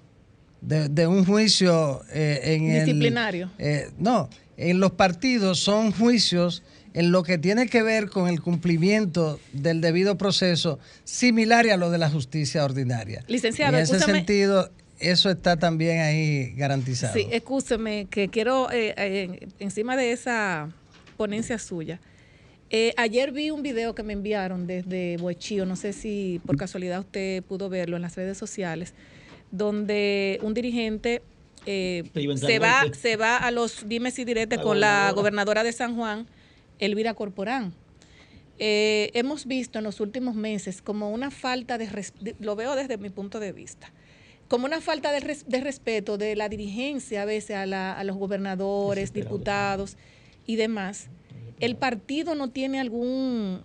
de, 0.61 0.89
de 0.89 1.07
un 1.07 1.25
juicio 1.25 2.03
eh, 2.13 2.39
en 2.55 2.69
el- 2.69 2.85
Disciplinario. 2.85 3.49
eh, 3.57 3.89
no, 3.97 4.29
en 4.59 4.79
los 4.79 4.91
partidos 4.91 5.59
son 5.59 5.91
juicios 5.91 6.63
en 6.93 7.11
lo 7.11 7.23
que 7.23 7.37
tiene 7.37 7.67
que 7.67 7.81
ver 7.81 8.09
con 8.09 8.27
el 8.27 8.41
cumplimiento 8.41 9.39
del 9.53 9.79
debido 9.79 10.17
proceso, 10.17 10.79
similar 11.05 11.67
a 11.69 11.77
lo 11.77 11.91
de 11.91 11.97
la 11.97 12.09
justicia 12.09 12.65
ordinaria. 12.65 13.23
Licenciado, 13.27 13.77
en 13.77 13.83
ese 13.83 13.95
escúchame. 13.95 14.19
sentido, 14.19 14.69
eso 14.99 15.29
está 15.29 15.57
también 15.57 16.01
ahí 16.01 16.53
garantizado. 16.55 17.13
Sí, 17.13 17.27
escúcheme, 17.31 18.07
que 18.09 18.27
quiero, 18.27 18.69
eh, 18.71 18.93
eh, 18.97 19.47
encima 19.59 19.95
de 19.95 20.11
esa 20.11 20.69
ponencia 21.15 21.57
suya, 21.57 22.01
eh, 22.69 22.93
ayer 22.97 23.31
vi 23.31 23.51
un 23.51 23.63
video 23.63 23.95
que 23.95 24.03
me 24.03 24.13
enviaron 24.13 24.67
desde 24.67 25.17
Boechío, 25.17 25.65
no 25.65 25.75
sé 25.75 25.93
si 25.93 26.41
por 26.45 26.57
casualidad 26.57 26.99
usted 26.99 27.43
pudo 27.43 27.69
verlo 27.69 27.95
en 27.95 28.01
las 28.01 28.15
redes 28.15 28.37
sociales, 28.37 28.93
donde 29.51 30.39
un 30.43 30.53
dirigente 30.53 31.21
eh, 31.71 32.03
se, 32.37 32.59
va, 32.59 32.81
golpe. 32.81 32.97
se 32.97 33.15
va 33.15 33.37
a 33.37 33.51
los 33.51 33.87
dimes 33.87 34.17
y 34.17 34.25
diretes 34.25 34.57
con 34.59 34.79
la 34.79 35.11
gobernadora. 35.15 35.63
de 35.63 35.71
San 35.71 35.95
Juan, 35.95 36.25
Elvira 36.79 37.13
Corporán. 37.13 37.73
Eh, 38.57 39.11
hemos 39.13 39.45
visto 39.45 39.77
en 39.77 39.85
los 39.85 39.99
últimos 40.01 40.35
meses 40.35 40.81
como 40.81 41.11
una 41.11 41.31
falta 41.31 41.77
de, 41.77 41.87
lo 42.39 42.55
veo 42.55 42.75
desde 42.75 42.97
mi 42.97 43.09
punto 43.09 43.39
de 43.39 43.53
vista, 43.53 43.91
como 44.49 44.65
una 44.65 44.81
falta 44.81 45.11
de, 45.13 45.19
res- 45.21 45.45
de 45.47 45.61
respeto 45.61 46.17
de 46.17 46.35
la 46.35 46.49
dirigencia 46.49 47.21
a 47.21 47.25
veces 47.25 47.55
a, 47.55 47.65
la- 47.65 47.93
a 47.93 48.03
los 48.03 48.17
gobernadores, 48.17 49.13
diputados 49.13 49.95
y 50.45 50.55
demás. 50.57 51.07
El 51.61 51.75
partido 51.77 52.35
no 52.35 52.49
tiene 52.49 52.79
algún, 52.81 53.61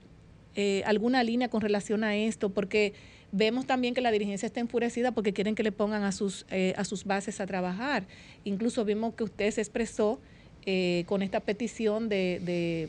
eh, 0.55 0.83
alguna 0.87 1.23
línea 1.25 1.49
con 1.49 1.61
relación 1.61 2.05
a 2.05 2.15
esto, 2.17 2.51
porque 2.51 2.93
vemos 3.37 3.67
también 3.67 3.95
que 3.95 4.01
la 4.01 4.13
dirigencia 4.13 4.47
está 4.47 4.61
enfurecida 4.61 5.11
porque 5.13 5.33
quieren 5.33 5.55
que 5.57 5.65
le 5.65 5.73
pongan 5.73 6.05
a 6.05 6.13
sus, 6.13 6.47
eh, 6.51 6.73
a 6.77 6.85
sus 6.85 7.05
bases 7.05 7.41
a 7.41 7.47
trabajar. 7.47 8.07
Incluso 8.45 8.85
vimos 8.85 9.15
que 9.15 9.25
usted 9.25 9.51
se 9.51 9.61
expresó 9.61 10.21
eh, 10.67 11.03
con 11.07 11.21
esta 11.23 11.41
petición 11.41 12.09
de, 12.09 12.41
de- 12.45 12.89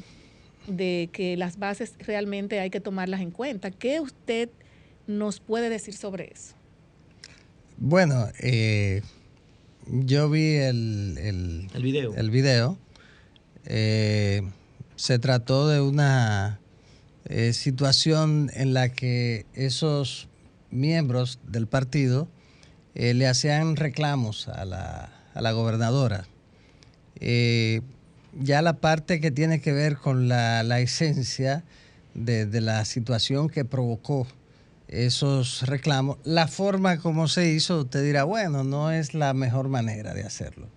de 0.67 1.09
que 1.11 1.35
las 1.37 1.57
bases 1.59 1.93
realmente 1.99 2.59
hay 2.59 2.69
que 2.69 2.79
tomarlas 2.79 3.21
en 3.21 3.29
cuenta. 3.31 3.69
¿Qué 3.71 3.99
usted 3.99 4.49
nos 5.07 5.39
puede 5.39 5.69
decir 5.69 5.93
sobre 5.95 6.31
eso? 6.33 6.55
Bueno, 7.77 8.27
eh, 8.39 9.01
yo 9.87 10.29
vi 10.29 10.55
el, 10.55 11.17
el, 11.19 11.67
El 11.73 11.83
video. 11.83 12.15
el 12.15 12.29
video. 12.31 12.77
Eh, 13.65 14.41
se 14.95 15.19
trató 15.19 15.67
de 15.67 15.81
una 15.81 16.59
eh, 17.25 17.53
situación 17.53 18.49
en 18.55 18.73
la 18.73 18.89
que 18.89 19.45
esos 19.53 20.27
miembros 20.75 21.39
del 21.47 21.67
partido 21.67 22.27
eh, 22.93 23.13
le 23.13 23.27
hacían 23.27 23.75
reclamos 23.75 24.47
a 24.47 24.63
la, 24.65 25.09
a 25.33 25.41
la 25.41 25.51
gobernadora. 25.51 26.27
Eh, 27.19 27.81
ya 28.39 28.61
la 28.61 28.77
parte 28.77 29.19
que 29.19 29.31
tiene 29.31 29.61
que 29.61 29.73
ver 29.73 29.97
con 29.97 30.27
la, 30.27 30.63
la 30.63 30.79
esencia 30.79 31.63
de, 32.13 32.45
de 32.45 32.61
la 32.61 32.85
situación 32.85 33.49
que 33.49 33.65
provocó 33.65 34.27
esos 34.87 35.63
reclamos, 35.63 36.17
la 36.23 36.47
forma 36.47 36.99
como 36.99 37.27
se 37.27 37.49
hizo, 37.49 37.81
usted 37.81 38.03
dirá, 38.03 38.23
bueno, 38.23 38.63
no 38.63 38.91
es 38.91 39.13
la 39.13 39.33
mejor 39.33 39.67
manera 39.67 40.13
de 40.13 40.23
hacerlo. 40.23 40.67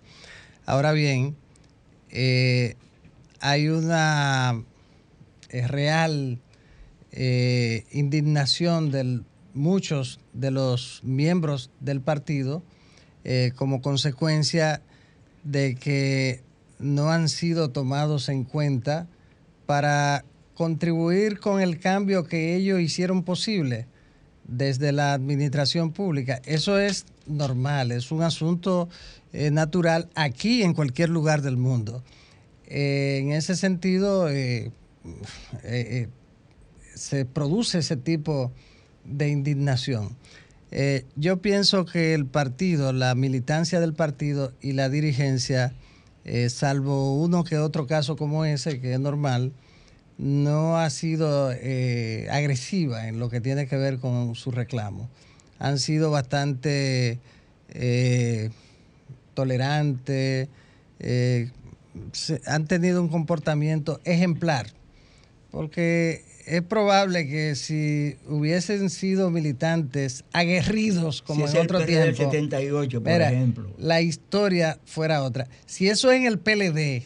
Ahora 0.65 0.93
bien, 0.93 1.35
eh, 2.09 2.75
hay 3.39 3.69
una 3.69 4.63
real 5.51 6.39
indignación 7.91 8.91
de 8.91 9.21
muchos 9.53 10.19
de 10.33 10.51
los 10.51 11.01
miembros 11.03 11.71
del 11.79 12.01
partido 12.01 12.63
eh, 13.23 13.51
como 13.55 13.81
consecuencia 13.81 14.81
de 15.43 15.75
que 15.75 16.41
no 16.79 17.09
han 17.11 17.27
sido 17.29 17.69
tomados 17.69 18.29
en 18.29 18.43
cuenta 18.43 19.07
para 19.65 20.23
contribuir 20.55 21.39
con 21.39 21.61
el 21.61 21.79
cambio 21.79 22.23
que 22.23 22.55
ellos 22.55 22.79
hicieron 22.79 23.23
posible 23.23 23.87
desde 24.45 24.91
la 24.91 25.13
administración 25.13 25.91
pública. 25.91 26.41
Eso 26.45 26.79
es 26.79 27.05
normal, 27.27 27.91
es 27.91 28.11
un 28.11 28.23
asunto 28.23 28.89
eh, 29.33 29.51
natural 29.51 30.09
aquí 30.15 30.63
en 30.63 30.73
cualquier 30.73 31.09
lugar 31.09 31.41
del 31.41 31.57
mundo. 31.57 32.03
Eh, 32.65 33.19
en 33.21 33.31
ese 33.31 33.55
sentido, 33.55 34.27
se 36.95 37.25
produce 37.25 37.79
ese 37.79 37.97
tipo 37.97 38.51
de 38.53 38.68
indignación. 39.27 40.15
Eh, 40.71 41.05
yo 41.15 41.41
pienso 41.41 41.85
que 41.85 42.13
el 42.13 42.25
partido, 42.25 42.93
la 42.93 43.15
militancia 43.15 43.79
del 43.79 43.93
partido 43.93 44.53
y 44.61 44.73
la 44.73 44.89
dirigencia, 44.89 45.73
eh, 46.25 46.49
salvo 46.49 47.19
uno 47.19 47.43
que 47.43 47.57
otro 47.57 47.87
caso 47.87 48.15
como 48.15 48.45
ese, 48.45 48.79
que 48.79 48.93
es 48.93 48.99
normal, 48.99 49.51
no 50.17 50.77
ha 50.77 50.89
sido 50.89 51.51
eh, 51.53 52.27
agresiva 52.29 53.07
en 53.07 53.19
lo 53.19 53.29
que 53.29 53.41
tiene 53.41 53.67
que 53.67 53.77
ver 53.77 53.99
con 53.99 54.35
su 54.35 54.51
reclamo. 54.51 55.09
Han 55.57 55.79
sido 55.79 56.11
bastante 56.11 57.19
tolerantes, 59.33 60.47
han 62.45 62.67
tenido 62.67 63.01
un 63.01 63.09
comportamiento 63.09 63.99
ejemplar, 64.05 64.67
porque 65.51 66.23
es 66.49 66.61
probable 66.63 67.27
que 67.27 67.55
si 67.55 68.15
hubiesen 68.27 68.89
sido 68.89 69.29
militantes 69.29 70.23
aguerridos 70.33 71.21
como 71.21 71.41
Si 71.41 71.43
en 71.43 71.47
es 71.49 71.55
el 71.55 71.61
otro 71.61 71.79
PRD 71.79 71.95
del 71.99 72.15
tiempo, 72.15 72.31
78, 72.33 73.01
por 73.03 73.11
mira, 73.11 73.31
ejemplo. 73.31 73.69
la 73.77 74.01
historia 74.01 74.79
fuera 74.85 75.23
otra. 75.23 75.47
Si 75.65 75.87
eso 75.87 76.11
en 76.11 76.25
el 76.25 76.39
PLD, 76.39 77.03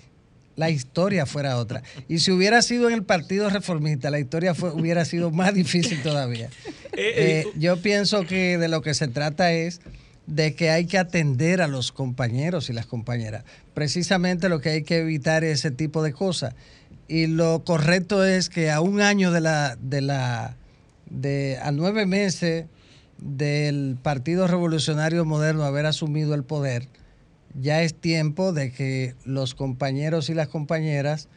la 0.56 0.70
historia 0.70 1.26
fuera 1.26 1.58
otra. 1.58 1.84
Y 2.08 2.20
si 2.20 2.32
hubiera 2.32 2.62
sido 2.62 2.88
en 2.88 2.94
el 2.96 3.04
Partido 3.04 3.50
Reformista, 3.50 4.10
la 4.10 4.20
historia 4.20 4.54
fue- 4.54 4.72
hubiera 4.72 5.04
sido 5.06 5.32
más 5.32 5.54
difícil 5.54 6.02
todavía. 6.02 6.50
Eh, 6.96 7.46
yo 7.58 7.78
pienso 7.82 8.24
que 8.24 8.60
de 8.60 8.68
lo 8.68 8.84
que 8.84 8.94
se 8.94 9.08
trata 9.08 9.52
es 9.52 9.82
de 10.28 10.54
que 10.54 10.70
hay 10.70 10.86
que 10.86 11.00
atender 11.00 11.60
a 11.64 11.68
los 11.68 11.92
compañeros 11.92 12.70
y 12.70 12.74
las 12.74 12.86
compañeras. 12.86 13.46
Precisamente 13.74 14.48
lo 14.48 14.62
que 14.62 14.70
hay 14.70 14.84
que 14.84 15.00
evitar 15.00 15.44
es 15.44 15.60
ese 15.62 15.72
tipo 15.72 16.04
de 16.04 16.14
cosas. 16.14 16.54
Y 17.08 17.28
lo 17.28 17.64
correcto 17.64 18.24
es 18.24 18.50
que 18.50 18.72
a 18.72 18.82
un 18.82 19.02
año 19.02 19.32
de 19.32 19.42
la, 19.42 19.78
de 19.82 20.02
la, 20.02 20.56
de 21.10 21.60
a 21.62 21.72
nueve 21.72 22.06
meses 22.06 22.66
del 23.18 23.98
Partido 24.02 24.48
Revolucionario 24.48 25.26
Moderno 25.26 25.64
haber 25.64 25.86
asumido 25.86 26.34
el 26.34 26.44
poder, 26.44 26.88
ya 27.60 27.84
es 27.84 27.94
tiempo 27.94 28.52
de 28.54 28.72
que 28.72 29.16
los 29.26 29.54
compañeros 29.54 30.30
y 30.30 30.34
las 30.34 30.48
compañeras 30.48 31.28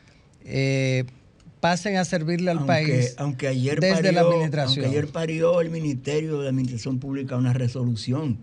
eh, 0.44 1.04
pasen 1.60 1.96
a 1.96 2.04
servirle 2.04 2.50
al 2.50 2.58
aunque, 2.58 2.72
país 2.72 3.14
aunque 3.18 3.48
ayer 3.48 3.80
desde 3.80 3.96
parió, 3.96 4.12
la 4.12 4.20
administración. 4.20 4.84
Aunque 4.84 4.98
ayer 4.98 5.12
parió 5.12 5.60
el 5.60 5.70
Ministerio 5.70 6.40
de 6.40 6.48
Administración 6.48 6.98
Pública 6.98 7.36
una 7.36 7.52
resolución 7.52 8.38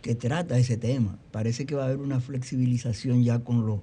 que 0.00 0.14
trata 0.14 0.58
ese 0.58 0.76
tema. 0.76 1.18
Parece 1.30 1.64
que 1.64 1.74
va 1.74 1.82
a 1.82 1.86
haber 1.86 1.98
una 1.98 2.20
flexibilización 2.20 3.22
ya 3.22 3.38
con 3.38 3.66
lo, 3.66 3.82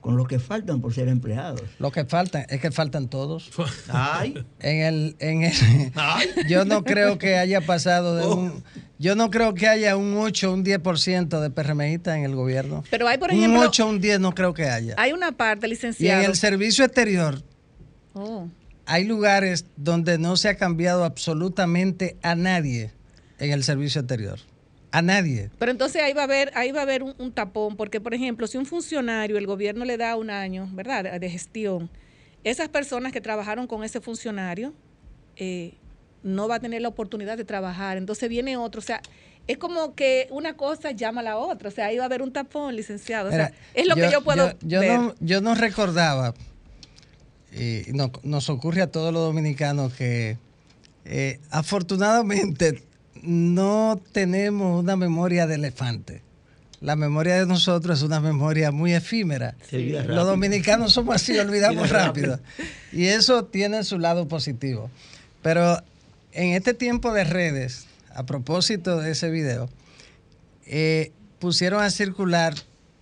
con 0.00 0.16
los 0.16 0.26
que 0.26 0.38
faltan 0.38 0.80
por 0.80 0.94
ser 0.94 1.08
empleados. 1.08 1.62
Lo 1.78 1.90
que 1.92 2.04
faltan 2.04 2.46
es 2.48 2.60
que 2.60 2.70
faltan 2.70 3.08
todos. 3.08 3.50
Ay. 3.88 4.44
En 4.60 4.76
el, 4.82 5.16
en 5.18 5.42
el- 5.44 5.92
yo 6.48 6.64
no 6.64 6.84
creo 6.84 7.18
que 7.18 7.36
haya 7.36 7.60
pasado 7.60 8.16
de 8.16 8.26
un, 8.26 8.64
yo 8.98 9.14
no 9.14 9.30
creo 9.30 9.52
que 9.54 9.68
haya 9.68 9.96
un 9.96 10.16
8 10.16 10.50
o 10.50 10.54
un 10.54 10.64
10% 10.64 11.40
de 11.40 11.50
PRMistas 11.50 12.16
en 12.16 12.24
el 12.24 12.34
gobierno. 12.34 12.82
Pero 12.90 13.08
hay, 13.08 13.18
por 13.18 13.30
un 13.30 13.36
ejemplo, 13.36 13.60
8 13.60 13.84
o 13.86 13.88
un 13.90 14.00
10 14.00 14.20
no 14.20 14.34
creo 14.34 14.54
que 14.54 14.68
haya. 14.70 14.94
hay 14.96 15.12
una 15.12 15.32
parte, 15.32 15.66
Y 15.66 15.68
en 15.68 15.70
licenciado. 15.70 16.24
el 16.26 16.36
servicio 16.36 16.84
exterior 16.84 17.42
Oh. 18.14 18.48
hay 18.86 19.04
lugares 19.04 19.66
donde 19.76 20.18
no 20.18 20.36
se 20.36 20.48
ha 20.48 20.56
cambiado 20.56 21.04
absolutamente 21.04 22.16
a 22.22 22.34
nadie 22.34 22.90
en 23.38 23.52
el 23.52 23.62
servicio 23.64 24.00
exterior. 24.00 24.38
A 24.92 25.02
nadie. 25.02 25.50
Pero 25.58 25.70
entonces 25.70 26.02
ahí 26.02 26.12
va 26.12 26.22
a 26.22 26.24
haber, 26.24 26.50
ahí 26.54 26.72
va 26.72 26.80
a 26.80 26.82
haber 26.82 27.02
un, 27.02 27.14
un 27.18 27.32
tapón, 27.32 27.76
porque 27.76 28.00
por 28.00 28.12
ejemplo, 28.14 28.46
si 28.46 28.58
un 28.58 28.66
funcionario, 28.66 29.38
el 29.38 29.46
gobierno 29.46 29.84
le 29.84 29.96
da 29.96 30.16
un 30.16 30.30
año, 30.30 30.68
¿verdad?, 30.72 31.20
de, 31.20 31.30
gestión, 31.30 31.88
esas 32.42 32.68
personas 32.68 33.12
que 33.12 33.20
trabajaron 33.20 33.66
con 33.66 33.84
ese 33.84 34.00
funcionario 34.00 34.72
eh, 35.36 35.74
no 36.22 36.48
va 36.48 36.56
a 36.56 36.60
tener 36.60 36.82
la 36.82 36.88
oportunidad 36.88 37.36
de 37.36 37.44
trabajar. 37.44 37.96
Entonces 37.98 38.28
viene 38.28 38.56
otro. 38.56 38.80
O 38.80 38.82
sea, 38.82 39.00
es 39.46 39.58
como 39.58 39.94
que 39.94 40.26
una 40.30 40.56
cosa 40.56 40.90
llama 40.90 41.20
a 41.20 41.24
la 41.24 41.36
otra. 41.38 41.68
O 41.68 41.72
sea, 41.72 41.86
ahí 41.86 41.96
va 41.96 42.04
a 42.04 42.06
haber 42.06 42.22
un 42.22 42.32
tapón, 42.32 42.74
licenciado. 42.74 43.28
O 43.28 43.32
sea, 43.32 43.52
Mira, 43.52 43.58
es 43.74 43.86
lo 43.86 43.94
que 43.94 44.10
yo 44.10 44.22
puedo 44.22 44.54
yo 44.60 44.80
ver. 44.80 44.98
No, 44.98 45.14
yo 45.20 45.40
no 45.40 45.54
recordaba, 45.54 46.34
y 47.52 47.82
no- 47.92 48.12
nos 48.22 48.48
ocurre 48.48 48.82
a 48.82 48.90
todos 48.90 49.12
los 49.12 49.22
dominicanos 49.22 49.92
que 49.94 50.38
eh, 51.04 51.40
afortunadamente 51.50 52.82
no 53.22 54.00
tenemos 54.12 54.82
una 54.82 54.96
memoria 54.96 55.46
de 55.46 55.56
elefante. 55.56 56.22
La 56.80 56.96
memoria 56.96 57.34
de 57.38 57.46
nosotros 57.46 57.98
es 57.98 58.04
una 58.04 58.20
memoria 58.20 58.70
muy 58.70 58.94
efímera. 58.94 59.54
Los 59.70 60.26
dominicanos 60.26 60.92
somos 60.92 61.16
así, 61.16 61.38
olvidamos 61.38 61.84
Olvida 61.84 62.06
rápido. 62.06 62.36
rápido. 62.36 62.66
Y 62.92 63.06
eso 63.06 63.44
tiene 63.44 63.84
su 63.84 63.98
lado 63.98 64.28
positivo. 64.28 64.90
Pero 65.42 65.82
en 66.32 66.54
este 66.54 66.72
tiempo 66.72 67.12
de 67.12 67.24
redes, 67.24 67.86
a 68.14 68.24
propósito 68.24 68.98
de 68.98 69.10
ese 69.12 69.30
video, 69.30 69.68
eh, 70.66 71.12
pusieron 71.38 71.82
a 71.82 71.90
circular 71.90 72.54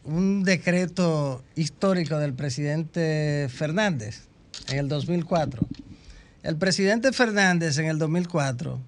un 0.05 0.43
decreto 0.43 1.45
histórico 1.55 2.19
del 2.19 2.33
presidente 2.35 3.49
Fernández 3.51 4.23
en 4.69 4.79
el 4.79 4.89
2004. 4.89 5.61
El 6.43 6.57
presidente 6.57 7.13
Fernández 7.13 7.79
en 7.79 7.87
el 7.87 7.99
2004, 7.99 8.81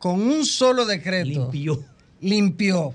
con 0.00 0.20
un 0.20 0.44
solo 0.44 0.84
decreto, 0.86 1.28
Limpió. 1.52 1.84
limpió 2.20 2.94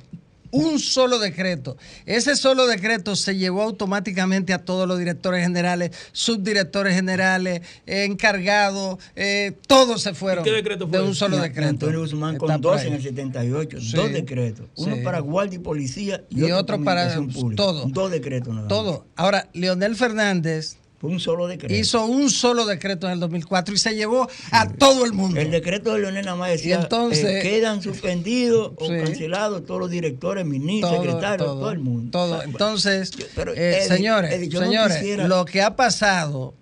un 0.52 0.80
solo 0.80 1.20
decreto. 1.20 1.76
Ese 2.06 2.38
solo 2.38 2.66
decreto 2.66 3.18
se 3.18 3.36
llevó 3.36 3.62
automáticamente 3.64 4.54
a 4.54 4.60
todos 4.64 4.88
los 4.88 4.98
directores 4.98 5.44
generales, 5.44 5.92
subdirectores 6.14 6.96
generales, 6.96 7.62
eh, 7.86 8.06
encargados, 8.06 8.98
eh, 9.18 9.52
todos 9.68 10.02
se 10.02 10.14
fueron 10.14 10.46
¿Y 10.46 10.50
qué 10.50 10.56
decreto 10.56 10.88
fue 10.88 10.98
de 11.00 11.04
un 11.04 11.14
solo 11.14 11.38
decreto. 11.38 11.68
Antonio 11.70 12.00
Guzmán 12.00 12.38
con 12.38 12.62
dos 12.62 12.82
en 12.84 12.94
el 12.94 13.04
78, 13.04 13.82
Sí. 13.82 13.98
dos 13.98 14.12
decretos. 14.14 14.66
Uno 14.78 14.96
Sí. 14.96 15.02
para 15.02 15.20
guardia 15.20 15.58
y 15.58 15.60
policía 15.60 16.24
y, 16.30 16.46
Y 16.46 16.52
otro 16.54 16.82
para 16.84 17.14
pública. 17.16 17.62
todo. 17.62 17.86
Dos 17.90 18.10
decretos 18.12 18.48
nada 18.50 18.62
más. 18.62 18.70
Todo. 18.70 19.06
Ahora, 19.18 19.50
Leonel 19.54 19.96
Fernández 19.98 20.78
un 21.06 21.20
solo 21.20 21.48
decreto. 21.48 21.74
hizo 21.74 22.06
un 22.06 22.30
solo 22.30 22.66
decreto 22.66 23.08
en 23.08 23.14
el 23.14 23.20
2004 23.20 23.74
y 23.74 23.78
se 23.78 23.96
llevó 23.96 24.28
a 24.52 24.70
todo 24.70 25.06
el 25.06 25.14
mundo. 25.14 25.40
El 25.40 25.52
decreto 25.52 25.94
de 25.94 26.00
Leonel 26.02 26.26
más 26.38 26.50
decía, 26.52 26.78
Y 26.80 26.82
entonces- 26.84 27.24
eh, 27.26 27.40
quedan 27.42 27.82
suspendidos 27.82 28.74
o 28.78 28.88
cancelados 28.88 29.66
todos 29.66 29.80
los 29.80 29.90
directores, 29.90 30.46
ministros, 30.46 30.92
todo, 30.94 31.04
secretarios, 31.04 31.48
todo, 31.48 31.60
todo 31.60 31.72
el 31.72 31.80
mundo. 31.80 32.12
todo. 32.12 32.42
Entonces, 32.44 33.12
Yo- 33.12 33.26
pero, 33.36 33.54
eh, 33.54 33.78
Eddie, 33.80 33.88
señores, 33.88 34.34
Eddie, 34.34 34.50
yo 34.50 34.60
no 34.62 34.66
señores, 34.68 34.98
quisiera- 34.98 35.28
lo 35.28 35.46
que 35.46 35.62
ha 35.62 35.76
pasado, 35.76 36.54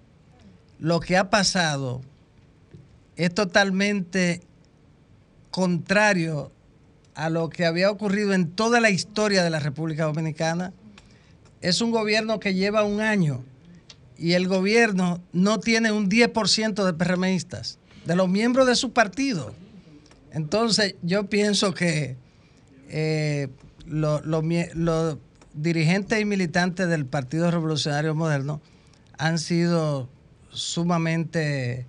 lo 0.79 0.99
que 0.99 1.17
ha 1.17 1.29
pasado 1.29 2.01
es 3.15 3.33
totalmente 3.33 4.41
contrario 5.51 6.51
a 7.15 7.29
lo 7.29 7.49
que 7.49 7.65
había 7.65 7.91
ocurrido 7.91 8.33
en 8.33 8.49
toda 8.49 8.79
la 8.79 8.89
historia 8.89 9.43
de 9.43 9.49
la 9.49 9.59
República 9.59 10.05
Dominicana. 10.05 10.73
Es 11.61 11.79
un 11.81 11.91
gobierno 11.91 12.39
que 12.39 12.53
lleva 12.55 12.83
un 12.83 13.01
año 13.01 13.43
y 14.17 14.33
el 14.33 14.47
gobierno 14.47 15.21
no 15.33 15.59
tiene 15.59 15.91
un 15.91 16.09
10% 16.09 16.83
de 16.85 16.93
PRMistas, 16.93 17.79
de 18.05 18.15
los 18.15 18.29
miembros 18.29 18.67
de 18.67 18.75
su 18.75 18.91
partido. 18.93 19.53
Entonces, 20.31 20.95
yo 21.01 21.25
pienso 21.29 21.73
que 21.73 22.15
eh, 22.89 23.47
lo- 23.85 24.21
lo 24.21 24.41
mie- 24.41 24.71
los 24.75 25.17
dirigentes 25.53 26.19
y 26.21 26.25
militantes 26.25 26.87
del 26.87 27.05
Partido 27.05 27.49
Revolucionario 27.51 28.13
Moderno 28.15 28.61
han 29.17 29.39
sido 29.39 30.09
sumamente 30.51 31.85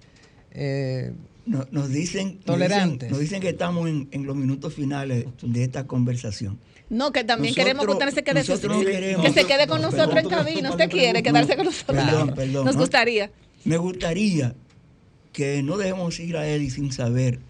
eh, 0.56 1.12
No- 1.46 1.66
nos 1.72 1.88
dicen 1.90 2.36
nos 2.36 2.44
Tolerantes. 2.44 3.08
dicen- 3.08 3.10
Nos 3.10 3.20
dicen 3.20 3.40
que 3.42 3.48
estamos 3.50 3.88
en, 3.88 4.08
en 4.12 4.24
los 4.24 4.36
minutos 4.36 4.72
finales 4.72 5.26
de 5.42 5.64
esta 5.64 5.84
conversación. 5.86 6.58
No, 6.90 7.12
que 7.12 7.24
también 7.24 7.52
Nosotros- 7.52 7.64
queremos 7.64 7.86
que 7.86 7.92
usted 7.92 8.10
se 8.14 8.24
quede, 8.24 8.40
nosotros 8.40 8.76
no 8.78 8.84
queremos- 8.84 9.26
que 9.26 9.32
se 9.32 9.46
quede 9.46 9.66
con 9.66 9.80
No, 9.80 9.90
nosotros 9.90 10.18
en 10.22 10.28
cabina. 10.28 10.70
¿Usted 10.70 10.90
quiere 10.90 11.22
quedarse 11.22 11.56
con 11.56 11.64
nosotros? 11.66 12.04
Perdón, 12.04 12.34
perdón, 12.34 12.64
Nos 12.66 12.74
¿no? 12.74 12.80
gustaría. 12.82 13.30
Me 13.64 13.76
gustaría 13.78 14.54
que 15.32 15.62
no 15.62 15.76
dejemos 15.78 16.20
ir 16.20 16.36
a 16.36 16.46
Eddie 16.46 16.70
sin 16.70 16.92
saber 16.92 17.40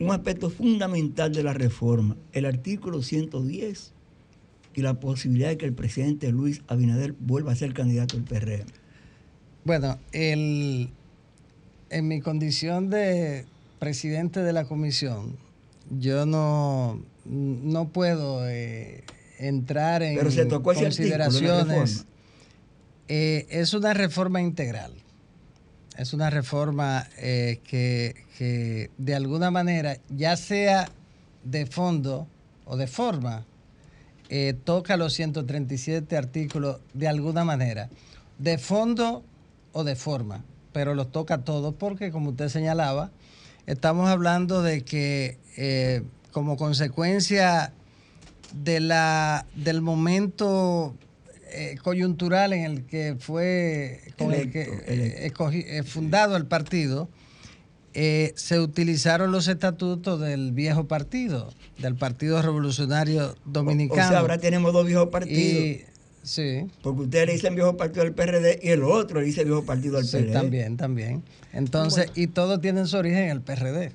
un 0.00 0.12
aspecto 0.12 0.48
fundamental 0.50 1.32
de 1.34 1.42
la 1.42 1.52
reforma, 1.52 2.16
el 2.32 2.46
artículo 2.46 3.02
110 3.02 3.92
y 4.74 4.82
la 4.82 4.94
posibilidad 5.00 5.48
de 5.48 5.58
que 5.58 5.66
el 5.66 5.72
presidente 5.72 6.30
Luis 6.30 6.62
Abinader 6.68 7.14
vuelva 7.18 7.50
a 7.52 7.56
ser 7.56 7.74
candidato 7.74 8.16
al 8.16 8.22
PRM. 8.22 8.64
Bueno, 9.64 9.98
el, 10.12 10.88
en 11.90 12.08
mi 12.08 12.20
condición 12.20 12.88
de 12.88 13.44
presidente 13.80 14.40
de 14.40 14.52
la 14.52 14.64
comisión, 14.64 15.36
yo 15.90 16.24
no, 16.26 17.02
no 17.28 17.88
puedo 17.88 18.48
eh, 18.48 19.04
entrar 19.38 20.02
en 20.02 20.16
Pero 20.16 20.30
se 20.30 20.46
tocó 20.46 20.72
ese 20.72 20.84
consideraciones. 20.84 22.06
Eh, 23.08 23.46
es 23.50 23.74
una 23.74 23.94
reforma 23.94 24.40
integral. 24.40 24.92
Es 25.96 26.12
una 26.12 26.30
reforma 26.30 27.06
eh, 27.18 27.60
que, 27.64 28.24
que 28.36 28.90
de 28.98 29.14
alguna 29.14 29.50
manera, 29.50 29.98
ya 30.08 30.36
sea 30.36 30.88
de 31.44 31.66
fondo 31.66 32.28
o 32.64 32.76
de 32.76 32.86
forma, 32.86 33.44
toca 34.64 34.98
los 34.98 35.14
137 35.14 36.14
artículos 36.14 36.80
de 36.92 37.08
alguna 37.08 37.44
manera, 37.44 37.88
de 38.38 38.58
fondo 38.58 39.24
o 39.72 39.84
de 39.84 39.96
forma, 39.96 40.44
pero 40.72 40.94
los 40.94 41.10
toca 41.10 41.38
todos 41.38 41.74
porque, 41.74 42.10
como 42.10 42.30
usted 42.30 42.50
señalaba, 42.50 43.10
estamos 43.64 44.10
hablando 44.10 44.60
de 44.62 44.82
que 44.82 45.38
como 46.38 46.56
consecuencia 46.56 47.72
de 48.62 48.78
la, 48.78 49.44
del 49.56 49.82
momento 49.82 50.94
eh, 51.50 51.76
coyuntural 51.82 52.52
en 52.52 52.62
el 52.62 52.84
que 52.86 53.16
fue 53.18 54.02
con 54.16 54.32
el 54.32 54.52
que, 54.52 54.62
eh, 54.86 55.28
escogi- 55.32 55.64
eh, 55.66 55.82
fundado 55.82 56.36
el 56.36 56.46
partido, 56.46 57.08
eh, 57.92 58.32
se 58.36 58.60
utilizaron 58.60 59.32
los 59.32 59.48
estatutos 59.48 60.20
del 60.20 60.52
viejo 60.52 60.86
partido, 60.86 61.52
del 61.78 61.96
Partido 61.96 62.40
Revolucionario 62.40 63.34
Dominicano. 63.44 64.00
O 64.06 64.08
sea, 64.10 64.18
ahora 64.20 64.38
tenemos 64.38 64.72
dos 64.72 64.86
viejos 64.86 65.08
partidos. 65.08 65.42
Y, 65.42 65.82
sí, 66.22 66.66
Porque 66.82 67.00
ustedes 67.02 67.26
le 67.26 67.32
dicen 67.32 67.56
viejo 67.56 67.76
partido 67.76 68.02
al 68.02 68.12
PRD 68.12 68.60
y 68.62 68.68
el 68.68 68.84
otro 68.84 69.18
le 69.18 69.26
dice 69.26 69.42
viejo 69.42 69.64
partido 69.64 69.98
al 69.98 70.04
sí, 70.04 70.18
PLD. 70.18 70.32
también, 70.32 70.76
también. 70.76 71.24
Entonces, 71.52 72.12
y 72.14 72.28
todos 72.28 72.60
tienen 72.60 72.86
su 72.86 72.96
origen 72.96 73.24
en 73.24 73.30
el 73.30 73.40
PRD. 73.40 73.90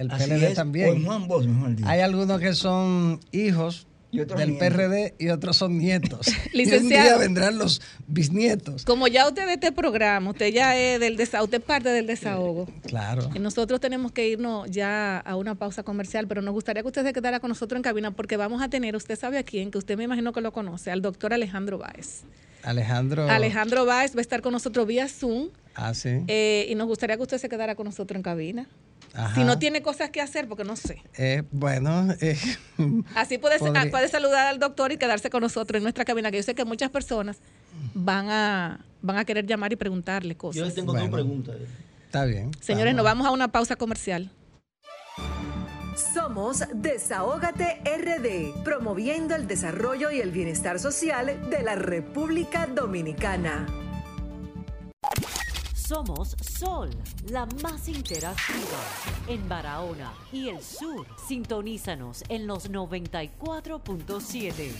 El 0.00 0.10
Así 0.10 0.24
PLD 0.30 0.42
es, 0.44 0.52
o 0.52 0.54
también. 0.54 0.88
en 0.96 1.04
Juan 1.04 1.28
Bosch, 1.28 1.44
mejor 1.46 1.76
dicho. 1.76 1.88
Hay 1.88 2.00
algunos 2.00 2.40
que 2.40 2.54
son 2.54 3.20
hijos 3.32 3.86
del 4.12 4.26
nietos. 4.26 4.58
PRD 4.58 5.14
y 5.18 5.28
otros 5.28 5.56
son 5.58 5.76
nietos. 5.78 6.26
y 6.28 6.30
un 6.32 6.50
Licenciado. 6.54 7.04
día 7.04 7.16
vendrán 7.18 7.58
los 7.58 7.80
bisnietos. 8.08 8.84
Como 8.84 9.06
ya 9.08 9.28
usted 9.28 9.46
de 9.46 9.52
este 9.54 9.72
programa, 9.72 10.30
usted 10.30 10.52
ya 10.52 10.76
es 10.76 10.98
del 10.98 11.16
desahogo, 11.16 11.44
usted 11.44 11.58
es 11.58 11.64
parte 11.64 11.90
del 11.90 12.06
desahogo. 12.06 12.66
Claro. 12.86 13.30
Y 13.34 13.38
nosotros 13.38 13.78
tenemos 13.78 14.10
que 14.10 14.26
irnos 14.26 14.68
ya 14.70 15.18
a 15.18 15.36
una 15.36 15.54
pausa 15.54 15.82
comercial, 15.82 16.26
pero 16.26 16.42
nos 16.42 16.54
gustaría 16.54 16.82
que 16.82 16.88
usted 16.88 17.04
se 17.04 17.12
quedara 17.12 17.38
con 17.38 17.50
nosotros 17.50 17.76
en 17.76 17.82
cabina 17.82 18.10
porque 18.10 18.36
vamos 18.36 18.62
a 18.62 18.68
tener, 18.68 18.96
usted 18.96 19.16
sabe 19.18 19.38
a 19.38 19.42
quién, 19.44 19.70
que 19.70 19.78
usted 19.78 19.96
me 19.96 20.04
imagino 20.04 20.32
que 20.32 20.40
lo 20.40 20.50
conoce, 20.52 20.90
al 20.90 21.02
doctor 21.02 21.32
Alejandro 21.34 21.78
Báez. 21.78 22.22
Alejandro. 22.62 23.28
Alejandro 23.30 23.84
Báez 23.86 24.14
va 24.16 24.18
a 24.18 24.22
estar 24.22 24.42
con 24.42 24.52
nosotros 24.52 24.86
vía 24.86 25.08
Zoom 25.08 25.48
Ah, 25.74 25.94
sí. 25.94 26.08
eh, 26.26 26.66
y 26.68 26.74
nos 26.74 26.88
gustaría 26.88 27.16
que 27.16 27.22
usted 27.22 27.38
se 27.38 27.48
quedara 27.48 27.74
con 27.74 27.84
nosotros 27.86 28.16
en 28.16 28.22
cabina. 28.22 28.66
Ajá. 29.14 29.34
Si 29.34 29.44
no 29.44 29.58
tiene 29.58 29.82
cosas 29.82 30.10
que 30.10 30.20
hacer, 30.20 30.46
porque 30.48 30.64
no 30.64 30.76
sé. 30.76 31.02
Eh, 31.18 31.42
bueno, 31.50 32.08
eh, 32.20 32.38
Así 33.16 33.38
puede, 33.38 33.58
Podría- 33.58 33.90
puede 33.90 34.08
saludar 34.08 34.46
al 34.46 34.58
doctor 34.58 34.92
y 34.92 34.96
quedarse 34.98 35.30
con 35.30 35.42
nosotros 35.42 35.78
en 35.78 35.82
nuestra 35.82 36.04
cabina, 36.04 36.30
que 36.30 36.36
yo 36.38 36.42
sé 36.42 36.54
que 36.54 36.64
muchas 36.64 36.90
personas 36.90 37.38
van 37.94 38.30
a, 38.30 38.84
van 39.02 39.16
a 39.18 39.24
querer 39.24 39.46
llamar 39.46 39.72
y 39.72 39.76
preguntarle 39.76 40.36
cosas. 40.36 40.68
Yo 40.68 40.72
tengo 40.74 40.92
Bueno. 40.92 41.08
dos 41.08 41.14
preguntas. 41.14 41.56
está 42.06 42.24
bien. 42.24 42.50
Señores, 42.60 42.94
nos 42.94 43.04
vamos. 43.04 43.24
vamos 43.24 43.30
a 43.32 43.34
una 43.34 43.48
pausa 43.48 43.76
comercial. 43.76 44.30
Somos 46.14 46.64
Desahógate 46.74 47.80
RD, 47.84 48.62
promoviendo 48.64 49.34
el 49.34 49.46
desarrollo 49.46 50.10
y 50.10 50.20
el 50.20 50.30
bienestar 50.30 50.78
social 50.78 51.50
de 51.50 51.62
la 51.62 51.74
República 51.74 52.66
Dominicana. 52.66 53.66
Somos 55.90 56.36
Sol, 56.56 56.88
la 57.30 57.46
más 57.64 57.88
interactiva 57.88 58.78
en 59.26 59.48
Barahona 59.48 60.14
y 60.30 60.48
el 60.48 60.62
sur. 60.62 61.04
Sintonízanos 61.26 62.22
en 62.28 62.46
los 62.46 62.70
94.7. 62.70 64.70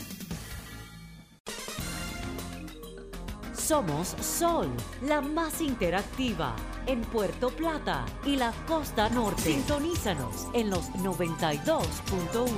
Somos 3.53 4.15
Sol, 4.20 4.69
la 5.03 5.20
más 5.20 5.61
interactiva 5.61 6.55
en 6.87 7.01
Puerto 7.01 7.51
Plata 7.51 8.07
y 8.24 8.37
la 8.37 8.53
costa 8.69 9.11
norte. 9.11 9.43
Sintonízanos 9.43 10.47
en 10.55 10.70
los 10.70 10.91
92.1. 10.91 12.49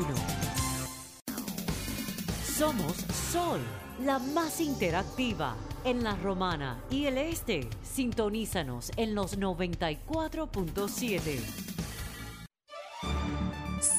Somos 2.44 2.98
Sol, 3.32 3.62
la 4.04 4.18
más 4.18 4.60
interactiva 4.60 5.56
en 5.84 6.04
la 6.04 6.16
Romana 6.16 6.82
y 6.90 7.06
el 7.06 7.16
Este. 7.18 7.68
Sintonízanos 7.82 8.92
en 8.96 9.14
los 9.14 9.38
94.7. 9.38 11.40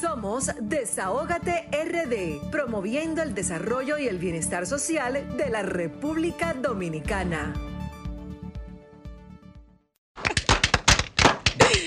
Somos 0.00 0.50
Desahógate 0.60 1.68
RD, 1.70 2.50
promoviendo 2.50 3.22
el 3.22 3.34
desarrollo 3.34 3.98
y 3.98 4.08
el 4.08 4.18
bienestar 4.18 4.66
social 4.66 5.36
de 5.36 5.50
la 5.50 5.62
República 5.62 6.54
Dominicana. 6.54 7.52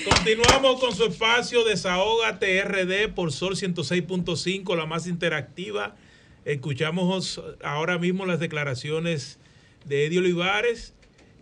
Continuamos 0.04 0.80
con 0.80 0.94
su 0.94 1.06
espacio 1.06 1.64
Desahógate 1.64 2.62
RD 2.62 3.14
por 3.14 3.32
Sol 3.32 3.56
106.5, 3.56 4.76
la 4.76 4.86
más 4.86 5.06
interactiva. 5.06 5.96
Escuchamos 6.44 7.42
ahora 7.64 7.98
mismo 7.98 8.26
las 8.26 8.38
declaraciones 8.38 9.38
de 9.88 10.06
Eddie 10.06 10.18
Olivares, 10.18 10.94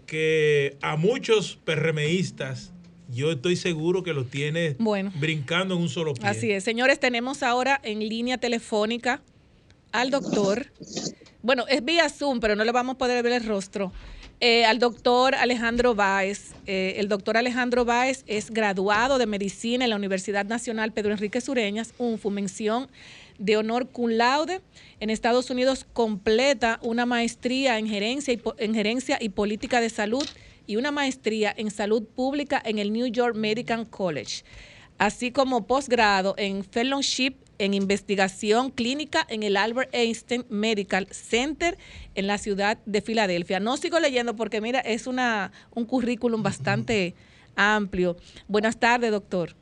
que 0.07 0.77
a 0.81 0.97
muchos 0.97 1.59
PRMistas 1.65 2.73
yo 3.09 3.33
estoy 3.33 3.57
seguro 3.57 4.03
que 4.03 4.13
lo 4.13 4.25
tiene 4.25 4.77
Bueno. 4.79 5.13
brincando 5.17 5.75
en 5.75 5.83
un 5.83 5.89
solo 5.89 6.15
pie. 6.15 6.29
Así 6.29 6.51
es, 6.51 6.65
señores, 6.65 6.99
tenemos 6.99 7.43
ahora 7.43 7.81
en 7.83 8.01
línea 8.01 8.39
telefónica 8.39 9.23
al 9.93 10.11
doctor. 10.11 10.67
Bueno, 11.43 11.65
es 11.69 11.85
vía 11.85 12.09
Zoom, 12.09 12.41
pero 12.41 12.57
no 12.57 12.65
le 12.65 12.73
vamos 12.73 12.95
a 12.97 12.99
poder 12.99 13.23
ver 13.23 13.33
el 13.33 13.47
rostro. 13.47 13.93
Eh, 14.41 14.67
al 14.67 14.79
doctor 14.79 15.35
Alejandro 15.35 15.95
Báez. 15.95 16.53
Eh, 16.67 16.97
el 16.99 17.09
doctor 17.09 17.39
Alejandro 17.39 17.85
Báez 17.87 18.23
es 18.27 18.51
graduado 18.51 19.17
de 19.19 19.27
medicina 19.27 19.85
en 19.85 19.91
la 19.91 19.97
Universidad 19.97 20.45
Nacional 20.45 20.93
Pedro 20.93 21.13
Enrique 21.13 21.41
Sureñas, 21.41 21.95
UNFU, 21.97 22.31
mención 22.31 22.89
de 23.39 23.57
honor 23.57 23.89
cum 23.89 24.11
laude. 24.11 24.61
En 25.01 25.11
Estados 25.11 25.51
Unidos 25.51 25.87
completa 25.93 26.79
una 26.83 27.07
maestría 27.07 27.79
en 27.79 27.89
gerencia 27.89 28.35
y, 28.35 28.41
en 28.59 28.75
gerencia 28.75 29.19
y 29.21 29.29
política 29.29 29.81
de 29.81 29.91
salud 29.91 30.25
y 30.67 30.77
una 30.77 30.91
maestría 30.91 31.55
en 31.57 31.71
salud 31.71 32.03
pública 32.03 32.61
en 32.65 32.79
el 32.79 32.93
New 32.93 33.07
York 33.07 33.37
Medical 33.37 33.89
College, 33.89 34.45
así 34.99 35.31
como 35.31 35.67
posgrado 35.67 36.35
en 36.39 36.65
fellowship 36.65 37.35
en 37.59 37.75
investigación 37.75 38.71
clínica 38.71 39.27
en 39.29 39.43
el 39.43 39.57
Albert 39.57 39.95
Einstein 39.95 40.45
Medical 40.49 41.07
Center 41.11 41.79
en 42.15 42.27
la 42.27 42.39
ciudad 42.39 42.79
de 42.87 43.01
Filadelfia. 43.01 43.61
No 43.61 43.77
sigo 43.77 43.99
leyendo 43.99 44.37
porque 44.37 44.61
mira, 44.61 44.81
es 44.81 45.07
una, 45.07 45.53
un 45.75 45.85
currículum 45.85 46.43
bastante 46.43 47.15
amplio. 47.55 48.17
Buenas 48.49 48.79
tardes, 48.79 49.11
doctor. 49.11 49.55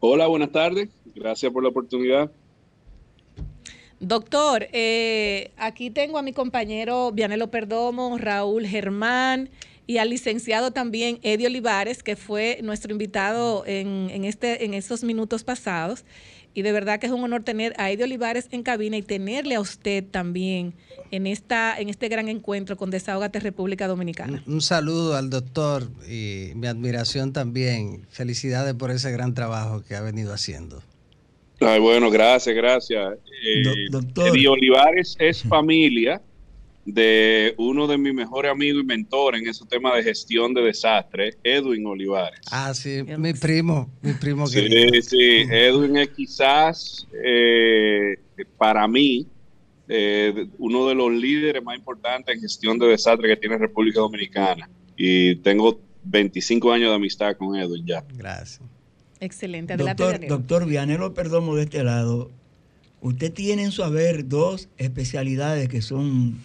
Hola, 0.00 0.26
buenas 0.26 0.52
tardes. 0.52 0.88
Gracias 1.14 1.52
por 1.52 1.62
la 1.62 1.70
oportunidad. 1.70 2.30
Doctor, 4.00 4.68
eh, 4.72 5.50
aquí 5.56 5.90
tengo 5.90 6.18
a 6.18 6.22
mi 6.22 6.32
compañero 6.32 7.10
Vianelo 7.10 7.50
Perdomo, 7.50 8.16
Raúl 8.16 8.66
Germán 8.66 9.50
y 9.88 9.98
al 9.98 10.10
licenciado 10.10 10.70
también 10.70 11.18
Eddie 11.22 11.48
Olivares, 11.48 12.02
que 12.02 12.14
fue 12.14 12.60
nuestro 12.62 12.92
invitado 12.92 13.64
en, 13.66 14.24
este, 14.24 14.64
en 14.64 14.74
estos 14.74 15.02
minutos 15.02 15.44
pasados. 15.44 16.04
Y 16.54 16.62
de 16.62 16.72
verdad 16.72 17.00
que 17.00 17.06
es 17.06 17.12
un 17.12 17.24
honor 17.24 17.42
tener 17.42 17.74
a 17.78 17.90
Eddie 17.90 18.04
Olivares 18.04 18.48
en 18.50 18.62
cabina 18.62 18.96
y 18.96 19.02
tenerle 19.02 19.54
a 19.54 19.60
usted 19.60 20.04
también 20.04 20.74
en, 21.10 21.26
esta, 21.26 21.78
este 21.78 22.08
gran 22.08 22.28
encuentro 22.28 22.76
con 22.76 22.90
Desahogate 22.90 23.40
República 23.40 23.88
Dominicana. 23.88 24.42
Un 24.46 24.60
saludo 24.60 25.16
al 25.16 25.30
doctor 25.30 25.88
y 26.08 26.52
mi 26.54 26.66
admiración 26.66 27.32
también. 27.32 28.06
Felicidades 28.10 28.74
por 28.74 28.90
ese 28.90 29.10
gran 29.10 29.34
trabajo 29.34 29.82
que 29.82 29.96
ha 29.96 30.00
venido 30.00 30.34
haciendo. 30.34 30.82
Ay, 31.60 31.80
bueno, 31.80 32.10
gracias, 32.10 32.54
gracias. 32.54 33.14
Eh, 33.44 33.62
doctor. 33.90 34.28
Eddie 34.28 34.48
Olivares 34.48 35.16
es 35.18 35.42
familia 35.42 36.20
de 36.84 37.54
uno 37.58 37.86
de 37.86 37.98
mis 37.98 38.14
mejores 38.14 38.50
amigos 38.50 38.82
y 38.82 38.86
mentores 38.86 39.42
en 39.42 39.48
esos 39.48 39.68
temas 39.68 39.94
de 39.96 40.02
gestión 40.04 40.54
de 40.54 40.62
desastres, 40.62 41.36
Edwin 41.42 41.86
Olivares. 41.86 42.40
Ah, 42.50 42.72
sí, 42.72 43.02
mi 43.18 43.34
primo, 43.34 43.90
mi 44.00 44.14
primo 44.14 44.46
Sí, 44.46 44.62
querido. 44.62 45.02
sí, 45.02 45.42
Edwin 45.50 45.98
es 45.98 46.08
quizás 46.10 47.06
eh, 47.22 48.16
para 48.56 48.88
mí 48.88 49.26
eh, 49.88 50.46
uno 50.58 50.86
de 50.88 50.94
los 50.94 51.12
líderes 51.12 51.62
más 51.62 51.76
importantes 51.76 52.34
en 52.34 52.40
gestión 52.40 52.78
de 52.78 52.86
desastres 52.86 53.34
que 53.34 53.36
tiene 53.40 53.58
República 53.58 54.00
Dominicana. 54.00 54.68
Y 54.96 55.36
tengo 55.36 55.80
25 56.04 56.72
años 56.72 56.88
de 56.90 56.96
amistad 56.96 57.36
con 57.36 57.54
Edwin 57.56 57.84
ya. 57.86 58.02
Gracias. 58.14 58.60
Excelente, 59.20 59.72
adelante. 59.72 60.02
Doctor, 60.02 60.28
doctor 60.28 60.66
Vianelo 60.66 61.14
Perdomo 61.14 61.56
de 61.56 61.64
este 61.64 61.82
lado, 61.82 62.30
usted 63.00 63.32
tiene 63.32 63.64
en 63.64 63.72
su 63.72 63.82
haber 63.82 64.28
dos 64.28 64.68
especialidades 64.76 65.68
que 65.68 65.82
son 65.82 66.38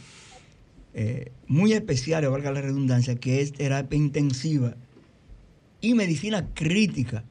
eh, 0.94 1.32
muy 1.48 1.74
especiales, 1.74 2.30
valga 2.30 2.52
la 2.52 2.62
redundancia, 2.62 3.16
que 3.16 3.42
es 3.42 3.54
terapia 3.54 3.98
intensiva 3.98 4.76
y 5.82 5.94
medicina 5.94 6.54
crítica. 6.54 7.24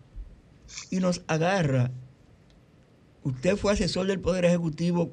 Y 0.91 0.99
nos 0.99 1.23
agarra, 1.27 1.91
usted 3.25 3.57
fue 3.57 3.73
asesor 3.73 4.07
del 4.07 4.21
Poder 4.21 4.45
Ejecutivo 4.45 5.13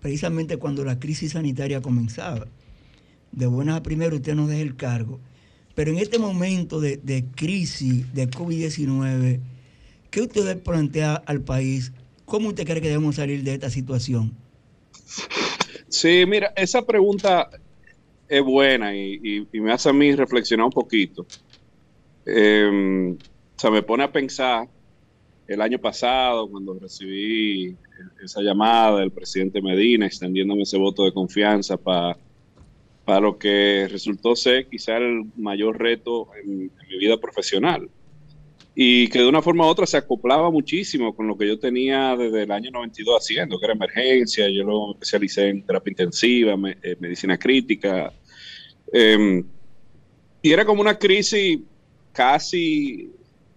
precisamente 0.00 0.56
cuando 0.56 0.84
la 0.84 0.98
crisis 0.98 1.32
sanitaria 1.32 1.80
comenzaba. 1.82 2.46
De 3.32 3.46
buenas 3.46 3.76
a 3.76 3.82
primero 3.82 4.16
usted 4.16 4.34
nos 4.34 4.48
deja 4.48 4.62
el 4.62 4.76
cargo. 4.76 5.20
Pero 5.74 5.90
en 5.90 5.98
este 5.98 6.18
momento 6.18 6.80
de, 6.80 6.96
de 6.96 7.24
crisis 7.34 8.12
de 8.14 8.30
COVID-19, 8.30 9.40
¿qué 10.10 10.22
usted 10.22 10.62
plantea 10.62 11.14
al 11.14 11.40
país? 11.42 11.92
¿Cómo 12.24 12.48
usted 12.48 12.64
cree 12.64 12.80
que 12.80 12.88
debemos 12.88 13.16
salir 13.16 13.42
de 13.42 13.54
esta 13.54 13.70
situación? 13.70 14.32
Sí, 15.88 16.24
mira, 16.26 16.52
esa 16.56 16.82
pregunta 16.82 17.48
es 18.28 18.42
buena 18.42 18.94
y, 18.94 19.46
me 19.52 19.72
hace 19.72 19.88
a 19.88 19.92
mí 19.92 20.14
reflexionar 20.14 20.66
un 20.66 20.72
poquito. 20.72 21.26
Eh, 22.24 23.14
o 23.56 23.58
sea, 23.58 23.70
me 23.70 23.82
pone 23.82 24.04
a 24.04 24.10
pensar 24.10 24.68
el 25.46 25.60
año 25.60 25.78
pasado 25.78 26.48
cuando 26.48 26.74
recibí 26.74 27.76
esa 28.22 28.42
llamada 28.42 28.98
del 28.98 29.12
presidente 29.12 29.62
Medina 29.62 30.06
extendiéndome 30.06 30.62
ese 30.62 30.76
voto 30.76 31.04
de 31.04 31.12
confianza 31.12 31.76
para 31.76 32.16
para 33.06 33.20
lo 33.20 33.38
que 33.38 33.86
resultó 33.88 34.34
ser 34.34 34.66
quizá 34.66 34.96
el 34.96 35.26
mayor 35.36 35.78
reto 35.78 36.28
en 36.42 36.72
mi 36.90 36.98
vida 36.98 37.16
profesional. 37.18 37.88
Y 38.78 39.08
que 39.08 39.20
de 39.20 39.28
una 39.28 39.40
forma 39.40 39.64
u 39.64 39.68
otra 39.68 39.86
se 39.86 39.96
acoplaba 39.96 40.50
muchísimo 40.50 41.16
con 41.16 41.26
lo 41.26 41.36
que 41.36 41.48
yo 41.48 41.58
tenía 41.58 42.14
desde 42.14 42.42
el 42.42 42.50
año 42.50 42.70
92 42.70 43.16
haciendo, 43.22 43.58
que 43.58 43.64
era 43.64 43.74
emergencia, 43.74 44.50
yo 44.50 44.64
lo 44.64 44.92
especialicé 44.92 45.48
en 45.48 45.64
terapia 45.64 45.92
intensiva, 45.92 46.54
eh, 46.82 46.96
medicina 47.00 47.38
crítica. 47.38 48.12
eh, 48.92 49.42
y 50.42 50.52
era 50.52 50.64
como 50.64 50.80
una 50.80 50.96
crisis 50.96 51.58
casi 52.12 53.10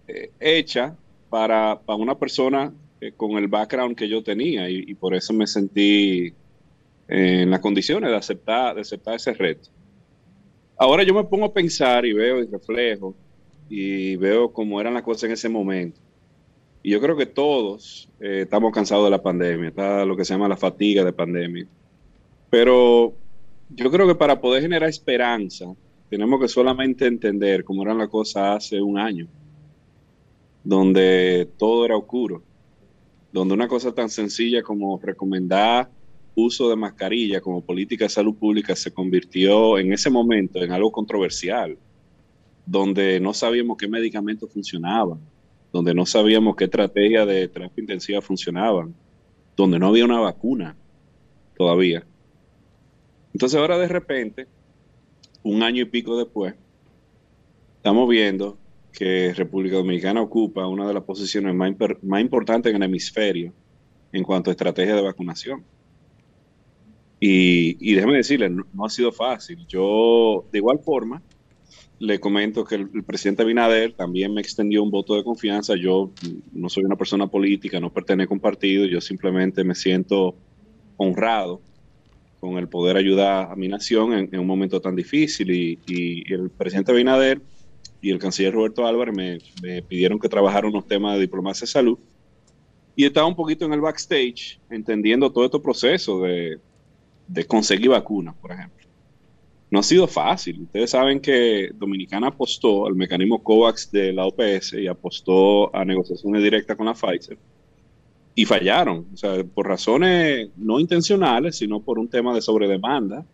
eh, 0.08 0.30
hecha 0.40 0.96
para, 1.28 1.78
para 1.78 1.96
una 1.96 2.18
persona 2.18 2.72
eh, 3.00 3.12
con 3.16 3.38
el 3.38 3.46
background 3.46 3.96
que 3.96 4.08
yo 4.08 4.24
tenía 4.24 4.68
y, 4.68 4.84
y 4.88 4.94
por 4.94 5.14
eso 5.14 5.32
me 5.32 5.46
sentí 5.46 6.32
en 7.06 7.48
las 7.48 7.60
condiciones 7.60 8.10
de 8.10 8.16
aceptar, 8.16 8.74
de 8.74 8.80
aceptar 8.80 9.14
ese 9.14 9.32
reto. 9.34 9.68
Ahora 10.76 11.04
yo 11.04 11.14
me 11.14 11.22
pongo 11.22 11.44
a 11.46 11.52
pensar 11.52 12.04
y 12.04 12.12
veo 12.12 12.38
el 12.38 12.50
reflejo 12.50 13.14
y 13.70 14.16
veo 14.16 14.52
cómo 14.52 14.80
eran 14.80 14.94
las 14.94 15.04
cosas 15.04 15.24
en 15.24 15.30
ese 15.32 15.48
momento. 15.48 16.00
Y 16.82 16.90
yo 16.90 17.00
creo 17.00 17.16
que 17.16 17.26
todos 17.26 18.10
eh, 18.18 18.40
estamos 18.42 18.72
cansados 18.74 19.04
de 19.04 19.10
la 19.10 19.22
pandemia, 19.22 19.68
está 19.68 20.04
lo 20.04 20.16
que 20.16 20.24
se 20.24 20.34
llama 20.34 20.48
la 20.48 20.56
fatiga 20.56 21.04
de 21.04 21.12
pandemia. 21.12 21.66
Pero 22.50 23.14
yo 23.68 23.90
creo 23.90 24.08
que 24.08 24.16
para 24.16 24.40
poder 24.40 24.62
generar 24.62 24.88
esperanza, 24.88 25.66
tenemos 26.08 26.40
que 26.40 26.48
solamente 26.48 27.06
entender 27.06 27.62
cómo 27.62 27.82
eran 27.82 27.98
las 27.98 28.08
cosas 28.08 28.56
hace 28.56 28.82
un 28.82 28.98
año, 28.98 29.28
donde 30.64 31.48
todo 31.56 31.84
era 31.84 31.96
oscuro, 31.96 32.42
donde 33.30 33.54
una 33.54 33.68
cosa 33.68 33.94
tan 33.94 34.08
sencilla 34.08 34.62
como 34.62 34.98
recomendar 34.98 35.88
uso 36.34 36.68
de 36.68 36.76
mascarilla 36.76 37.40
como 37.40 37.60
política 37.60 38.06
de 38.06 38.08
salud 38.08 38.34
pública 38.34 38.74
se 38.74 38.92
convirtió 38.92 39.78
en 39.78 39.92
ese 39.92 40.10
momento 40.10 40.60
en 40.60 40.72
algo 40.72 40.90
controversial, 40.90 41.78
donde 42.70 43.18
no 43.18 43.34
sabíamos 43.34 43.76
qué 43.76 43.88
medicamentos 43.88 44.48
funcionaban, 44.52 45.18
donde 45.72 45.92
no 45.92 46.06
sabíamos 46.06 46.54
qué 46.54 46.64
estrategias 46.64 47.26
de 47.26 47.48
terapia 47.48 47.80
intensiva 47.82 48.20
funcionaban, 48.20 48.94
donde 49.56 49.80
no 49.80 49.88
había 49.88 50.04
una 50.04 50.20
vacuna 50.20 50.76
todavía. 51.56 52.04
Entonces 53.34 53.58
ahora 53.58 53.76
de 53.76 53.88
repente, 53.88 54.46
un 55.42 55.64
año 55.64 55.82
y 55.82 55.86
pico 55.86 56.16
después, 56.16 56.54
estamos 57.74 58.08
viendo 58.08 58.56
que 58.92 59.34
República 59.34 59.74
Dominicana 59.74 60.22
ocupa 60.22 60.68
una 60.68 60.86
de 60.86 60.94
las 60.94 61.02
posiciones 61.02 61.52
más, 61.52 61.72
más 62.02 62.20
importantes 62.20 62.70
en 62.70 62.76
el 62.76 62.88
hemisferio 62.88 63.52
en 64.12 64.22
cuanto 64.22 64.48
a 64.50 64.52
estrategia 64.52 64.94
de 64.94 65.02
vacunación. 65.02 65.64
Y, 67.18 67.76
y 67.80 67.94
déjeme 67.94 68.18
decirle, 68.18 68.48
no 68.48 68.84
ha 68.84 68.88
sido 68.88 69.10
fácil. 69.10 69.66
Yo, 69.66 70.46
de 70.52 70.58
igual 70.58 70.78
forma, 70.78 71.20
le 72.00 72.18
comento 72.18 72.64
que 72.64 72.76
el, 72.76 73.04
presidente 73.04 73.42
Abinader 73.42 73.92
también 73.92 74.32
me 74.32 74.40
extendió 74.40 74.82
un 74.82 74.90
voto 74.90 75.14
de 75.14 75.22
confianza. 75.22 75.74
Yo 75.76 76.10
no 76.50 76.70
soy 76.70 76.84
una 76.84 76.96
persona 76.96 77.26
política, 77.26 77.78
no 77.78 77.92
pertenezco 77.92 78.32
a 78.32 78.36
un 78.36 78.40
partido, 78.40 78.86
yo 78.86 79.02
simplemente 79.02 79.62
me 79.64 79.74
siento 79.74 80.34
honrado 80.96 81.60
con 82.40 82.56
el 82.56 82.68
poder 82.68 82.96
ayudar 82.96 83.52
a 83.52 83.54
mi 83.54 83.68
nación 83.68 84.14
en, 84.14 84.38
un 84.38 84.46
momento 84.46 84.80
tan 84.80 84.96
difícil. 84.96 85.50
Y, 85.50 85.78
y 85.86 86.32
el 86.32 86.48
presidente 86.48 86.90
Abinader 86.90 87.42
y 88.00 88.10
el 88.10 88.18
canciller 88.18 88.54
Roberto 88.54 88.86
Álvarez 88.86 89.14
me, 89.62 89.82
pidieron 89.82 90.18
que 90.18 90.30
trabajara 90.30 90.66
unos 90.66 90.86
temas 90.86 91.16
de 91.16 91.20
diplomacia 91.20 91.66
de 91.66 91.70
salud. 91.70 91.98
y 92.96 93.04
estaba 93.04 93.26
un 93.26 93.36
poquito 93.36 93.66
en 93.66 93.74
el 93.74 93.80
backstage, 93.82 94.58
entendiendo 94.70 95.30
todo 95.30 95.44
este 95.44 95.60
proceso 95.60 96.22
de 96.22 96.58
conseguir 97.46 97.90
vacunas, 97.90 98.34
por 98.36 98.52
ejemplo. 98.52 98.89
No 99.70 99.80
ha 99.80 99.82
sido 99.82 100.06
fácil. 100.08 100.62
Ustedes 100.62 100.90
saben 100.90 101.20
que 101.20 101.70
Dominicana 101.74 102.28
apostó 102.28 102.86
al 102.86 102.96
mecanismo 102.96 103.42
COVAX 103.42 103.90
de 103.92 104.12
la 104.12 104.26
OPS 104.26 104.74
y 104.74 104.86
apostó 104.88 105.74
a 105.74 105.84
negociaciones 105.84 106.42
directas 106.42 106.76
con 106.76 106.86
la 106.86 106.94
Pfizer 106.94 107.38
y 108.34 108.44
fallaron, 108.44 109.06
o 109.12 109.16
sea, 109.16 109.44
por 109.44 109.66
razones 109.66 110.50
no 110.56 110.80
intencionales, 110.80 111.56
sino 111.56 111.80
por 111.80 111.98
un 111.98 112.08
tema 112.08 112.34
de 112.34 112.40
sobredemanda 112.40 113.24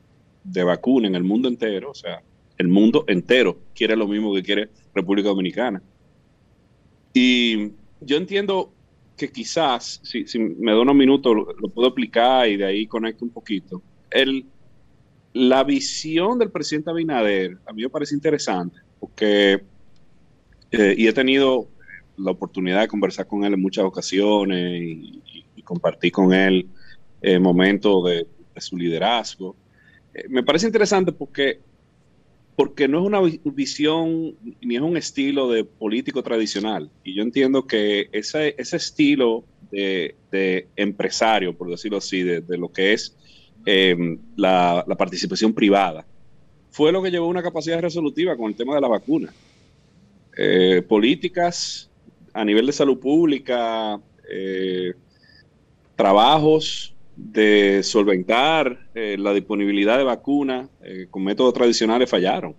de 0.42 0.64
vacuna 0.64 1.08
en 1.08 1.14
el 1.14 1.24
mundo 1.24 1.48
entero, 1.48 1.90
o 1.90 1.94
sea, 1.94 2.22
el 2.58 2.68
mundo 2.68 3.04
entero 3.06 3.58
quiere 3.74 3.96
lo 3.96 4.08
mismo 4.08 4.34
que 4.34 4.42
quiere 4.42 4.68
República 4.94 5.28
Dominicana. 5.28 5.82
Y 7.12 7.72
yo 8.00 8.16
entiendo 8.16 8.72
que 9.16 9.30
quizás, 9.30 10.00
si, 10.02 10.38
me 10.38 10.72
da 10.72 10.80
unos 10.80 10.94
minutos, 10.94 11.34
lo, 11.34 11.68
puedo 11.68 11.88
aplicar 11.88 12.48
y 12.48 12.56
de 12.56 12.64
ahí 12.64 12.86
conecto 12.86 13.24
un 13.24 13.30
poquito. 13.30 13.82
El, 14.10 14.46
la 15.36 15.64
visión 15.64 16.38
del 16.38 16.50
presidente 16.50 16.88
Abinader 16.88 17.58
a 17.66 17.72
mí 17.74 17.82
me 17.82 17.90
parece 17.90 18.14
interesante, 18.14 18.80
porque, 18.98 19.60
eh, 20.70 20.94
y 20.96 21.06
he 21.06 21.12
tenido 21.12 21.68
la 22.16 22.30
oportunidad 22.30 22.80
de 22.80 22.88
conversar 22.88 23.26
con 23.26 23.44
él 23.44 23.52
en 23.52 23.60
muchas 23.60 23.84
ocasiones 23.84 24.82
y, 24.82 25.22
compartir 25.62 26.12
con 26.12 26.32
él 26.32 26.68
eh, 27.20 27.40
momentos 27.40 28.04
de, 28.04 28.26
su 28.58 28.76
liderazgo. 28.76 29.56
Eh, 30.14 30.26
me 30.28 30.44
parece 30.44 30.66
interesante 30.66 31.10
porque 31.10 31.58
porque 32.54 32.86
no 32.86 33.00
es 33.00 33.04
una 33.04 33.20
visión 33.44 34.36
ni 34.62 34.76
es 34.76 34.80
un 34.80 34.96
estilo 34.96 35.50
de 35.50 35.64
político 35.64 36.22
tradicional. 36.22 36.88
Y 37.04 37.14
yo 37.14 37.22
entiendo 37.22 37.66
que 37.66 38.08
ese, 38.12 38.54
ese 38.56 38.76
estilo 38.76 39.44
de, 39.70 40.68
empresario, 40.76 41.54
por 41.54 41.68
decirlo 41.68 41.98
así, 41.98 42.22
de, 42.22 42.42
lo 42.56 42.72
que 42.72 42.94
es 42.94 43.14
em, 43.66 44.18
la, 44.36 44.84
participación 44.96 45.52
privada, 45.52 46.06
fue 46.70 46.92
lo 46.92 47.02
que 47.02 47.10
llevó 47.10 47.26
una 47.28 47.42
capacidad 47.42 47.80
resolutiva 47.80 48.36
con 48.36 48.50
el 48.50 48.56
tema 48.56 48.74
de 48.74 48.80
la 48.80 48.88
vacuna. 48.88 49.32
Eh, 50.38 50.82
políticas 50.88 51.90
a 52.32 52.44
nivel 52.44 52.66
de 52.66 52.72
salud 52.72 52.98
pública, 52.98 54.00
eh, 54.30 54.94
trabajos 55.94 56.94
de 57.16 57.82
solventar 57.82 58.88
eh, 58.94 59.16
la 59.18 59.32
disponibilidad 59.32 59.96
de 59.96 60.04
vacunas 60.04 60.68
con 61.10 61.24
métodos 61.24 61.54
tradicionales 61.54 62.08
fallaron 62.08 62.54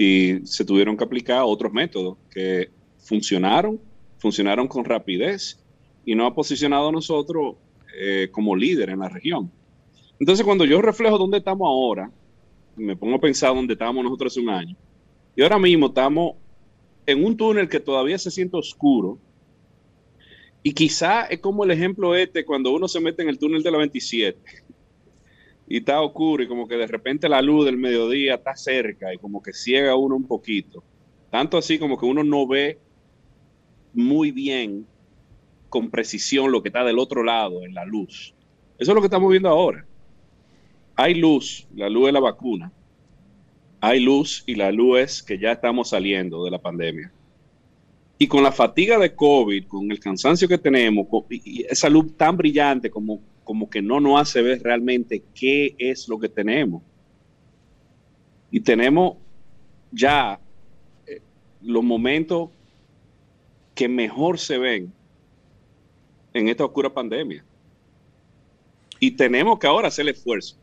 y 0.00 0.46
se 0.46 0.64
tuvieron 0.64 0.96
que 0.96 1.04
aplicar 1.04 1.42
otros 1.44 1.72
métodos 1.72 2.16
que 2.30 2.70
funcionaron, 2.98 3.78
funcionaron 4.18 4.66
con 4.66 4.84
rapidez 4.84 5.58
y 6.06 6.14
no 6.14 6.24
ha 6.24 6.34
posicionado 6.34 6.88
a 6.88 6.92
nosotros 6.92 7.56
eh, 7.98 8.28
como 8.32 8.56
líder 8.56 8.88
en 8.90 9.00
la 9.00 9.08
región. 9.08 9.50
Entonces 10.20 10.44
cuando 10.44 10.64
yo 10.64 10.80
reflejo 10.82 11.18
dónde 11.18 11.38
estamos 11.38 11.66
ahora, 11.66 12.10
me 12.76 12.94
pongo 12.94 13.16
a 13.16 13.20
pensar 13.20 13.54
dónde 13.54 13.72
estábamos 13.72 14.04
nosotros 14.04 14.32
hace 14.32 14.40
un 14.40 14.50
año, 14.50 14.76
y 15.34 15.42
ahora 15.42 15.58
mismo 15.58 15.86
estamos 15.86 16.34
en 17.06 17.24
un 17.24 17.36
túnel 17.36 17.68
que 17.68 17.80
todavía 17.80 18.18
se 18.18 18.30
siente 18.30 18.56
oscuro, 18.56 19.18
y 20.62 20.72
quizá 20.74 21.22
es 21.22 21.40
como 21.40 21.64
el 21.64 21.70
ejemplo 21.70 22.14
este 22.14 22.44
cuando 22.44 22.70
uno 22.70 22.86
se 22.86 23.00
mete 23.00 23.22
en 23.22 23.30
el 23.30 23.38
túnel 23.38 23.62
de 23.62 23.70
la 23.70 23.78
27 23.78 24.38
y 25.66 25.78
está 25.78 26.02
oscuro 26.02 26.42
y 26.42 26.48
como 26.48 26.68
que 26.68 26.76
de 26.76 26.86
repente 26.86 27.28
la 27.28 27.40
luz 27.40 27.64
del 27.64 27.78
mediodía 27.78 28.34
está 28.34 28.54
cerca 28.56 29.14
y 29.14 29.16
como 29.16 29.40
que 29.40 29.54
ciega 29.54 29.96
uno 29.96 30.16
un 30.16 30.26
poquito. 30.26 30.82
Tanto 31.30 31.56
así 31.56 31.78
como 31.78 31.96
que 31.96 32.04
uno 32.04 32.24
no 32.24 32.46
ve 32.46 32.78
muy 33.94 34.32
bien 34.32 34.86
con 35.70 35.90
precisión 35.90 36.52
lo 36.52 36.60
que 36.60 36.68
está 36.68 36.84
del 36.84 36.98
otro 36.98 37.22
lado 37.22 37.64
en 37.64 37.72
la 37.72 37.84
luz. 37.84 38.34
Eso 38.78 38.90
es 38.90 38.94
lo 38.94 39.00
que 39.00 39.06
estamos 39.06 39.30
viendo 39.30 39.48
ahora. 39.48 39.86
Hay 41.02 41.14
luz, 41.14 41.66
la 41.74 41.88
luz 41.88 42.06
de 42.08 42.12
la 42.12 42.20
vacuna. 42.20 42.70
Hay 43.80 44.00
luz 44.00 44.44
y 44.44 44.54
la 44.54 44.70
luz 44.70 45.00
es 45.00 45.22
que 45.22 45.38
ya 45.38 45.52
estamos 45.52 45.88
saliendo 45.88 46.44
de 46.44 46.50
la 46.50 46.58
pandemia. 46.58 47.10
Y 48.18 48.26
con 48.26 48.42
la 48.42 48.52
fatiga 48.52 48.98
de 48.98 49.14
COVID, 49.14 49.66
con 49.66 49.90
el 49.90 49.98
cansancio 49.98 50.46
que 50.46 50.58
tenemos, 50.58 51.06
y 51.30 51.62
esa 51.62 51.88
luz 51.88 52.14
tan 52.18 52.36
brillante 52.36 52.90
como, 52.90 53.18
como 53.44 53.70
que 53.70 53.80
no 53.80 53.98
nos 53.98 54.20
hace 54.20 54.42
ver 54.42 54.62
realmente 54.62 55.22
qué 55.34 55.74
es 55.78 56.06
lo 56.06 56.18
que 56.18 56.28
tenemos. 56.28 56.82
Y 58.50 58.60
tenemos 58.60 59.16
ya 59.90 60.38
eh, 61.06 61.22
los 61.62 61.82
momentos 61.82 62.50
que 63.74 63.88
mejor 63.88 64.38
se 64.38 64.58
ven 64.58 64.92
en 66.34 66.48
esta 66.48 66.66
oscura 66.66 66.92
pandemia. 66.92 67.42
Y 68.98 69.12
tenemos 69.12 69.58
que 69.58 69.66
ahora 69.66 69.88
hacer 69.88 70.02
el 70.02 70.10
esfuerzo 70.14 70.59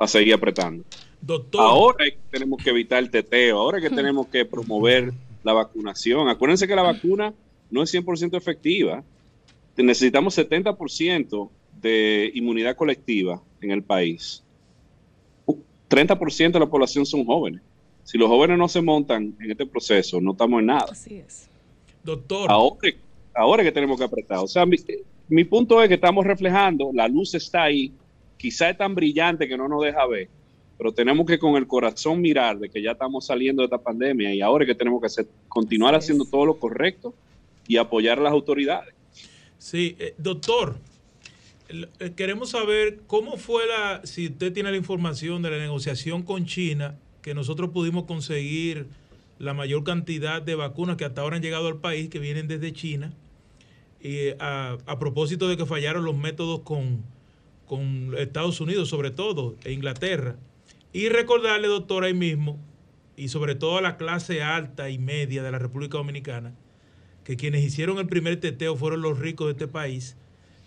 a 0.00 0.08
seguir 0.08 0.34
apretando. 0.34 0.82
Doctor. 1.20 1.60
Ahora 1.60 2.04
tenemos 2.30 2.62
que 2.62 2.70
evitar 2.70 2.98
el 2.98 3.10
teteo, 3.10 3.58
ahora 3.58 3.80
que 3.80 3.90
tenemos 3.90 4.26
que 4.28 4.44
promover 4.46 5.12
la 5.44 5.52
vacunación. 5.52 6.28
Acuérdense 6.28 6.66
que 6.66 6.74
la 6.74 6.82
vacuna 6.82 7.34
no 7.70 7.82
es 7.82 7.94
100% 7.94 8.36
efectiva. 8.36 9.04
Necesitamos 9.76 10.36
70% 10.36 11.50
de 11.80 12.30
inmunidad 12.34 12.76
colectiva 12.76 13.42
en 13.60 13.70
el 13.70 13.82
país. 13.82 14.42
30% 15.88 16.52
de 16.52 16.60
la 16.60 16.66
población 16.66 17.04
son 17.04 17.24
jóvenes. 17.24 17.60
Si 18.04 18.16
los 18.16 18.28
jóvenes 18.28 18.56
no 18.58 18.68
se 18.68 18.80
montan 18.80 19.36
en 19.38 19.50
este 19.50 19.66
proceso, 19.66 20.20
no 20.20 20.32
estamos 20.32 20.60
en 20.60 20.66
nada. 20.66 20.88
Así 20.90 21.16
es. 21.16 21.48
Doctor. 22.02 22.50
Ahora, 22.50 22.88
ahora 23.34 23.62
que 23.62 23.72
tenemos 23.72 23.98
que 23.98 24.04
apretar. 24.04 24.38
O 24.38 24.48
sea, 24.48 24.64
mi, 24.64 24.76
mi 25.28 25.44
punto 25.44 25.82
es 25.82 25.88
que 25.88 25.94
estamos 25.94 26.24
reflejando, 26.26 26.90
la 26.94 27.06
luz 27.06 27.34
está 27.34 27.64
ahí, 27.64 27.92
quizá 28.40 28.70
es 28.70 28.78
tan 28.78 28.94
brillante 28.94 29.46
que 29.46 29.58
no 29.58 29.68
nos 29.68 29.82
deja 29.82 30.06
ver, 30.06 30.30
pero 30.78 30.92
tenemos 30.92 31.26
que 31.26 31.38
con 31.38 31.56
el 31.56 31.66
corazón 31.66 32.22
mirar 32.22 32.58
de 32.58 32.70
que 32.70 32.80
ya 32.80 32.92
estamos 32.92 33.26
saliendo 33.26 33.60
de 33.60 33.66
esta 33.66 33.76
pandemia 33.76 34.34
y 34.34 34.40
ahora 34.40 34.64
que 34.64 34.74
tenemos 34.74 34.98
que 35.02 35.08
hacer, 35.08 35.26
continuar 35.46 35.94
haciendo 35.94 36.24
todo 36.24 36.46
lo 36.46 36.58
correcto 36.58 37.12
y 37.68 37.76
apoyar 37.76 38.18
a 38.18 38.22
las 38.22 38.32
autoridades. 38.32 38.94
Sí, 39.58 39.94
eh, 39.98 40.14
doctor, 40.16 40.78
eh, 41.68 42.12
queremos 42.16 42.48
saber 42.48 43.00
cómo 43.06 43.36
fue 43.36 43.66
la, 43.66 44.00
si 44.04 44.28
usted 44.28 44.54
tiene 44.54 44.70
la 44.70 44.78
información 44.78 45.42
de 45.42 45.50
la 45.50 45.58
negociación 45.58 46.22
con 46.22 46.46
China, 46.46 46.98
que 47.20 47.34
nosotros 47.34 47.68
pudimos 47.74 48.04
conseguir 48.04 48.86
la 49.38 49.52
mayor 49.52 49.84
cantidad 49.84 50.40
de 50.40 50.54
vacunas 50.54 50.96
que 50.96 51.04
hasta 51.04 51.20
ahora 51.20 51.36
han 51.36 51.42
llegado 51.42 51.68
al 51.68 51.76
país, 51.76 52.08
que 52.08 52.18
vienen 52.18 52.48
desde 52.48 52.72
China, 52.72 53.12
y 54.00 54.16
eh, 54.16 54.36
a, 54.40 54.78
a 54.86 54.98
propósito 54.98 55.46
de 55.46 55.58
que 55.58 55.66
fallaron 55.66 56.06
los 56.06 56.16
métodos 56.16 56.60
con, 56.60 57.04
con 57.70 58.16
Estados 58.18 58.60
Unidos 58.60 58.88
sobre 58.88 59.12
todo, 59.12 59.54
e 59.62 59.70
Inglaterra. 59.70 60.34
Y 60.92 61.08
recordarle, 61.08 61.68
doctor, 61.68 62.02
ahí 62.02 62.14
mismo, 62.14 62.58
y 63.16 63.28
sobre 63.28 63.54
todo 63.54 63.78
a 63.78 63.80
la 63.80 63.96
clase 63.96 64.42
alta 64.42 64.90
y 64.90 64.98
media 64.98 65.44
de 65.44 65.52
la 65.52 65.60
República 65.60 65.96
Dominicana, 65.96 66.52
que 67.22 67.36
quienes 67.36 67.62
hicieron 67.62 67.98
el 67.98 68.08
primer 68.08 68.40
teteo 68.40 68.74
fueron 68.74 69.02
los 69.02 69.20
ricos 69.20 69.46
de 69.46 69.52
este 69.52 69.68
país, 69.68 70.16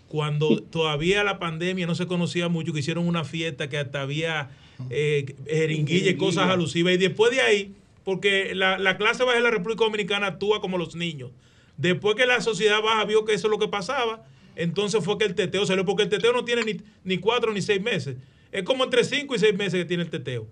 cuando 0.08 0.62
todavía 0.62 1.22
la 1.24 1.38
pandemia 1.38 1.86
no 1.86 1.94
se 1.94 2.06
conocía 2.06 2.48
mucho, 2.48 2.72
que 2.72 2.78
hicieron 2.78 3.06
una 3.06 3.22
fiesta 3.22 3.68
que 3.68 3.76
hasta 3.76 4.00
había 4.00 4.48
eh, 4.88 5.36
jeringuilla 5.46 6.10
y 6.10 6.16
cosas 6.16 6.48
alusivas. 6.48 6.94
Y 6.94 6.96
después 6.96 7.32
de 7.32 7.42
ahí, 7.42 7.74
porque 8.02 8.54
la, 8.54 8.96
clase 8.96 9.24
baja 9.24 9.36
de 9.36 9.42
la 9.42 9.50
República 9.50 9.84
Dominicana 9.84 10.28
actúa 10.28 10.62
como 10.62 10.78
los 10.78 10.96
niños. 10.96 11.32
Después 11.76 12.16
que 12.16 12.24
la 12.24 12.40
sociedad 12.40 12.80
baja 12.80 13.04
vio 13.04 13.26
que 13.26 13.34
eso 13.34 13.48
es 13.48 13.50
lo 13.50 13.58
que 13.58 13.68
pasaba, 13.68 14.24
entonces 14.56 15.04
fue 15.04 15.18
que 15.18 15.24
el 15.24 15.34
teteo 15.34 15.66
salió, 15.66 15.84
porque 15.84 16.04
el 16.04 16.08
teteo 16.08 16.32
no 16.32 16.44
tiene 16.44 16.62
ni, 16.62 16.80
ni 17.04 17.18
cuatro 17.18 17.52
ni 17.52 17.62
seis 17.62 17.82
meses. 17.82 18.16
Es 18.54 18.62
como 18.62 18.84
entre 18.84 19.02
5 19.02 19.34
y 19.34 19.38
6 19.40 19.54
meses 19.56 19.80
que 19.80 19.84
tiene 19.84 20.04
el 20.04 20.10
teteo. 20.10 20.46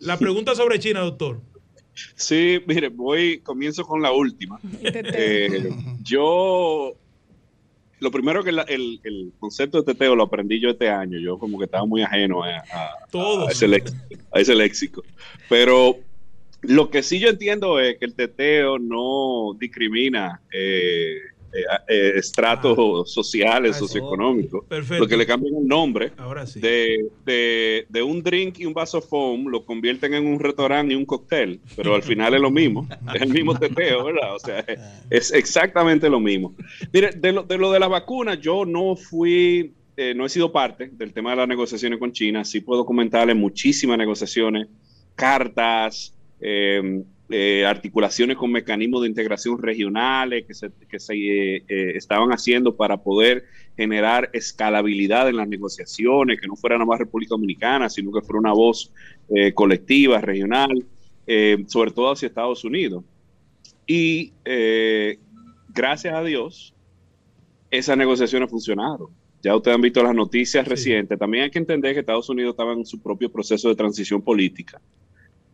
La 0.00 0.18
pregunta 0.18 0.54
sobre 0.54 0.78
China, 0.78 1.00
doctor. 1.00 1.42
Sí, 2.14 2.58
mire, 2.66 2.88
voy, 2.88 3.40
comienzo 3.40 3.84
con 3.84 4.00
la 4.00 4.12
última. 4.12 4.58
Eh, 4.82 5.70
yo, 6.02 6.94
lo 8.00 8.10
primero 8.10 8.42
que 8.42 8.48
el, 8.48 9.32
concepto 9.38 9.82
de 9.82 9.92
teteo 9.92 10.16
lo 10.16 10.22
aprendí 10.22 10.58
yo 10.58 10.70
este 10.70 10.88
año. 10.88 11.18
Yo 11.18 11.38
como 11.38 11.58
que 11.58 11.66
estaba 11.66 11.84
muy 11.84 12.00
ajeno 12.00 12.42
a, 12.42 12.64
ese, 13.50 14.54
léxico, 14.54 15.04
Pero 15.50 15.98
lo 16.62 16.88
que 16.88 17.02
sí 17.02 17.20
yo 17.20 17.28
entiendo 17.28 17.78
es 17.78 17.98
que 17.98 18.06
el 18.06 18.14
teteo 18.14 18.78
no 18.78 19.54
discrimina 19.60 20.40
eh, 20.50 21.18
eh, 21.54 21.62
eh, 21.86 22.12
estratos 22.16 22.76
ah. 22.76 23.02
sociales, 23.06 23.76
ah, 23.76 23.78
socioeconómicos. 23.78 24.64
Lo 24.98 25.06
que 25.06 25.16
le 25.16 25.24
cambian 25.24 25.54
el 25.54 25.68
nombre 25.68 26.10
de, 26.56 27.86
de, 27.88 28.02
un 28.02 28.22
drink 28.24 28.58
y 28.58 28.66
un 28.66 28.74
vaso 28.74 29.00
foam 29.00 29.46
lo 29.46 29.64
convierten 29.64 30.14
en 30.14 30.26
un 30.26 30.40
restaurante 30.40 30.94
y 30.94 30.96
un 30.96 31.06
cóctel, 31.06 31.60
pero 31.76 31.94
al 31.94 32.02
final 32.02 32.34
es 32.34 32.40
lo 32.40 32.50
mismo, 32.50 32.88
es 33.14 33.22
el 33.22 33.28
mismo 33.28 33.56
teteo, 33.56 34.04
¿verdad? 34.04 34.34
O 34.34 34.38
sea, 34.40 34.64
es 35.10 35.32
exactamente 35.32 36.10
lo 36.10 36.18
mismo. 36.18 36.56
Mire, 36.92 37.12
de 37.12 37.32
lo 37.32 37.44
de, 37.44 37.56
lo 37.56 37.70
de 37.70 37.78
la 37.78 37.88
vacuna, 37.88 38.34
yo 38.34 38.64
no 38.64 38.96
fui, 38.96 39.74
eh, 39.96 40.12
no 40.12 40.26
he 40.26 40.28
sido 40.28 40.50
parte 40.50 40.90
del 40.92 41.12
tema 41.12 41.30
de 41.30 41.36
las 41.36 41.48
negociaciones 41.48 42.00
con 42.00 42.10
China, 42.10 42.44
sí 42.44 42.62
puedo 42.62 42.84
comentarle 42.84 43.34
muchísimas 43.34 43.96
negociaciones, 43.96 44.66
cartas, 45.14 46.12
eh, 46.40 47.04
articulaciones 47.66 48.36
con 48.36 48.52
mecanismos 48.52 49.02
de 49.02 49.08
integración 49.08 49.60
regionales 49.60 50.44
que 50.46 50.54
se, 50.54 50.70
que 50.88 51.00
se 51.00 51.14
eh, 51.14 51.64
eh, 51.68 51.92
estaban 51.96 52.30
haciendo 52.30 52.76
para 52.76 52.98
poder 52.98 53.44
generar 53.76 54.30
escalabilidad 54.32 55.28
en 55.28 55.36
las 55.36 55.48
negociaciones, 55.48 56.40
que 56.40 56.46
no 56.46 56.56
fuera 56.56 56.76
nada 56.76 56.86
más 56.86 56.98
República 56.98 57.30
Dominicana, 57.30 57.88
sino 57.88 58.12
que 58.12 58.20
fuera 58.20 58.38
una 58.38 58.52
voz 58.52 58.92
eh, 59.28 59.52
colectiva, 59.52 60.20
regional, 60.20 60.84
eh, 61.26 61.64
sobre 61.66 61.90
todo 61.90 62.12
hacia 62.12 62.28
Estados 62.28 62.64
Unidos. 62.64 63.04
Y 63.86 64.32
eh, 64.44 65.18
gracias 65.68 66.14
a 66.14 66.22
Dios, 66.22 66.74
esas 67.70 67.96
negociaciones 67.96 68.50
funcionaron. 68.50 69.08
Ya 69.42 69.54
ustedes 69.54 69.74
han 69.74 69.82
visto 69.82 70.02
las 70.02 70.14
noticias 70.14 70.66
recientes. 70.66 71.18
También 71.18 71.44
hay 71.44 71.50
que 71.50 71.58
entender 71.58 71.92
que 71.92 72.00
Estados 72.00 72.30
Unidos 72.30 72.52
estaba 72.52 72.72
en 72.72 72.86
su 72.86 73.02
propio 73.02 73.30
proceso 73.30 73.68
de 73.68 73.74
transición 73.74 74.22
política. 74.22 74.80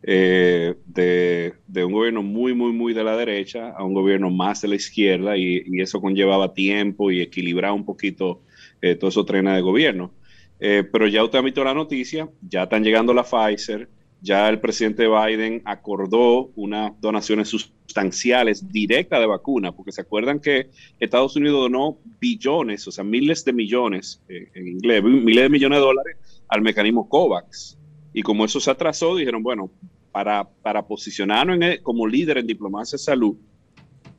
Eh, 0.03 0.75
de, 0.87 1.85
un 1.85 1.93
gobierno 1.93 2.23
muy, 2.23 2.55
muy, 2.55 2.73
muy 2.73 2.95
de 2.95 3.05
la 3.05 3.17
derecha 3.17 3.71
a 3.71 3.85
un 3.85 3.95
gobierno 3.95 4.31
más 4.31 4.63
de 4.63 4.69
la 4.69 4.75
izquierda 4.77 5.37
y, 5.37 5.63
eso 5.81 6.01
conllevaba 6.01 6.55
tiempo 6.55 7.11
y 7.11 7.21
equilibrar 7.21 7.73
un 7.73 7.85
poquito 7.85 8.43
eh, 8.81 8.95
todo 8.95 9.11
eso 9.11 9.25
trenes 9.25 9.55
de 9.55 9.61
gobierno. 9.61 10.13
Eh, 10.59 10.85
pero 10.91 11.09
ya 11.09 11.25
usted 11.25 11.39
ha 11.39 11.43
visto 11.43 11.65
la 11.65 11.75
noticia, 11.75 12.29
ya 12.43 12.65
están 12.65 12.85
llegando 12.85 13.15
la 13.15 13.25
Pfizer, 13.25 13.89
ya 14.21 14.49
el 14.49 14.61
presidente 14.61 15.09
Biden 15.09 15.63
acordó 15.65 16.51
unas 16.55 16.93
donaciones 17.01 17.49
sustanciales 17.49 18.71
directas 18.71 19.21
de 19.21 19.27
vacuna, 19.27 19.73
porque 19.73 19.93
se 19.93 20.03
acuerdan 20.03 20.41
que 20.41 20.69
Estados 20.99 21.37
Unidos 21.37 21.63
donó 21.63 21.99
billones, 22.21 22.87
o 22.87 22.93
sea, 22.93 23.05
miles 23.05 23.45
de 23.45 23.53
millones, 23.55 24.23
eh, 24.29 24.51
en 24.55 24.69
inglés, 24.69 25.03
miles 25.03 25.45
de 25.45 25.49
millones 25.49 25.79
de 25.79 25.85
dólares 25.85 26.17
al 26.49 26.61
mecanismo 26.61 27.09
COVAX. 27.09 27.80
Y 28.13 28.23
como 28.23 28.45
eso 28.45 28.61
se 28.61 28.71
atrasó, 28.71 29.17
dijeron, 29.17 29.43
bueno, 29.43 29.71
para, 30.13 30.49
para 30.63 30.87
posicionarnos 30.87 31.57
en 31.57 31.63
el- 31.63 31.83
como 31.83 32.07
líder 32.07 32.39
en 32.39 32.47
diplomacia 32.47 32.97
de 32.97 33.03
salud, 33.03 33.37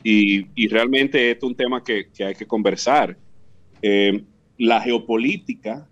y, 0.03 0.47
y 0.55 0.67
realmente 0.67 1.31
esto 1.31 1.45
es 1.45 1.49
un 1.51 1.55
tema 1.55 1.83
que, 1.83 2.09
que 2.09 2.23
hay 2.23 2.35
que 2.35 2.47
conversar. 2.47 3.17
Eh, 3.81 4.23
la 4.57 4.81
geopolítica 4.81 5.87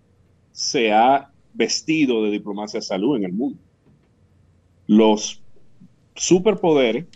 se 0.52 0.92
ha 0.92 1.30
vestido 1.54 2.24
de 2.24 2.30
diplomacia 2.30 2.80
de 2.80 2.86
salud 2.86 3.16
en 3.16 3.24
el 3.24 3.32
mundo. 3.32 3.58
Los 4.86 5.42
superpoderes 6.14 7.06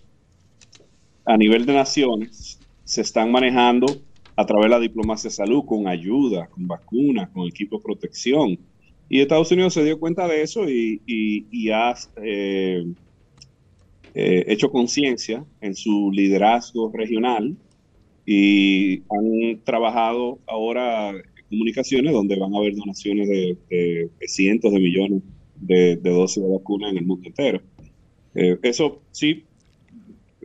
a 1.25 1.37
nivel 1.37 1.67
de 1.67 1.75
naciones 1.75 2.61
se 2.85 3.01
están 3.01 3.33
manejando 3.33 3.87
a 4.37 4.45
través 4.47 4.67
de 4.67 4.71
la 4.71 4.81
diplomacia 4.81 5.31
de 5.31 5.35
salud, 5.35 5.65
con 5.65 5.89
ayuda, 5.89 6.47
con 6.49 6.67
vacunas, 6.67 7.31
con 7.31 7.47
equipo 7.47 7.79
de 7.79 7.83
protección. 7.83 8.59
Y 9.09 9.21
Estados 9.21 9.51
Unidos 9.53 9.75
se 9.75 9.85
dio 9.85 9.99
cuenta 9.99 10.27
de 10.27 10.43
eso 10.43 10.69
y, 10.69 11.01
ha 11.71 11.95
eh, 12.23 12.85
eh, 14.15 14.45
hecho 14.49 14.71
conciencia 14.71 15.45
en 15.61 15.75
su 15.75 16.11
liderazgo 16.13 16.91
regional 16.93 17.57
y 18.27 19.03
han 19.11 19.61
trabajado 19.65 20.39
ahora 20.47 21.13
comunicaciones 21.51 22.13
donde 22.13 22.37
van 22.37 22.55
a 22.55 22.59
haber 22.59 22.75
donaciones 22.75 23.29
de, 23.29 24.09
cientos 24.27 24.73
de 24.73 24.81
millones 24.81 25.23
de, 25.57 25.97
dosis 25.97 26.43
de 26.43 26.49
vacunas 26.49 26.93
en 26.93 26.99
el 26.99 27.07
mundo 27.07 27.29
entero. 27.29 27.61
Eh, 28.35 28.59
eso 28.63 29.03
sí, 29.13 29.45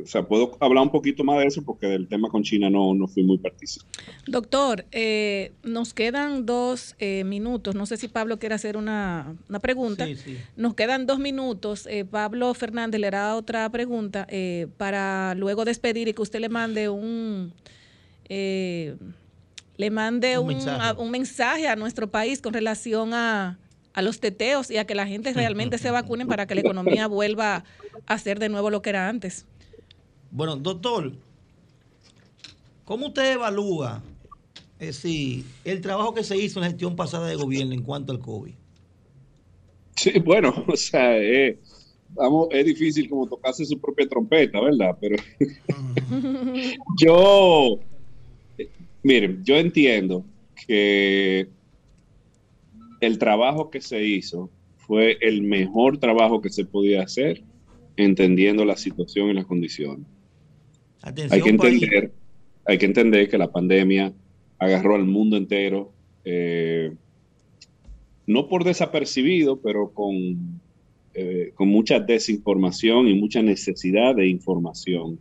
o 0.03 0.07
sea, 0.07 0.23
puedo 0.27 0.57
hablar 0.59 0.83
un 0.83 0.91
poquito 0.91 1.23
más 1.23 1.39
de 1.39 1.45
eso 1.47 1.61
porque 1.63 1.87
del 1.87 2.07
tema 2.07 2.29
con 2.29 2.43
China 2.43 2.69
no, 2.69 2.93
no 2.93 3.07
fui 3.07 3.23
muy 3.23 3.37
partícipe. 3.37 3.85
Doctor, 4.27 4.85
eh, 4.91 5.51
nos 5.63 5.93
quedan 5.93 6.45
dos 6.45 6.95
eh, 6.99 7.23
minutos. 7.23 7.75
No 7.75 7.85
sé 7.85 7.97
si 7.97 8.07
Pablo 8.07 8.39
quiere 8.39 8.55
hacer 8.55 8.77
una, 8.77 9.35
una 9.49 9.59
pregunta. 9.59 10.05
Sí, 10.05 10.15
sí. 10.15 10.37
Nos 10.55 10.73
quedan 10.75 11.05
dos 11.05 11.19
minutos. 11.19 11.87
Eh, 11.89 12.05
Pablo 12.05 12.53
Fernández 12.53 12.99
le 13.01 13.07
hará 13.07 13.35
otra 13.35 13.69
pregunta 13.71 14.25
eh, 14.29 14.67
para 14.77 15.35
luego 15.35 15.65
despedir 15.65 16.07
y 16.07 16.13
que 16.13 16.21
usted 16.21 16.39
le 16.39 16.49
mande 16.49 16.89
un 16.89 17.53
eh, 18.29 18.95
le 19.77 19.89
mande 19.91 20.37
Un 20.37 20.43
un, 20.43 20.47
mensaje. 20.55 20.81
a- 20.87 20.93
un 20.93 21.11
mensaje 21.11 21.67
a 21.67 21.75
nuestro 21.75 22.09
país 22.11 22.41
con 22.41 22.53
relación 22.53 23.13
a, 23.13 23.57
a 23.93 24.01
los 24.01 24.19
teteos 24.19 24.69
y 24.71 24.77
a 24.77 24.85
que 24.85 24.93
la 24.95 25.07
gente 25.07 25.33
realmente 25.33 25.77
se 25.77 25.89
vacune 25.91 26.25
para 26.25 26.45
que 26.47 26.55
la 26.55 26.61
economía 26.61 27.07
vuelva 27.07 27.63
a 28.05 28.17
ser 28.17 28.39
de 28.39 28.49
nuevo 28.49 28.69
lo 28.69 28.81
que 28.81 28.89
era 28.91 29.07
antes. 29.09 29.45
Bueno, 30.31 30.55
doctor, 30.55 31.11
¿cómo 32.85 33.07
usted 33.07 33.33
evalúa 33.33 34.01
es 34.79 35.03
decir, 35.03 35.43
el 35.65 35.81
trabajo 35.81 36.13
que 36.13 36.23
se 36.23 36.37
hizo 36.37 36.59
en 36.59 36.63
la 36.63 36.69
gestión 36.69 36.95
pasada 36.95 37.27
de 37.27 37.35
gobierno 37.35 37.73
en 37.73 37.83
cuanto 37.83 38.13
al 38.13 38.19
COVID? 38.19 38.53
Sí, 39.95 40.17
bueno, 40.19 40.53
o 40.67 40.75
sea, 40.77 41.17
eh, 41.17 41.59
vamos, 42.11 42.47
es 42.51 42.65
difícil 42.65 43.09
como 43.09 43.27
tocarse 43.27 43.65
su 43.65 43.79
propia 43.79 44.07
trompeta, 44.07 44.61
¿verdad? 44.61 44.97
Pero 45.01 45.17
yo, 46.97 47.79
eh, 48.57 48.69
miren, 49.03 49.43
yo 49.43 49.57
entiendo 49.57 50.23
que 50.65 51.49
el 53.01 53.17
trabajo 53.17 53.69
que 53.69 53.81
se 53.81 54.01
hizo 54.01 54.49
fue 54.77 55.17
el 55.19 55.41
mejor 55.41 55.97
trabajo 55.97 56.39
que 56.39 56.49
se 56.49 56.63
podía 56.63 57.03
hacer, 57.03 57.43
entendiendo 57.97 58.63
la 58.63 58.77
situación 58.77 59.29
y 59.29 59.33
las 59.33 59.45
condiciones. 59.45 60.07
Atención, 61.01 61.33
Hay 61.33 61.41
que 61.51 61.57
país. 61.57 61.83
entender, 61.83 62.11
hay 62.65 62.77
que 62.77 62.85
entender 62.85 63.29
que 63.29 63.37
la 63.37 63.51
pandemia 63.51 64.13
agarró 64.57 64.95
al 64.95 65.05
mundo 65.05 65.37
entero, 65.37 65.91
eh, 66.25 66.91
no 68.27 68.47
por 68.47 68.63
desapercibido, 68.63 69.59
pero 69.61 69.91
con, 69.93 70.59
eh, 71.13 71.51
con 71.55 71.69
mucha 71.69 71.99
desinformación 71.99 73.07
y 73.07 73.15
mucha 73.15 73.41
necesidad 73.41 74.15
de 74.15 74.27
información. 74.27 75.17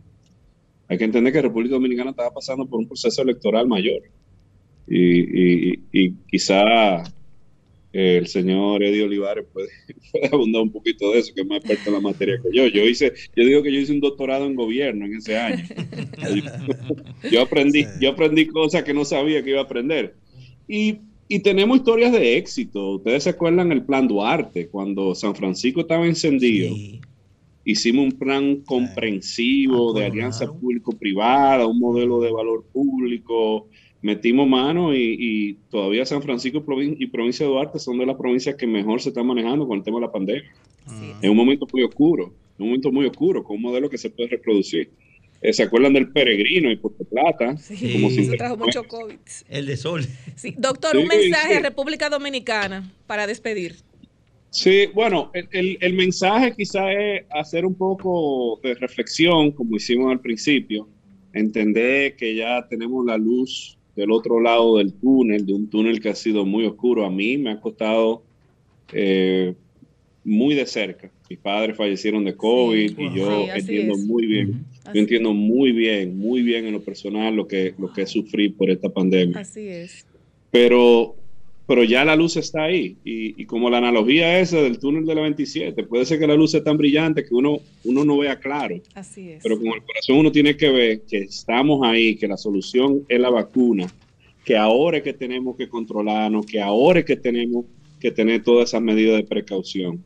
Hay 0.87 0.97
que 0.97 1.05
entender 1.05 1.31
que 1.33 1.41
República 1.41 1.75
Dominicana 1.75 2.11
estaba 2.11 2.31
pasando 2.33 2.65
por 2.65 2.79
un 2.79 2.87
proceso 2.87 3.21
electoral 3.21 3.67
mayor. 3.67 4.01
Y, 4.87 5.71
y- 5.73 5.79
y 5.91 6.11
quizá 6.29 7.03
el 7.91 8.27
señor 8.27 8.83
Eddie 8.83 9.03
Olivares 9.03 9.45
puede, 9.51 9.69
puede 10.11 10.27
abundar 10.27 10.61
un 10.61 10.71
poquito 10.71 11.11
de 11.11 11.19
eso, 11.19 11.33
que 11.33 11.41
es 11.41 11.47
más 11.47 11.59
experto 11.59 11.89
en 11.89 11.93
la 11.95 12.01
materia 12.01 12.39
que 12.41 12.55
yo. 12.55 12.67
Yo 12.67 12.83
hice, 12.83 13.13
yo 13.35 13.45
digo 13.45 13.63
que 13.63 13.71
yo 13.71 13.79
hice 13.79 13.93
un 13.93 13.99
doctorado 13.99 14.45
en 14.45 14.55
gobierno 14.55 15.05
en 15.05 15.15
ese 15.15 15.37
año. 15.37 15.63
yo 17.31 17.41
aprendí, 17.41 17.85
yo 17.99 18.11
aprendí 18.11 18.47
cosas 18.47 18.83
que 18.83 18.93
no 18.93 19.05
sabía 19.05 19.43
que 19.43 19.51
iba 19.51 19.59
a 19.59 19.63
aprender. 19.63 20.15
Y, 20.67 20.99
y 21.27 21.39
tenemos 21.39 21.77
historias 21.77 22.11
de 22.11 22.37
éxito. 22.37 22.95
Ustedes 22.95 23.23
se 23.23 23.31
acuerdan 23.31 23.71
el 23.71 23.83
plan 23.83 24.07
Duarte, 24.07 24.67
cuando 24.67 25.15
San 25.15 25.35
Francisco 25.35 25.81
estaba 25.81 26.05
encendido. 26.05 26.75
Hicimos 27.65 28.05
un 28.05 28.19
plan 28.19 28.57
comprensivo 28.61 29.93
de 29.93 30.05
alianza 30.05 30.47
público-privada, 30.47 31.67
un 31.67 31.79
modelo 31.79 32.19
de 32.19 32.31
valor 32.31 32.65
público. 32.71 33.67
Metimos 34.01 34.47
mano 34.47 34.95
y, 34.95 35.17
y 35.19 35.53
todavía 35.69 36.05
San 36.05 36.21
Francisco 36.21 36.63
y 36.97 37.07
provincia 37.07 37.45
de 37.45 37.51
Duarte 37.51 37.79
son 37.79 37.97
de 37.97 38.05
las 38.05 38.15
provincias 38.15 38.55
que 38.55 38.65
mejor 38.65 39.01
se 39.01 39.09
están 39.09 39.27
manejando 39.27 39.67
con 39.67 39.77
el 39.77 39.83
tema 39.83 39.97
de 39.99 40.05
la 40.05 40.11
pandemia. 40.11 40.49
En 41.21 41.29
un 41.29 41.35
momento 41.37 41.67
muy 41.71 41.83
oscuro, 41.83 42.33
en 42.57 42.63
un 42.63 42.67
momento 42.69 42.91
muy 42.91 43.05
oscuro, 43.05 43.43
con 43.43 43.57
un 43.57 43.61
modelo 43.61 43.89
que 43.89 43.97
se 43.97 44.09
puede 44.09 44.29
reproducir. 44.29 44.89
Eh, 45.41 45.53
¿Se 45.53 45.63
acuerdan 45.63 45.93
del 45.93 46.09
peregrino 46.11 46.69
y 46.71 46.75
Puerto 46.77 47.03
Plata? 47.05 47.55
Sí, 47.57 47.93
Como 47.93 48.09
trajo 48.37 48.57
mucho 48.57 48.83
COVID. 48.83 49.15
El 49.49 49.65
de 49.67 49.77
sol. 49.77 50.05
Sí, 50.35 50.53
doctor, 50.57 50.91
Sí, 50.91 50.97
un 50.97 51.07
mensaje 51.07 51.49
sí. 51.53 51.53
a 51.53 51.59
República 51.61 52.09
Dominicana 52.09 52.91
para 53.07 53.25
despedir. 53.27 53.75
Sí, 54.49 54.87
bueno, 54.93 55.29
el, 55.33 55.47
el- 55.51 55.77
el 55.79 55.93
mensaje 55.93 56.53
quizá 56.57 56.91
es 56.91 57.23
hacer 57.31 57.65
un 57.65 57.75
poco 57.75 58.59
de 58.63 58.73
reflexión, 58.75 59.51
como 59.51 59.75
hicimos 59.77 60.11
al 60.11 60.19
principio, 60.19 60.87
entender 61.33 62.15
que 62.15 62.35
ya 62.35 62.65
tenemos 62.67 63.05
la 63.05 63.17
luz 63.17 63.77
del 63.99 64.11
otro 64.11 64.39
lado 64.39 64.77
del 64.77 64.93
túnel, 64.93 65.45
de 65.45 65.53
un 65.53 65.69
túnel 65.69 65.99
que 65.99 66.09
ha 66.09 66.15
sido 66.15 66.45
muy 66.45 66.65
oscuro. 66.65 67.05
A 67.05 67.09
mí 67.11 67.37
me 67.37 67.51
ha 67.51 67.59
costado 67.59 68.23
eh, 68.93 69.53
muy 70.23 70.55
de 70.55 70.65
cerca. 70.65 71.11
Mis 71.29 71.39
padres 71.39 71.77
fallecieron 71.77 72.23
de 72.25 72.33
COVID 72.35 72.97
y 72.97 73.15
yo 73.15 73.43
Sí, 73.45 73.49
entiendo 73.59 73.93
es. 73.93 73.99
muy 74.05 74.25
bien, 74.25 74.65
Así 74.83 74.93
yo 74.95 74.99
entiendo 75.01 75.33
muy 75.33 75.71
bien, 75.71 76.17
muy 76.17 76.41
bien 76.41 76.65
en 76.65 76.73
lo 76.73 76.81
personal 76.81 77.35
lo 77.35 77.47
que, 77.47 77.75
lo 77.77 77.93
que 77.93 78.07
sufrí 78.07 78.49
por 78.49 78.69
esta 78.71 78.89
pandemia 78.89 79.39
Así 79.39 79.67
es. 79.67 80.05
pero, 80.49 81.15
pero 81.69 81.83
ya 81.83 82.03
la 82.03 82.15
luz 82.15 82.35
está 82.35 82.63
ahí. 82.63 82.97
Y, 83.05 83.39
y 83.39 83.45
como 83.45 83.69
la 83.69 83.77
analogía 83.77 84.39
esa 84.39 84.59
del 84.59 84.79
túnel 84.79 85.05
de 85.05 85.13
la 85.13 85.21
27, 85.21 85.83
puede 85.83 86.03
ser 86.03 86.17
que 86.17 86.25
la 86.25 86.33
luz 86.33 86.49
sea 86.49 86.63
tan 86.63 86.77
brillante 86.77 87.23
que 87.23 87.35
uno, 87.35 87.59
uno 87.83 88.03
no 88.03 88.17
vea 88.17 88.39
claro, 88.39 88.81
Así 88.95 89.29
es. 89.29 89.43
pero 89.43 89.55
con 89.59 89.67
el 89.67 89.83
corazón 89.83 90.17
uno 90.17 90.31
tiene 90.31 90.57
que 90.57 90.67
ver 90.71 91.01
que 91.07 91.19
estamos 91.19 91.85
ahí, 91.85 92.15
que 92.15 92.27
la 92.27 92.37
solución 92.37 93.05
es 93.07 93.19
la 93.19 93.29
vacuna, 93.29 93.85
que 94.43 94.57
ahora 94.57 94.97
es 94.97 95.03
que 95.03 95.13
tenemos 95.13 95.55
que 95.55 95.69
controlarnos, 95.69 96.43
que 96.47 96.59
ahora 96.59 97.01
es 97.01 97.05
que 97.05 97.17
tenemos 97.17 97.65
que 97.99 98.09
tener 98.09 98.41
todas 98.41 98.69
esas 98.69 98.81
medidas 98.81 99.17
de 99.17 99.25
precaución. 99.25 100.03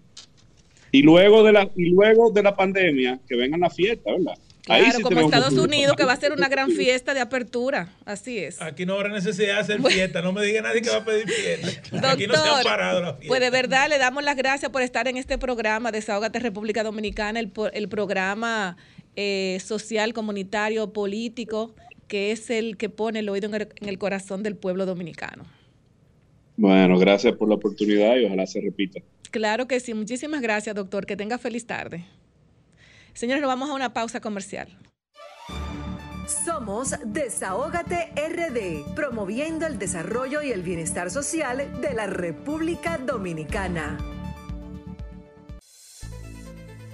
Y 0.91 1.01
luego 1.01 1.43
de 1.43 1.53
la, 1.53 1.71
y 1.77 1.91
luego 1.91 2.29
de 2.31 2.43
la 2.43 2.57
pandemia, 2.57 3.21
que 3.25 3.37
vengan 3.37 3.61
la 3.61 3.69
fiesta, 3.69 4.11
¿verdad? 4.11 4.37
Ahí 4.67 4.81
Claro, 4.83 4.97
sí 4.97 5.03
como 5.03 5.19
Estados. 5.19 5.53
Unidos, 5.53 5.95
que 5.97 6.05
va 6.05 6.13
a 6.13 6.17
ser 6.17 6.31
una 6.31 6.47
gran 6.47 6.71
fiesta 6.71 7.13
de 7.13 7.19
apertura. 7.19 7.89
Así 8.05 8.39
es. 8.39 8.61
Aquí 8.61 8.85
no 8.85 8.93
habrá 8.93 9.09
necesidad 9.09 9.55
de 9.55 9.59
hacer 9.59 9.81
fiesta. 9.81 10.21
No 10.21 10.31
me 10.31 10.43
diga 10.45 10.61
nadie 10.61 10.81
que 10.81 10.89
va 10.89 10.97
a 10.97 11.05
pedir 11.05 11.27
fiesta. 11.27 12.11
Aquí 12.11 12.27
no 12.27 12.33
se 12.33 12.39
han 12.39 12.45
Doctor, 12.45 12.63
parado 12.63 13.01
la 13.01 13.13
fiesta. 13.15 13.27
Pues 13.27 13.41
de 13.41 13.49
verdad 13.49 13.89
le 13.89 13.97
damos 13.97 14.23
las 14.23 14.37
gracias 14.37 14.71
por 14.71 14.81
estar 14.81 15.07
en 15.09 15.17
este 15.17 15.37
programa 15.37 15.91
Desahógate 15.91 16.39
República 16.39 16.81
Dominicana, 16.83 17.41
el, 17.41 17.51
el 17.73 17.89
programa 17.89 18.77
eh, 19.17 19.59
social, 19.63 20.13
comunitario, 20.13 20.93
político, 20.93 21.75
que 22.07 22.31
es 22.31 22.49
el 22.49 22.77
que 22.77 22.89
pone 22.89 23.19
el 23.19 23.27
oído 23.27 23.47
en 23.47 23.55
el, 23.55 23.67
en 23.81 23.89
el 23.89 23.97
corazón 23.97 24.43
del 24.43 24.55
pueblo 24.55 24.85
dominicano. 24.85 25.45
Bueno, 26.55 26.97
gracias 26.97 27.35
por 27.35 27.49
la 27.49 27.55
oportunidad 27.55 28.15
y 28.15 28.25
ojalá 28.25 28.45
se 28.47 28.61
repita. 28.61 29.01
Claro 29.31 29.67
que 29.67 29.79
sí. 29.79 29.93
Muchísimas 29.93 30.41
gracias, 30.41 30.75
doctor. 30.75 31.05
Que 31.05 31.17
tenga 31.17 31.37
feliz 31.37 31.65
tarde. 31.65 32.05
Señores, 33.13 33.41
nos 33.41 33.49
vamos 33.49 33.69
a 33.69 33.73
una 33.73 33.93
pausa 33.93 34.19
comercial. 34.19 34.67
Somos 36.45 36.95
Desahógate 37.05 38.11
RD, 38.15 38.95
promoviendo 38.95 39.67
el 39.67 39.77
desarrollo 39.77 40.41
y 40.41 40.51
el 40.51 40.63
bienestar 40.63 41.11
social 41.11 41.81
de 41.81 41.93
la 41.93 42.07
República 42.07 42.97
Dominicana. 42.97 43.97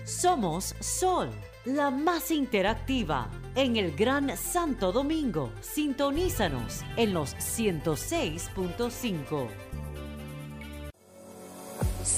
Somos 0.04 0.76
Sol, 0.80 1.30
la 1.66 1.92
más 1.92 2.32
interactiva 2.32 3.30
en 3.56 3.78
el 3.78 3.96
Gran 3.96 4.36
Santo 4.36 4.92
Domingo. 4.92 5.54
Sintonízanos 5.62 6.82
en 6.98 7.14
los 7.14 7.36
106.5. 7.36 9.69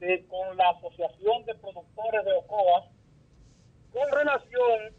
de- 0.00 0.24
con 0.26 0.56
la 0.56 0.70
Asociación 0.70 1.44
de 1.46 1.54
Productores 1.54 2.24
de 2.24 2.32
Ocoa 2.32 2.84
con 3.92 4.10
relación 4.12 4.94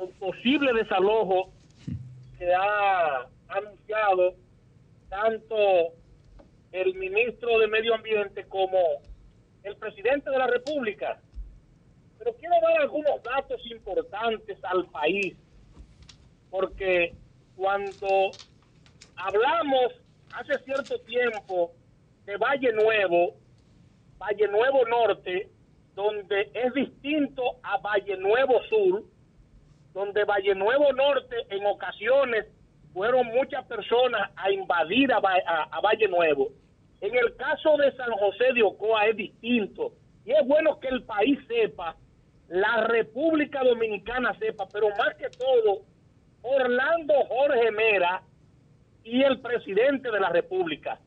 al 0.00 0.08
posible 0.18 0.72
desalojo 0.72 1.50
que 2.38 2.52
ha 2.54 3.26
anunciado 3.48 4.34
tanto 5.08 5.56
el 6.72 6.94
ministro 6.94 7.58
de 7.58 7.66
Medio 7.66 7.94
Ambiente 7.94 8.44
como 8.44 8.78
el 9.62 9.76
presidente 9.76 10.30
de 10.30 10.38
la 10.38 10.46
República. 10.46 11.20
Pero 12.18 12.34
quiero 12.34 12.54
dar 12.62 12.82
algunos 12.82 13.22
datos 13.22 13.60
importantes 13.70 14.58
al 14.64 14.86
país, 14.86 15.36
porque 16.50 17.14
cuando 17.56 18.30
hablamos 19.16 19.94
hace 20.34 20.58
cierto 20.64 20.98
tiempo 21.00 21.72
de 22.26 22.36
Valle 22.36 22.72
Nuevo, 22.72 23.34
Valle 24.18 24.48
Nuevo 24.48 24.84
Norte, 24.86 25.48
donde 25.98 26.48
es 26.54 26.72
distinto 26.74 27.42
a 27.64 27.78
Valle 27.78 28.16
Nuevo 28.18 28.62
Sur, 28.68 29.02
donde 29.92 30.22
Valle 30.22 30.54
Nuevo 30.54 30.92
Norte 30.92 31.34
en 31.50 31.66
ocasiones 31.66 32.46
fueron 32.92 33.26
muchas 33.26 33.64
personas 33.66 34.30
a 34.36 34.48
invadir 34.52 35.12
a, 35.12 35.18
Va- 35.18 35.42
a- 35.44 35.64
a 35.76 35.80
Valle 35.80 36.06
Nuevo. 36.06 36.50
En 37.00 37.16
el 37.16 37.34
caso 37.34 37.76
de 37.78 37.90
San 37.96 38.12
José 38.12 38.52
de 38.54 38.62
Ocoa 38.62 39.06
es 39.06 39.16
distinto. 39.16 39.92
Y 40.24 40.30
es 40.30 40.46
bueno 40.46 40.78
que 40.78 40.86
el 40.86 41.02
país 41.02 41.36
sepa, 41.48 41.96
la 42.46 42.86
República 42.86 43.64
Dominicana 43.64 44.38
sepa, 44.38 44.68
pero 44.72 44.90
más 44.90 45.16
que 45.16 45.28
todo, 45.30 45.80
Orlando 46.42 47.14
Jorge 47.28 47.72
Mera 47.72 48.22
y 49.02 49.24
el 49.24 49.40
presidente 49.40 50.12
de 50.12 50.20
la 50.20 50.28
República. 50.28 51.00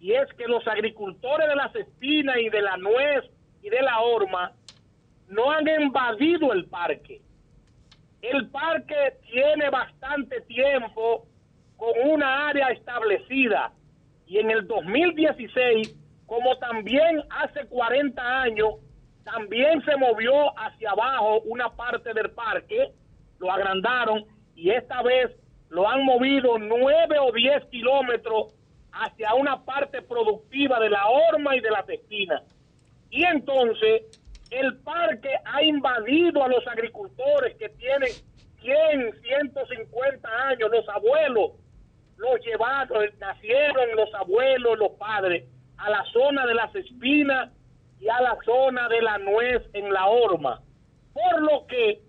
Y 0.00 0.12
es 0.12 0.28
que 0.34 0.46
los 0.46 0.68
agricultores 0.68 1.48
de 1.48 1.56
las 1.56 1.74
espinas 1.74 2.36
y 2.38 2.50
de 2.50 2.60
la 2.60 2.76
nuez 2.76 3.24
de 3.68 3.82
la 3.82 4.00
horma 4.00 4.52
no 5.28 5.50
han 5.50 5.68
invadido 5.68 6.52
el 6.52 6.66
parque. 6.66 7.20
El 8.22 8.48
parque 8.50 9.18
tiene 9.30 9.70
bastante 9.70 10.40
tiempo 10.42 11.26
con 11.76 11.90
una 12.10 12.48
área 12.48 12.68
establecida 12.70 13.72
y 14.26 14.38
en 14.38 14.50
el 14.50 14.66
2016, 14.66 15.96
como 16.26 16.56
también 16.58 17.22
hace 17.30 17.66
40 17.66 18.40
años, 18.42 18.74
también 19.24 19.82
se 19.84 19.96
movió 19.96 20.58
hacia 20.58 20.90
abajo 20.90 21.40
una 21.42 21.70
parte 21.70 22.12
del 22.12 22.30
parque, 22.30 22.92
lo 23.38 23.50
agrandaron 23.50 24.24
y 24.54 24.70
esta 24.70 25.02
vez 25.02 25.30
lo 25.70 25.88
han 25.88 26.04
movido 26.04 26.58
9 26.58 27.18
o 27.20 27.32
10 27.32 27.64
kilómetros 27.66 28.54
hacia 28.92 29.34
una 29.34 29.64
parte 29.64 30.02
productiva 30.02 30.80
de 30.80 30.90
la 30.90 31.06
horma 31.06 31.56
y 31.56 31.60
de 31.60 31.70
las 31.70 31.88
espinas. 31.88 32.42
Y 33.10 33.24
entonces 33.24 34.02
el 34.50 34.78
parque 34.78 35.30
ha 35.44 35.62
invadido 35.62 36.42
a 36.42 36.48
los 36.48 36.66
agricultores 36.66 37.56
que 37.56 37.68
tienen 37.70 38.10
100, 38.60 39.20
150 39.22 40.28
años, 40.48 40.70
los 40.70 40.88
abuelos 40.88 41.52
los 42.18 42.44
llevaron, 42.44 43.08
nacieron 43.18 43.96
los 43.96 44.12
abuelos, 44.14 44.78
los 44.78 44.92
padres, 44.92 45.44
a 45.76 45.88
la 45.88 46.04
zona 46.12 46.46
de 46.46 46.54
las 46.54 46.74
espinas 46.74 47.50
y 48.00 48.08
a 48.08 48.20
la 48.20 48.36
zona 48.44 48.88
de 48.88 49.00
la 49.00 49.18
nuez 49.18 49.62
en 49.72 49.92
la 49.92 50.06
horma. 50.06 50.60
Por 51.14 51.40
lo 51.42 51.66
que 51.66 52.00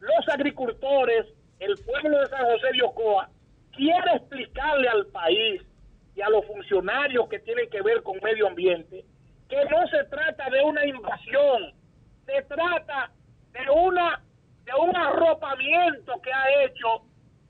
los 0.00 0.28
agricultores, 0.28 1.26
el 1.60 1.76
pueblo 1.78 2.18
de 2.20 2.26
San 2.26 2.44
José 2.44 2.66
de 2.72 2.82
Ocoa, 2.82 3.30
quiere 3.72 4.12
explicarle 4.16 4.88
al 4.88 5.06
país 5.06 5.62
y 6.16 6.20
a 6.22 6.28
los 6.28 6.44
funcionarios 6.46 7.28
que 7.28 7.38
tienen 7.38 7.70
que 7.70 7.82
ver 7.82 8.02
con 8.02 8.18
medio 8.22 8.48
ambiente 8.48 9.04
que 9.48 9.64
no 9.66 9.86
se 9.88 10.04
trata 10.04 10.50
de 10.50 10.62
una 10.62 10.84
invasión, 10.86 11.72
se 12.24 12.42
trata 12.42 13.10
de 13.52 13.70
una 13.70 14.22
de 14.64 14.72
un 14.80 14.96
arropamiento 14.96 16.20
que 16.22 16.32
ha 16.32 16.64
hecho 16.64 17.02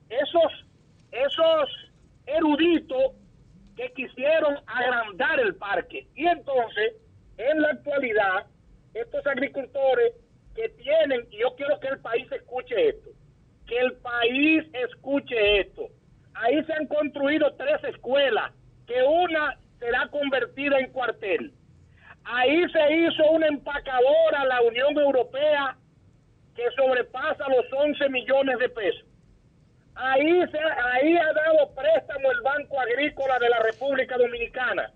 esos 0.09 0.65
esos 1.11 1.91
eruditos 2.27 3.13
que 3.75 3.91
quisieron 3.93 4.57
agrandar 4.65 5.39
el 5.39 5.55
parque. 5.55 6.07
Y 6.15 6.27
entonces, 6.27 6.93
en 7.37 7.61
la 7.61 7.69
actualidad, 7.69 8.45
estos 8.93 9.25
agricultores 9.25 10.13
que 10.55 10.69
tienen, 10.69 11.27
y 11.31 11.39
yo 11.39 11.55
quiero 11.55 11.79
que 11.79 11.87
el 11.87 11.99
país 11.99 12.29
escuche 12.31 12.89
esto, 12.89 13.09
que 13.67 13.77
el 13.77 13.93
país 13.97 14.65
escuche 14.73 15.59
esto. 15.59 15.87
Ahí 16.33 16.63
se 16.65 16.73
han 16.73 16.87
construido 16.87 17.53
tres 17.55 17.83
escuelas, 17.83 18.51
que 18.87 19.01
una 19.03 19.57
será 19.79 20.07
convertida 20.09 20.79
en 20.79 20.91
cuartel. 20.91 21.53
Ahí 22.29 22.61
se 22.71 22.93
hizo 22.95 23.31
una 23.31 23.47
empacadora, 23.47 24.43
la 24.45 24.61
Unión 24.61 24.97
Europea, 24.97 25.77
que 26.55 26.63
sobrepasa 26.75 27.45
los 27.49 27.65
11 27.71 28.09
millones 28.09 28.59
de 28.59 28.69
pesos. 28.69 29.03
Ahí, 29.95 30.43
se, 30.51 30.59
ahí 30.59 31.17
ha 31.17 31.33
dado 31.33 31.71
préstamo 31.73 32.31
el 32.31 32.41
Banco 32.41 32.79
Agrícola 32.79 33.39
de 33.39 33.49
la 33.49 33.59
República 33.59 34.17
Dominicana. 34.17 34.91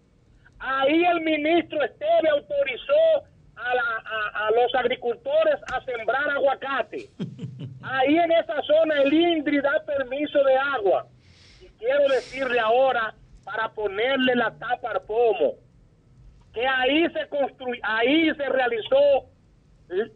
Ahí 0.59 1.03
el 1.05 1.21
ministro 1.21 1.81
Esteve 1.83 2.29
autorizó 2.29 3.25
a, 3.55 3.71
a- 3.71 4.47
a 4.47 4.51
los 4.51 4.73
agricultores 4.75 5.55
a 5.73 5.81
sembrar 5.85 6.29
aguacate. 6.31 7.09
Ahí 7.81 8.17
en 8.17 8.31
esa 8.31 8.61
zona 8.63 9.01
el 9.01 9.11
INDRI 9.13 9.61
da 9.61 9.83
permiso 9.85 10.43
de 10.43 10.55
agua. 10.57 11.07
Y 11.61 11.67
quiero 11.79 12.07
decirle 12.09 12.59
ahora, 12.59 13.13
para 13.43 13.69
ponerle 13.69 14.35
la 14.35 14.51
tapa 14.51 14.91
al 14.91 15.01
pomo, 15.01 15.55
que 16.53 16.67
ahí 16.67 17.07
se 17.09 17.27
construyó, 17.29 17.81
ahí 17.83 18.33
se 18.35 18.49
realizó 18.49 19.25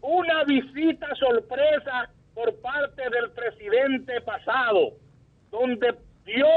una 0.01 0.43
visita 0.43 1.07
sorpresa 1.15 2.09
por 2.33 2.53
parte 2.61 3.09
del 3.09 3.31
presidente 3.31 4.21
pasado, 4.21 4.93
donde 5.51 5.95
dio 6.25 6.47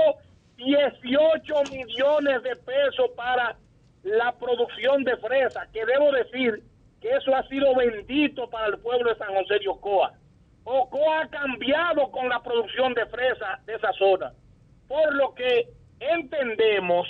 18 0.56 1.55
millones 1.70 2.42
de 2.42 2.56
pesos 2.56 3.10
para 3.16 3.56
la 4.02 4.32
producción 4.32 5.05
de 5.05 5.16
fresa, 5.18 5.66
que 5.72 5.84
debo 5.84 6.12
decir 6.12 6.62
que 7.00 7.10
eso 7.10 7.34
ha 7.34 7.46
sido 7.48 7.74
bendito 7.74 8.48
para 8.50 8.66
el 8.66 8.78
pueblo 8.78 9.10
de 9.10 9.18
San 9.18 9.34
José 9.34 9.60
de 9.60 9.68
Ocoa. 9.68 10.12
Ocoa 10.64 11.22
ha 11.22 11.28
cambiado 11.28 12.10
con 12.10 12.28
la 12.28 12.42
producción 12.42 12.92
de 12.94 13.06
fresa 13.06 13.60
de 13.66 13.74
esa 13.74 13.92
zona, 13.92 14.32
por 14.88 15.14
lo 15.14 15.34
que 15.34 15.68
entendemos 16.00 17.06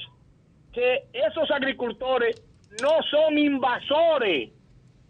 que 0.72 1.04
esos 1.12 1.50
agricultores 1.50 2.42
no 2.82 3.02
son 3.10 3.38
invasores 3.38 4.50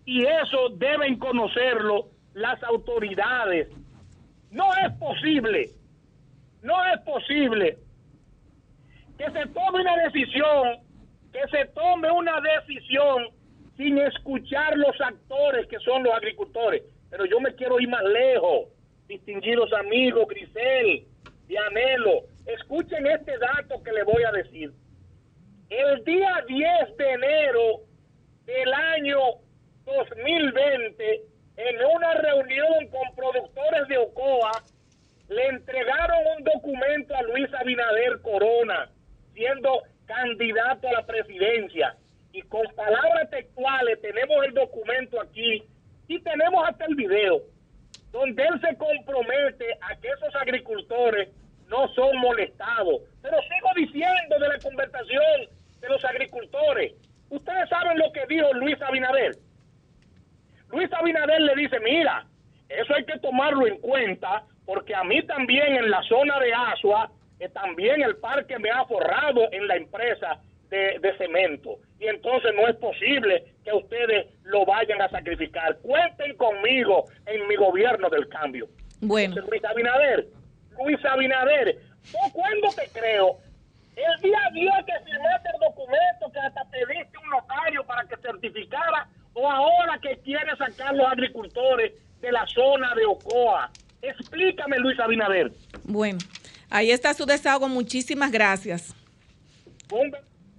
y 0.04 0.24
eso 0.24 0.70
deben 0.76 1.18
conocerlo 1.18 2.08
las 2.34 2.62
autoridades. 2.62 3.68
No 4.50 4.74
es 4.76 4.92
posible, 4.98 5.70
no 6.62 6.74
es 6.86 7.00
posible 7.00 7.78
que 9.18 9.24
se 9.32 9.46
tome 9.48 9.80
una 9.80 9.96
decisión, 10.04 10.78
que 11.32 11.46
se 11.50 11.66
tome 11.74 12.10
una 12.10 12.40
decisión 12.40 13.28
sin 13.76 13.98
escuchar 13.98 14.76
los 14.76 14.98
actores 15.00 15.66
que 15.66 15.78
son 15.80 16.04
los 16.04 16.14
agricultores. 16.14 16.82
Pero 17.10 17.24
yo 17.26 17.40
me 17.40 17.54
quiero 17.54 17.80
ir 17.80 17.88
más 17.88 18.04
lejos, 18.04 18.68
distinguidos 19.08 19.72
amigos, 19.72 20.26
Grisel, 20.28 21.06
Dianelo, 21.46 22.24
escuchen 22.46 23.06
este 23.06 23.38
dato 23.38 23.82
que 23.82 23.92
le 23.92 24.04
voy 24.04 24.22
a 24.22 24.32
decir. 24.32 24.72
El 25.70 26.02
día 26.02 26.44
10 26.46 26.96
de 26.96 27.12
enero 27.12 27.80
del 28.46 28.72
año 28.72 29.18
2020, 29.84 31.22
en 31.58 31.76
una 31.94 32.14
reunión 32.14 32.88
con 32.88 33.14
productores 33.14 33.86
de 33.88 33.98
Ocoa, 33.98 34.62
le 35.28 35.46
entregaron 35.48 36.20
un 36.38 36.44
documento 36.44 37.14
a 37.14 37.22
Luis 37.22 37.52
Abinader 37.52 38.22
Corona, 38.22 38.90
siendo 39.34 39.82
candidato 40.06 40.88
a 40.88 40.92
la 40.92 41.06
presidencia. 41.06 41.96
Y 42.32 42.40
con 42.42 42.66
palabras 42.74 43.28
textuales 43.28 44.00
tenemos 44.00 44.46
el 44.46 44.54
documento 44.54 45.20
aquí 45.20 45.64
y 46.06 46.18
tenemos 46.20 46.66
hasta 46.66 46.86
el 46.86 46.94
video, 46.94 47.42
donde 48.10 48.42
él 48.42 48.58
se 48.62 48.74
compromete 48.78 49.76
a 49.82 49.96
que 49.96 50.08
esos 50.08 50.34
agricultores 50.34 51.28
no 51.66 51.88
son 51.88 52.16
molestados. 52.20 53.02
Pero 53.20 53.36
sigo 53.42 53.68
diciendo 53.76 54.38
de 54.38 54.48
la 54.48 54.58
conversación 54.60 55.57
de 55.80 55.88
los 55.88 56.04
agricultores. 56.04 56.92
Ustedes 57.30 57.68
saben 57.68 57.98
lo 57.98 58.10
que 58.12 58.26
dijo 58.26 58.52
Luis 58.54 58.80
Abinader. 58.80 59.36
Luis 60.70 60.92
Abinader 60.92 61.40
le 61.40 61.54
dice, 61.54 61.78
mira, 61.80 62.26
eso 62.68 62.94
hay 62.94 63.04
que 63.04 63.18
tomarlo 63.18 63.66
en 63.66 63.78
cuenta 63.78 64.44
porque 64.66 64.94
a 64.94 65.02
mí 65.02 65.22
también 65.22 65.76
en 65.76 65.90
la 65.90 66.02
zona 66.02 66.38
de 66.40 66.52
Asua, 66.52 67.10
eh, 67.40 67.48
también 67.48 68.02
el 68.02 68.16
parque 68.16 68.58
me 68.58 68.70
ha 68.70 68.84
forrado 68.84 69.50
en 69.52 69.66
la 69.66 69.76
empresa 69.76 70.40
de, 70.68 70.98
de 71.00 71.16
cemento. 71.16 71.78
Y 71.98 72.06
entonces 72.06 72.52
no 72.54 72.68
es 72.68 72.76
posible 72.76 73.44
que 73.64 73.72
ustedes 73.72 74.26
lo 74.44 74.66
vayan 74.66 75.00
a 75.00 75.08
sacrificar. 75.08 75.78
Cuenten 75.78 76.36
conmigo 76.36 77.04
en 77.26 77.48
mi 77.48 77.56
gobierno 77.56 78.10
del 78.10 78.28
cambio. 78.28 78.68
Bueno. 79.00 79.36
Luis 79.48 79.64
Abinader, 79.64 80.26
Luis 80.78 81.04
Abinader, 81.04 81.78
¿tú 82.10 82.18
cuándo 82.32 82.68
te 82.76 82.88
creo? 82.92 83.38
El 83.98 84.20
día 84.22 84.38
10 84.52 84.70
que 84.86 84.92
firmaste 85.10 85.48
el 85.54 85.60
documento, 85.60 86.30
que 86.32 86.38
hasta 86.38 86.64
pediste 86.66 87.18
un 87.18 87.30
notario 87.30 87.84
para 87.84 88.06
que 88.06 88.16
certificara, 88.18 89.08
o 89.34 89.50
ahora 89.50 89.98
que 90.00 90.18
quieres 90.18 90.56
sacar 90.56 90.94
los 90.94 91.06
agricultores 91.06 91.92
de 92.20 92.32
la 92.32 92.46
zona 92.46 92.94
de 92.94 93.04
Ocoa. 93.06 93.70
Explícame, 94.00 94.78
Luis 94.78 94.98
Abinader. 95.00 95.52
Bueno, 95.82 96.18
ahí 96.70 96.92
está 96.92 97.12
su 97.12 97.26
desahogo. 97.26 97.68
Muchísimas 97.68 98.30
gracias. 98.30 98.94
Un 99.90 100.14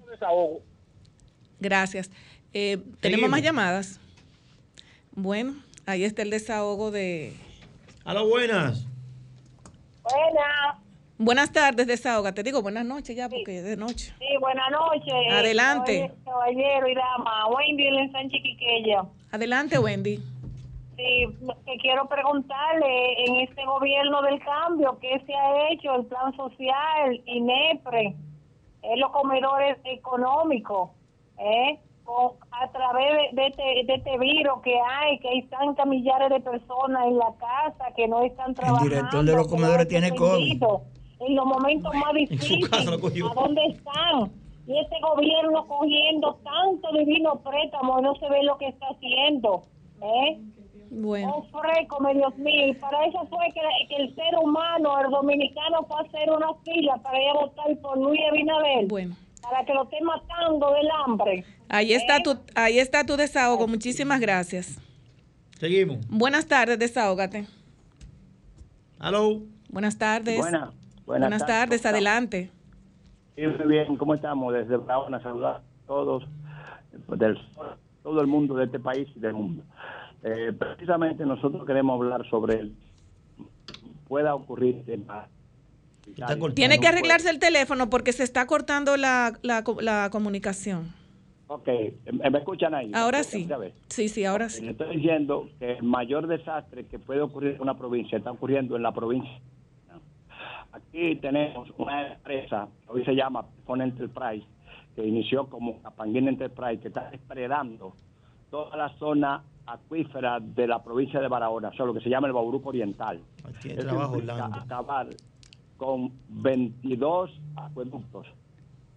desahogo. 0.10 0.62
Gracias. 1.62 2.12
Eh, 2.54 2.78
¿Tenemos 3.00 3.30
más 3.30 3.42
llamadas? 3.42 4.02
Bueno, 5.12 5.56
ahí 5.86 6.04
está 6.04 6.24
el 6.24 6.30
desahogo 6.30 6.92
de... 6.92 7.34
A 8.04 8.14
las 8.14 8.24
buenas. 8.24 8.86
Hola. 10.04 10.80
Buenas 11.22 11.52
tardes, 11.52 11.86
desahoga. 11.86 12.32
Te 12.34 12.44
digo 12.44 12.62
buenas 12.62 12.86
noches 12.86 13.14
ya 13.14 13.28
porque 13.28 13.58
es 13.58 13.66
de 13.66 13.76
noche. 13.76 14.14
Sí, 14.20 14.38
buenas 14.40 14.72
noches. 14.72 15.14
Adelante. 15.34 16.14
Caballero 16.24 16.88
y 16.88 16.96
dama. 16.96 17.48
Wendy 17.48 17.88
en 17.88 18.10
Sánchez 18.14 18.42
Quiqueya. 18.42 19.04
Adelante, 19.30 19.78
Wendy. 19.78 20.18
Sí, 20.96 21.26
lo 21.42 21.54
que 21.66 21.76
quiero 21.82 22.08
preguntarle, 22.08 23.26
en 23.26 23.36
este 23.42 23.66
gobierno 23.66 24.22
del 24.22 24.40
cambio, 24.40 24.98
¿qué 25.02 25.22
se 25.26 25.34
ha 25.36 25.70
hecho? 25.72 25.94
El 25.96 26.06
plan 26.06 26.34
social, 26.38 27.22
INEPRE, 27.26 28.16
eh, 28.84 28.98
los 28.98 29.12
comedores 29.12 29.78
económicos, 29.84 30.92
¿eh? 31.38 31.80
Con- 32.06 32.32
a 32.52 32.72
través 32.72 33.32
de, 33.34 33.42
de 33.42 33.48
este, 33.48 33.64
de 33.86 33.94
este 33.96 34.18
virus 34.20 34.62
que 34.64 34.74
hay, 34.80 35.20
que 35.20 35.28
hay 35.28 35.42
tantas 35.44 35.86
millares 35.86 36.30
de 36.30 36.40
personas 36.40 37.08
en 37.08 37.18
la 37.18 37.32
casa 37.40 37.94
que 37.96 38.08
no 38.08 38.24
están 38.24 38.50
El 38.52 38.56
trabajando. 38.56 38.90
director 38.90 39.24
de 39.26 39.36
los 39.36 39.48
comedores 39.50 39.88
tiene 39.90 40.12
COVID. 40.16 40.64
En 41.20 41.36
los 41.36 41.46
momentos 41.46 41.94
más 41.96 42.14
difíciles. 42.14 42.70
¿a 42.72 43.34
dónde 43.34 43.62
están? 43.68 44.32
Y 44.68 44.78
este 44.80 44.96
gobierno 45.02 45.66
cogiendo 45.68 46.40
tanto 46.44 46.92
divino 46.98 47.40
préstamo 47.42 48.00
y 48.00 48.04
no 48.04 48.16
se 48.16 48.30
ve 48.30 48.44
lo 48.44 48.58
que 48.58 48.68
está 48.68 48.88
haciendo, 48.88 49.64
¿eh? 50.02 50.40
Bueno. 50.92 51.38
Un 51.38 51.62
fresco, 51.62 51.98
Dios 52.14 52.38
mío. 52.38 52.68
Y 52.68 52.74
para 52.76 53.06
eso 53.06 53.26
fue 53.30 53.46
que, 53.54 53.62
que 53.90 53.96
el 54.04 54.16
ser 54.16 54.36
humano, 54.42 55.00
el 55.02 55.12
dominicano, 55.12 55.84
fue 55.88 55.98
a 55.98 56.02
hacer 56.02 56.32
una 56.32 56.54
fila 56.64 56.98
para 56.98 57.22
ir 57.22 57.30
a 57.30 57.34
votar 57.34 57.78
por 57.82 57.98
Luis 57.98 58.20
Abinader. 58.30 58.88
Bueno. 58.88 59.16
Para 59.42 59.66
que 59.66 59.74
lo 59.74 59.84
esté 59.84 60.02
matando 60.02 60.72
del 60.74 60.88
hambre. 61.06 61.46
Ahí 61.70 61.94
está 61.94 62.22
tu, 62.22 62.38
ahí 62.56 62.80
está 62.80 63.06
tu 63.06 63.16
desahogo. 63.18 63.68
Muchísimas 63.68 64.20
gracias. 64.20 64.80
Seguimos. 65.60 66.00
Buenas 66.10 66.48
tardes, 66.48 66.78
desahógate. 66.80 67.46
Aló. 69.00 69.42
Buenas 69.70 69.98
tardes. 69.98 70.38
Buena- 70.38 70.74
buenas, 71.10 71.30
buenas 71.30 71.46
tardes, 71.48 71.82
tardes. 71.82 71.86
adelante. 71.86 72.52
Sí, 73.36 73.42
muy 73.48 73.68
bien, 73.68 73.96
¿cómo 73.98 74.14
estamos? 74.14 74.54
Desde 74.54 74.78
Barahona, 74.78 75.22
saludar 75.22 75.56
a 75.58 75.62
todos, 75.88 76.24
del, 77.18 77.38
todo 78.04 78.22
el 78.22 78.28
mundo 78.28 78.56
de 78.56 78.66
este 78.66 78.80
país 78.80 79.08
y 79.16 79.20
del 79.20 79.34
mundo. 79.34 79.64
Eh, 80.24 80.54
precisamente 80.58 81.26
nosotros 81.26 81.66
queremos 81.66 82.00
hablar 82.00 82.30
sobre 82.30 82.60
el 82.60 82.76
pueda 84.08 84.36
ocurrir 84.36 84.84
en 84.88 85.06
Tiene 86.56 86.80
que 86.80 86.88
arreglarse 86.88 87.30
el 87.30 87.40
teléfono 87.40 87.90
porque 87.90 88.12
se 88.12 88.24
está 88.24 88.46
cortando 88.48 88.98
la, 88.98 89.38
la, 89.44 89.64
co- 89.64 89.80
la 89.82 90.10
comunicación. 90.12 90.94
Ok, 91.48 91.68
¿me 92.12 92.38
escuchan 92.40 92.74
ahí? 92.76 92.92
Ahora 92.94 93.20
¿Me 93.20 93.24
sí. 93.24 93.48
Sí, 93.88 94.10
sí, 94.10 94.26
ahora 94.26 94.50
sí. 94.50 94.68
estoy 94.68 94.98
diciendo 94.98 95.48
que 95.60 95.74
el 95.78 95.84
mayor 95.84 96.28
desastre 96.28 96.86
que 96.86 97.00
puede 97.00 97.22
ocurrir 97.22 97.56
en 97.56 97.62
una 97.62 97.76
provincia 97.76 98.18
está 98.18 98.32
ocurriendo 98.32 98.76
en 98.76 98.84
la 98.84 98.92
provincia. 98.92 99.40
Aquí 100.72 101.16
tenemos 101.16 101.70
una 101.78 102.14
empresa, 102.14 102.68
hoy 102.88 103.04
se 103.04 103.16
llama 103.16 103.46
Pon 103.66 103.82
Enterprise, 103.82 104.46
que 104.96 105.06
inició 105.06 105.48
como 105.50 105.82
Capanguina 105.82 106.30
Enterprise, 106.30 106.80
que 106.80 106.90
está 106.90 107.10
depredando 107.10 107.94
toda 108.52 108.78
la 108.78 108.90
zona 108.98 109.44
acuífera 109.66 110.40
de 110.40 110.68
la 110.68 110.84
provincia 110.84 111.20
de 111.20 111.28
Barahona, 111.28 111.70
o 111.70 111.74
sea, 111.74 111.86
lo 111.86 111.94
que 111.94 112.02
se 112.02 112.10
llama 112.10 112.28
el 112.28 112.34
Bauruco 112.34 112.70
Oriental. 112.70 113.22
tiene 113.62 113.80
Eso 113.80 113.88
trabajo, 113.90 114.14
implica 114.16 114.34
Orlando. 114.34 114.58
acabar 114.58 115.08
con 115.78 116.12
22 116.30 117.32
acueductos, 117.56 118.28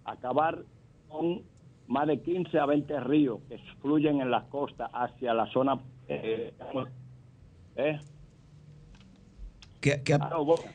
acabar 0.05 0.59
con 1.09 1.41
más 1.87 2.07
de 2.07 2.21
15 2.21 2.59
a 2.59 2.65
20 2.65 2.99
ríos 3.01 3.39
que 3.47 3.57
fluyen 3.81 4.21
en 4.21 4.31
las 4.31 4.43
costas 4.45 4.89
hacia 4.93 5.33
la 5.33 5.47
zona. 5.47 5.79
Eh, 6.07 6.53
¿eh? 7.75 7.99
Que- 9.83 10.01
que- 10.01 10.17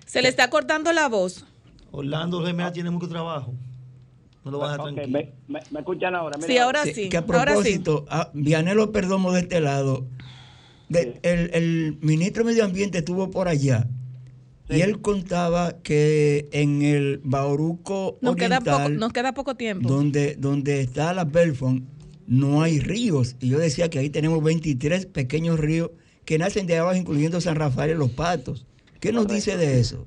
Se 0.05 0.21
le 0.21 0.29
está 0.29 0.51
cortando 0.51 0.93
la 0.93 1.09
voz. 1.09 1.47
Orlando 1.93 2.45
Gemea 2.45 2.71
tiene 2.73 2.91
mucho 2.91 3.09
trabajo. 3.09 3.55
No 4.45 4.51
lo 4.51 4.59
vas 4.59 4.69
a 4.69 4.73
dejar 4.73 4.89
Ok, 4.91 4.95
tranquilo. 4.97 5.19
me, 5.19 5.33
me- 5.61 5.65
me 5.71 5.79
escuchan 5.81 6.15
ahora? 6.15 6.37
Mira, 6.37 6.47
Sí, 6.47 6.59
ahora 6.59 6.83
que- 6.85 6.93
sí. 6.95 7.09
Que 7.09 7.17
a 7.17 7.21
ahora 7.21 7.53
sí. 7.57 7.79
propósito, 7.79 8.05
a 8.11 8.31
Vianelo 8.35 8.93
Perdomo 8.93 9.33
de 9.33 9.41
este 9.41 9.61
lado, 9.63 10.07
de- 10.91 11.19
el, 11.23 11.51
el 11.55 11.99
ministro 12.03 12.45
de 12.45 12.51
Medio 12.51 12.65
Ambiente 12.67 12.99
estuvo 12.99 13.31
por 13.31 13.49
allá 13.49 13.89
Y 14.71 14.83
él 14.83 15.01
contaba 15.01 15.79
que 15.83 16.51
en 16.53 16.83
el 16.83 17.23
Bauruco 17.25 18.19
Nos 18.21 18.37
queda, 18.37 18.59
Oriental, 18.59 18.83
poco, 18.83 18.89
nos 18.91 19.13
queda 19.15 19.33
poco 19.33 19.55
tiempo. 19.55 19.89
donde, 19.89 20.35
donde 20.37 20.83
está 20.83 21.15
la 21.15 21.25
Belfont, 21.25 21.89
no 22.27 22.61
hay 22.61 22.79
ríos. 22.79 23.37
Y 23.41 23.49
yo 23.49 23.59
decía 23.59 23.89
que 23.89 23.99
ahí 23.99 24.11
tenemos 24.11 24.43
23 24.43 25.07
pequeños 25.07 25.59
ríos 25.59 25.93
que 26.27 26.37
nacen 26.37 26.67
de 26.67 26.77
abajo, 26.77 26.97
incluyendo 26.99 27.41
San 27.41 27.55
Rafael 27.57 27.93
y 27.93 27.95
Los 27.95 28.11
Patos. 28.11 28.67
¿Qué 29.01 29.13
nos 29.13 29.27
dice 29.29 29.57
de 29.57 29.81
eso? 29.81 30.05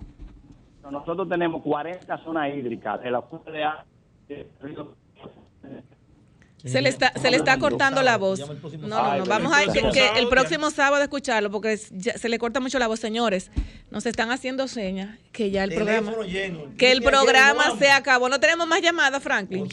Nosotros 0.91 1.29
tenemos 1.29 1.61
40 1.61 2.17
zonas 2.23 2.53
hídricas, 2.53 3.01
de 3.01 3.11
las 3.11 3.23
Se 6.65 6.81
le 6.81 6.89
está, 6.89 7.13
se 7.13 7.31
le 7.31 7.37
está 7.37 7.57
cortando 7.57 8.01
la 8.01 8.17
voz. 8.17 8.39
No, 8.39 8.87
no, 8.87 9.17
no. 9.17 9.25
Vamos 9.25 9.53
a 9.53 9.71
que, 9.71 9.89
que 9.91 10.19
el 10.19 10.27
próximo 10.27 10.69
sábado 10.69 11.01
escucharlo 11.01 11.49
porque 11.49 11.79
ya 11.91 12.17
se 12.17 12.27
le 12.27 12.37
corta 12.37 12.59
mucho 12.59 12.77
la 12.77 12.87
voz, 12.87 12.99
señores. 12.99 13.51
Nos 13.89 14.05
están 14.05 14.31
haciendo 14.31 14.67
señas 14.67 15.17
que 15.31 15.49
ya 15.49 15.63
el 15.63 15.73
programa, 15.73 16.13
que 16.77 16.91
el 16.91 17.01
programa 17.01 17.77
se 17.79 17.89
acabó. 17.89 18.27
No 18.27 18.39
tenemos 18.41 18.67
más 18.67 18.81
llamadas, 18.81 19.23
Franklin. 19.23 19.69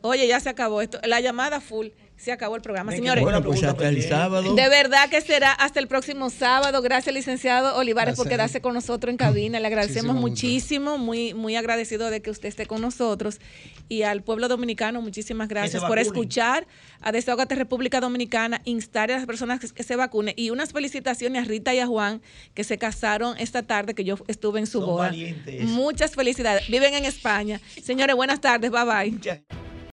Oye, 0.00 0.28
ya 0.28 0.38
se 0.38 0.48
acabó 0.48 0.80
esto. 0.80 0.98
La 1.04 1.20
llamada 1.20 1.60
full. 1.60 1.88
Se 2.22 2.30
acabó 2.30 2.54
el 2.54 2.62
programa, 2.62 2.92
señores. 2.92 3.24
Bueno, 3.24 3.42
pues 3.42 3.64
hasta 3.64 3.88
el 3.88 4.00
sábado. 4.00 4.54
De 4.54 4.68
verdad 4.68 5.08
que 5.08 5.20
será 5.20 5.50
hasta 5.50 5.80
el 5.80 5.88
próximo 5.88 6.30
sábado. 6.30 6.80
Gracias, 6.80 7.12
licenciado 7.12 7.76
Olivares, 7.76 8.14
por 8.14 8.28
quedarse 8.28 8.60
con 8.60 8.74
nosotros 8.74 9.10
en 9.10 9.16
cabina. 9.16 9.58
Le 9.58 9.66
agradecemos 9.66 10.14
Muchísimo 10.14 10.98
muy, 10.98 11.34
muy 11.34 11.56
agradecido 11.56 12.10
de 12.10 12.22
que 12.22 12.30
usted 12.30 12.48
esté 12.48 12.66
con 12.66 12.80
nosotros. 12.80 13.40
Y 13.88 14.02
al 14.02 14.22
pueblo 14.22 14.46
dominicano, 14.46 15.02
muchísimas 15.02 15.48
gracias 15.48 15.82
por 15.82 15.98
escuchar 15.98 16.68
a 17.00 17.10
Desahogate 17.10 17.56
República 17.56 18.00
Dominicana, 18.00 18.62
instar 18.66 19.10
a 19.10 19.16
las 19.16 19.26
personas 19.26 19.58
que, 19.58 19.68
que 19.70 19.82
se 19.82 19.96
vacunen. 19.96 20.34
Y 20.36 20.50
unas 20.50 20.70
felicitaciones 20.70 21.42
a 21.42 21.48
Rita 21.48 21.74
y 21.74 21.80
a 21.80 21.88
Juan, 21.88 22.22
que 22.54 22.62
se 22.62 22.78
casaron 22.78 23.36
esta 23.38 23.64
tarde, 23.64 23.96
que 23.96 24.04
yo 24.04 24.16
estuve 24.28 24.60
en 24.60 24.68
su 24.68 24.78
Son 24.78 24.90
boda. 24.90 25.06
valientes. 25.08 25.64
Muchas 25.64 26.12
felicidades. 26.12 26.68
Viven 26.68 26.94
en 26.94 27.04
España. 27.04 27.60
Señores, 27.82 28.14
buenas 28.14 28.40
tardes. 28.40 28.70
Bye 28.70 28.84
bye. 28.84 29.42